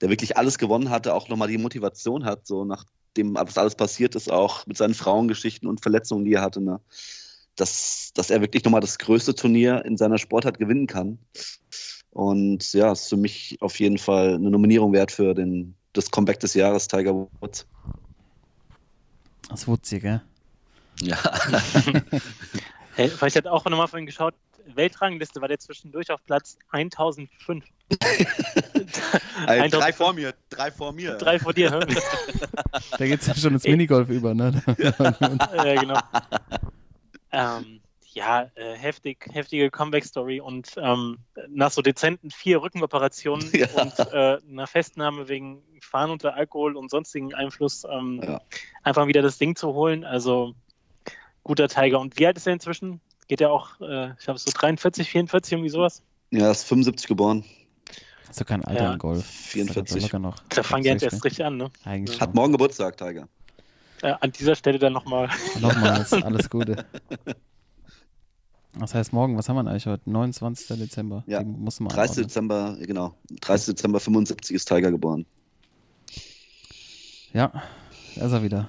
wirklich 0.00 0.36
alles 0.36 0.58
gewonnen 0.58 0.90
hatte, 0.90 1.14
auch 1.14 1.28
nochmal 1.28 1.48
die 1.48 1.58
Motivation 1.58 2.24
hat, 2.24 2.46
so 2.46 2.64
nachdem 2.64 3.34
was 3.34 3.58
alles 3.58 3.76
passiert 3.76 4.16
ist, 4.16 4.32
auch 4.32 4.66
mit 4.66 4.76
seinen 4.76 4.94
Frauengeschichten 4.94 5.68
und 5.68 5.82
Verletzungen, 5.82 6.24
die 6.24 6.32
er 6.32 6.42
hatte, 6.42 6.60
ne? 6.60 6.80
Dass, 7.56 8.12
dass 8.14 8.30
er 8.30 8.40
wirklich 8.40 8.64
nochmal 8.64 8.80
das 8.80 8.98
größte 8.98 9.34
Turnier 9.34 9.84
in 9.84 9.96
seiner 9.96 10.18
Sportart 10.18 10.58
gewinnen 10.58 10.86
kann. 10.86 11.18
Und 12.10 12.72
ja, 12.72 12.92
ist 12.92 13.08
für 13.08 13.16
mich 13.16 13.56
auf 13.60 13.78
jeden 13.80 13.98
Fall 13.98 14.34
eine 14.34 14.50
Nominierung 14.50 14.92
wert 14.92 15.12
für 15.12 15.34
den, 15.34 15.74
das 15.92 16.10
Comeback 16.10 16.40
des 16.40 16.54
Jahres, 16.54 16.88
Tiger 16.88 17.28
Woods. 17.40 17.66
Das 19.48 19.66
Wutzi, 19.66 20.00
gell? 20.00 20.22
Ja, 21.00 21.16
hey, 22.96 23.10
weil 23.18 23.28
ich 23.28 23.36
hatte 23.36 23.50
auch 23.50 23.64
nochmal 23.64 23.88
vorhin 23.88 24.06
geschaut, 24.06 24.34
Weltrangliste 24.66 25.40
war 25.40 25.48
der 25.48 25.58
zwischendurch 25.58 26.10
auf 26.10 26.24
Platz 26.24 26.58
1005. 26.70 27.64
drei 29.46 29.92
vor 29.92 30.12
mir, 30.12 30.34
drei 30.50 30.70
vor 30.70 30.92
mir. 30.92 31.16
Drei 31.16 31.38
vor 31.38 31.52
dir. 31.52 31.80
Da 32.98 33.06
geht 33.06 33.20
es 33.20 33.26
ja 33.26 33.34
schon 33.34 33.54
ins 33.54 33.64
Minigolf 33.64 34.08
über, 34.08 34.34
ne? 34.34 34.62
ja, 34.78 35.80
genau. 35.80 35.98
Ähm, 37.32 37.80
ja, 38.14 38.50
äh, 38.56 38.74
heftig, 38.74 39.26
heftige 39.32 39.70
Comeback-Story 39.70 40.40
und 40.40 40.72
ähm, 40.76 41.18
nach 41.48 41.70
so 41.70 41.80
dezenten 41.80 42.30
vier 42.30 42.60
Rückenoperationen 42.62 43.50
Ja. 43.54 43.66
und 43.82 43.98
äh, 44.12 44.38
einer 44.50 44.66
Festnahme 44.66 45.28
wegen 45.28 45.62
Fahren 45.80 46.10
unter 46.10 46.34
Alkohol 46.34 46.76
und 46.76 46.90
sonstigen 46.90 47.32
Einfluss 47.34 47.84
ähm, 47.90 48.20
Ja. 48.22 48.40
einfach 48.82 49.06
wieder 49.06 49.22
das 49.22 49.38
Ding 49.38 49.56
zu 49.56 49.72
holen. 49.72 50.04
Also 50.04 50.54
guter 51.42 51.68
Tiger. 51.68 52.00
Und 52.00 52.18
wie 52.18 52.26
alt 52.26 52.36
ist 52.36 52.46
er 52.46 52.52
inzwischen? 52.52 53.00
Geht 53.28 53.40
er 53.40 53.50
auch, 53.50 53.80
äh, 53.80 54.12
ich 54.20 54.28
habe 54.28 54.38
so 54.38 54.50
43, 54.52 55.08
44, 55.08 55.52
irgendwie 55.54 55.70
sowas? 55.70 56.02
Ja, 56.30 56.50
ist 56.50 56.64
75 56.64 57.06
geboren. 57.08 57.44
Ist 58.30 58.40
doch 58.40 58.46
kein 58.46 58.64
Alter 58.64 58.82
Ja. 58.84 58.92
im 58.92 58.98
Golf. 58.98 59.24
44. 59.26 59.96
Ist 59.96 60.04
doch 60.04 60.12
locker 60.12 60.18
noch. 60.18 60.42
Da 60.50 60.62
fangen 60.62 60.82
die 60.82 60.88
jetzt 60.90 61.00
60. 61.00 61.12
erst 61.16 61.24
richtig 61.24 61.44
an, 61.44 61.56
ne? 61.56 61.70
Eigentlich 61.84 62.20
Hat 62.20 62.28
schon. 62.28 62.34
morgen 62.34 62.52
Geburtstag, 62.52 62.96
Tiger. 62.96 63.28
Äh, 64.02 64.14
an 64.20 64.32
dieser 64.32 64.56
Stelle 64.56 64.78
dann 64.78 64.92
nochmal. 64.92 65.28
Nochmals, 65.60 66.12
alles 66.12 66.50
Gute. 66.50 66.84
Das 68.78 68.94
heißt 68.94 69.12
morgen, 69.12 69.36
was 69.36 69.48
haben 69.48 69.56
wir 69.56 69.62
denn 69.62 69.70
eigentlich 69.70 69.86
heute? 69.86 70.10
29. 70.10 70.78
Dezember. 70.78 71.22
Ja, 71.26 71.42
man 71.42 71.66
30. 71.66 71.88
einordnen. 71.88 72.26
Dezember, 72.26 72.76
genau. 72.80 73.14
30. 73.40 73.74
Dezember 73.76 74.00
75 74.00 74.56
ist 74.56 74.66
Tiger 74.66 74.90
geboren. 74.90 75.24
Ja, 77.32 77.52
da 78.16 78.26
ist 78.26 78.32
er 78.32 78.42
wieder. 78.42 78.66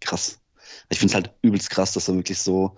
Krass. 0.00 0.40
Ich 0.88 0.98
finde 0.98 1.12
es 1.12 1.14
halt 1.14 1.32
übelst 1.42 1.70
krass, 1.70 1.92
dass 1.92 2.08
er 2.08 2.16
wirklich 2.16 2.38
so, 2.38 2.76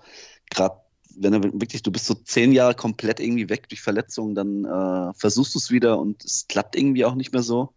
gerade 0.50 0.76
wenn 1.16 1.32
er 1.32 1.42
wirklich, 1.42 1.82
du 1.82 1.90
bist 1.90 2.06
so 2.06 2.14
zehn 2.14 2.52
Jahre 2.52 2.74
komplett 2.74 3.20
irgendwie 3.20 3.48
weg 3.48 3.68
durch 3.68 3.80
Verletzungen, 3.80 4.34
dann 4.34 4.64
äh, 4.64 5.14
versuchst 5.14 5.54
du 5.54 5.58
es 5.58 5.70
wieder 5.70 5.98
und 5.98 6.24
es 6.24 6.46
klappt 6.46 6.76
irgendwie 6.76 7.04
auch 7.04 7.14
nicht 7.14 7.32
mehr 7.32 7.42
so. 7.42 7.72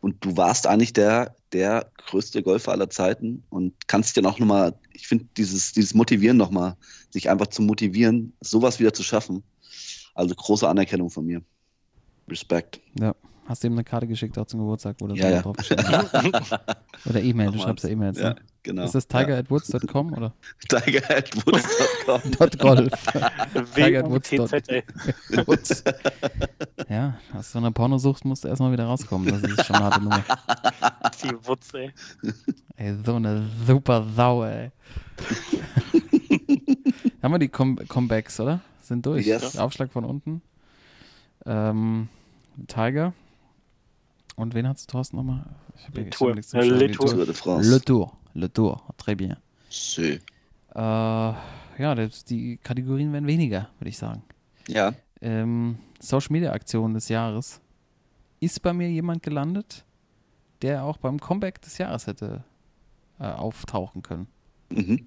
Und 0.00 0.24
du 0.24 0.36
warst 0.36 0.66
eigentlich 0.66 0.92
der, 0.92 1.34
der 1.54 1.90
größte 2.08 2.42
Golfer 2.42 2.72
aller 2.72 2.90
Zeiten 2.90 3.44
und 3.48 3.86
kannst 3.86 4.16
dir 4.16 4.22
noch 4.22 4.38
nochmal, 4.38 4.74
ich 4.92 5.06
finde 5.06 5.26
dieses, 5.36 5.72
dieses 5.72 5.94
Motivieren 5.94 6.36
nochmal, 6.36 6.76
sich 7.10 7.30
einfach 7.30 7.46
zu 7.46 7.62
motivieren, 7.62 8.34
sowas 8.40 8.80
wieder 8.80 8.92
zu 8.92 9.04
schaffen. 9.04 9.44
Also 10.14 10.34
große 10.34 10.68
Anerkennung 10.68 11.10
von 11.10 11.24
mir. 11.24 11.42
Respekt. 12.28 12.80
Ja. 12.98 13.14
Hast 13.46 13.62
du 13.62 13.66
ihm 13.66 13.74
eine 13.74 13.84
Karte 13.84 14.06
geschickt, 14.06 14.38
auch 14.38 14.46
zum 14.46 14.60
Geburtstag, 14.60 14.96
wo 15.00 15.06
das 15.06 15.18
Ja, 15.18 15.28
ja. 15.30 15.42
drauf? 15.42 15.56
Oder 17.06 17.20
E-Mail, 17.22 17.50
du 17.52 17.58
schreibst 17.58 17.84
ja 17.84 17.90
E-Mails. 17.90 18.18
Ja, 18.18 18.30
Ne? 18.30 18.36
genau. 18.62 18.84
Ist 18.84 18.94
das 18.94 19.06
tiger.woods.com 19.06 20.12
oder 20.14 20.32
Ja. 20.70 20.80
Tiger 20.80 21.10
at 21.16 21.36
woods.com. 21.46 22.30
dot 22.38 22.58
golf? 22.58 22.92
Tiger 23.74 23.98
at 24.00 24.10
Woods. 24.10 24.32
WUTZ, 24.32 24.68
ey. 24.70 24.82
Woods. 25.46 25.84
Ja, 26.88 27.18
aus 27.34 27.52
so 27.52 27.58
einer 27.58 27.70
Pornosucht 27.70 28.24
musst 28.24 28.44
du 28.44 28.48
erstmal 28.48 28.72
wieder 28.72 28.84
rauskommen. 28.86 29.28
Das 29.28 29.42
ist 29.42 29.66
schon 29.66 29.76
eine 29.76 29.84
harte 29.84 30.00
Nummer. 30.02 30.24
Die 31.22 31.46
Wutz, 31.46 31.74
ey. 31.74 31.92
Ey, 32.76 32.96
so 33.04 33.16
eine 33.16 33.46
super 33.66 34.06
Sau, 34.16 34.44
ey. 34.44 34.70
Haben 37.22 37.32
wir 37.34 37.38
die 37.38 37.48
Com 37.48 37.76
Comebacks, 37.88 38.40
oder? 38.40 38.60
Sind 38.82 39.04
durch. 39.04 39.26
Yes. 39.26 39.56
Aufschlag 39.58 39.92
von 39.92 40.04
unten. 40.04 40.40
Ähm, 41.46 42.08
Tiger. 42.68 43.12
Und 44.36 44.54
wen 44.54 44.66
hat's 44.66 44.86
Thorsten 44.86 45.16
nochmal? 45.16 45.44
Ich 45.76 45.86
hab 45.86 45.96
Le 45.96 46.10
Tour. 46.10 46.34
Le 46.34 46.90
Tour. 46.90 47.10
Tour 47.10 47.26
de 47.26 47.32
France. 47.32 47.68
Le 47.68 47.80
Tour. 47.80 48.16
Le 48.34 48.52
Tour. 48.52 48.82
Très 48.98 49.14
bien. 49.14 49.36
Schön. 49.70 50.20
Äh, 50.74 50.78
ja, 50.78 51.94
das, 51.94 52.24
die 52.24 52.56
Kategorien 52.58 53.12
werden 53.12 53.26
weniger, 53.26 53.68
würde 53.78 53.90
ich 53.90 53.98
sagen. 53.98 54.22
Ja. 54.68 54.92
Ähm, 55.20 55.78
Social 56.00 56.32
Media 56.32 56.52
Aktion 56.52 56.94
des 56.94 57.08
Jahres. 57.08 57.60
Ist 58.40 58.62
bei 58.62 58.72
mir 58.72 58.90
jemand 58.90 59.22
gelandet, 59.22 59.84
der 60.62 60.84
auch 60.84 60.96
beim 60.96 61.18
Comeback 61.20 61.62
des 61.62 61.78
Jahres 61.78 62.06
hätte 62.06 62.44
äh, 63.18 63.24
auftauchen 63.24 64.02
können? 64.02 64.26
Mhm. 64.70 65.06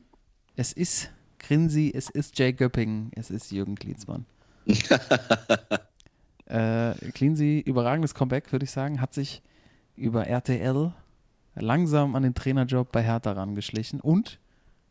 Es 0.56 0.74
ist 0.74 1.12
Grinsi, 1.40 1.92
es 1.94 2.10
ist 2.10 2.40
Jay 2.40 2.54
Göpping, 2.54 3.12
es 3.16 3.30
ist 3.30 3.52
Jürgen 3.52 3.76
Klinsmann. 3.76 4.26
äh, 6.48 6.94
Klinsi, 7.12 7.60
überragendes 7.60 8.14
Comeback, 8.14 8.52
würde 8.52 8.66
ich 8.66 8.72
sagen, 8.72 9.02
hat 9.02 9.14
sich 9.14 9.42
über 9.96 10.28
RTL 10.28 10.94
langsam 11.56 12.16
an 12.16 12.24
den 12.24 12.36
Trainerjob 12.36 12.92
bei 12.92 13.04
Hertha 13.04 13.32
rangeschlichen 13.32 14.00
und 14.00 14.40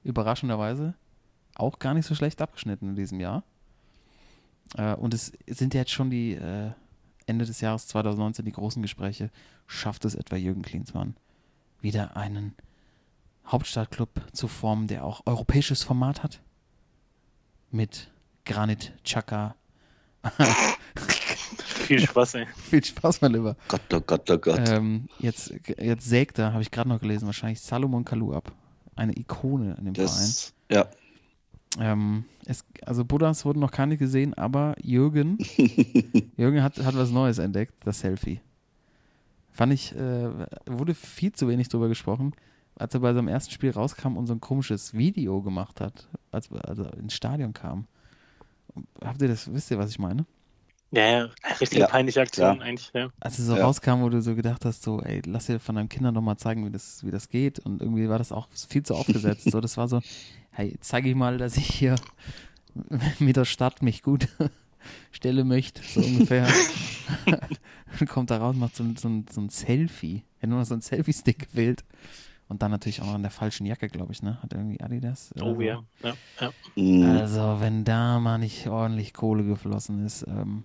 überraschenderweise 0.02 0.94
auch 1.54 1.78
gar 1.78 1.94
nicht 1.94 2.06
so 2.06 2.14
schlecht 2.14 2.42
abgeschnitten 2.42 2.90
in 2.90 2.96
diesem 2.96 3.20
Jahr. 3.20 3.42
Äh, 4.76 4.94
und 4.94 5.14
es 5.14 5.32
sind 5.46 5.74
jetzt 5.74 5.90
schon 5.90 6.10
die 6.10 6.32
äh, 6.32 6.70
Ende 7.26 7.44
des 7.44 7.60
Jahres 7.60 7.86
2019 7.88 8.44
die 8.44 8.52
großen 8.52 8.82
Gespräche. 8.82 9.30
Schafft 9.66 10.04
es 10.04 10.14
etwa 10.14 10.36
Jürgen 10.36 10.62
Klinsmann 10.62 11.16
wieder 11.80 12.16
einen 12.16 12.54
Hauptstadtclub 13.46 14.10
zu 14.32 14.48
formen, 14.48 14.86
der 14.86 15.04
auch 15.04 15.22
europäisches 15.26 15.82
Format 15.82 16.22
hat? 16.22 16.40
Mit 17.70 18.10
Granit 18.44 18.92
Xhaka. 19.04 19.56
Viel 21.86 22.00
Spaß, 22.00 22.34
ey. 22.34 22.46
Viel 22.56 22.84
Spaß, 22.84 23.20
mein 23.20 23.32
Lieber. 23.32 23.56
Gott, 23.68 23.80
oh 23.92 24.00
Gott, 24.00 24.30
oh 24.30 24.38
Gott. 24.38 24.68
Ähm, 24.68 25.08
jetzt, 25.18 25.54
jetzt 25.78 26.08
sägt 26.08 26.38
er, 26.38 26.52
habe 26.52 26.62
ich 26.62 26.70
gerade 26.70 26.88
noch 26.88 27.00
gelesen, 27.00 27.26
wahrscheinlich 27.26 27.60
Salomon 27.60 28.04
Kalou 28.04 28.32
ab. 28.32 28.52
Eine 28.94 29.16
Ikone 29.16 29.76
in 29.78 29.84
dem 29.86 29.94
Verein. 29.94 30.08
das, 30.08 30.52
ja. 30.70 30.86
Ähm, 31.78 32.24
es, 32.46 32.64
also 32.84 33.04
Buddhas 33.04 33.44
wurden 33.44 33.60
noch 33.60 33.70
keine 33.70 33.96
gesehen, 33.96 34.34
aber 34.34 34.74
Jürgen, 34.82 35.38
Jürgen 36.36 36.62
hat, 36.62 36.78
hat 36.78 36.96
was 36.96 37.10
Neues 37.10 37.38
entdeckt, 37.38 37.74
das 37.84 38.00
Selfie. 38.00 38.40
Fand 39.52 39.72
ich, 39.72 39.94
äh, 39.94 40.28
wurde 40.66 40.94
viel 40.94 41.32
zu 41.32 41.48
wenig 41.48 41.68
drüber 41.68 41.88
gesprochen, 41.88 42.34
als 42.76 42.94
er 42.94 43.00
bei 43.00 43.12
seinem 43.12 43.28
ersten 43.28 43.52
Spiel 43.52 43.70
rauskam 43.70 44.16
und 44.16 44.26
so 44.26 44.34
ein 44.34 44.40
komisches 44.40 44.94
Video 44.94 45.42
gemacht 45.42 45.80
hat, 45.80 46.08
als, 46.30 46.50
als 46.52 46.78
er 46.78 46.94
ins 46.94 47.14
Stadion 47.14 47.52
kam. 47.52 47.86
Habt 49.02 49.22
ihr 49.22 49.28
das, 49.28 49.52
wisst 49.52 49.70
ihr, 49.70 49.78
was 49.78 49.90
ich 49.90 49.98
meine? 49.98 50.26
Ja, 50.92 51.06
ja, 51.06 51.28
richtige 51.60 51.80
Ja, 51.82 51.86
peinliche 51.88 52.20
Aktion 52.20 52.56
klar. 52.58 52.66
eigentlich, 52.66 52.90
ja. 52.94 53.08
Als 53.20 53.38
es 53.38 53.46
so 53.46 53.56
Ja. 53.56 53.64
rauskam, 53.64 54.02
wo 54.02 54.08
du 54.08 54.22
so 54.22 54.34
gedacht 54.34 54.64
hast, 54.64 54.82
so, 54.82 55.00
ey, 55.02 55.20
lass 55.26 55.46
dir 55.46 55.58
von 55.58 55.74
deinem 55.74 55.88
Kindern 55.88 56.14
noch 56.14 56.22
mal 56.22 56.36
zeigen, 56.36 56.64
wie 56.64 56.70
das, 56.70 57.04
wie 57.04 57.10
das 57.10 57.28
geht. 57.28 57.58
Und 57.58 57.80
irgendwie 57.82 58.08
war 58.08 58.18
das 58.18 58.30
auch 58.32 58.48
viel 58.52 58.82
zu 58.84 58.94
aufgesetzt. 58.94 59.44
so, 59.50 59.60
das 59.60 59.76
war 59.76 59.88
so, 59.88 60.00
hey, 60.52 60.76
zeige 60.80 61.08
ich 61.10 61.16
mal, 61.16 61.38
dass 61.38 61.56
ich 61.56 61.66
hier 61.66 61.96
mit 63.18 63.36
der 63.36 63.44
Stadt 63.44 63.82
mich 63.82 64.02
gut 64.02 64.28
stelle 65.10 65.44
möchte, 65.44 65.82
so 65.82 66.00
ungefähr. 66.00 66.46
Dann 67.98 68.08
kommt 68.08 68.30
da 68.30 68.38
raus, 68.38 68.54
macht 68.56 68.76
so, 68.76 68.84
ein- 68.84 68.96
so, 68.96 69.08
ein- 69.08 69.26
so 69.30 69.40
ein 69.40 69.48
Selfie. 69.48 70.22
Er 70.38 70.42
hat 70.44 70.50
nur 70.50 70.58
noch 70.60 70.66
so 70.66 70.74
ein 70.74 70.80
Selfie-Stick 70.82 71.50
gewählt. 71.50 71.84
Und 72.48 72.62
dann 72.62 72.70
natürlich 72.70 73.02
auch 73.02 73.06
noch 73.06 73.16
in 73.16 73.22
der 73.22 73.32
falschen 73.32 73.66
Jacke, 73.66 73.88
glaube 73.88 74.12
ich, 74.12 74.22
ne? 74.22 74.40
Hat 74.40 74.52
irgendwie 74.52 74.80
Adidas? 74.80 75.32
oder 75.34 75.46
Oh 75.46 75.54
so. 75.56 75.60
ja. 75.62 75.82
ja, 76.04 76.14
ja. 76.40 76.52
Mhm. 76.76 77.02
Also, 77.02 77.56
wenn 77.58 77.84
da 77.84 78.20
mal 78.20 78.38
nicht 78.38 78.68
ordentlich 78.68 79.12
Kohle 79.14 79.42
geflossen 79.42 80.06
ist. 80.06 80.24
Ähm, 80.28 80.62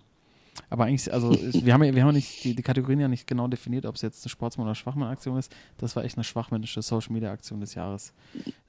aber 0.69 0.85
eigentlich, 0.85 1.11
also, 1.13 1.31
wir 1.53 1.73
haben 1.73 1.83
ja, 1.83 1.93
wir 1.93 2.01
haben 2.01 2.09
ja 2.09 2.13
nicht, 2.13 2.43
die, 2.43 2.55
die 2.55 2.63
Kategorien 2.63 2.99
ja 2.99 3.07
nicht 3.07 3.27
genau 3.27 3.47
definiert, 3.47 3.85
ob 3.85 3.95
es 3.95 4.01
jetzt 4.01 4.25
eine 4.25 4.29
Sportsmann- 4.29 4.67
oder 4.67 4.75
Schwachmann-Aktion 4.75 5.37
ist. 5.37 5.53
Das 5.77 5.95
war 5.95 6.03
echt 6.03 6.17
eine 6.17 6.23
schwachmännische 6.23 6.81
Social-Media-Aktion 6.81 7.59
des 7.59 7.75
Jahres. 7.75 8.13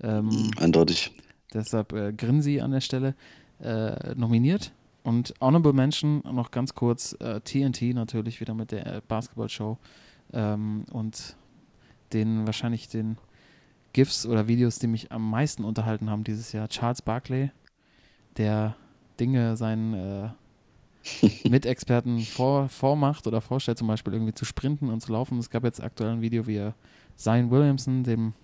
Ähm, 0.00 0.50
Eindeutig. 0.56 1.12
deshalb 1.52 1.92
äh, 1.92 2.12
Grinsi 2.12 2.60
an 2.60 2.70
der 2.72 2.80
Stelle 2.80 3.14
äh, 3.60 4.14
nominiert. 4.14 4.72
Und 5.04 5.34
Honorable 5.40 5.72
Mention 5.72 6.22
noch 6.30 6.50
ganz 6.50 6.74
kurz: 6.74 7.16
äh, 7.20 7.40
TNT 7.40 7.94
natürlich 7.94 8.40
wieder 8.40 8.54
mit 8.54 8.70
der 8.72 8.86
äh, 8.86 9.00
Basketball-Show 9.06 9.78
ähm, 10.32 10.84
und 10.90 11.36
den 12.12 12.46
wahrscheinlich 12.46 12.88
den 12.88 13.16
GIFs 13.92 14.26
oder 14.26 14.48
Videos, 14.48 14.78
die 14.78 14.86
mich 14.86 15.12
am 15.12 15.28
meisten 15.28 15.64
unterhalten 15.64 16.10
haben 16.10 16.24
dieses 16.24 16.52
Jahr. 16.52 16.68
Charles 16.68 17.02
Barkley, 17.02 17.50
der 18.36 18.76
Dinge 19.20 19.56
seinen 19.56 19.94
äh, 19.94 20.28
Mitexperten 21.48 22.20
vor, 22.20 22.68
vormacht 22.68 23.26
oder 23.26 23.40
vorstellt, 23.40 23.78
zum 23.78 23.88
Beispiel 23.88 24.12
irgendwie 24.12 24.34
zu 24.34 24.44
sprinten 24.44 24.88
und 24.88 25.00
zu 25.00 25.12
laufen. 25.12 25.38
Es 25.38 25.50
gab 25.50 25.64
jetzt 25.64 25.82
aktuell 25.82 26.10
ein 26.10 26.20
Video, 26.20 26.46
wie 26.46 26.56
er 26.56 26.74
Zion 27.16 27.50
Williamson, 27.50 28.04
dem 28.04 28.34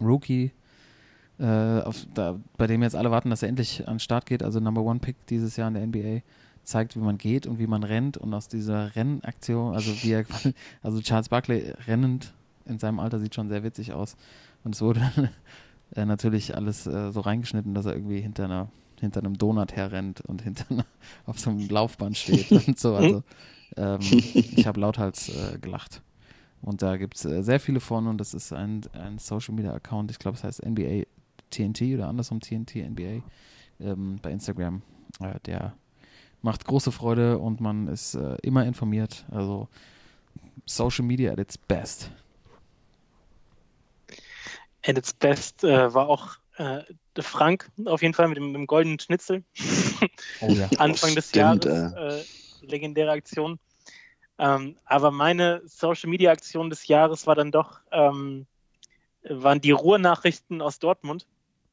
Rookie, 0.00 0.52
äh, 1.38 1.80
auf, 1.80 2.06
da, 2.14 2.38
bei 2.56 2.66
dem 2.66 2.82
jetzt 2.82 2.96
alle 2.96 3.10
warten, 3.10 3.30
dass 3.30 3.42
er 3.42 3.48
endlich 3.48 3.86
an 3.86 3.94
den 3.94 4.00
Start 4.00 4.26
geht, 4.26 4.42
also 4.42 4.60
Number 4.60 4.82
One 4.82 5.00
Pick 5.00 5.16
dieses 5.26 5.56
Jahr 5.56 5.68
in 5.68 5.74
der 5.74 5.86
NBA, 5.86 6.22
zeigt, 6.62 6.96
wie 6.96 7.00
man 7.00 7.18
geht 7.18 7.46
und 7.46 7.58
wie 7.58 7.66
man 7.66 7.82
rennt 7.82 8.16
und 8.16 8.32
aus 8.34 8.48
dieser 8.48 8.94
Rennaktion, 8.94 9.74
also 9.74 9.90
wie 10.02 10.12
er, 10.12 10.24
also 10.82 11.00
Charles 11.00 11.28
Barkley 11.28 11.72
rennend 11.86 12.32
in 12.64 12.78
seinem 12.78 13.00
Alter 13.00 13.18
sieht 13.18 13.34
schon 13.34 13.48
sehr 13.48 13.64
witzig 13.64 13.92
aus 13.92 14.16
und 14.62 14.74
es 14.74 14.80
wurde 14.80 15.00
äh, 15.96 16.04
natürlich 16.04 16.54
alles 16.54 16.86
äh, 16.86 17.10
so 17.10 17.20
reingeschnitten, 17.20 17.74
dass 17.74 17.86
er 17.86 17.94
irgendwie 17.94 18.20
hinter 18.20 18.44
einer 18.44 18.68
hinter 19.02 19.20
einem 19.20 19.36
Donut 19.36 19.72
herrennt 19.72 20.20
und 20.22 20.42
hinter 20.42 20.64
einer, 20.70 20.86
auf 21.26 21.38
so 21.38 21.50
einem 21.50 21.68
Laufband 21.68 22.16
steht 22.16 22.50
und 22.68 22.78
so. 22.78 22.94
Also 22.94 23.22
ähm, 23.76 24.00
ich 24.00 24.66
habe 24.66 24.80
lauthals 24.80 25.28
äh, 25.28 25.58
gelacht. 25.58 26.02
Und 26.62 26.80
da 26.82 26.96
gibt 26.96 27.16
es 27.16 27.24
äh, 27.24 27.42
sehr 27.42 27.58
viele 27.58 27.80
von 27.80 28.06
und 28.06 28.18
das 28.18 28.32
ist 28.32 28.52
ein, 28.52 28.82
ein 28.92 29.18
Social 29.18 29.54
Media 29.54 29.74
Account, 29.74 30.12
ich 30.12 30.18
glaube 30.20 30.36
es 30.36 30.44
heißt 30.44 30.64
NBA 30.64 31.02
TNT 31.50 31.82
oder 31.94 32.08
andersrum 32.08 32.40
TNT 32.40 32.76
NBA 32.76 33.22
ähm, 33.80 34.20
bei 34.22 34.30
Instagram. 34.30 34.82
Äh, 35.20 35.40
der 35.46 35.74
macht 36.40 36.64
große 36.64 36.92
Freude 36.92 37.38
und 37.38 37.60
man 37.60 37.88
ist 37.88 38.14
äh, 38.14 38.36
immer 38.42 38.64
informiert. 38.64 39.26
Also 39.30 39.68
Social 40.64 41.04
Media 41.04 41.32
at 41.32 41.40
its 41.40 41.58
best. 41.58 42.12
And 44.86 44.96
its 44.96 45.12
best 45.12 45.64
äh, 45.64 45.92
war 45.92 46.08
auch 46.08 46.36
äh, 46.56 46.82
Frank 47.20 47.70
auf 47.84 48.02
jeden 48.02 48.14
Fall 48.14 48.28
mit 48.28 48.36
dem, 48.36 48.46
mit 48.46 48.54
dem 48.54 48.66
goldenen 48.66 48.98
Schnitzel. 48.98 49.44
Oh 50.40 50.48
ja. 50.48 50.68
Anfang 50.78 51.14
des 51.14 51.30
Stimmt, 51.30 51.64
Jahres. 51.64 52.24
Äh, 52.62 52.66
legendäre 52.66 53.10
Aktion. 53.10 53.58
Ähm, 54.38 54.76
aber 54.84 55.10
meine 55.10 55.62
Social 55.66 56.10
Media 56.10 56.32
Aktion 56.32 56.70
des 56.70 56.86
Jahres 56.86 57.26
war 57.26 57.34
dann 57.34 57.52
doch, 57.52 57.80
ähm, 57.90 58.46
waren 59.22 59.60
die 59.60 59.70
Ruhrnachrichten 59.70 60.62
aus 60.62 60.78
Dortmund, 60.78 61.26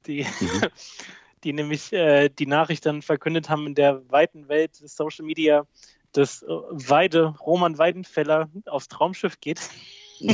die, 0.05 0.25
die 1.43 1.53
nämlich 1.53 1.93
äh, 1.93 2.29
die 2.29 2.45
Nachricht 2.45 2.85
dann 2.85 3.01
verkündet 3.01 3.49
haben 3.49 3.67
in 3.67 3.75
der 3.75 4.07
weiten 4.09 4.47
Welt 4.49 4.81
des 4.81 4.95
Social 4.95 5.25
Media, 5.25 5.65
dass 6.11 6.43
äh, 6.43 6.47
Weide, 6.47 7.35
Roman 7.39 7.77
Weidenfeller 7.77 8.49
aufs 8.65 8.87
Traumschiff 8.87 9.39
geht. 9.39 9.61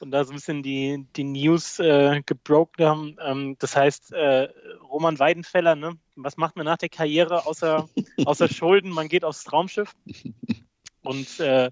und 0.00 0.10
da 0.10 0.24
so 0.24 0.32
ein 0.32 0.36
bisschen 0.36 0.62
die, 0.62 1.06
die 1.16 1.24
News 1.24 1.78
äh, 1.78 2.22
gebroken 2.24 2.84
haben. 2.84 3.16
Ähm, 3.20 3.56
das 3.58 3.76
heißt, 3.76 4.12
äh, 4.12 4.48
Roman 4.82 5.18
Weidenfeller, 5.18 5.76
ne? 5.76 5.98
was 6.16 6.36
macht 6.36 6.56
man 6.56 6.66
nach 6.66 6.78
der 6.78 6.88
Karriere 6.88 7.46
außer, 7.46 7.88
außer 8.24 8.48
Schulden? 8.48 8.90
Man 8.90 9.08
geht 9.08 9.24
aufs 9.24 9.44
Traumschiff. 9.44 9.94
Und 11.02 11.40
äh, 11.40 11.70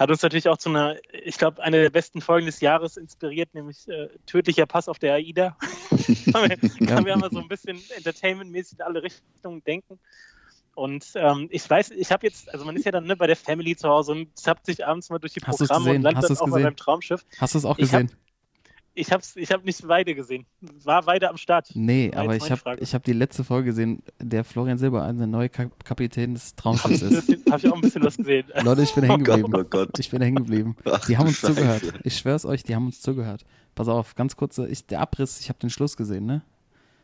hat 0.00 0.10
uns 0.10 0.22
natürlich 0.22 0.48
auch 0.48 0.56
zu 0.56 0.70
einer, 0.70 0.96
ich 1.12 1.36
glaube, 1.36 1.62
eine 1.62 1.82
der 1.82 1.90
besten 1.90 2.22
Folgen 2.22 2.46
des 2.46 2.60
Jahres 2.60 2.96
inspiriert, 2.96 3.52
nämlich 3.54 3.86
äh, 3.86 4.08
tödlicher 4.24 4.64
Pass 4.64 4.88
auf 4.88 4.98
der 4.98 5.14
AIDA. 5.14 5.56
Kann 6.86 7.04
wir 7.04 7.16
mal 7.18 7.30
so 7.30 7.38
ein 7.38 7.48
bisschen 7.48 7.78
entertainmentmäßig 7.96 8.78
in 8.78 8.84
alle 8.84 9.02
Richtungen 9.02 9.62
denken. 9.62 10.00
Und 10.80 11.12
ähm, 11.14 11.46
ich 11.50 11.68
weiß, 11.68 11.90
ich 11.90 12.10
habe 12.10 12.26
jetzt, 12.26 12.50
also 12.54 12.64
man 12.64 12.74
ist 12.74 12.86
ja 12.86 12.90
dann 12.90 13.04
ne, 13.04 13.14
bei 13.14 13.26
der 13.26 13.36
Family 13.36 13.76
zu 13.76 13.86
Hause 13.86 14.12
und 14.12 14.38
zappt 14.38 14.64
sich 14.64 14.86
abends 14.86 15.10
mal 15.10 15.18
durch 15.18 15.34
die 15.34 15.40
Hast 15.42 15.58
Programme 15.58 15.80
und 15.80 15.84
gesehen? 15.88 16.02
landet 16.02 16.22
Hast 16.22 16.30
dann 16.30 16.36
auch 16.38 16.46
mal 16.46 16.56
gesehen? 16.56 16.64
beim 16.68 16.76
Traumschiff. 16.76 17.26
Hast 17.38 17.52
du 17.52 17.58
es 17.58 17.66
auch 17.66 17.76
gesehen? 17.76 18.10
Ich 18.94 19.12
habe 19.12 19.22
ich 19.34 19.52
hab 19.52 19.62
nicht 19.62 19.86
Weide 19.86 20.14
gesehen. 20.14 20.46
War 20.82 21.04
Weide 21.04 21.28
am 21.28 21.36
Start? 21.36 21.68
Nee, 21.74 22.10
War 22.14 22.22
aber 22.24 22.36
ich 22.36 22.50
habe 22.50 22.78
hab 22.80 23.04
die 23.04 23.12
letzte 23.12 23.44
Folge 23.44 23.66
gesehen, 23.66 24.02
der 24.20 24.42
Florian 24.42 24.78
Silbereisen 24.78 25.18
der 25.18 25.26
neue 25.26 25.50
Kap 25.50 25.84
Kapitän 25.84 26.32
des 26.32 26.56
Traumschiffs 26.56 27.02
ist. 27.02 27.28
Habe 27.50 27.58
ich 27.58 27.68
auch 27.70 27.74
ein 27.74 27.82
bisschen 27.82 28.02
was 28.02 28.16
gesehen. 28.16 28.46
Leute, 28.62 28.80
ich 28.82 28.94
bin 28.94 29.04
hängen 29.04 29.22
Gott, 29.24 29.36
geblieben. 29.36 29.60
oh 29.62 29.68
Gott. 29.68 29.98
Ich 29.98 30.10
bin 30.10 30.22
hängen 30.22 30.36
geblieben. 30.36 30.76
Ach, 30.86 31.04
Die 31.06 31.18
haben 31.18 31.28
uns 31.28 31.42
zugehört. 31.42 31.82
Scheiße. 31.82 31.94
Ich 32.04 32.16
schwör's 32.16 32.46
euch, 32.46 32.62
die 32.62 32.74
haben 32.74 32.86
uns 32.86 33.02
zugehört. 33.02 33.44
Pass 33.74 33.88
auf, 33.88 34.14
ganz 34.14 34.34
kurze, 34.34 34.66
ich, 34.66 34.86
der 34.86 35.00
Abriss, 35.00 35.40
ich 35.40 35.50
habe 35.50 35.58
den 35.58 35.68
Schluss 35.70 35.98
gesehen, 35.98 36.24
ne? 36.24 36.40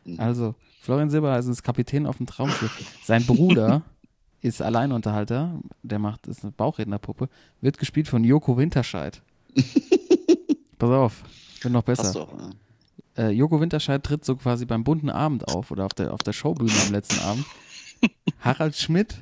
Mhm. 0.07 0.19
Also, 0.19 0.55
Florian 0.81 1.09
Silbereisen 1.09 1.51
ist 1.51 1.63
Kapitän 1.63 2.05
auf 2.05 2.17
dem 2.17 2.25
Traumschiff. 2.25 2.71
Sein 3.03 3.25
Bruder 3.25 3.81
ist 4.41 4.61
Alleinunterhalter, 4.61 5.59
der 5.83 5.99
macht, 5.99 6.27
ist 6.27 6.43
eine 6.43 6.51
Bauchrednerpuppe, 6.51 7.29
wird 7.61 7.77
gespielt 7.77 8.07
von 8.07 8.23
Joko 8.23 8.57
Winterscheid. 8.57 9.21
Pass 10.79 10.89
auf, 10.89 11.23
wird 11.61 11.73
noch 11.73 11.83
besser. 11.83 12.03
Passt 12.03 12.15
doch. 12.15 12.29
Ja. 13.17 13.23
äh, 13.23 13.29
Joko 13.31 13.59
Winterscheid 13.59 14.03
tritt 14.03 14.23
so 14.23 14.35
quasi 14.35 14.65
beim 14.65 14.83
bunten 14.83 15.09
Abend 15.09 15.47
auf 15.47 15.71
oder 15.71 15.85
auf 15.85 15.93
der, 15.93 16.13
auf 16.13 16.21
der 16.23 16.33
Showbühne 16.33 16.71
am 16.85 16.91
letzten 16.91 17.19
Abend. 17.21 17.45
Harald 18.39 18.75
Schmidt 18.75 19.15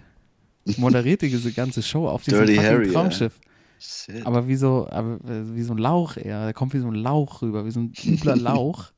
moderiert 0.77 1.21
diese 1.21 1.51
ganze 1.53 1.81
Show 1.81 2.07
auf 2.07 2.23
diesem 2.23 2.45
Dirty 2.45 2.57
Harry. 2.57 2.91
Traumschiff. 2.91 3.39
Shit. 3.79 4.25
Aber 4.25 4.47
wie 4.47 4.55
so, 4.55 4.87
aber 4.89 5.15
äh, 5.29 5.55
wie 5.55 5.63
so 5.63 5.73
ein 5.73 5.77
Lauch 5.77 6.17
eher. 6.17 6.45
Der 6.45 6.53
kommt 6.53 6.73
wie 6.73 6.79
so 6.79 6.87
ein 6.87 6.95
Lauch 6.95 7.41
rüber, 7.41 7.65
wie 7.65 7.71
so 7.71 7.81
ein 7.81 7.93
übler 8.03 8.35
Lauch. 8.35 8.91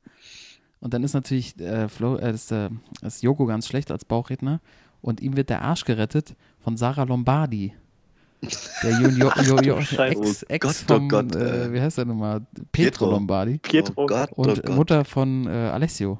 Und 0.79 0.93
dann 0.93 1.03
ist 1.03 1.13
natürlich 1.13 1.59
äh, 1.59 1.89
Flo, 1.89 2.17
äh, 2.17 2.31
ist, 2.31 2.51
äh, 2.51 2.69
ist 3.01 3.23
Joko 3.23 3.45
ganz 3.45 3.67
schlecht 3.67 3.91
als 3.91 4.05
Bauchredner. 4.05 4.61
Und 5.01 5.21
ihm 5.21 5.37
wird 5.37 5.49
der 5.49 5.61
Arsch 5.61 5.85
gerettet 5.85 6.35
von 6.59 6.77
Sarah 6.77 7.03
Lombardi. 7.03 7.73
Der 8.83 8.91
Junior, 9.01 9.33
jo, 9.41 9.59
jo. 9.61 9.77
Ex, 9.77 10.43
Oh 10.43 10.45
Ex 10.47 10.65
Gott, 10.65 10.75
oh 10.89 10.93
vom, 10.93 11.09
Gott, 11.09 11.35
äh, 11.35 11.65
äh, 11.65 11.73
wie 11.73 11.81
heißt 11.81 11.97
der 11.97 12.05
nochmal? 12.05 12.41
Pietro, 12.41 12.65
Pietro. 12.71 13.11
Lombardi. 13.11 13.57
Pietro. 13.57 13.93
Oh 13.95 14.05
Gott, 14.05 14.29
oh 14.35 14.43
Und 14.43 14.63
Gott. 14.63 14.75
Mutter 14.75 15.05
von 15.05 15.47
äh, 15.47 15.49
Alessio. 15.49 16.19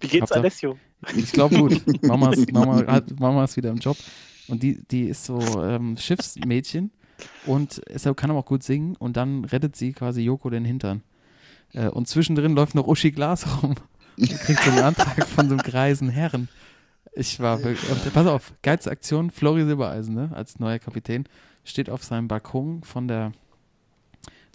Wie 0.00 0.08
geht's 0.08 0.30
Habt 0.30 0.36
Alessio? 0.36 0.78
Ich 1.16 1.32
glaube 1.32 1.58
gut. 1.58 1.82
Mama 2.02 2.32
ist, 2.32 2.50
Mama, 2.52 2.86
hat, 2.86 3.18
Mama 3.20 3.44
ist 3.44 3.56
wieder 3.56 3.70
im 3.70 3.76
Job. 3.76 3.96
Und 4.48 4.62
die, 4.62 4.82
die 4.90 5.04
ist 5.04 5.24
so 5.24 5.38
ähm, 5.62 5.96
Schiffsmädchen 5.98 6.90
und 7.44 7.78
ist, 7.78 8.04
kann 8.16 8.30
aber 8.30 8.40
auch 8.40 8.46
gut 8.46 8.62
singen. 8.62 8.96
Und 8.96 9.18
dann 9.18 9.44
rettet 9.44 9.76
sie 9.76 9.92
quasi 9.92 10.22
Joko 10.22 10.48
den 10.48 10.64
Hintern. 10.64 11.02
Äh, 11.74 11.88
und 11.88 12.08
zwischendrin 12.08 12.54
läuft 12.54 12.74
noch 12.74 12.86
Uschi 12.86 13.10
Glas 13.10 13.46
rum 13.62 13.74
kriegt 14.28 14.62
so 14.62 14.70
einen 14.70 14.80
Antrag 14.80 15.26
von 15.26 15.48
so 15.48 15.54
einem 15.54 15.62
greisen 15.62 16.08
Herren. 16.08 16.48
Ich 17.12 17.40
war. 17.40 17.58
Und 17.62 18.12
pass 18.12 18.26
auf, 18.26 18.52
geilste 18.62 18.90
Aktion: 18.90 19.30
Flori 19.30 19.64
Silbereisen, 19.64 20.14
ne, 20.14 20.30
als 20.32 20.58
neuer 20.58 20.78
Kapitän, 20.78 21.24
steht 21.64 21.90
auf 21.90 22.04
seinem 22.04 22.28
Balkon 22.28 22.82
von 22.82 23.08
der 23.08 23.32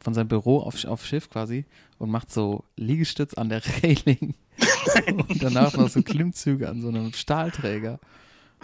von 0.02 0.14
seinem 0.14 0.28
Büro 0.28 0.60
auf, 0.60 0.86
auf 0.86 1.06
Schiff 1.06 1.30
quasi 1.32 1.66
und 1.98 2.12
macht 2.12 2.32
so 2.32 2.64
Liegestütz 2.78 3.34
an 3.34 3.50
der 3.50 3.62
Reling 3.84 4.36
und 5.28 5.42
danach 5.42 5.76
noch 5.76 5.90
so 5.90 6.02
Klimmzüge 6.02 6.70
an 6.70 6.82
so 6.82 6.90
einem 6.90 7.12
Stahlträger. 7.14 8.00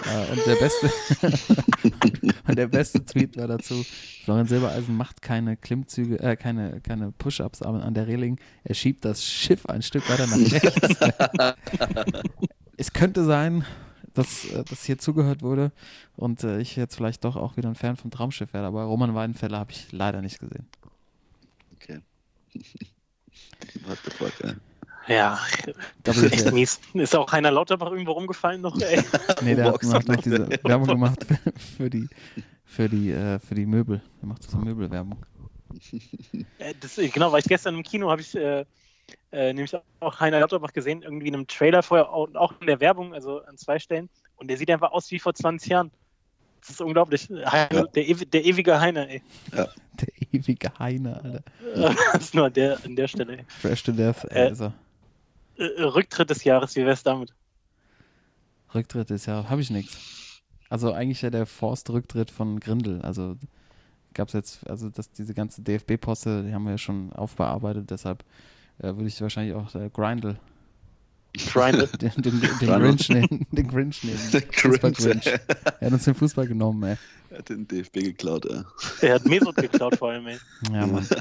Äh, 0.05 0.31
und 0.31 0.45
der 0.45 0.55
beste 0.55 0.91
und 2.47 2.57
der 2.57 2.68
beste 2.68 3.05
Tweet 3.05 3.38
war 3.38 3.47
dazu: 3.47 3.85
Florian 4.23 4.47
Silbereisen 4.47 4.95
macht 4.95 5.22
keine 5.22 5.57
Klimmzüge, 5.57 6.19
äh, 6.19 6.35
keine, 6.35 6.81
keine 6.81 7.11
Push-ups 7.11 7.61
an 7.61 7.93
der 7.93 8.07
Reling. 8.07 8.39
Er 8.63 8.76
schiebt 8.76 9.05
das 9.05 9.23
Schiff 9.23 9.65
ein 9.68 9.81
Stück 9.81 10.09
weiter 10.09 10.27
nach 10.27 10.38
rechts. 10.38 10.97
es 12.77 12.93
könnte 12.93 13.26
sein, 13.26 13.65
dass, 14.13 14.45
äh, 14.45 14.63
dass 14.63 14.85
hier 14.85 14.97
zugehört 14.97 15.41
wurde 15.41 15.72
und 16.15 16.43
äh, 16.43 16.59
ich 16.59 16.76
jetzt 16.76 16.95
vielleicht 16.95 17.23
doch 17.23 17.35
auch 17.35 17.57
wieder 17.57 17.69
ein 17.69 17.76
Fan 17.76 17.97
vom 17.97 18.11
Traumschiff 18.11 18.53
werde, 18.53 18.68
aber 18.68 18.84
Roman 18.84 19.13
Weidenfeller 19.15 19.59
habe 19.59 19.72
ich 19.72 19.91
leider 19.91 20.22
nicht 20.22 20.39
gesehen. 20.39 20.68
Okay. 21.76 21.99
What 23.85 23.99
the 24.03 24.11
fuck, 24.11 24.34
ey. 24.43 24.55
Ja, 25.07 25.40
echt 26.06 26.41
FF. 26.48 26.52
mies. 26.52 26.80
Ist 26.94 27.15
auch 27.15 27.32
Heiner 27.32 27.52
Lauterbach 27.52 27.91
irgendwo 27.91 28.11
rumgefallen 28.11 28.61
noch? 28.61 28.76
Ey. 28.82 29.02
Nee, 29.41 29.56
der 29.56 29.65
hat, 29.65 29.84
macht 29.84 30.07
noch 30.07 30.15
noch, 30.15 30.22
diese. 30.22 30.48
Werbung 30.64 30.88
gemacht 30.88 31.26
für, 31.78 31.90
die 31.90 32.07
für 32.65 32.88
die 32.88 33.11
äh, 33.11 33.40
für 33.40 33.56
die 33.56 33.65
Möbel. 33.65 34.02
Er 34.22 34.28
macht 34.28 34.44
so 34.44 34.57
Möbelwerbung. 34.57 35.18
Äh, 36.60 36.73
Das, 36.80 36.95
genau, 36.98 37.32
war 37.32 37.40
ich 37.40 37.45
gestern 37.45 37.76
im 37.76 37.84
Kino, 37.84 38.10
habe 38.11 38.22
ich 38.22 38.36
äh, 38.36 38.65
äh, 39.32 39.53
nämlich 39.53 39.73
auch 40.02 40.19
Heiner 40.19 40.40
Lauterbach 40.41 40.73
gesehen, 40.73 41.02
irgendwie 41.02 41.28
in 41.30 41.34
einem 41.34 41.48
Trailer 41.48 41.82
vorher 41.82 42.11
und 42.11 42.36
auch 42.38 42.53
in 42.60 42.68
der 42.68 42.80
Werbung, 42.82 43.14
also 43.14 43.41
an 43.44 43.57
zwei 43.57 43.80
Stellen. 43.80 44.10
Und 44.36 44.49
der 44.49 44.57
sieht 44.57 44.69
einfach 44.69 44.91
aus 44.91 45.10
wie 45.11 45.19
vor 45.19 45.34
20 45.34 45.69
Jahren. 45.69 45.91
Das 46.60 46.72
ist 46.72 46.82
unglaublich. 46.82 47.30
Heiner, 47.30 47.73
Ja. 47.73 47.84
der, 47.86 48.03
der 48.15 48.45
ewige 48.45 48.80
Heiner, 48.80 49.07
ey. 49.10 49.22
Der 49.53 49.68
ewige 50.32 50.72
Heine, 50.78 51.15
Alter. 51.23 51.44
Das 52.14 52.22
ist 52.23 52.36
nur 52.36 52.45
an 52.48 52.53
der, 52.53 52.78
an 52.86 52.95
der 52.95 53.07
Stelle. 53.07 53.38
Ey. 53.38 53.45
Fresh 53.48 53.84
to 53.84 53.91
Death, 53.94 54.26
ey, 54.30 54.48
Äh. 54.48 54.52
ist 54.52 54.61
er. 54.61 54.73
Äh, 55.61 55.83
Rücktritt 55.83 56.29
des 56.29 56.43
Jahres, 56.43 56.75
wie 56.75 56.85
wär's 56.85 57.03
damit? 57.03 57.33
Rücktritt 58.73 59.11
ist 59.11 59.25
ja, 59.25 59.49
habe 59.49 59.61
ich 59.61 59.69
nichts. 59.69 60.41
Also 60.69 60.93
eigentlich 60.93 61.21
ja 61.21 61.29
der 61.29 61.45
Forst-Rücktritt 61.45 62.31
von 62.31 62.59
Grindel. 62.59 63.01
Also 63.01 63.35
gab 64.13 64.29
es 64.29 64.33
jetzt, 64.33 64.69
also 64.69 64.89
dass 64.89 65.11
diese 65.11 65.33
ganze 65.33 65.61
DFB-Poste, 65.61 66.43
die 66.43 66.53
haben 66.53 66.63
wir 66.63 66.71
ja 66.71 66.77
schon 66.77 67.11
aufbearbeitet, 67.13 67.91
deshalb 67.91 68.23
äh, 68.79 68.88
würde 68.88 69.07
ich 69.07 69.21
wahrscheinlich 69.21 69.53
auch 69.55 69.75
äh, 69.75 69.89
Grindel, 69.93 70.38
Grindel. 71.38 71.88
den, 72.01 72.11
den, 72.17 72.41
den. 72.41 72.49
Grinch 72.59 73.09
nehmen. 73.09 73.45
Den 73.51 73.67
Grinch 73.67 74.03
nehmen. 74.03 74.19
Der 74.33 74.41
Fußball 74.41 74.91
Grinch. 74.91 75.23
Grinch. 75.23 75.39
Er 75.79 75.85
hat 75.88 75.93
uns 75.93 76.03
den 76.03 76.15
Fußball 76.15 76.47
genommen, 76.47 76.83
ey. 76.83 76.97
Er 77.29 77.38
hat 77.39 77.49
den 77.49 77.67
DFB 77.67 77.93
geklaut, 77.93 78.45
ey. 78.45 78.63
Der 79.01 79.15
hat 79.15 79.25
Mesut 79.25 79.55
geklaut 79.55 79.95
vor 79.97 80.09
allem, 80.11 80.27
ey. 80.27 80.38
Ja, 80.71 80.88
Mann. 80.88 81.07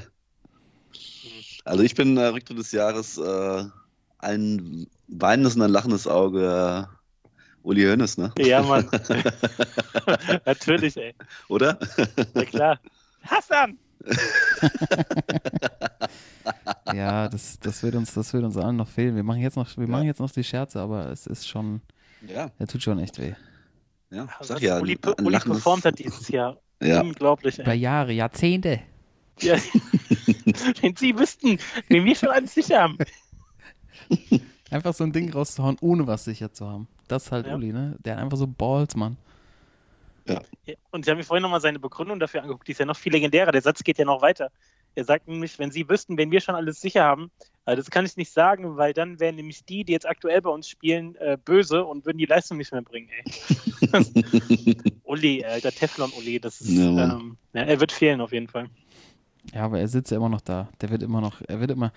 Also 1.62 1.82
ich 1.82 1.94
bin 1.94 2.16
äh, 2.16 2.24
Rücktritt 2.24 2.58
des 2.58 2.72
Jahres 2.72 3.18
äh, 3.18 3.64
ein 4.22 4.86
weinendes 5.09 5.56
und 5.56 5.62
ein 5.62 5.70
lachendes 5.70 6.06
Auge 6.06 6.86
äh, 6.88 6.97
Uli 7.62 7.82
Hoeneß, 7.84 8.18
ne? 8.18 8.32
Ja, 8.38 8.62
Mann. 8.62 8.88
Natürlich, 10.47 10.97
ey. 10.97 11.14
Oder? 11.48 11.78
Na 12.34 12.44
klar. 12.44 12.78
Hassan! 13.22 13.78
Ja, 16.94 17.28
das, 17.28 17.59
das 17.60 17.82
wird 17.82 17.94
uns, 17.94 18.14
das 18.14 18.32
wird 18.32 18.44
uns 18.44 18.56
allen 18.56 18.76
noch 18.76 18.88
fehlen. 18.88 19.14
Wir 19.14 19.22
machen 19.22 19.40
jetzt 19.40 19.56
noch, 19.56 19.76
wir 19.76 19.86
machen 19.86 20.05
jetzt 20.06 20.20
noch 20.20 20.30
die 20.30 20.42
Scherze, 20.42 20.80
aber 20.80 21.06
es 21.10 21.26
ist 21.26 21.47
schon, 21.48 21.80
Ja, 22.26 22.51
er 22.59 22.66
tut 22.66 22.82
schon 22.82 22.98
echt 22.98 23.18
weh. 23.18 23.34
ja. 24.10 24.26
Was 24.38 24.48
Sag 24.48 24.60
ja, 24.60 24.78
Uli, 24.80 24.98
ein 25.02 25.26
Uli 25.26 25.38
performt 25.38 25.84
hat 25.84 25.98
dieses 25.98 26.28
Jahr. 26.28 26.56
Ja. 26.82 27.01
Unglaublich, 27.02 27.59
Über 27.59 27.72
ey. 27.72 27.78
Jahre, 27.78 28.12
Jahrzehnte. 28.12 28.80
Ja. 29.40 29.56
Wenn 30.80 30.97
Sie 30.97 31.16
wüssten, 31.18 31.59
wen 31.88 32.05
wir 32.05 32.14
schon 32.16 32.30
alles 32.30 32.55
sicher 32.55 32.82
haben. 32.82 32.98
Einfach 34.70 34.95
so 34.95 35.05
ein 35.05 35.12
Ding 35.12 35.32
rauszuhauen, 35.32 35.77
ohne 35.81 36.07
was 36.07 36.24
sicher 36.24 36.53
zu 36.53 36.69
haben. 36.69 36.87
Das 37.09 37.27
ist 37.27 37.32
halt 37.32 37.47
Ja. 37.47 37.57
Uli, 37.57 37.73
ne? 37.73 37.97
Der 38.05 38.15
hat 38.15 38.23
einfach 38.23 38.37
so 38.39 38.47
Balls, 38.47 38.95
Mann. 38.95 39.16
Ja, 40.28 40.41
Und 40.93 41.05
ich 41.05 41.11
habe 41.11 41.19
mir 41.19 41.24
vorhin 41.24 41.43
nochmal 41.43 41.61
seine 41.61 41.81
Begründung 41.81 42.20
dafür 42.20 42.43
angeguckt, 42.43 42.69
die 42.69 42.73
ist 42.73 42.78
ja 42.78 42.87
noch 42.87 42.97
viel 42.97 43.11
legendärer. 43.12 43.51
Der 43.51 43.62
Satz 43.62 43.82
geht 43.82 43.99
ja 43.99 44.05
noch 44.05 44.23
weiter. 44.23 44.51
Er 44.95 45.05
sagt 45.05 45.27
nämlich, 45.28 45.59
wenn 45.59 45.70
Sie 45.73 45.89
wüssten, 45.89 46.16
wenn 46.19 46.31
wir 46.31 46.41
schon 46.41 46.55
alles 46.55 46.81
sicher 46.81 47.03
haben, 47.05 47.31
äh, 47.65 47.74
das 47.77 47.91
kann 47.91 48.05
ich 48.05 48.16
nicht 48.16 48.32
sagen, 48.32 48.77
weil 48.77 48.93
dann 48.93 49.19
wären 49.20 49.37
nämlich 49.37 49.65
die, 49.65 49.85
die 49.85 49.93
jetzt 49.93 50.07
aktuell 50.09 50.43
bei 50.43 50.51
uns 50.51 50.69
spielen, 50.69 51.15
äh, 51.16 51.37
böse 51.43 51.85
und 51.85 52.07
würden 52.07 52.19
die 52.19 52.27
Leistung 52.27 52.59
nicht 52.59 52.73
mehr 52.73 52.82
bringen. 52.82 53.09
Ey. 53.11 54.77
Uli, 55.05 55.45
alter 55.45 55.70
Teflon-Uli, 55.73 56.41
das 56.41 56.61
ist, 56.61 56.70
Ja, 56.70 57.16
ähm, 57.16 57.37
ja, 57.53 57.62
er 57.62 57.81
wird 57.81 57.93
fehlen 57.93 58.20
auf 58.20 58.32
jeden 58.32 58.49
Fall. 58.49 58.69
Ja, 59.53 59.65
aber 59.65 59.81
er 59.81 59.89
sitzt 59.89 60.11
ja 60.11 60.16
immer 60.16 60.28
noch 60.28 60.41
da. 60.43 60.69
Der 60.81 60.91
wird 60.91 61.03
immer 61.03 61.20
noch, 61.20 61.41
er 61.47 61.61
wird 61.61 61.70
immer, 61.70 61.93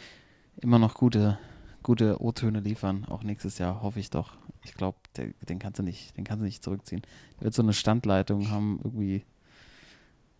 immer 0.61 0.80
noch 0.80 0.94
gute, 0.95 1.38
gute 1.84 2.22
O-Töne 2.22 2.60
liefern. 2.60 3.05
Auch 3.10 3.23
nächstes 3.23 3.57
Jahr, 3.57 3.81
hoffe 3.81 3.99
ich 3.99 4.10
doch. 4.10 4.34
Ich 4.64 4.73
glaube, 4.73 4.97
den 5.18 5.60
kannst 5.60 5.80
du 5.80 5.84
nicht, 5.84 6.15
den 6.18 6.23
kannst 6.23 6.41
du 6.41 6.45
nicht 6.45 6.64
zurückziehen. 6.64 7.01
Der 7.39 7.45
wird 7.45 7.53
so 7.53 7.61
eine 7.61 7.73
Standleitung 7.73 8.49
haben, 8.49 8.80
irgendwie 8.84 9.23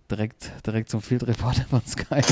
direkt, 0.10 0.52
direkt 0.66 0.90
zum 0.90 1.02
Field 1.02 1.28
Reporter 1.28 1.64
von 1.70 1.82
Sky. 1.86 2.22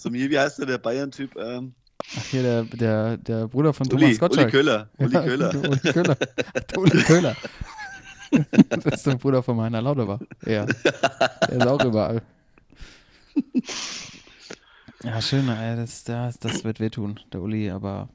So, 0.00 0.12
wie 0.12 0.30
wie 0.30 0.38
heißt 0.38 0.60
der, 0.60 0.66
der 0.66 0.78
Bayern-Typ? 0.78 1.34
Ähm, 1.36 1.74
Ach, 2.16 2.24
hier 2.26 2.42
der, 2.42 2.62
der, 2.62 3.16
der 3.16 3.48
Bruder 3.48 3.72
von 3.72 3.88
Uli, 3.88 3.90
Thomas 3.96 4.06
Uli 4.10 4.16
Gottschalk. 4.18 4.50
Köhler. 4.52 4.88
Uli 4.96 5.12
Ja, 5.12 5.22
Köhler. 5.24 5.54
Uli 5.68 5.78
Köhler. 5.92 6.16
Uli 6.76 7.02
Köhler. 7.02 7.36
das 8.70 8.84
ist 8.94 9.06
der 9.06 9.16
Bruder 9.16 9.42
von 9.42 9.56
meiner 9.56 9.82
Lauterbach. 9.82 10.20
Ja. 10.46 10.66
Der 10.66 11.50
ist 11.50 11.66
auch 11.66 11.84
überall. 11.84 12.22
Ja, 15.04 15.22
schön, 15.22 15.48
ey, 15.48 15.76
das, 15.76 16.02
das, 16.02 16.38
das 16.40 16.64
wird 16.64 16.80
wehtun, 16.80 17.20
der 17.32 17.40
Uli, 17.40 17.70
aber 17.70 18.08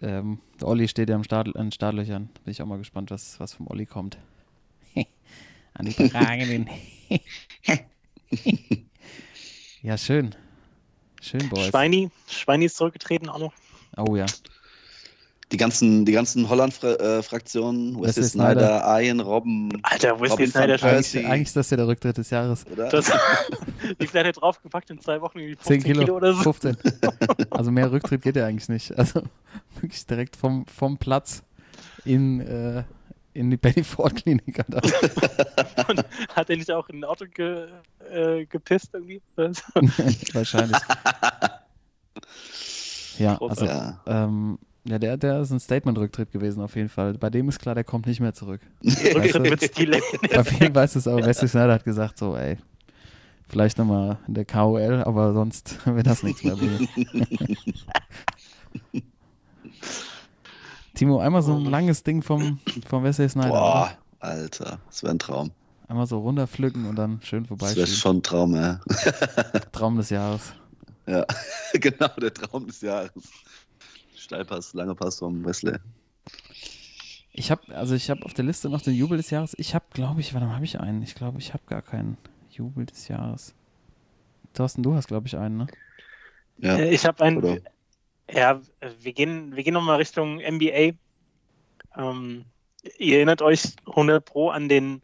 ähm, 0.00 0.40
der 0.60 0.68
Olli 0.68 0.86
steht 0.86 1.08
ja 1.08 1.16
im 1.16 1.24
Start, 1.24 1.56
an 1.56 1.72
Startlöchern. 1.72 2.28
Bin 2.44 2.52
ich 2.52 2.62
auch 2.62 2.66
mal 2.66 2.78
gespannt, 2.78 3.10
was, 3.10 3.40
was 3.40 3.54
vom 3.54 3.66
Olli 3.66 3.84
kommt. 3.84 4.16
an 5.74 5.86
die 5.86 6.08
Tragenden. 6.08 6.68
ja, 9.82 9.98
schön. 9.98 10.34
Schön, 11.20 11.48
Boys. 11.48 11.68
Schweini, 11.68 12.10
Schweini 12.28 12.66
ist 12.66 12.76
zurückgetreten 12.76 13.28
auch 13.28 13.40
noch. 13.40 13.52
Oh 13.96 14.14
ja. 14.14 14.26
Die 15.50 15.56
ganzen, 15.56 16.04
die 16.04 16.12
ganzen 16.12 16.48
Holland-Fraktionen, 16.48 17.94
Wesley 17.94 18.06
Wesley 18.08 18.24
Snyder. 18.24 18.80
Snyder, 18.82 19.00
Ian, 19.00 19.20
Robben, 19.20 19.70
Alter, 19.82 20.20
Wesley 20.20 20.28
Robin 20.30 20.46
van 20.46 20.50
Snyder 20.62 20.78
schon. 20.78 20.88
Persie. 20.90 21.24
Eigentlich, 21.24 21.48
ist 21.48 21.56
das 21.56 21.70
ja 21.70 21.76
der 21.78 21.86
Rücktritt 21.88 22.18
des 22.18 22.28
Jahres. 22.30 22.66
oder? 22.70 22.88
Das, 22.90 23.10
wie 23.98 24.06
viel 24.06 24.20
hat 24.20 24.26
er 24.26 24.32
draufgepackt 24.32 24.90
in 24.90 25.00
zwei 25.00 25.20
Wochen? 25.22 25.38
Irgendwie 25.38 25.56
10 25.56 25.80
15 25.80 25.92
Kilo, 25.92 26.04
Kilo, 26.04 26.16
oder 26.16 26.34
so? 26.34 26.42
15. 26.42 26.76
Also 27.50 27.70
mehr 27.70 27.90
Rücktritt 27.90 28.20
geht 28.22 28.36
ja 28.36 28.44
eigentlich 28.46 28.68
nicht. 28.68 28.98
Also 28.98 29.22
wirklich 29.80 30.04
direkt 30.06 30.36
vom, 30.36 30.66
vom 30.66 30.98
Platz 30.98 31.42
in, 32.04 32.40
äh, 32.40 32.82
in 33.32 33.50
die 33.50 33.56
Betty 33.56 33.84
Ford 33.84 34.16
Klinik. 34.16 34.58
Hat 36.36 36.50
er 36.50 36.56
nicht 36.56 36.70
auch 36.70 36.88
in 36.90 36.96
ein 37.00 37.04
Auto 37.04 37.24
ge, 37.26 37.68
äh, 38.12 38.44
gepisst 38.44 38.90
irgendwie? 38.92 39.22
Wahrscheinlich. 40.34 40.76
Ja, 43.18 43.38
also 43.40 43.64
Ja. 43.64 44.00
ähm, 44.06 44.58
ja, 44.88 44.98
der, 44.98 45.16
der 45.16 45.40
ist 45.40 45.50
ein 45.50 45.60
Statement-Rücktritt 45.60 46.32
gewesen 46.32 46.62
auf 46.62 46.76
jeden 46.76 46.88
Fall. 46.88 47.14
Bei 47.14 47.30
dem 47.30 47.48
ist 47.48 47.58
klar, 47.58 47.74
der 47.74 47.84
kommt 47.84 48.06
nicht 48.06 48.20
mehr 48.20 48.34
zurück. 48.34 48.60
Rücktritt 48.84 49.42
mit 49.42 49.62
Stil. 49.62 49.94
Auf 50.36 50.50
jeden 50.52 50.74
Fall 50.74 50.84
ist 50.84 50.96
es 50.96 51.06
aber, 51.06 51.24
Wesley 51.24 51.48
Snyder 51.48 51.74
hat 51.74 51.84
gesagt 51.84 52.18
so, 52.18 52.36
ey, 52.36 52.56
vielleicht 53.48 53.78
nochmal 53.78 54.18
in 54.26 54.34
der 54.34 54.44
KOL, 54.44 55.02
aber 55.04 55.32
sonst 55.34 55.76
wird 55.86 56.06
das 56.06 56.22
nichts 56.22 56.44
mehr 56.44 56.56
bringen. 56.56 56.88
Timo, 60.94 61.20
einmal 61.20 61.42
so 61.42 61.54
ein 61.54 61.64
langes 61.66 62.02
Ding 62.02 62.22
vom, 62.22 62.58
vom 62.88 63.04
Wesley 63.04 63.28
Snyder. 63.28 63.50
Boah? 63.50 63.92
Alter, 64.20 64.80
das 64.88 65.02
wäre 65.02 65.12
ein 65.12 65.18
Traum. 65.18 65.52
Einmal 65.86 66.06
so 66.06 66.18
runterpflücken 66.18 66.86
und 66.86 66.96
dann 66.96 67.20
schön 67.22 67.44
Das 67.44 67.50
wäre 67.50 67.58
vorbeischieben. 67.58 67.86
schon 67.86 68.16
ein 68.16 68.22
Traum, 68.22 68.54
ja. 68.56 68.80
Traum 69.72 69.96
des 69.96 70.10
Jahres. 70.10 70.52
ja. 71.06 71.24
genau, 71.74 72.08
der 72.20 72.34
Traum 72.34 72.66
des 72.66 72.80
Jahres. 72.80 73.10
Steilpass, 74.28 74.74
langer 74.74 74.94
Pass 74.94 75.20
vom 75.20 75.42
Wesley. 75.42 75.78
Ich 77.32 77.50
habe, 77.50 77.74
also 77.74 77.94
ich 77.94 78.10
habe 78.10 78.26
auf 78.26 78.34
der 78.34 78.44
Liste 78.44 78.68
noch 78.68 78.82
den 78.82 78.92
Jubel 78.92 79.16
des 79.16 79.30
Jahres. 79.30 79.54
Ich 79.56 79.74
habe, 79.74 79.86
glaube 79.90 80.20
ich, 80.20 80.34
warte 80.34 80.46
mal, 80.46 80.54
habe 80.54 80.66
ich 80.66 80.78
einen? 80.78 81.02
Ich 81.02 81.14
glaube, 81.14 81.38
ich 81.38 81.54
habe 81.54 81.62
gar 81.66 81.80
keinen 81.80 82.18
Jubel 82.50 82.84
des 82.84 83.08
Jahres. 83.08 83.54
Thorsten, 84.52 84.82
du 84.82 84.94
hast, 84.94 85.08
glaube 85.08 85.28
ich, 85.28 85.36
einen, 85.38 85.56
ne? 85.56 85.66
Ja. 86.58 86.76
Äh, 86.76 86.90
Ich 86.92 87.06
habe 87.06 87.24
einen. 87.24 87.38
Oder? 87.38 87.56
Ja, 88.30 88.60
wir 89.00 89.12
gehen, 89.14 89.56
wir 89.56 89.64
gehen 89.64 89.72
nochmal 89.72 89.96
Richtung 89.96 90.42
NBA. 90.42 90.92
Ähm, 91.96 92.44
ihr 92.98 93.16
erinnert 93.16 93.40
euch 93.40 93.62
100 93.86 94.22
Pro 94.22 94.50
an 94.50 94.68
den, 94.68 95.00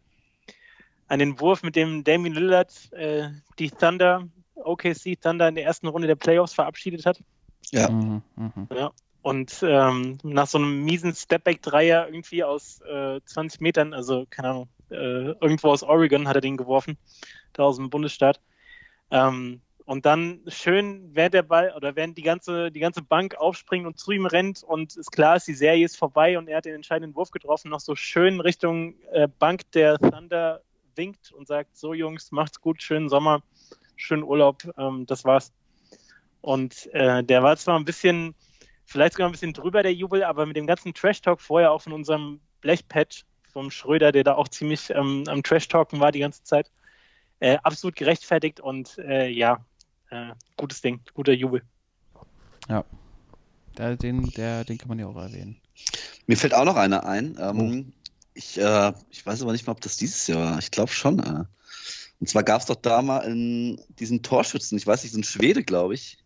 an 1.07 1.17
den 1.17 1.39
Wurf, 1.39 1.63
mit 1.63 1.75
dem 1.75 2.03
Damian 2.03 2.35
Lillard 2.35 2.93
äh, 2.93 3.29
die 3.57 3.71
Thunder, 3.71 4.27
OKC 4.53 5.19
Thunder 5.19 5.47
in 5.47 5.55
der 5.55 5.63
ersten 5.63 5.87
Runde 5.87 6.07
der 6.07 6.15
Playoffs 6.15 6.53
verabschiedet 6.53 7.07
hat. 7.07 7.23
Ja. 7.71 7.89
Mhm, 7.89 8.21
mhm. 8.35 8.67
Ja. 8.71 8.91
Und 9.25 9.63
ähm, 9.63 10.19
nach 10.21 10.45
so 10.45 10.59
einem 10.59 10.83
miesen 10.83 11.15
Stepback-Dreier 11.15 12.05
irgendwie 12.05 12.43
aus 12.43 12.79
äh, 12.81 13.19
20 13.25 13.59
Metern, 13.59 13.91
also 13.91 14.27
keine 14.29 14.49
Ahnung, 14.49 14.69
äh, 14.91 15.31
irgendwo 15.41 15.69
aus 15.69 15.81
Oregon 15.81 16.27
hat 16.27 16.35
er 16.35 16.41
den 16.41 16.57
geworfen, 16.57 16.99
da 17.53 17.63
aus 17.63 17.77
dem 17.77 17.89
Bundesstaat. 17.89 18.39
Ähm, 19.09 19.61
und 19.85 20.05
dann 20.05 20.41
schön, 20.47 21.09
während 21.15 21.33
der 21.33 21.41
Ball 21.41 21.73
oder 21.75 21.95
während 21.95 22.19
die 22.19 22.21
ganze, 22.21 22.69
die 22.69 22.79
ganze 22.79 23.01
Bank 23.01 23.33
aufspringt 23.33 23.87
und 23.87 23.97
zu 23.97 24.11
ihm 24.11 24.27
rennt 24.27 24.61
und 24.61 24.95
ist 24.95 25.11
klar 25.11 25.37
ist, 25.37 25.47
die 25.47 25.55
Serie 25.55 25.85
ist 25.85 25.97
vorbei 25.97 26.37
und 26.37 26.47
er 26.47 26.57
hat 26.57 26.65
den 26.65 26.75
entscheidenden 26.75 27.15
Wurf 27.15 27.31
getroffen, 27.31 27.71
noch 27.71 27.79
so 27.79 27.95
schön 27.95 28.39
Richtung 28.39 28.93
äh, 29.11 29.27
Bank 29.27 29.71
der 29.71 29.97
Thunder 29.97 30.61
winkt 30.95 31.31
und 31.31 31.47
sagt, 31.47 31.75
so 31.75 31.95
Jungs, 31.95 32.31
macht's 32.31 32.61
gut, 32.61 32.83
schönen 32.83 33.09
Sommer, 33.09 33.41
schönen 33.95 34.21
Urlaub, 34.21 34.61
ähm, 34.77 35.07
das 35.07 35.25
war's. 35.25 35.51
Und 36.41 36.93
äh, 36.93 37.23
der 37.23 37.41
war 37.41 37.57
zwar 37.57 37.79
ein 37.79 37.85
bisschen, 37.85 38.35
vielleicht 38.85 39.13
sogar 39.13 39.27
ein 39.29 39.31
bisschen 39.31 39.53
drüber, 39.53 39.83
der 39.83 39.93
Jubel, 39.93 40.23
aber 40.23 40.45
mit 40.45 40.55
dem 40.55 40.67
ganzen 40.67 40.93
Trash-Talk 40.93 41.41
vorher 41.41 41.71
auch 41.71 41.81
von 41.81 41.93
unserem 41.93 42.39
Blechpad 42.61 43.25
vom 43.51 43.71
Schröder, 43.71 44.11
der 44.11 44.23
da 44.23 44.35
auch 44.35 44.47
ziemlich 44.47 44.89
ähm, 44.89 45.23
am 45.27 45.43
Trash-Talken 45.43 45.99
war 45.99 46.11
die 46.11 46.19
ganze 46.19 46.43
Zeit, 46.43 46.71
äh, 47.39 47.57
absolut 47.63 47.95
gerechtfertigt 47.95 48.59
und 48.59 48.97
äh, 48.97 49.27
ja, 49.29 49.63
äh, 50.09 50.31
gutes 50.57 50.81
Ding, 50.81 51.01
guter 51.13 51.33
Jubel. 51.33 51.61
Der, 53.77 53.97
den, 53.97 54.29
der, 54.31 54.63
den 54.63 54.77
kann 54.77 54.87
man 54.87 54.99
ja 54.99 55.07
auch 55.07 55.17
erwähnen. 55.17 55.57
Mir 56.27 56.37
fällt 56.37 56.53
auch 56.53 56.65
noch 56.65 56.77
einer 56.77 57.05
ein. 57.05 57.37
Ähm, 57.39 57.59
Oh. 57.59 58.09
ich, 58.33 58.57
äh, 58.57 58.93
ich 59.09 59.25
weiß 59.25 59.41
aber 59.41 59.51
nicht 59.51 59.67
mal, 59.67 59.73
ob 59.73 59.81
das 59.81 59.97
dieses 59.97 60.27
Jahr 60.27 60.51
war. 60.51 60.59
Ich 60.59 60.71
glaube 60.71 60.91
schon. 60.91 61.19
Äh. 61.19 61.43
Und 62.19 62.29
zwar 62.29 62.43
gab 62.43 62.61
es 62.61 62.67
doch 62.67 62.75
da 62.75 63.01
mal 63.01 63.19
in 63.19 63.81
diesen 63.99 64.23
Torschützen, 64.23 64.77
ich 64.77 64.87
weiß 64.87 65.03
nicht, 65.03 65.11
so 65.11 65.19
ein 65.19 65.23
Schwede, 65.23 65.63
glaube 65.63 65.93
ich, 65.93 66.17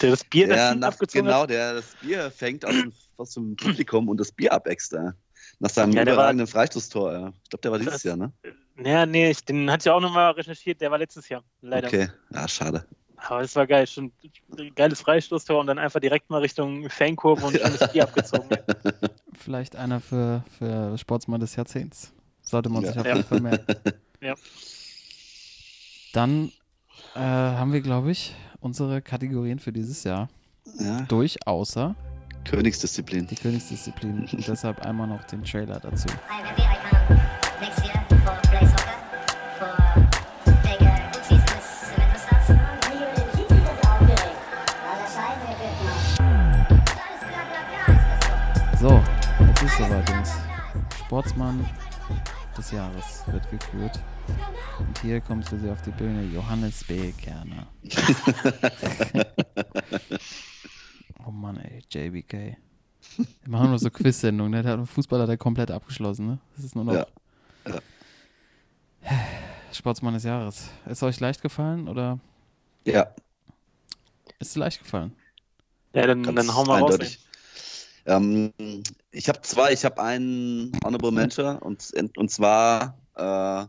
Der 0.00 0.10
das 0.10 0.24
Bier 0.24 0.46
der 0.48 0.70
nach 0.70 0.80
nach, 0.80 0.88
abgezogen 0.88 1.26
genau, 1.26 1.42
hat. 1.42 1.50
der 1.50 1.74
das 1.74 1.94
Bier 2.00 2.30
fängt 2.30 2.64
aus 2.64 2.72
dem, 2.72 2.92
aus 3.16 3.34
dem 3.34 3.56
Publikum 3.56 4.08
und 4.08 4.18
das 4.18 4.32
Bier 4.32 4.52
abäxt 4.52 4.92
da. 4.92 5.12
Nach 5.60 5.70
seinem 5.70 5.92
Ja, 5.92 6.04
war- 6.06 6.12
überragenden 6.14 6.46
Freistoßtor. 6.46 7.12
Ja. 7.12 7.28
Ich 7.42 7.50
glaube, 7.50 7.62
der 7.62 7.70
war 7.72 7.78
dieses 7.78 7.92
Das- 7.94 8.02
Jahr, 8.02 8.16
ne? 8.16 8.32
Naja, 8.76 9.06
nee, 9.06 9.30
ich, 9.30 9.44
den 9.44 9.70
hatte 9.70 9.88
ich 9.88 9.90
auch 9.92 10.00
nochmal 10.00 10.32
recherchiert, 10.32 10.80
der 10.80 10.90
war 10.90 10.98
letztes 10.98 11.28
Jahr, 11.28 11.44
leider. 11.60 11.86
Okay, 11.86 12.08
ja, 12.32 12.48
schade. 12.48 12.84
Aber 13.16 13.40
das 13.42 13.54
war 13.54 13.66
geil, 13.68 13.86
schon 13.86 14.10
ein 14.58 14.74
geiles 14.74 15.00
Freistoßtor 15.00 15.60
und 15.60 15.68
dann 15.68 15.78
einfach 15.78 16.00
direkt 16.00 16.28
mal 16.28 16.40
Richtung 16.40 16.90
Fankurve 16.90 17.46
und 17.46 17.56
schönes 17.56 17.92
Bier 17.92 18.02
abgezogen. 18.08 18.48
Vielleicht 19.38 19.76
einer 19.76 20.00
für, 20.00 20.44
für 20.58 20.98
Sportsmann 20.98 21.40
des 21.40 21.54
Jahrzehnts. 21.56 22.12
Sollte 22.42 22.68
man 22.68 22.82
Ja. 22.82 22.90
sich 22.90 23.00
auf 23.00 23.06
jeden 23.06 23.24
Fall 23.24 23.40
merken. 23.40 23.76
Ja. 24.20 24.34
Dann 26.12 26.52
äh, 27.14 27.18
haben 27.20 27.72
wir, 27.72 27.80
glaube 27.80 28.10
ich, 28.10 28.34
unsere 28.64 29.02
Kategorien 29.02 29.58
für 29.58 29.72
dieses 29.72 30.04
Jahr 30.04 30.28
Ja, 30.78 31.02
durch, 31.02 31.46
außer 31.46 31.94
Königsdisziplin. 32.44 33.26
die 33.26 33.36
Königsdisziplin. 33.36 34.26
Und 34.32 34.32
deshalb 34.48 34.80
einmal 34.84 35.06
noch 35.06 35.24
den 35.24 35.44
Trailer 35.44 35.78
dazu. 35.80 36.08
So, 48.80 49.02
jetzt 49.46 49.62
ist 49.62 49.78
soweit, 49.78 50.08
Jungs. 50.10 50.32
Sportsmann 51.06 51.64
des 52.54 52.70
Jahres 52.70 53.22
wird 53.26 53.50
gekürt. 53.50 53.98
Und 54.78 54.98
hier 55.00 55.20
kommt 55.20 55.48
für 55.48 55.58
Sie 55.58 55.68
auf 55.70 55.82
die 55.82 55.90
Bühne 55.90 56.24
Johannes 56.24 56.84
B. 56.84 57.12
Kerner. 57.12 57.66
oh 61.26 61.30
Mann, 61.30 61.58
ey, 61.58 61.82
JBK. 61.90 62.56
Wir 63.16 63.26
machen 63.46 63.68
nur 63.68 63.78
so 63.78 63.90
Quiz-Sendungen, 63.90 64.52
ne? 64.52 64.62
Der 64.62 64.86
Fußball 64.86 65.20
hat 65.20 65.28
er 65.28 65.36
komplett 65.36 65.70
abgeschlossen, 65.70 66.26
ne? 66.26 66.38
Das 66.56 66.64
ist 66.64 66.74
nur 66.74 66.84
noch. 66.84 66.94
Ja. 66.94 67.06
Sportsmann 69.72 70.14
des 70.14 70.24
Jahres. 70.24 70.70
Ist 70.86 71.02
euch 71.02 71.20
leicht 71.20 71.42
gefallen 71.42 71.88
oder 71.88 72.18
Ja, 72.84 73.08
ist 74.38 74.50
es 74.50 74.56
leicht 74.56 74.80
gefallen? 74.80 75.12
Ja, 75.94 76.06
dann, 76.06 76.22
ganz 76.22 76.36
dann 76.36 76.54
hauen 76.54 76.66
wir 76.66 76.78
raus. 76.78 77.18
Ähm, 78.06 78.52
ich 79.10 79.28
habe 79.28 79.40
zwei, 79.42 79.72
ich 79.72 79.84
habe 79.84 80.02
einen 80.02 80.72
Honorable 80.84 81.12
Mention 81.12 81.58
und, 81.58 81.92
und 82.16 82.30
zwar, 82.30 82.98
äh, 83.16 83.66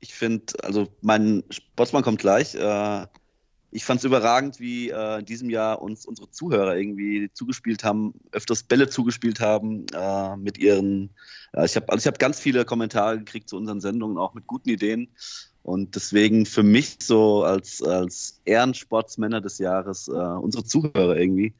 ich 0.00 0.14
finde, 0.14 0.52
also 0.62 0.88
mein 1.02 1.42
Sportsmann 1.50 2.02
kommt 2.02 2.20
gleich. 2.20 2.54
Äh, 2.54 3.06
ich 3.72 3.84
fand 3.84 4.00
es 4.00 4.04
überragend, 4.04 4.58
wie 4.58 4.90
äh, 4.90 5.20
in 5.20 5.24
diesem 5.24 5.48
Jahr 5.48 5.80
uns 5.80 6.04
unsere 6.04 6.30
Zuhörer 6.30 6.76
irgendwie 6.76 7.30
zugespielt 7.32 7.84
haben, 7.84 8.14
öfters 8.32 8.64
Bälle 8.64 8.88
zugespielt 8.88 9.40
haben 9.40 9.86
äh, 9.94 10.36
mit 10.36 10.58
ihren. 10.58 11.10
Ja, 11.54 11.64
ich 11.64 11.76
habe 11.76 11.88
also 11.88 12.02
ich 12.02 12.06
habe 12.06 12.18
ganz 12.18 12.40
viele 12.40 12.64
Kommentare 12.64 13.18
gekriegt 13.18 13.48
zu 13.48 13.56
unseren 13.56 13.80
Sendungen, 13.80 14.18
auch 14.18 14.34
mit 14.34 14.46
guten 14.46 14.70
Ideen. 14.70 15.08
Und 15.62 15.94
deswegen 15.94 16.46
für 16.46 16.62
mich 16.62 16.96
so 17.02 17.44
als, 17.44 17.82
als 17.82 18.40
Ehrensportsmänner 18.44 19.40
des 19.40 19.58
Jahres 19.58 20.08
äh, 20.08 20.12
unsere 20.12 20.64
Zuhörer 20.64 21.16
irgendwie, 21.16 21.54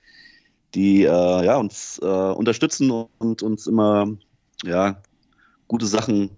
die 0.75 1.05
äh, 1.05 1.45
ja, 1.45 1.57
uns 1.57 1.99
äh, 2.03 2.07
unterstützen 2.07 2.91
und 3.19 3.43
uns 3.43 3.67
immer 3.67 4.09
ja, 4.65 5.01
gute 5.69 5.87
Sachen 5.87 6.31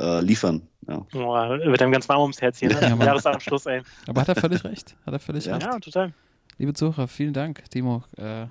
äh, 0.00 0.20
liefern. 0.20 0.62
Ja. 0.86 1.06
Boah, 1.12 1.48
wird 1.58 1.80
einem 1.82 1.92
ganz 1.92 2.08
warm 2.08 2.20
ums 2.22 2.40
Herz 2.42 2.58
hier, 2.58 2.68
ne? 2.68 2.80
Ja. 2.80 2.96
Jahresabschluss, 2.96 3.66
ey. 3.66 3.82
Aber 4.06 4.20
hat 4.20 4.28
er 4.28 4.36
völlig 4.36 4.62
recht? 4.64 4.96
Hat 5.06 5.14
er 5.14 5.18
völlig 5.18 5.46
Ja. 5.46 5.54
recht? 5.54 5.66
Ja, 5.66 5.78
total. 5.78 6.12
liebe 6.58 6.74
Zuhörer, 6.74 7.08
vielen 7.08 7.32
Dank, 7.32 7.64
Timo. 7.70 8.04
Äh, 8.16 8.46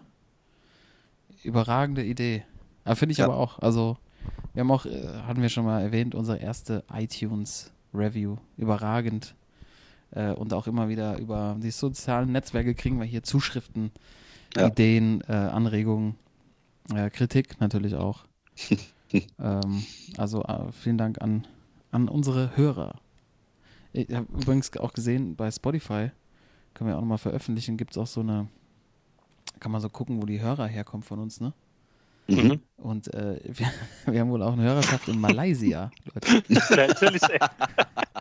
überragende 1.43 2.03
Idee. 2.03 2.43
Ja, 2.85 2.95
Finde 2.95 3.11
ich 3.13 3.19
Ja. 3.19 3.25
aber 3.25 3.37
auch. 3.37 3.59
Also, 3.59 3.97
wir 4.53 4.61
haben 4.61 4.71
auch, 4.71 4.85
äh, 4.85 5.07
hatten 5.27 5.41
wir 5.41 5.49
schon 5.49 5.65
mal 5.65 5.81
erwähnt, 5.81 6.15
unsere 6.15 6.37
erste 6.37 6.83
iTunes-Review. 6.91 8.37
Überragend. 8.57 9.35
Äh, 10.11 10.31
und 10.31 10.53
auch 10.53 10.67
immer 10.67 10.89
wieder 10.89 11.17
über 11.17 11.55
die 11.59 11.71
sozialen 11.71 12.31
Netzwerke 12.31 12.75
kriegen 12.75 12.99
wir 12.99 13.05
hier 13.05 13.23
Zuschriften, 13.23 13.91
Ja. 14.55 14.67
Ideen, 14.67 15.21
äh, 15.27 15.33
Anregungen, 15.33 16.15
äh, 16.93 17.09
Kritik 17.09 17.59
natürlich 17.59 17.95
auch. 17.95 18.25
ähm, 19.39 19.83
also 20.17 20.43
äh, 20.43 20.71
vielen 20.71 20.97
Dank 20.97 21.21
an, 21.21 21.47
an 21.91 22.07
unsere 22.07 22.55
Hörer. 22.55 22.99
Ich 23.93 24.13
habe 24.13 24.27
übrigens 24.33 24.75
auch 24.77 24.93
gesehen, 24.93 25.35
bei 25.35 25.51
Spotify, 25.51 26.11
können 26.73 26.89
wir 26.89 26.97
auch 26.97 27.01
nochmal 27.01 27.19
veröffentlichen, 27.19 27.77
gibt 27.77 27.91
es 27.91 27.97
auch 27.97 28.07
so 28.07 28.21
eine, 28.21 28.47
kann 29.59 29.71
man 29.71 29.81
so 29.81 29.89
gucken, 29.89 30.21
wo 30.21 30.25
die 30.25 30.41
Hörer 30.41 30.67
herkommen 30.67 31.03
von 31.03 31.19
uns, 31.19 31.39
ne? 31.39 31.53
Mhm. 32.27 32.61
Und 32.77 33.13
äh, 33.13 33.39
wir, 33.43 33.67
wir 34.13 34.19
haben 34.19 34.29
wohl 34.29 34.41
auch 34.41 34.53
eine 34.53 34.63
Hörerschaft 34.63 35.07
in 35.07 35.19
Malaysia, 35.19 35.91
Leute. 36.13 36.43
Natürlich, 36.53 37.23
ey. 37.23 37.39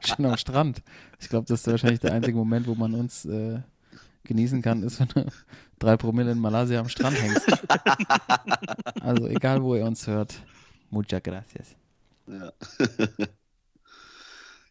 Schön 0.05 0.27
am 0.27 0.37
Strand. 0.37 0.83
Ich 1.21 1.29
glaube, 1.29 1.47
das 1.47 1.61
ist 1.61 1.67
wahrscheinlich 1.69 2.01
der 2.01 2.13
einzige 2.13 2.37
Moment, 2.37 2.67
wo 2.67 2.75
man 2.75 2.95
uns 2.95 3.25
äh, 3.25 3.61
genießen 4.25 4.63
kann, 4.63 4.83
ist, 4.83 5.01
wenn 5.01 5.09
du 5.09 5.27
drei 5.79 5.97
Promille 5.97 6.33
in 6.33 6.39
Malaysia 6.39 6.81
am 6.81 6.89
Strand 6.89 7.21
hängst. 7.21 7.47
Also 9.01 9.27
egal, 9.27 9.63
wo 9.63 9.75
ihr 9.75 9.85
uns 9.85 10.07
hört. 10.07 10.35
Muchas 10.91 11.23
gracias. 11.23 11.75
Ja. 12.29 12.53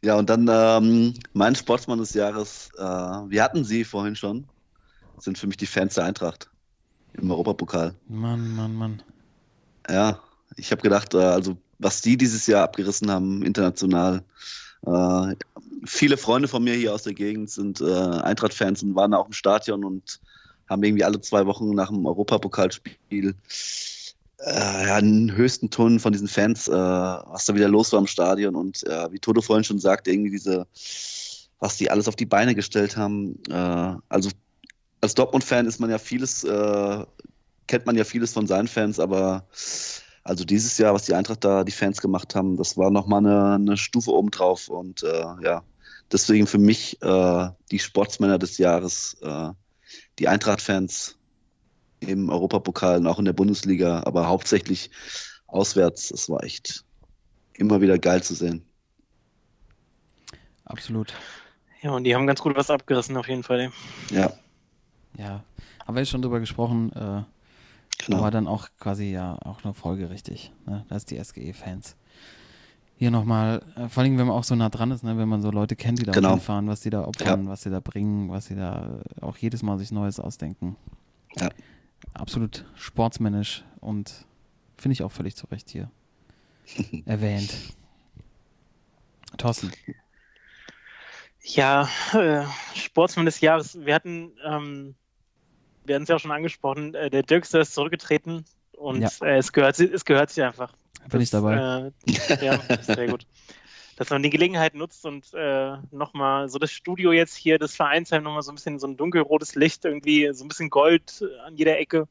ja, 0.01 0.15
und 0.15 0.29
dann 0.29 0.47
ähm, 0.49 1.13
mein 1.33 1.55
Sportsmann 1.55 1.99
des 1.99 2.13
Jahres, 2.13 2.69
äh, 2.77 2.81
wir 2.81 3.43
hatten 3.43 3.65
sie 3.65 3.83
vorhin 3.83 4.15
schon, 4.15 4.47
sind 5.17 5.37
für 5.37 5.47
mich 5.47 5.57
die 5.57 5.65
Fans 5.65 5.95
der 5.95 6.05
Eintracht 6.05 6.49
im 7.13 7.29
Europapokal. 7.29 7.95
Mann, 8.07 8.55
Mann, 8.55 8.73
Mann. 8.73 9.03
Ja, 9.89 10.19
ich 10.55 10.71
habe 10.71 10.81
gedacht, 10.81 11.13
äh, 11.13 11.17
also 11.17 11.57
was 11.79 12.01
die 12.01 12.17
dieses 12.17 12.47
Jahr 12.47 12.63
abgerissen 12.63 13.11
haben, 13.11 13.43
international. 13.43 14.23
Äh, 14.85 15.35
viele 15.85 16.17
Freunde 16.17 16.47
von 16.47 16.63
mir 16.63 16.73
hier 16.73 16.93
aus 16.93 17.03
der 17.03 17.13
Gegend 17.13 17.49
sind 17.49 17.81
äh, 17.81 17.85
Eintracht-Fans 17.85 18.83
und 18.83 18.95
waren 18.95 19.13
auch 19.13 19.27
im 19.27 19.33
Stadion 19.33 19.83
und 19.83 20.19
haben 20.69 20.83
irgendwie 20.83 21.03
alle 21.03 21.21
zwei 21.21 21.45
Wochen 21.45 21.71
nach 21.71 21.89
dem 21.89 22.05
Europapokalspiel 22.05 23.35
äh, 24.45 24.87
ja, 24.87 24.95
einen 24.95 25.35
höchsten 25.35 25.69
Ton 25.69 25.99
von 25.99 26.13
diesen 26.13 26.27
Fans, 26.27 26.67
äh, 26.67 26.71
was 26.71 27.45
da 27.45 27.55
wieder 27.55 27.67
los 27.67 27.91
war 27.91 27.99
im 27.99 28.07
Stadion 28.07 28.55
und 28.55 28.83
äh, 28.87 29.11
wie 29.11 29.19
Toto 29.19 29.41
vorhin 29.41 29.63
schon 29.63 29.79
sagte, 29.79 30.11
irgendwie 30.11 30.31
diese, 30.31 30.65
was 31.59 31.77
die 31.77 31.91
alles 31.91 32.07
auf 32.07 32.15
die 32.15 32.25
Beine 32.25 32.55
gestellt 32.55 32.97
haben. 32.97 33.39
Äh, 33.49 33.95
also 34.09 34.29
als 35.01 35.13
Dortmund-Fan 35.13 35.67
ist 35.67 35.79
man 35.79 35.89
ja 35.89 35.97
vieles, 35.97 36.43
äh, 36.43 37.05
kennt 37.67 37.85
man 37.85 37.95
ja 37.95 38.03
vieles 38.03 38.33
von 38.33 38.47
seinen 38.47 38.67
Fans, 38.67 38.99
aber 38.99 39.45
also 40.23 40.45
dieses 40.45 40.77
Jahr, 40.77 40.93
was 40.93 41.05
die 41.05 41.13
Eintracht 41.13 41.43
da, 41.43 41.63
die 41.63 41.71
Fans 41.71 42.01
gemacht 42.01 42.35
haben, 42.35 42.57
das 42.57 42.77
war 42.77 42.91
nochmal 42.91 43.19
eine, 43.25 43.55
eine 43.55 43.77
Stufe 43.77 44.11
obendrauf 44.11 44.67
und 44.67 45.03
äh, 45.03 45.25
ja, 45.43 45.63
deswegen 46.11 46.47
für 46.47 46.59
mich 46.59 47.01
äh, 47.01 47.49
die 47.71 47.79
Sportsmänner 47.79 48.37
des 48.37 48.57
Jahres, 48.57 49.17
äh, 49.21 49.49
die 50.19 50.27
Eintracht-Fans 50.27 51.17
im 51.99 52.29
Europapokal 52.29 52.99
und 52.99 53.07
auch 53.07 53.19
in 53.19 53.25
der 53.25 53.33
Bundesliga, 53.33 54.03
aber 54.05 54.27
hauptsächlich 54.27 54.91
auswärts. 55.47 56.11
Es 56.11 56.29
war 56.29 56.43
echt 56.43 56.83
immer 57.53 57.81
wieder 57.81 57.99
geil 57.99 58.23
zu 58.23 58.33
sehen. 58.33 58.65
Absolut. 60.65 61.13
Ja, 61.81 61.91
und 61.91 62.03
die 62.03 62.15
haben 62.15 62.27
ganz 62.27 62.41
gut 62.41 62.55
was 62.55 62.69
abgerissen, 62.69 63.17
auf 63.17 63.27
jeden 63.27 63.43
Fall. 63.43 63.71
Ja, 64.11 64.31
Ja. 65.17 65.43
Haben 65.85 65.95
wir 65.95 66.01
jetzt 66.01 66.11
schon 66.11 66.21
drüber 66.21 66.39
gesprochen, 66.39 66.91
äh, 66.93 67.23
genau. 68.05 68.17
aber 68.19 68.31
dann 68.31 68.47
auch 68.47 68.67
quasi 68.79 69.11
ja 69.11 69.37
auch 69.43 69.63
nur 69.63 69.73
folgerichtig. 69.73 70.51
Ne? 70.65 70.85
Das 70.89 70.99
ist 71.03 71.11
die 71.11 71.23
SGE-Fans. 71.23 71.95
Hier 72.97 73.09
nochmal, 73.11 73.63
äh, 73.75 73.89
vor 73.89 74.03
allem, 74.03 74.17
wenn 74.19 74.27
man 74.27 74.35
auch 74.35 74.43
so 74.43 74.55
nah 74.55 74.69
dran 74.69 74.91
ist, 74.91 75.03
ne? 75.03 75.17
wenn 75.17 75.27
man 75.27 75.41
so 75.41 75.49
Leute 75.51 75.75
kennt, 75.75 75.99
die 75.99 76.03
da 76.05 76.11
Genau. 76.11 76.31
hinfahren, 76.31 76.67
was 76.67 76.81
die 76.81 76.91
da 76.91 77.03
opfern, 77.05 77.47
was 77.47 77.63
sie 77.63 77.69
da 77.71 77.79
bringen, 77.79 78.29
was 78.29 78.45
sie 78.45 78.55
da 78.55 79.01
äh, 79.17 79.21
auch 79.23 79.37
jedes 79.37 79.63
Mal 79.63 79.79
sich 79.79 79.91
Neues 79.91 80.19
ausdenken. 80.19 80.75
Ja. 81.37 81.49
Absolut 82.13 82.65
sportsmännisch 82.75 83.63
und 83.79 84.25
finde 84.77 84.93
ich 84.93 85.03
auch 85.03 85.11
völlig 85.11 85.35
zu 85.35 85.47
Recht 85.47 85.69
hier 85.69 85.89
erwähnt. 87.05 87.53
Thorsten. 89.37 89.71
Ja, 91.43 91.89
äh, 92.13 92.43
Sportsmann 92.75 93.25
des 93.25 93.41
Jahres. 93.41 93.79
Wir 93.83 93.95
hatten, 93.95 94.31
ähm, 94.45 94.95
wir 95.85 95.95
hatten 95.95 96.03
es 96.03 96.09
ja 96.09 96.15
auch 96.15 96.19
schon 96.19 96.31
angesprochen, 96.31 96.93
äh, 96.93 97.09
der 97.09 97.23
Dirkster 97.23 97.61
ist 97.61 97.73
zurückgetreten 97.73 98.45
und 98.73 99.01
Ja. 99.01 99.09
äh, 99.21 99.37
es, 99.37 99.51
gehört, 99.51 99.79
es 99.79 100.05
gehört 100.05 100.29
sich 100.29 100.43
einfach. 100.43 100.73
Bin 101.09 101.21
ich 101.21 101.29
dabei. 101.29 101.91
Äh, 102.07 102.45
ja, 102.45 102.59
sehr 102.81 103.07
gut. 103.07 103.25
Dass 103.97 104.09
man 104.09 104.23
die 104.23 104.29
Gelegenheit 104.29 104.73
nutzt 104.73 105.05
und 105.05 105.33
äh, 105.33 105.77
nochmal 105.91 106.49
so 106.49 106.57
das 106.59 106.71
Studio 106.71 107.11
jetzt 107.11 107.35
hier, 107.35 107.59
das 107.59 107.75
Vereinsheim, 107.75 108.23
nochmal 108.23 108.41
so 108.41 108.51
ein 108.51 108.55
bisschen 108.55 108.79
so 108.79 108.87
ein 108.87 108.97
dunkelrotes 108.97 109.55
Licht, 109.55 109.85
irgendwie 109.85 110.31
so 110.33 110.45
ein 110.45 110.47
bisschen 110.47 110.69
Gold 110.69 111.23
an 111.45 111.55
jeder 111.55 111.77
Ecke, 111.77 112.07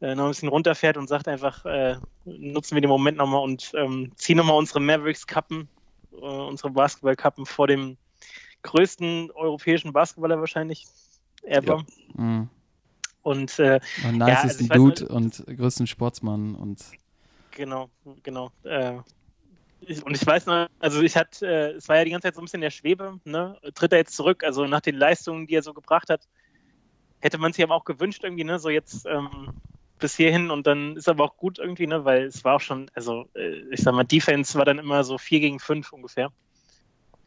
äh, 0.00 0.14
noch 0.14 0.24
ein 0.24 0.30
bisschen 0.30 0.48
runterfährt 0.48 0.96
und 0.96 1.08
sagt 1.08 1.28
einfach, 1.28 1.64
äh, 1.66 1.96
nutzen 2.24 2.74
wir 2.74 2.80
den 2.80 2.90
Moment 2.90 3.16
nochmal 3.18 3.42
und 3.42 3.72
ähm, 3.74 4.12
ziehen 4.16 4.38
nochmal 4.38 4.56
unsere 4.56 4.80
Mavericks-Kappen, 4.80 5.68
äh, 6.12 6.16
unsere 6.16 6.70
Basketball-Kappen 6.70 7.46
vor 7.46 7.66
dem 7.66 7.96
größten 8.62 9.30
europäischen 9.32 9.92
Basketballer 9.92 10.40
wahrscheinlich 10.40 10.86
ever. 11.42 11.84
Mhm. 12.14 12.48
Und 13.22 13.58
äh, 13.58 13.80
Und 14.04 14.18
Ja, 14.20 14.42
nicesten 14.42 14.70
also 14.70 14.70
weiß 14.70 14.76
Dude 14.76 15.02
nicht- 15.02 15.10
und 15.10 15.56
größten 15.58 15.86
Sportsmann 15.86 16.54
und 16.54 16.84
Genau, 17.50 17.90
genau. 18.22 18.50
Äh, 18.62 18.98
ich, 19.80 20.04
und 20.04 20.14
ich 20.14 20.26
weiß 20.26 20.46
noch, 20.46 20.66
also 20.78 21.02
ich 21.02 21.16
hatte, 21.16 21.46
äh, 21.46 21.70
es 21.72 21.88
war 21.88 21.96
ja 21.96 22.04
die 22.04 22.10
ganze 22.10 22.26
Zeit 22.28 22.34
so 22.34 22.40
ein 22.40 22.44
bisschen 22.44 22.60
der 22.60 22.70
Schwebe, 22.70 23.18
ne? 23.24 23.58
Tritt 23.74 23.92
er 23.92 23.98
jetzt 23.98 24.14
zurück, 24.14 24.44
also 24.44 24.66
nach 24.66 24.80
den 24.80 24.96
Leistungen, 24.96 25.46
die 25.46 25.54
er 25.54 25.62
so 25.62 25.72
gebracht 25.72 26.10
hat, 26.10 26.28
hätte 27.20 27.38
man 27.38 27.52
sich 27.52 27.64
aber 27.64 27.74
auch 27.74 27.84
gewünscht 27.84 28.22
irgendwie, 28.22 28.44
ne? 28.44 28.58
So 28.58 28.68
jetzt 28.70 29.06
ähm, 29.06 29.50
bis 29.98 30.16
hierhin 30.16 30.50
und 30.50 30.66
dann 30.66 30.96
ist 30.96 31.08
aber 31.08 31.24
auch 31.24 31.36
gut 31.36 31.58
irgendwie, 31.58 31.86
ne? 31.86 32.04
Weil 32.04 32.24
es 32.24 32.44
war 32.44 32.56
auch 32.56 32.60
schon, 32.60 32.90
also 32.94 33.28
äh, 33.34 33.62
ich 33.72 33.80
sag 33.80 33.94
mal, 33.94 34.04
Defense 34.04 34.56
war 34.58 34.64
dann 34.64 34.78
immer 34.78 35.04
so 35.04 35.18
4 35.18 35.40
gegen 35.40 35.58
5 35.58 35.92
ungefähr 35.92 36.30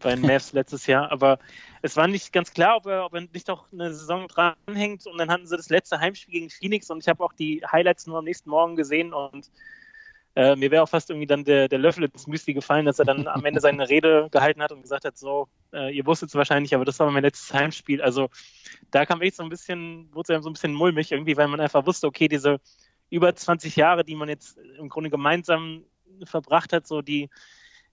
bei 0.01 0.15
den 0.15 0.21
Mavs 0.21 0.51
letztes 0.53 0.87
Jahr, 0.87 1.11
aber 1.11 1.39
es 1.81 1.95
war 1.97 2.07
nicht 2.07 2.33
ganz 2.33 2.53
klar, 2.53 2.77
ob 2.77 2.85
er, 2.85 3.05
ob 3.05 3.13
er 3.13 3.21
nicht 3.21 3.49
doch 3.49 3.71
eine 3.71 3.93
Saison 3.93 4.27
dranhängt 4.27 5.07
und 5.07 5.17
dann 5.17 5.31
hatten 5.31 5.47
sie 5.47 5.57
das 5.57 5.69
letzte 5.69 5.99
Heimspiel 5.99 6.33
gegen 6.33 6.49
Phoenix 6.49 6.89
und 6.89 6.99
ich 6.99 7.07
habe 7.07 7.23
auch 7.23 7.33
die 7.33 7.63
Highlights 7.69 8.07
nur 8.07 8.19
am 8.19 8.25
nächsten 8.25 8.49
Morgen 8.49 8.75
gesehen 8.75 9.13
und 9.13 9.49
äh, 10.35 10.55
mir 10.55 10.71
wäre 10.71 10.83
auch 10.83 10.89
fast 10.89 11.09
irgendwie 11.09 11.27
dann 11.27 11.43
der, 11.43 11.67
der 11.67 11.79
Löffel 11.79 12.05
ins 12.05 12.25
Müsli 12.25 12.53
gefallen, 12.53 12.85
dass 12.85 12.99
er 12.99 13.05
dann 13.05 13.27
am 13.27 13.43
Ende 13.43 13.59
seine 13.59 13.89
Rede 13.89 14.29
gehalten 14.31 14.61
hat 14.61 14.71
und 14.71 14.81
gesagt 14.81 15.03
hat, 15.03 15.17
so, 15.17 15.49
äh, 15.73 15.93
ihr 15.93 16.05
wusstet 16.05 16.29
es 16.29 16.35
wahrscheinlich, 16.35 16.73
aber 16.73 16.85
das 16.85 16.99
war 16.99 17.11
mein 17.11 17.23
letztes 17.23 17.53
Heimspiel. 17.53 18.01
Also 18.01 18.29
da 18.91 19.05
kam 19.05 19.21
echt 19.21 19.35
so 19.35 19.43
ein 19.43 19.49
bisschen, 19.49 20.07
wurde 20.13 20.35
es 20.35 20.43
so 20.43 20.49
ein 20.49 20.53
bisschen 20.53 20.73
mulmig 20.73 21.11
irgendwie, 21.11 21.35
weil 21.35 21.49
man 21.49 21.59
einfach 21.59 21.85
wusste, 21.85 22.07
okay, 22.07 22.29
diese 22.29 22.61
über 23.09 23.35
20 23.35 23.75
Jahre, 23.75 24.05
die 24.05 24.15
man 24.15 24.29
jetzt 24.29 24.57
im 24.77 24.87
Grunde 24.87 25.09
gemeinsam 25.09 25.83
verbracht 26.23 26.71
hat, 26.71 26.87
so 26.87 27.01
die, 27.01 27.29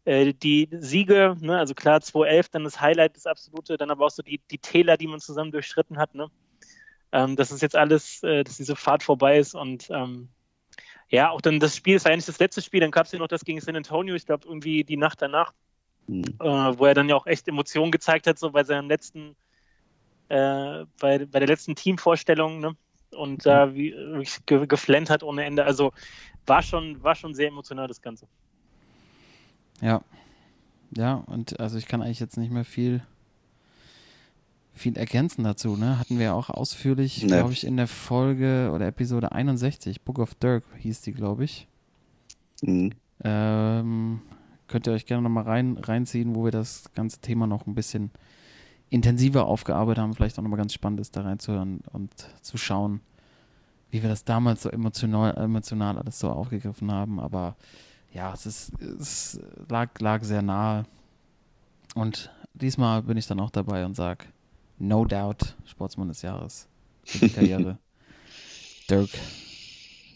die 0.07 0.69
Siege, 0.73 1.37
ne, 1.41 1.59
also 1.59 1.75
klar 1.75 2.01
2011, 2.01 2.49
dann 2.49 2.65
das 2.65 2.81
Highlight, 2.81 3.17
das 3.17 3.27
absolute, 3.27 3.77
dann 3.77 3.91
aber 3.91 4.07
auch 4.07 4.11
so 4.11 4.23
die, 4.23 4.41
die 4.51 4.59
Täler, 4.59 4.97
die 4.97 5.07
man 5.07 5.21
zusammen 5.21 5.53
durchschritten 5.53 5.99
hat, 5.99 6.15
ne, 6.15 6.31
ähm, 7.13 7.37
dass 7.37 7.51
es 7.51 7.61
jetzt 7.61 7.77
alles, 7.77 8.23
äh, 8.23 8.43
dass 8.43 8.57
diese 8.57 8.77
Fahrt 8.77 9.03
vorbei 9.03 9.39
ist 9.39 9.55
und 9.55 9.89
ähm, 9.91 10.29
ja, 11.11 11.31
auch 11.31 11.41
dann 11.41 11.61
das 11.61 11.77
Spiel, 11.77 11.95
das 11.95 12.05
war 12.05 12.13
eigentlich 12.13 12.27
das 12.27 12.39
letzte 12.39 12.63
Spiel, 12.63 12.81
dann 12.81 12.91
gab 12.91 13.07
es 13.07 13.13
ja 13.13 13.19
noch 13.19 13.29
das 13.29 13.45
gegen 13.45 13.61
San 13.61 13.77
Antonio, 13.77 14.15
ich 14.15 14.27
glaube 14.27 14.47
irgendwie 14.47 14.85
die 14.85 14.97
Nacht 14.97 15.21
danach, 15.21 15.53
Mhm. 16.09 16.25
äh, 16.41 16.79
wo 16.79 16.87
er 16.87 16.95
dann 16.95 17.09
ja 17.09 17.17
auch 17.17 17.27
echt 17.27 17.47
Emotionen 17.49 17.93
gezeigt 17.93 18.27
hat, 18.27 18.39
so 18.39 18.51
bei 18.51 18.65
seinem 18.65 18.89
letzten, 18.89 19.37
äh, 20.31 20.85
bei, 21.01 21.27
bei 21.27 21.39
der 21.39 21.47
letzten 21.47 21.75
Teamvorstellung, 21.77 22.61
ne? 22.61 22.77
Und 23.11 23.47
da 23.47 23.75
wie, 23.75 23.93
wirklich 23.95 24.45
ge 24.45 24.67
geflennt 24.67 25.09
hat 25.11 25.23
ohne 25.23 25.45
Ende. 25.45 25.65
Also 25.65 25.93
war 26.47 26.63
schon, 26.63 27.03
war 27.03 27.15
schon 27.15 27.35
sehr 27.35 27.49
emotional 27.49 27.89
das 27.89 28.03
Ganze. 28.03 28.27
Ja. 29.81 30.03
Ja, 30.97 31.15
und 31.27 31.61
also 31.61 31.77
ich 31.77 31.87
kann 31.87 32.01
eigentlich 32.03 32.21
jetzt 32.21 32.39
nicht 32.39 32.51
mehr 32.51 32.65
viel, 32.65 33.03
viel 34.73 34.97
ergänzen 34.97 35.45
dazu, 35.45 35.77
ne? 35.77 35.99
Hatten 35.99 36.19
wir 36.19 36.35
auch 36.35 36.49
ausführlich, 36.51 37.23
Nee. 37.23 37.29
glaube 37.29 37.53
ich, 37.53 37.67
in 37.67 37.77
der 37.77 37.89
Folge 37.89 38.71
oder 38.75 38.87
Episode 38.87 39.33
61, 39.33 40.01
Book 40.03 40.19
of 40.19 40.35
Dirk 40.37 40.65
hieß 40.79 41.03
die, 41.03 41.13
glaube 41.13 41.45
ich. 41.45 41.69
Mhm. 42.63 42.93
Ähm, 43.23 44.21
könnt 44.67 44.87
ihr 44.87 44.93
euch 44.95 45.07
gerne 45.07 45.23
nochmal 45.23 45.45
rein, 45.45 45.77
reinziehen, 45.77 46.35
wo 46.35 46.45
wir 46.45 46.53
das 46.53 46.91
ganze 46.95 47.21
Thema 47.21 47.47
noch 47.47 47.67
ein 47.67 47.75
bisschen 47.75 48.11
intensiver 48.91 49.47
aufgearbeitet 49.47 50.03
haben. 50.03 50.15
Vielleicht 50.15 50.39
auch 50.39 50.43
nochmal 50.43 50.59
ganz 50.59 50.73
spannend 50.73 51.01
ist, 51.01 51.17
da 51.17 51.23
reinzuhören 51.23 51.81
und 51.93 52.13
zu 52.41 52.57
schauen, 52.57 53.01
wie 53.91 54.03
wir 54.03 54.09
das 54.09 54.25
damals 54.25 54.63
so 54.63 54.71
emotional, 54.71 55.37
emotional 55.37 55.99
alles 55.99 56.19
so 56.19 56.31
aufgegriffen 56.31 56.91
haben. 56.91 57.21
Aber 57.21 57.57
ja, 58.13 58.33
es, 58.33 58.47
ist, 58.47 58.73
es 58.83 59.41
lag, 59.69 59.99
lag 60.01 60.25
sehr 60.25 60.43
nahe. 60.43 60.87
Und 61.95 62.31
diesmal 62.55 63.03
bin 63.03 63.17
ich 63.17 63.27
dann 63.27 63.41
auch 63.41 63.51
dabei 63.51 63.85
und 63.85 63.95
sage, 63.95 64.27
no 64.79 65.05
doubt, 65.05 65.57
Sportsmann 65.67 66.09
des 66.09 66.23
Jahres, 66.23 66.69
für 67.05 67.27
die 67.27 67.33
Karriere. 67.35 67.79
Dirk 68.91 69.11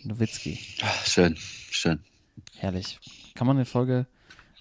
Nowitzki. 0.04 0.58
Ah, 0.82 0.88
Schön, 1.04 1.36
schön. 1.36 2.00
Herrlich. 2.56 2.98
Kann 3.34 3.46
man 3.46 3.56
eine 3.56 3.66
Folge, 3.66 4.06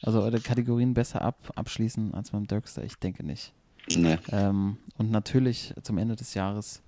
also 0.02 0.22
eure 0.22 0.40
Kategorien 0.40 0.94
besser 0.94 1.22
ab, 1.22 1.52
abschließen 1.56 2.14
als 2.14 2.32
beim 2.32 2.48
Dirkster? 2.48 2.84
Ich 2.84 2.96
denke 2.96 3.26
nicht. 3.26 3.54
Nee. 3.96 4.18
Ähm, 4.30 4.78
und 4.98 5.12
natürlich 5.12 5.74
zum 5.82 5.98
Ende 5.98 6.16
des 6.16 6.34
Jahres 6.34 6.82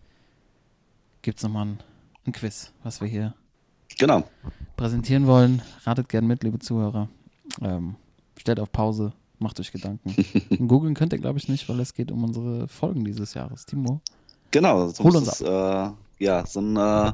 gibt 1.22 1.38
es 1.40 1.44
nochmal 1.44 1.66
ein, 1.68 1.84
ein 2.26 2.32
Quiz, 2.34 2.74
was 2.84 3.02
wir 3.02 3.08
hier 3.08 3.34
Genau. 3.98 4.24
präsentieren 4.76 5.28
wollen. 5.28 5.62
Ratet 5.84 6.10
gern 6.10 6.26
mit, 6.28 6.44
liebe 6.44 6.60
Zuhörer. 6.60 7.10
Ähm, 7.62 7.96
stellt 8.38 8.60
auf 8.60 8.72
Pause, 8.72 9.14
macht 9.40 9.60
euch 9.60 9.72
Gedanken. 9.72 10.16
Googeln 10.68 10.94
könnt 10.94 11.14
ihr, 11.14 11.20
glaube 11.20 11.40
ich, 11.40 11.48
nicht, 11.48 11.68
weil 11.70 11.80
es 11.80 11.94
geht 11.94 12.12
um 12.12 12.24
unsere 12.24 12.68
Folgen 12.68 13.06
dieses 13.06 13.34
Jahres. 13.34 13.66
Timo. 13.66 14.02
Genau, 14.52 14.88
so 14.88 15.04
Hol 15.04 15.12
ist 15.12 15.18
uns 15.18 15.28
es, 15.28 15.42
äh, 15.42 15.90
ja, 16.20 16.46
so 16.46 16.62
ein 16.62 16.78
äh, 16.78 17.14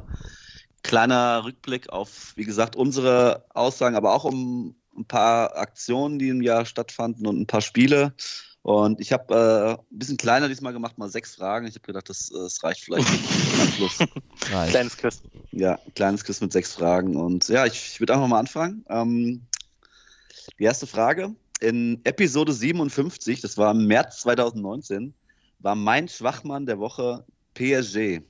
kleiner 0.84 1.44
Rückblick 1.46 1.90
auf, 1.90 2.34
wie 2.36 2.46
gesagt, 2.46 2.76
unsere 2.76 3.46
Aussagen, 3.54 3.96
aber 3.96 4.14
auch 4.14 4.26
um 4.26 4.76
ein 4.98 5.06
paar 5.06 5.58
Aktionen, 5.58 6.20
die 6.20 6.30
im 6.30 6.42
Jahr 6.42 6.66
stattfanden 6.66 7.26
und 7.28 7.40
ein 7.40 7.48
paar 7.48 7.62
Spiele. 7.62 8.14
Und 8.62 9.00
ich 9.00 9.14
habe 9.14 9.34
äh, 9.34 9.82
ein 9.94 9.98
bisschen 9.98 10.18
kleiner 10.18 10.48
diesmal 10.48 10.74
gemacht, 10.74 10.98
mal 10.98 11.10
sechs 11.10 11.36
Fragen. 11.36 11.66
Ich 11.66 11.76
habe 11.76 11.86
gedacht, 11.86 12.10
das, 12.10 12.30
äh, 12.30 12.38
das 12.38 12.64
reicht 12.64 12.82
vielleicht 12.82 13.08
Abschluss. 13.08 14.00
Reicht. 14.52 14.72
Kleines 14.72 14.98
Quiz. 14.98 15.22
Ja, 15.52 15.80
kleines 15.96 16.24
Quiz 16.24 16.42
mit 16.42 16.52
sechs 16.52 16.74
Fragen. 16.74 17.16
Und 17.16 17.48
ja, 17.48 17.66
ich, 17.66 17.94
ich 17.94 18.00
würde 18.00 18.14
einfach 18.14 18.28
mal 18.28 18.40
anfangen. 18.40 18.86
Ähm, 18.90 19.48
die 20.60 20.64
erste 20.64 20.88
Frage. 20.88 21.36
In 21.62 22.00
Episode 22.06 22.54
57, 22.54 23.42
das 23.42 23.58
war 23.58 23.72
im 23.72 23.86
März 23.86 24.22
2019, 24.22 25.14
war 25.60 25.76
mein 25.76 26.08
Schwachmann 26.08 26.66
der 26.66 26.80
Woche 26.80 27.26
PSG. 27.54 28.22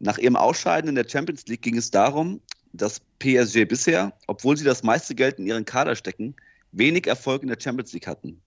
Nach 0.00 0.18
ihrem 0.18 0.36
Ausscheiden 0.36 0.88
in 0.88 0.94
der 0.94 1.08
Champions 1.08 1.46
League 1.46 1.62
ging 1.62 1.76
es 1.76 1.90
darum, 1.90 2.40
dass 2.72 3.00
PSG 3.18 3.66
bisher, 3.66 4.12
obwohl 4.26 4.56
sie 4.56 4.64
das 4.64 4.82
meiste 4.82 5.14
Geld 5.14 5.38
in 5.38 5.46
ihren 5.46 5.64
Kader 5.64 5.94
stecken, 5.94 6.34
wenig 6.72 7.06
Erfolg 7.06 7.42
in 7.42 7.48
der 7.48 7.60
Champions 7.60 7.92
League 7.92 8.06
hatten. 8.06 8.40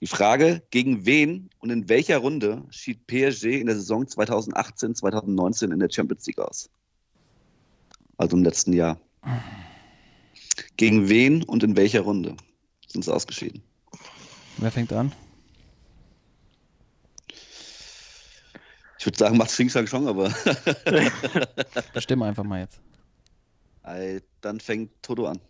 Die 0.00 0.06
Frage, 0.06 0.62
gegen 0.70 1.06
wen 1.06 1.50
und 1.58 1.70
in 1.70 1.88
welcher 1.88 2.18
Runde 2.18 2.64
schied 2.70 3.06
PSG 3.06 3.60
in 3.60 3.66
der 3.66 3.74
Saison 3.74 4.04
2018-2019 4.04 5.72
in 5.72 5.80
der 5.80 5.90
Champions 5.90 6.26
League 6.26 6.38
aus? 6.38 6.70
Also 8.16 8.36
im 8.36 8.44
letzten 8.44 8.72
Jahr. 8.72 8.98
Gegen 10.76 11.08
wen 11.08 11.42
und 11.42 11.64
in 11.64 11.76
welcher 11.76 12.02
Runde 12.02 12.36
sind 12.86 13.04
sie 13.04 13.12
ausgeschieden? 13.12 13.62
Wer 14.58 14.70
fängt 14.70 14.92
an? 14.92 15.12
Ich 18.98 19.06
würde 19.06 19.18
sagen, 19.18 19.36
macht 19.36 19.50
Xing 19.50 19.68
schon, 19.86 20.08
aber 20.08 20.32
Bestimme 21.92 22.26
einfach 22.26 22.44
mal 22.44 22.60
jetzt. 22.60 22.80
Dann 24.40 24.60
fängt 24.60 24.90
Toto 25.02 25.26
an. 25.26 25.40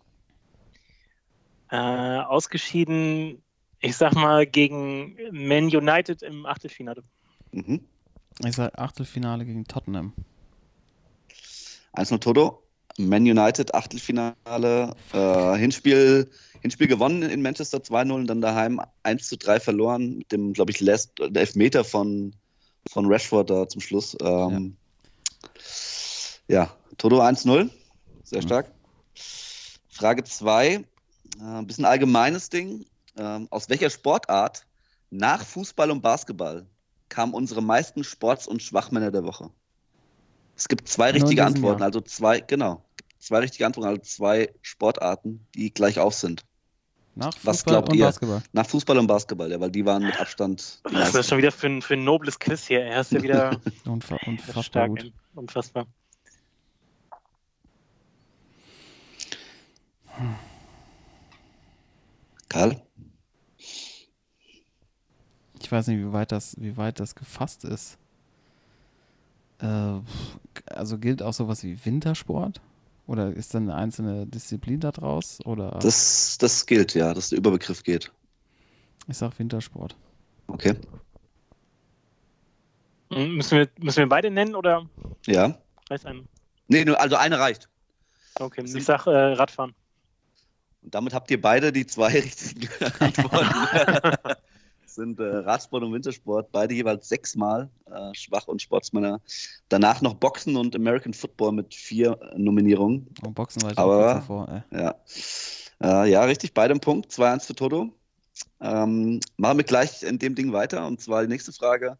Äh, 1.71 2.21
ausgeschieden, 2.21 3.43
ich 3.81 3.95
sag 3.97 4.13
mal, 4.15 4.45
gegen 4.45 5.17
Man 5.31 5.65
United 5.65 6.21
im 6.21 6.45
Achtelfinale. 6.45 7.03
Mhm. 7.51 7.81
Ich 8.45 8.55
sage 8.55 8.77
Achtelfinale 8.77 9.45
gegen 9.45 9.65
Tottenham. 9.65 10.13
1-0 11.93 12.19
Toto. 12.19 12.63
Man 12.97 13.21
United, 13.23 13.73
Achtelfinale, 13.73 14.93
äh, 15.13 15.57
Hinspiel, 15.57 16.29
Hinspiel 16.61 16.87
gewonnen 16.87 17.21
in 17.23 17.41
Manchester 17.41 17.77
2-0 17.77 18.11
und 18.11 18.27
dann 18.27 18.41
daheim 18.41 18.81
1-3 19.03 19.59
verloren 19.61 20.17
mit 20.17 20.31
dem, 20.31 20.51
glaube 20.51 20.71
ich, 20.71 20.81
Last, 20.81 21.11
der 21.17 21.41
Elfmeter 21.41 21.85
von, 21.85 22.35
von 22.89 23.05
Rashford 23.05 23.49
da 23.49 23.69
zum 23.69 23.79
Schluss. 23.79 24.17
Ähm, 24.21 24.75
ja. 26.49 26.75
Toto 26.97 27.21
1-0, 27.21 27.69
sehr 28.23 28.41
Mhm. 28.41 28.45
stark. 28.45 28.71
Frage 29.89 30.23
2, 30.25 30.67
äh, 30.67 30.83
ein 31.39 31.67
bisschen 31.67 31.85
allgemeines 31.85 32.49
Ding. 32.49 32.85
Ähm, 33.19 33.47
aus 33.51 33.67
welcher 33.69 33.89
Sportart 33.89 34.65
nach 35.09 35.43
Fußball 35.43 35.91
und 35.91 36.01
Basketball 36.01 36.65
kamen 37.09 37.33
unsere 37.33 37.61
meisten 37.61 38.05
Sports- 38.05 38.47
und 38.47 38.63
Schwachmänner 38.63 39.11
der 39.11 39.25
Woche? 39.25 39.49
Es 40.55 40.69
gibt 40.69 40.87
zwei 40.87 41.11
richtige 41.11 41.43
Antworten, 41.45 41.79
Jahr. 41.79 41.87
also 41.87 41.99
zwei, 41.99 42.39
genau. 42.39 42.81
Zwei 43.19 43.39
richtige 43.39 43.65
Antworten, 43.65 43.89
also 43.89 44.01
zwei 44.01 44.53
Sportarten, 44.61 45.45
die 45.53 45.73
gleich 45.73 45.99
auf 45.99 46.13
sind. 46.13 46.45
Nach 47.15 47.33
Was 47.43 47.57
Fußball 47.57 47.73
glaubt 47.73 47.89
und 47.89 47.95
ihr? 47.97 48.05
Basketball. 48.05 48.41
Nach 48.53 48.65
Fußball 48.65 48.97
und 48.97 49.07
Basketball, 49.07 49.51
ja, 49.51 49.59
weil 49.59 49.71
die 49.71 49.85
waren 49.85 50.05
mit 50.05 50.17
Abstand 50.17 50.79
Was 50.83 51.07
ist 51.07 51.15
das 51.15 51.27
schon 51.27 51.39
wieder 51.39 51.51
für 51.51 51.67
ein, 51.67 51.81
für 51.81 51.95
ein 51.95 52.05
nobles 52.05 52.39
Quiz 52.39 52.67
hier? 52.67 52.81
Er 52.85 53.01
ist 53.01 53.11
ja 53.11 53.21
wieder 53.21 53.59
Unfa 53.85 54.17
unfassbar 54.25 54.63
stark. 54.63 54.89
gut. 54.89 55.11
Unfassbar. 55.35 55.87
Karl? 62.47 62.81
Ich 65.69 65.71
weiß 65.71 65.85
nicht, 65.85 65.99
wie 65.99 66.11
weit 66.13 66.31
das, 66.31 66.55
wie 66.59 66.77
weit 66.77 66.99
das 66.99 67.13
gefasst 67.13 67.63
ist. 67.63 67.99
Äh, 69.59 69.99
also 70.65 70.97
gilt 70.97 71.21
auch 71.21 71.33
sowas 71.33 71.61
wie 71.63 71.85
Wintersport? 71.85 72.59
Oder 73.05 73.31
ist 73.33 73.53
dann 73.53 73.69
eine 73.69 73.75
einzelne 73.75 74.25
Disziplin 74.25 74.79
da 74.79 74.91
draus? 74.91 75.37
Oder 75.45 75.77
Das, 75.79 76.39
das 76.39 76.65
gilt, 76.65 76.95
ja, 76.95 77.13
dass 77.13 77.29
der 77.29 77.37
Überbegriff 77.37 77.83
geht. 77.83 78.11
ich 79.07 79.15
sag 79.15 79.37
Wintersport. 79.37 79.95
Okay. 80.47 80.73
Hm, 83.11 83.35
Müssen 83.35 83.59
wir, 83.59 83.69
müssen 83.79 83.97
wir 83.99 84.09
beide 84.09 84.31
nennen 84.31 84.55
oder 84.55 84.89
Ja. 85.27 85.55
reicht 85.91 86.07
ein? 86.07 86.27
Nee, 86.67 86.83
nur, 86.83 86.99
also 86.99 87.15
eine 87.15 87.37
reicht. 87.37 87.69
Okay, 88.39 88.63
ich 88.65 88.85
sag 88.85 89.05
äh, 89.05 89.11
Radfahren. 89.11 89.75
Und 90.81 90.95
damit 90.95 91.13
habt 91.13 91.29
ihr 91.29 91.39
beide 91.39 91.71
die 91.71 91.85
zwei 91.85 92.09
richtigen 92.21 92.69
Antworten. 92.99 94.17
Sind 94.99 95.17
äh, 95.19 95.23
Radsport 95.23 95.81
und 95.83 95.93
Wintersport, 95.93 96.51
beide 96.51 96.73
jeweils 96.73 97.07
sechsmal 97.07 97.69
äh, 97.85 98.13
Schwach- 98.13 98.49
und 98.49 98.61
Sportsmänner. 98.61 99.21
Danach 99.69 100.01
noch 100.01 100.15
Boxen 100.15 100.57
und 100.57 100.75
American 100.75 101.13
Football 101.13 101.53
mit 101.53 101.73
vier 101.73 102.19
Nominierungen. 102.35 103.07
Und 103.21 103.33
Boxen 103.33 103.61
war 103.61 103.71
ich 103.71 103.77
Aber- 103.77 104.09
auch 104.11 104.13
davor. 104.15 104.63
Ja, 104.71 104.95
äh, 105.81 106.11
ja 106.11 106.23
richtig, 106.25 106.53
beide 106.53 106.73
im 106.73 106.81
Punkt. 106.81 107.11
2-1 107.13 107.45
für 107.45 107.55
Toto. 107.55 107.93
Ähm, 108.59 109.21
machen 109.37 109.57
wir 109.57 109.63
gleich 109.63 110.03
in 110.03 110.19
dem 110.19 110.35
Ding 110.35 110.51
weiter. 110.51 110.85
Und 110.85 110.99
zwar 110.99 111.21
die 111.21 111.29
nächste 111.29 111.53
Frage. 111.53 111.97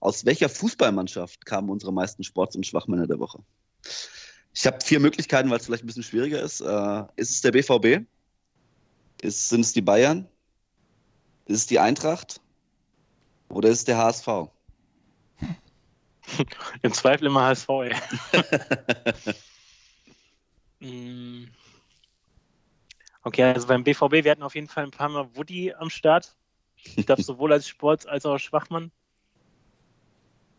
Aus 0.00 0.24
welcher 0.24 0.48
Fußballmannschaft 0.48 1.46
kamen 1.46 1.70
unsere 1.70 1.92
meisten 1.92 2.24
Sports- 2.24 2.56
und 2.56 2.66
Schwachmänner 2.66 3.06
der 3.06 3.20
Woche? 3.20 3.38
Ich 4.52 4.66
habe 4.66 4.78
vier 4.82 4.98
Möglichkeiten, 4.98 5.48
weil 5.48 5.58
es 5.58 5.66
vielleicht 5.66 5.84
ein 5.84 5.86
bisschen 5.86 6.02
schwieriger 6.02 6.42
ist. 6.42 6.60
Äh, 6.60 7.04
ist 7.14 7.30
es 7.30 7.40
der 7.40 7.52
BVB? 7.52 8.04
Ist, 9.22 9.48
sind 9.48 9.60
es 9.60 9.72
die 9.72 9.80
Bayern? 9.82 10.26
Ist 11.46 11.58
es 11.58 11.66
die 11.66 11.78
Eintracht? 11.78 12.40
Oder 13.48 13.68
ist 13.68 13.78
es 13.78 13.84
der 13.84 13.98
HSV? 13.98 14.26
Im 16.82 16.92
Zweifel 16.92 17.26
immer 17.26 17.42
HSV, 17.42 17.68
ey. 17.68 17.94
Mm. 20.84 21.44
okay, 23.22 23.44
also 23.44 23.68
beim 23.68 23.84
BVB, 23.84 24.24
wir 24.24 24.32
hatten 24.32 24.42
auf 24.42 24.56
jeden 24.56 24.66
Fall 24.66 24.82
ein 24.82 24.90
paar 24.90 25.08
Mal 25.08 25.28
Woody 25.36 25.72
am 25.72 25.90
Start. 25.90 26.34
Ich 26.96 27.06
glaube, 27.06 27.22
sowohl 27.22 27.52
als 27.52 27.68
Sport 27.68 28.06
als 28.08 28.26
auch 28.26 28.32
als 28.32 28.42
Schwachmann. 28.42 28.90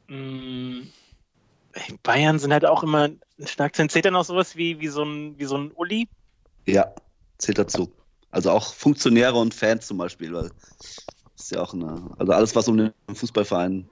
Mm. 0.08 0.84
Bayern 2.04 2.40
sind 2.40 2.54
halt 2.54 2.66
auch 2.66 2.84
immer 2.84 3.10
stark. 3.44 3.76
Zählt 3.76 4.06
dann 4.06 4.16
auch 4.16 4.24
sowas 4.24 4.56
wie, 4.56 4.80
wie, 4.80 4.88
so 4.88 5.04
ein, 5.04 5.38
wie 5.38 5.46
so 5.46 5.58
ein 5.58 5.72
Uli? 5.72 6.08
Ja, 6.66 6.94
zählt 7.38 7.58
dazu. 7.58 7.92
Also 8.34 8.52
auch 8.52 8.74
Funktionäre 8.74 9.38
und 9.38 9.54
Fans 9.54 9.86
zum 9.86 9.98
Beispiel, 9.98 10.34
weil 10.34 10.52
ist 11.36 11.52
ja 11.52 11.62
auch 11.62 11.74
eine, 11.74 12.10
also 12.18 12.34
alles, 12.34 12.56
was 12.56 12.68
um 12.68 12.78
den 12.78 12.94
Fußballverein 13.14 13.88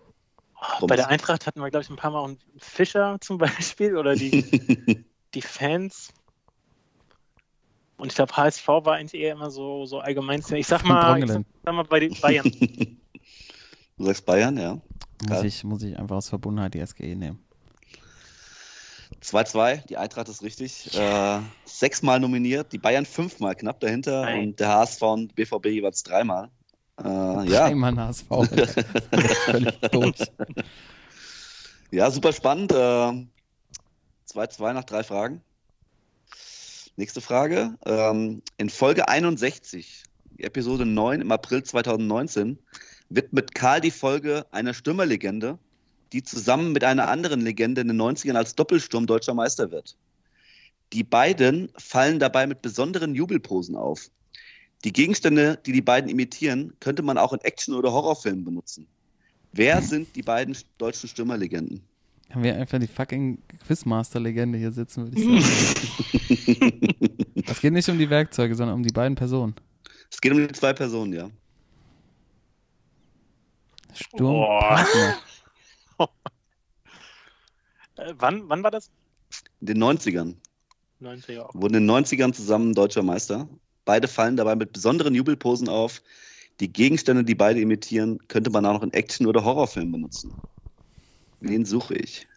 Oh, 0.79 0.85
bei 0.85 0.95
der 0.95 1.07
Eintracht 1.07 1.47
hatten 1.47 1.59
wir, 1.59 1.71
glaube 1.71 1.83
ich, 1.83 1.89
ein 1.89 1.95
paar 1.95 2.11
Mal 2.11 2.19
auch 2.19 2.27
einen 2.27 2.37
Fischer 2.57 3.17
zum 3.21 3.37
Beispiel 3.37 3.97
oder 3.97 4.15
die, 4.15 5.05
die 5.33 5.41
Fans. 5.41 6.13
Und 7.97 8.09
ich 8.09 8.15
glaube, 8.15 8.35
HSV 8.35 8.67
war 8.67 8.93
eigentlich 8.93 9.19
eher 9.19 9.33
immer 9.33 9.49
so, 9.49 9.85
so 9.85 9.99
allgemein. 9.99 10.43
Ich 10.53 10.67
sag 10.67 10.85
mal, 10.85 11.19
ich 11.19 11.29
sag, 11.29 11.73
mal 11.73 11.83
bei 11.83 11.99
den 11.99 12.13
Bayern. 12.19 12.51
Du 13.97 14.05
sagst 14.05 14.25
Bayern, 14.25 14.57
ja. 14.57 14.73
Muss 14.73 15.29
Geil. 15.29 15.45
ich, 15.45 15.63
muss 15.63 15.83
ich 15.83 15.99
einfach 15.99 16.15
aus 16.15 16.29
Verbundenheit 16.29 16.73
die 16.73 16.83
SGE 16.83 17.15
nehmen. 17.15 17.45
2-2, 19.23 19.85
die 19.87 19.97
Eintracht 19.97 20.29
ist 20.29 20.41
richtig. 20.41 20.97
Äh, 20.97 21.39
sechsmal 21.65 22.19
nominiert, 22.19 22.73
die 22.73 22.79
Bayern 22.79 23.05
fünfmal 23.05 23.55
knapp 23.55 23.79
dahinter 23.79 24.21
Nein. 24.21 24.39
und 24.39 24.59
der 24.59 24.69
HSV 24.69 25.01
und 25.03 25.35
BVB 25.35 25.67
jeweils 25.67 26.03
dreimal. 26.03 26.49
Äh, 26.99 27.49
ja, 27.49 27.65
Einmal 27.65 27.91
ein 27.91 27.99
HSV. 27.99 28.25
Völlig 29.45 29.79
durch. 29.91 30.17
ja, 31.91 32.09
super 32.09 32.33
spannend. 32.33 32.71
Äh, 32.71 32.75
2-2 32.75 34.73
nach 34.73 34.83
drei 34.85 35.03
Fragen. 35.03 35.41
Nächste 36.95 37.21
Frage. 37.21 37.77
Ähm, 37.85 38.41
in 38.57 38.69
Folge 38.69 39.07
61, 39.07 40.03
die 40.31 40.43
Episode 40.43 40.85
9 40.85 41.21
im 41.21 41.31
April 41.31 41.63
2019, 41.63 42.59
widmet 43.09 43.53
Karl 43.53 43.81
die 43.81 43.91
Folge 43.91 44.45
einer 44.51 44.73
Stürmerlegende 44.73 45.59
die 46.13 46.23
zusammen 46.23 46.71
mit 46.71 46.83
einer 46.83 47.07
anderen 47.07 47.41
Legende 47.41 47.81
in 47.81 47.87
den 47.87 48.01
90ern 48.01 48.35
als 48.35 48.55
Doppelsturm 48.55 49.07
deutscher 49.07 49.33
Meister 49.33 49.71
wird. 49.71 49.95
Die 50.93 51.03
beiden 51.03 51.71
fallen 51.77 52.19
dabei 52.19 52.47
mit 52.47 52.61
besonderen 52.61 53.15
Jubelposen 53.15 53.75
auf. 53.75 54.09
Die 54.83 54.91
Gegenstände, 54.91 55.59
die 55.65 55.71
die 55.71 55.81
beiden 55.81 56.09
imitieren, 56.09 56.73
könnte 56.79 57.03
man 57.03 57.17
auch 57.17 57.33
in 57.33 57.39
Action- 57.41 57.75
oder 57.75 57.91
Horrorfilmen 57.91 58.43
benutzen. 58.43 58.87
Wer 59.53 59.81
sind 59.81 60.15
die 60.15 60.23
beiden 60.23 60.57
deutschen 60.77 61.07
Stürmerlegenden? 61.07 61.81
Haben 62.31 62.43
wir 62.43 62.55
einfach 62.55 62.79
die 62.79 62.87
fucking 62.87 63.39
Quizmaster-Legende 63.65 64.57
hier 64.57 64.71
sitzen, 64.71 65.03
würde 65.03 65.19
ich 65.19 65.43
sagen. 65.43 66.81
es 67.45 67.59
geht 67.59 67.73
nicht 67.73 67.89
um 67.89 67.99
die 67.99 68.09
Werkzeuge, 68.09 68.55
sondern 68.55 68.75
um 68.77 68.83
die 68.83 68.93
beiden 68.93 69.15
Personen. 69.15 69.53
Es 70.09 70.19
geht 70.19 70.31
um 70.31 70.37
die 70.37 70.47
zwei 70.53 70.73
Personen, 70.73 71.13
ja. 71.13 71.29
Sturmpartner. 73.93 75.17
Äh, 77.97 78.13
wann, 78.17 78.49
wann 78.49 78.63
war 78.63 78.71
das? 78.71 78.89
In 79.59 79.67
den 79.67 79.83
90ern. 79.83 80.35
90er 81.01 81.41
auch. 81.41 81.53
Wurden 81.53 81.75
in 81.75 81.87
den 81.87 82.05
90ern 82.05 82.33
zusammen 82.33 82.73
deutscher 82.73 83.03
Meister. 83.03 83.47
Beide 83.85 84.07
fallen 84.07 84.37
dabei 84.37 84.55
mit 84.55 84.71
besonderen 84.73 85.13
Jubelposen 85.15 85.67
auf. 85.69 86.01
Die 86.59 86.71
Gegenstände, 86.71 87.23
die 87.23 87.35
beide 87.35 87.59
imitieren, 87.59 88.19
könnte 88.27 88.49
man 88.49 88.65
auch 88.65 88.73
noch 88.73 88.83
in 88.83 88.93
Action- 88.93 89.27
oder 89.27 89.43
Horrorfilmen 89.43 89.91
benutzen. 89.91 90.33
Wen 91.39 91.65
suche 91.65 91.95
ich? 91.95 92.27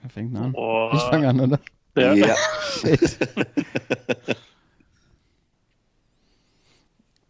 Wer 0.00 0.10
fängt 0.10 0.36
an? 0.36 0.54
Oh. 0.54 0.90
Ich 0.94 1.02
fange 1.02 1.28
an, 1.28 1.40
oder? 1.40 1.60
Ja. 1.96 2.36
Shit. 2.80 3.18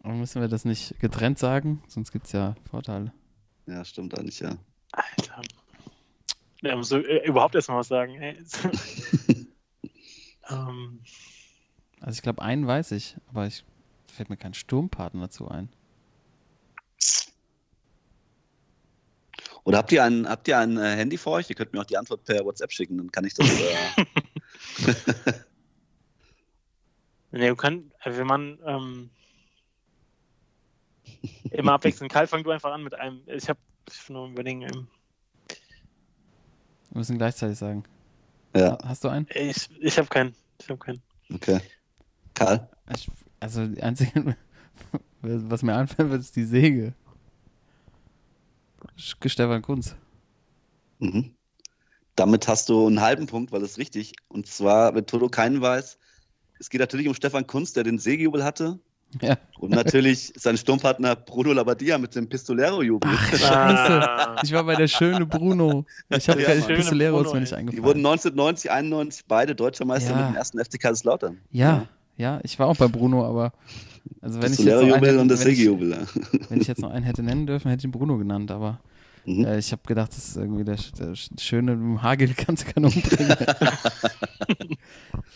Aber 0.03 0.13
müssen 0.13 0.41
wir 0.41 0.47
das 0.47 0.65
nicht 0.65 0.99
getrennt 0.99 1.39
sagen? 1.39 1.83
Sonst 1.87 2.11
gibt 2.11 2.25
es 2.27 2.31
ja 2.31 2.55
Vorteile. 2.69 3.11
Ja, 3.69 3.85
stimmt 3.85 4.17
eigentlich, 4.17 4.39
ja. 4.39 4.57
Alter. 4.91 5.41
Ja, 6.61 6.75
muss 6.75 6.91
äh, 6.91 6.99
überhaupt 7.25 7.55
erstmal 7.55 7.79
was 7.79 7.87
sagen. 7.87 8.19
Ähm, 10.49 11.01
Also 12.01 12.17
ich 12.17 12.21
glaube, 12.21 12.41
einen 12.41 12.65
weiß 12.65 12.91
ich, 12.93 13.15
aber 13.27 13.45
ich 13.47 13.63
fällt 14.07 14.29
mir 14.29 14.37
kein 14.37 14.53
Sturmpartner 14.53 15.21
dazu 15.21 15.47
ein. 15.47 15.69
Oder 19.63 19.77
habt 19.77 19.91
ihr 19.91 20.03
ein, 20.03 20.27
habt 20.27 20.47
ihr 20.47 20.57
ein 20.57 20.77
äh, 20.77 20.95
Handy 20.95 21.17
vor 21.17 21.33
euch? 21.33 21.49
Ihr 21.49 21.55
könnt 21.55 21.73
mir 21.73 21.81
auch 21.81 21.85
die 21.85 21.97
Antwort 21.97 22.23
per 22.23 22.43
WhatsApp 22.43 22.71
schicken, 22.71 22.97
dann 22.97 23.11
kann 23.11 23.25
ich 23.25 23.35
das. 23.35 23.47
Äh, 23.47 24.05
nee, 27.31 27.49
du 27.49 27.55
kannst, 27.55 27.85
wenn 28.03 28.25
man 28.25 28.57
ähm, 28.65 29.09
immer 31.51 31.73
abwechselnd. 31.73 32.11
Karl, 32.11 32.27
fang 32.27 32.43
du 32.43 32.51
einfach 32.51 32.71
an 32.71 32.83
mit 32.83 32.93
einem. 32.95 33.21
Ich 33.27 33.49
habe 33.49 33.59
ich 33.89 34.09
nur 34.09 34.27
überlegen. 34.29 34.63
Ähm, 34.63 34.87
Wir 36.89 36.97
müssen 36.97 37.17
gleichzeitig 37.17 37.57
sagen. 37.57 37.83
ja, 38.55 38.77
Hast 38.83 39.03
du 39.03 39.09
einen? 39.09 39.27
ich 39.33 39.69
ich 39.79 39.97
habe 39.97 40.07
keinen. 40.07 40.35
Ich 40.61 40.69
habe 40.69 40.79
keinen. 40.79 41.01
okay. 41.33 41.59
Karl? 42.33 42.69
Ich, 42.95 43.09
also 43.39 43.67
die 43.67 43.81
einzige, 43.83 44.35
was 45.21 45.61
mir 45.63 45.75
einfällt, 45.75 46.09
wird, 46.09 46.21
ist 46.21 46.35
die 46.35 46.45
Säge. 46.45 46.93
Stefan 48.95 49.61
Kunz. 49.61 49.95
Mhm. 50.99 51.35
Damit 52.15 52.47
hast 52.47 52.69
du 52.69 52.87
einen 52.87 53.01
halben 53.01 53.27
Punkt, 53.27 53.51
weil 53.51 53.61
es 53.63 53.77
richtig. 53.77 54.13
Und 54.27 54.47
zwar, 54.47 54.93
wenn 54.95 55.05
Toto 55.05 55.29
keinen 55.29 55.61
weiß, 55.61 55.97
es 56.59 56.69
geht 56.69 56.81
natürlich 56.81 57.07
um 57.07 57.13
Stefan 57.13 57.47
Kunz, 57.47 57.71
der 57.73 57.83
den 57.83 57.99
Sägejubel 57.99 58.43
hatte. 58.43 58.79
Ja. 59.21 59.37
Und 59.59 59.71
natürlich 59.71 60.33
sein 60.37 60.55
Sturmpartner 60.57 61.15
Bruno 61.15 61.51
Labbadia 61.53 61.97
mit 61.97 62.13
dem 62.15 62.29
Pistolero-Jubel. 62.29 63.09
Scheiße. 63.35 64.35
Ich 64.43 64.53
war 64.53 64.63
bei 64.63 64.75
der 64.75 64.87
schöne 64.87 65.25
Bruno. 65.25 65.85
Ich 66.09 66.29
habe 66.29 66.41
Ja, 66.41 66.47
keine 66.47 66.61
Mann. 66.61 66.75
Pistoleros 66.75 67.23
Bruno, 67.23 67.33
mir 67.33 67.39
nicht 67.41 67.51
ey. 67.51 67.55
Die 67.55 67.59
eingefallen. 67.59 67.83
wurden 67.85 67.99
1990, 68.05 68.71
91 68.71 69.25
beide 69.27 69.55
deutscher 69.55 69.85
Meister 69.85 70.11
Ja. 70.11 70.17
mit 70.17 70.27
dem 70.29 70.35
ersten 70.35 70.59
FC 70.63 70.79
Kaiserslautern. 70.79 71.37
Ja, 71.51 71.87
ja, 72.17 72.39
ich 72.43 72.59
war 72.59 72.67
auch 72.67 72.75
bei 72.77 72.87
Bruno, 72.87 73.25
aber 73.25 73.51
also 74.21 74.41
wenn 74.41 74.53
ich, 74.53 74.59
jetzt 74.59 74.67
noch 74.67 74.73
einen 74.81 74.91
Pistolero-Jubel 74.91 75.09
hätte, 75.09 75.19
und 75.21 75.27
das 75.29 75.45
wenn, 75.45 75.53
ich, 75.53 76.49
wenn 76.49 76.61
ich 76.61 76.67
jetzt 76.67 76.81
noch 76.81 76.91
einen 76.91 77.03
hätte 77.05 77.23
nennen 77.23 77.47
dürfen, 77.47 77.69
hätte 77.69 77.79
ich 77.81 77.85
ihn 77.85 77.91
Bruno 77.91 78.17
genannt, 78.17 78.51
aber 78.51 78.79
Mhm. 79.25 79.45
äh, 79.45 79.57
ich 79.57 79.71
habe 79.71 79.81
gedacht, 79.85 80.11
das 80.11 80.29
ist 80.29 80.37
irgendwie 80.37 80.63
der, 80.63 80.77
der 80.97 81.15
Schöne, 81.15 82.01
Hagel 82.01 82.27
du 82.33 82.33
keinen 82.35 82.85
umbringen. 82.85 83.31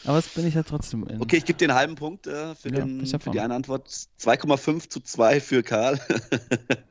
aber 0.06 0.16
das 0.16 0.30
bin 0.30 0.48
ich 0.48 0.56
ja 0.56 0.64
trotzdem 0.64 1.08
in. 1.08 1.22
Okay, 1.22 1.38
ich 1.38 1.46
gebe 1.46 1.58
dir 1.58 1.70
einen 1.70 1.78
halben 1.78 1.96
Punkt 1.96 2.28
äh, 2.28 2.56
für, 2.56 2.70
Ja, 2.70 2.86
den, 2.86 3.06
für 3.06 3.32
die 3.32 3.40
eine 3.40 3.54
Antwort. 3.56 3.88
2,5 3.88 4.90
zu 4.90 5.00
2 5.02 5.40
für 5.40 5.64
Karl. 5.64 6.00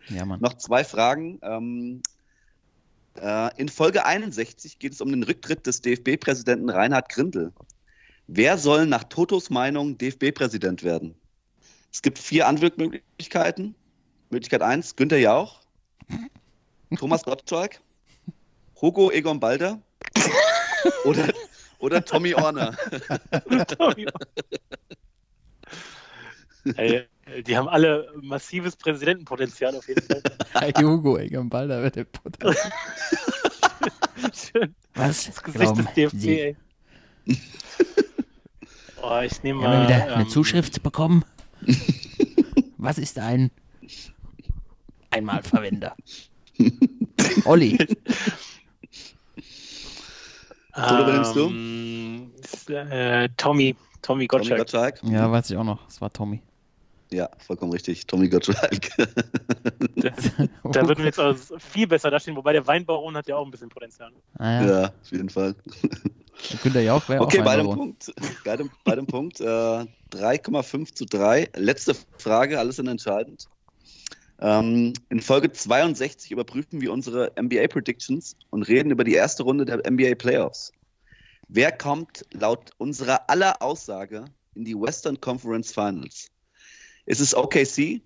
Ja, 0.08 0.24
Mann. 0.24 0.40
Noch 0.40 0.54
zwei 0.54 0.84
Fragen. 0.84 1.38
Ähm, 1.42 2.02
äh, 3.20 3.50
in 3.60 3.68
Folge 3.68 4.04
61 4.04 4.78
geht 4.78 4.92
es 4.92 5.00
um 5.00 5.10
den 5.10 5.22
Rücktritt 5.22 5.66
des 5.66 5.80
DFB-Präsidenten 5.82 6.70
Reinhard 6.70 7.08
Grindel. 7.08 7.52
Wer 8.26 8.56
soll 8.58 8.86
nach 8.86 9.04
Totos 9.04 9.50
Meinung 9.50 9.98
DFB-Präsident 9.98 10.82
werden? 10.82 11.14
Es 11.92 12.00
gibt 12.02 12.18
vier 12.18 12.46
Antwortmöglichkeiten. 12.48 13.74
Möglichkeit 14.30 14.62
1, 14.62 14.96
Günther 14.96 15.18
Jauch, 15.18 15.60
Thomas 16.98 17.22
Gottschalk, 17.24 17.80
Hugo 18.80 19.10
Egon 19.10 19.38
Balder 19.40 19.80
oder, 21.04 21.32
oder 21.78 22.04
Tommy 22.04 22.34
Orner. 22.34 22.76
Ey, 26.76 27.06
die 27.46 27.56
haben 27.56 27.68
alle 27.68 28.08
massives 28.20 28.76
Präsidentenpotenzial 28.76 29.74
auf 29.76 29.88
jeden 29.88 30.02
Fall. 30.02 30.22
Hey, 30.52 30.72
Hugo 30.72 31.18
Egan 31.18 31.48
Balder 31.48 31.82
wird 31.82 31.96
der 31.96 32.04
Putter. 32.04 32.54
Schön. 34.32 34.74
Was? 34.94 35.26
Das 35.26 35.42
Gesicht 35.42 35.76
des 35.76 35.94
DFB, 35.94 36.16
Sie? 36.16 36.40
ey. 36.40 36.56
Oh, 39.02 39.20
ich 39.24 39.42
nehme 39.42 39.60
Wir 39.62 39.68
haben 39.68 39.78
mal. 39.78 39.88
wieder 39.88 40.14
eine 40.14 40.22
ähm, 40.22 40.28
Zuschrift 40.28 40.82
bekommen. 40.82 41.24
Was 42.76 42.98
ist 42.98 43.18
ein 43.18 43.50
Einmalverwender? 45.10 45.96
Olli. 47.44 47.78
Oder 50.76 51.00
übernimmst 51.02 51.36
du? 51.36 51.48
ähm, 51.48 52.30
Äh, 52.68 53.28
Tommy. 53.36 53.74
Tommy 53.76 53.76
Tommy 54.02 54.26
Gottschalk. 54.26 54.58
Gottschalk. 54.58 55.00
Ja, 55.04 55.30
weiß 55.30 55.50
ich 55.50 55.56
auch 55.56 55.64
noch. 55.64 55.86
Es 55.88 56.00
war 56.00 56.12
Tommy. 56.12 56.40
Ja, 57.12 57.28
vollkommen 57.38 57.72
richtig. 57.72 58.06
Tommy 58.06 58.28
Gottschalk. 58.28 58.88
Da 60.64 60.88
würden 60.88 60.98
wir 60.98 61.06
jetzt 61.06 61.20
auch 61.20 61.36
viel 61.58 61.86
besser 61.86 62.10
dastehen, 62.10 62.36
wobei 62.36 62.54
der 62.54 62.66
Weinbaron 62.66 63.16
hat 63.16 63.28
ja 63.28 63.36
auch 63.36 63.44
ein 63.44 63.50
bisschen 63.50 63.68
Potenzial. 63.68 64.10
Ah, 64.38 64.50
ja. 64.50 64.66
ja, 64.66 64.84
auf 64.86 65.12
jeden 65.12 65.28
Fall. 65.28 65.54
Günther 66.62 66.80
Jauch 66.80 67.06
wäre 67.08 67.22
Okay, 67.22 67.40
auch 67.40 67.44
bei 67.44 67.56
dem. 67.56 67.66
Punkt, 67.66 68.12
bei 68.44 68.56
dem, 68.56 68.70
bei 68.84 68.94
dem 68.96 69.06
Punkt 69.06 69.40
äh, 69.40 69.44
3,5 69.44 70.94
zu 70.94 71.04
3. 71.04 71.50
Letzte 71.56 71.94
Frage, 72.16 72.58
alles 72.58 72.76
sind 72.76 72.88
entscheidend. 72.88 73.46
Ähm, 74.42 74.92
in 75.08 75.20
Folge 75.20 75.52
62 75.52 76.32
überprüfen 76.32 76.80
wir 76.80 76.92
unsere 76.92 77.32
NBA 77.40 77.68
Predictions 77.68 78.36
und 78.50 78.64
reden 78.64 78.90
über 78.90 79.04
die 79.04 79.14
erste 79.14 79.44
Runde 79.44 79.64
der 79.64 79.88
NBA 79.88 80.16
Playoffs. 80.16 80.72
Wer 81.46 81.70
kommt 81.70 82.24
laut 82.32 82.72
unserer 82.78 83.30
aller 83.30 83.62
Aussage 83.62 84.24
in 84.56 84.64
die 84.64 84.74
Western 84.74 85.20
Conference 85.20 85.72
Finals? 85.72 86.26
Ist 87.06 87.20
es 87.20 87.36
OKC? 87.36 88.00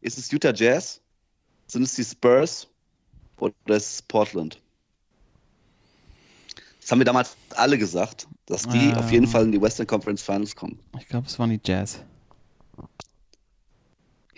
Ist 0.00 0.18
es 0.18 0.32
Utah 0.32 0.52
Jazz? 0.52 1.00
Sind 1.68 1.84
es 1.84 1.94
die 1.94 2.04
Spurs? 2.04 2.66
Oder 3.38 3.54
ist 3.68 3.94
es 3.94 4.02
Portland? 4.02 4.60
Das 6.80 6.90
haben 6.90 6.98
wir 6.98 7.04
damals 7.06 7.36
alle 7.54 7.78
gesagt, 7.78 8.26
dass 8.46 8.62
die 8.68 8.92
Ah. 8.92 8.98
auf 8.98 9.12
jeden 9.12 9.26
Fall 9.28 9.44
in 9.44 9.52
die 9.52 9.60
Western 9.60 9.86
Conference 9.86 10.22
Finals 10.22 10.54
kommen. 10.56 10.80
Ich 10.98 11.06
glaube, 11.08 11.26
es 11.28 11.38
waren 11.38 11.50
die 11.50 11.60
Jazz. 11.64 12.00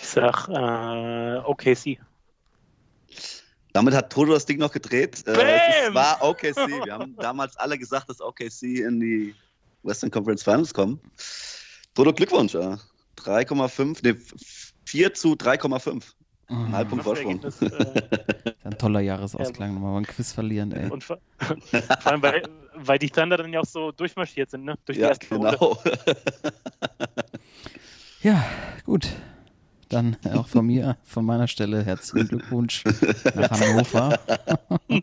Ich 0.07 0.12
sag 0.12 0.49
äh, 0.49 1.39
OKC. 1.45 1.99
Damit 3.73 3.93
hat 3.93 4.12
Toto 4.12 4.33
das 4.35 4.47
Ding 4.47 4.59
noch 4.59 4.70
gedreht. 4.70 5.27
Äh, 5.27 5.33
es 5.33 5.87
Bam! 5.87 5.95
war 5.95 6.23
OKC. 6.23 6.57
Wir 6.85 6.93
haben 6.95 7.16
damals 7.16 7.57
alle 7.57 7.77
gesagt, 7.77 8.09
dass 8.09 8.20
OKC 8.20 8.62
in 8.62 9.01
die 9.01 9.35
Western 9.83 10.12
Conference 10.12 10.45
Finals 10.45 10.73
kommen. 10.73 11.01
Toto, 11.95 12.12
Glückwunsch. 12.12 12.55
Ja. 12.55 12.78
3,5, 13.19 14.07
ne, 14.07 14.16
4 14.85 15.12
zu 15.15 15.33
3,5. 15.33 16.05
Ein 16.49 16.73
Halbpunkt 16.73 17.03
Vorsprung. 17.03 17.43
Äh, 17.43 18.53
Ein 18.62 18.78
toller 18.78 19.01
Jahresausklang. 19.01 19.74
Nochmal 19.74 19.95
beim 19.95 20.07
Quiz 20.07 20.33
verlieren, 20.33 20.70
ey. 20.70 20.89
und 20.89 21.03
vor, 21.03 21.19
vor 21.41 22.07
allem, 22.12 22.23
weil, 22.23 22.43
weil 22.77 22.99
die 23.01 23.11
Thunder 23.11 23.37
dann 23.39 23.53
ja 23.53 23.59
auch 23.61 23.66
so 23.66 23.91
durchmarschiert 23.91 24.51
sind, 24.51 24.65
ne? 24.65 24.77
Durch 24.85 24.97
die 24.99 25.03
Ja, 25.03 25.09
erste 25.09 25.35
Runde. 25.35 25.51
genau. 25.59 25.83
Ja, 28.23 28.45
gut. 28.85 29.09
Dann 29.89 30.17
auch 30.35 30.49
von 30.49 30.67
mir, 30.67 30.97
von 31.05 31.25
meiner 31.25 31.47
Stelle 31.47 31.85
herzlichen 31.85 32.29
Glückwunsch 32.29 32.85
nach 33.35 33.51
Hannover. 33.51 34.19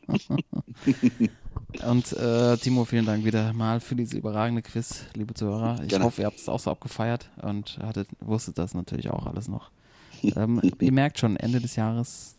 Und 1.88 2.14
äh, 2.14 2.57
Timo, 2.57 2.85
vielen 2.85 3.05
Dank 3.05 3.26
wieder 3.26 3.51
mal 3.53 3.80
für 3.80 3.95
diese 3.95 4.18
überragende 4.18 4.61
Quiz, 4.61 5.05
liebe 5.15 5.34
Zuhörer. 5.34 5.81
Ich 5.81 5.89
Gerne. 5.89 6.05
hoffe, 6.05 6.22
ihr 6.22 6.27
habt 6.27 6.38
es 6.38 6.47
auch 6.47 6.60
so 6.60 6.69
abgefeiert 6.69 7.30
und 7.41 7.80
hattet, 7.81 8.07
wusstet 8.19 8.57
das 8.57 8.73
natürlich 8.73 9.10
auch 9.10 9.26
alles 9.26 9.47
noch. 9.47 9.72
Ähm, 10.38 10.61
ihr 10.80 10.93
merkt 10.93 11.19
schon, 11.19 11.35
Ende 11.35 11.60
des 11.60 11.76
Jahres 11.76 12.38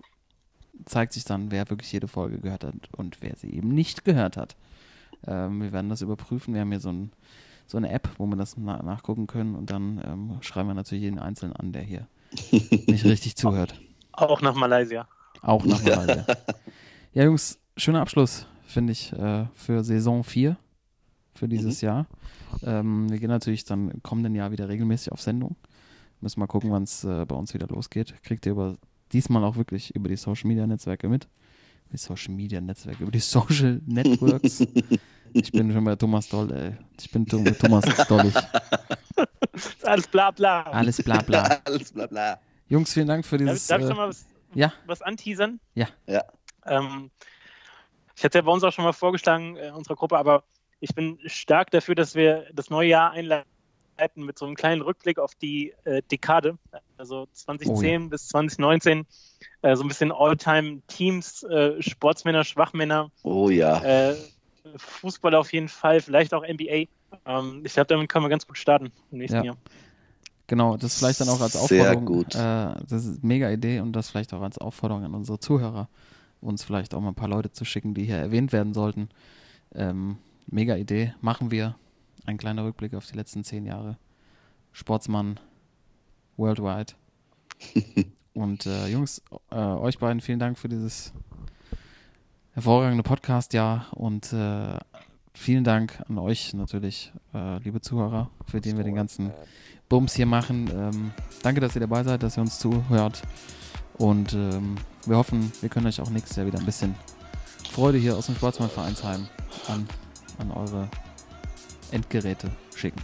zeigt 0.87 1.13
sich 1.13 1.25
dann, 1.25 1.51
wer 1.51 1.69
wirklich 1.69 1.93
jede 1.93 2.09
Folge 2.09 2.39
gehört 2.39 2.65
hat 2.65 2.75
und 2.93 3.21
wer 3.21 3.37
sie 3.37 3.51
eben 3.51 3.69
nicht 3.69 4.07
gehört 4.07 4.39
hat. 4.39 4.57
Ähm, 5.27 5.61
wir 5.61 5.71
werden 5.73 5.91
das 5.91 6.01
überprüfen. 6.01 6.55
Wir 6.55 6.63
haben 6.63 6.71
hier 6.71 6.81
so, 6.81 6.89
ein, 6.89 7.13
so 7.67 7.77
eine 7.77 7.91
App, 7.91 8.09
wo 8.17 8.27
wir 8.27 8.37
das 8.37 8.57
na 8.57 8.83
nachgucken 8.83 9.27
können 9.27 9.55
und 9.55 9.69
dann 9.69 10.01
ähm, 10.03 10.39
schreiben 10.41 10.71
wir 10.71 10.75
natürlich 10.75 11.03
jeden 11.03 11.19
Einzelnen 11.19 11.55
an, 11.55 11.73
der 11.73 11.83
hier 11.83 12.07
nicht 12.51 13.05
richtig 13.05 13.37
zuhört. 13.37 13.75
Auch 14.13 14.41
nach 14.43 14.55
Malaysia. 14.55 15.09
Auch 15.43 15.65
nach 15.65 15.83
Malaysia. 15.85 16.27
ja, 17.13 17.25
Jungs, 17.25 17.59
schöner 17.77 18.01
Abschluss, 18.01 18.47
finde 18.67 18.93
ich, 18.93 19.13
äh, 19.13 19.47
für 19.55 19.85
Saison 19.85 20.25
4, 20.25 20.57
für 21.35 21.49
dieses 21.49 21.81
Jahr. 21.81 22.07
Ähm, 22.63 23.11
wir 23.11 23.19
gehen 23.19 23.31
natürlich 23.31 23.65
dann 23.65 23.91
im 23.91 24.03
kommenden 24.03 24.35
Jahr 24.35 24.51
wieder 24.51 24.69
regelmäßig 24.69 25.13
auf 25.13 25.21
Sendung. 25.21 25.57
Müssen 26.21 26.41
mal 26.41 26.47
gucken, 26.47 26.71
wann 26.71 26.85
es 26.85 27.05
äh, 27.05 27.25
bei 27.27 27.37
uns 27.37 27.53
wieder 27.53 27.67
losgeht. 27.67 28.15
Kriegt 28.23 28.47
ihr 28.47 28.53
über 28.53 28.77
diesmal 29.13 29.45
auch 29.45 29.57
wirklich 29.57 29.95
über 29.95 30.09
die 30.09 30.17
Social 30.17 30.49
Media 30.49 30.67
Netzwerke 30.67 31.09
mit. 31.09 31.29
Die 31.93 31.99
Social 31.99 32.35
Media 32.35 32.61
Netzwerke, 32.61 33.03
über 33.03 33.13
die 33.13 33.19
Social 33.19 33.81
Networks. 33.87 34.61
ich 35.35 35.53
bin 35.53 35.73
schon 35.73 35.85
bei 35.85 35.97
Thomas 35.97 36.29
Doll, 36.29 36.53
ey. 36.53 36.77
Ich 36.99 37.11
bin 37.11 37.27
Thomas 37.27 37.85
Dollig. 38.09 38.35
Alles 39.83 40.07
bla 40.07 40.31
bla. 40.31 40.63
Alles 40.63 41.03
bla 41.03 41.21
bla. 41.23 41.61
Alles 41.65 41.93
bla 41.93 42.07
bla. 42.07 42.39
Jungs, 42.69 42.93
vielen 42.93 43.09
Dank 43.09 43.27
für 43.27 43.37
dieses. 43.37 43.67
darf 43.67 43.81
ich 43.81 43.87
äh, 43.87 43.89
noch 43.91 43.97
mal 43.97 44.09
was, 44.09 44.27
ja, 44.55 44.73
was 44.87 45.03
anteasern? 45.03 45.61
Ja. 45.75 45.89
Ja. 46.07 46.25
Ähm, 46.67 47.11
ich 48.17 48.25
hatte 48.25 48.39
ja 48.39 48.43
bei 48.43 48.53
uns 48.53 48.63
auch 48.65 48.73
schon 48.73 48.85
mal 48.85 48.93
vorgeschlagen, 48.93 49.57
äh, 49.57 49.71
unserer 49.71 49.97
Gruppe, 49.97 50.17
aber 50.17 50.45
ich 50.81 50.95
bin 50.95 51.19
stark 51.27 51.71
dafür, 51.71 51.95
dass 51.95 52.15
wir 52.15 52.47
das 52.53 52.71
neue 52.71 52.89
Jahr 52.89 53.11
einleiten 53.11 53.45
mit 54.17 54.39
so 54.39 54.47
einem 54.47 54.55
kleinen 54.55 54.83
Rückblick 54.83 55.19
auf 55.19 55.35
die 55.35 55.75
äh, 55.85 56.03
Dekade, 56.11 56.59
also 56.97 57.27
2010 57.33 58.11
bis 58.11 58.29
2019, 58.29 59.07
äh, 59.63 59.77
so 59.77 59.83
ein 59.83 59.89
bisschen 59.89 60.13
All-Time-Teams, 60.13 61.43
äh, 61.45 61.83
Sportsmänner, 61.83 62.45
Schwachmänner, 62.45 63.11
Oh 63.23 63.51
ja. 63.51 64.15
Fußball 64.77 65.35
auf 65.35 65.53
jeden 65.53 65.69
Fall, 65.69 66.01
vielleicht 66.01 66.33
auch 66.35 66.43
NBA. 66.47 66.87
Ähm, 67.27 67.63
ich 67.65 67.75
glaube, 67.75 67.87
damit 67.87 68.09
können 68.09 68.25
wir 68.25 68.29
ganz 68.29 68.47
gut 68.47 68.59
starten 68.59 68.91
im 69.11 69.19
nächsten 69.19 69.39
Ja. 69.39 69.45
Jahr. 69.45 69.57
Genau, 70.47 70.77
das 70.77 70.99
vielleicht 70.99 71.21
dann 71.21 71.29
auch 71.31 71.41
als 71.41 71.53
Sehr 71.53 71.63
Aufforderung. 71.63 72.05
gut. 72.05 72.35
Äh, 72.35 72.39
das 72.39 73.05
ist 73.05 73.19
eine 73.19 73.19
mega 73.23 73.51
Idee 73.51 73.81
und 73.81 73.93
das 73.93 74.11
vielleicht 74.11 74.35
auch 74.35 74.43
als 74.43 74.59
Aufforderung 74.59 75.05
an 75.05 75.15
unsere 75.15 75.39
Zuhörer, 75.39 75.89
uns 76.41 76.63
vielleicht 76.65 76.95
auch 76.95 77.01
mal 77.01 77.09
ein 77.09 77.15
paar 77.15 77.29
Leute 77.29 77.51
zu 77.51 77.65
schicken, 77.65 77.95
die 77.95 78.05
hier 78.05 78.17
erwähnt 78.19 78.53
werden 78.53 78.75
sollten. 78.75 79.09
Ähm, 79.75 80.19
mega 80.47 80.77
Idee, 80.77 81.15
machen 81.23 81.51
wir. 81.51 81.77
Ein 82.27 82.37
kleiner 82.37 82.65
Rückblick 82.65 82.95
auf 82.95 83.07
die 83.07 83.17
letzten 83.17 83.43
zehn 83.45 83.65
Jahre. 83.65 83.97
Sportsmann 84.73 85.41
worldwide. 86.37 86.93
und 88.35 88.67
äh, 88.67 88.89
Jungs, 88.89 89.23
äh, 89.51 89.57
euch 89.57 89.99
beiden 89.99 90.21
vielen 90.21 90.39
Dank 90.39 90.59
für 90.59 90.69
dieses 90.69 91.13
hervorragende 92.55 93.03
Podcast-Jahr 93.03 93.89
und 93.91 94.33
äh, 94.33 94.79
vielen 95.35 95.65
Dank 95.65 96.01
an 96.09 96.19
euch 96.19 96.55
natürlich, 96.55 97.13
äh, 97.35 97.59
liebe 97.59 97.81
Zuhörer, 97.81 98.31
für 98.47 98.61
den 98.61 98.77
wir 98.77 98.85
den 98.85 98.95
ganzen 98.95 99.33
Bums 99.89 100.15
hier 100.15 100.27
machen. 100.27 100.71
Ähm, 100.73 101.11
danke, 101.43 101.61
dass 101.61 101.75
ihr 101.75 101.81
dabei 101.81 102.05
seid, 102.05 102.23
dass 102.23 102.39
ihr 102.39 102.43
uns 102.43 102.61
zuhört. 102.61 103.23
Und 103.99 104.35
ähm, 104.35 104.77
wir 105.05 105.17
hoffen, 105.17 105.53
wir 105.61 105.69
können 105.69 105.87
euch 105.87 106.01
auch 106.01 106.11
nächstes 106.11 106.37
Jahr 106.37 106.47
wieder 106.47 106.61
ein 106.61 106.65
bisschen 106.65 106.95
Freude 107.73 107.99
hier 107.99 108.17
aus 108.17 108.27
dem 108.27 108.37
Sportsmann-Vereinsheim 108.37 109.27
an, 109.67 109.89
an 110.39 110.51
eure 110.53 110.89
Endgeräte 111.91 112.51
schicken. 112.77 113.03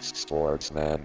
Sportsman. 0.00 1.00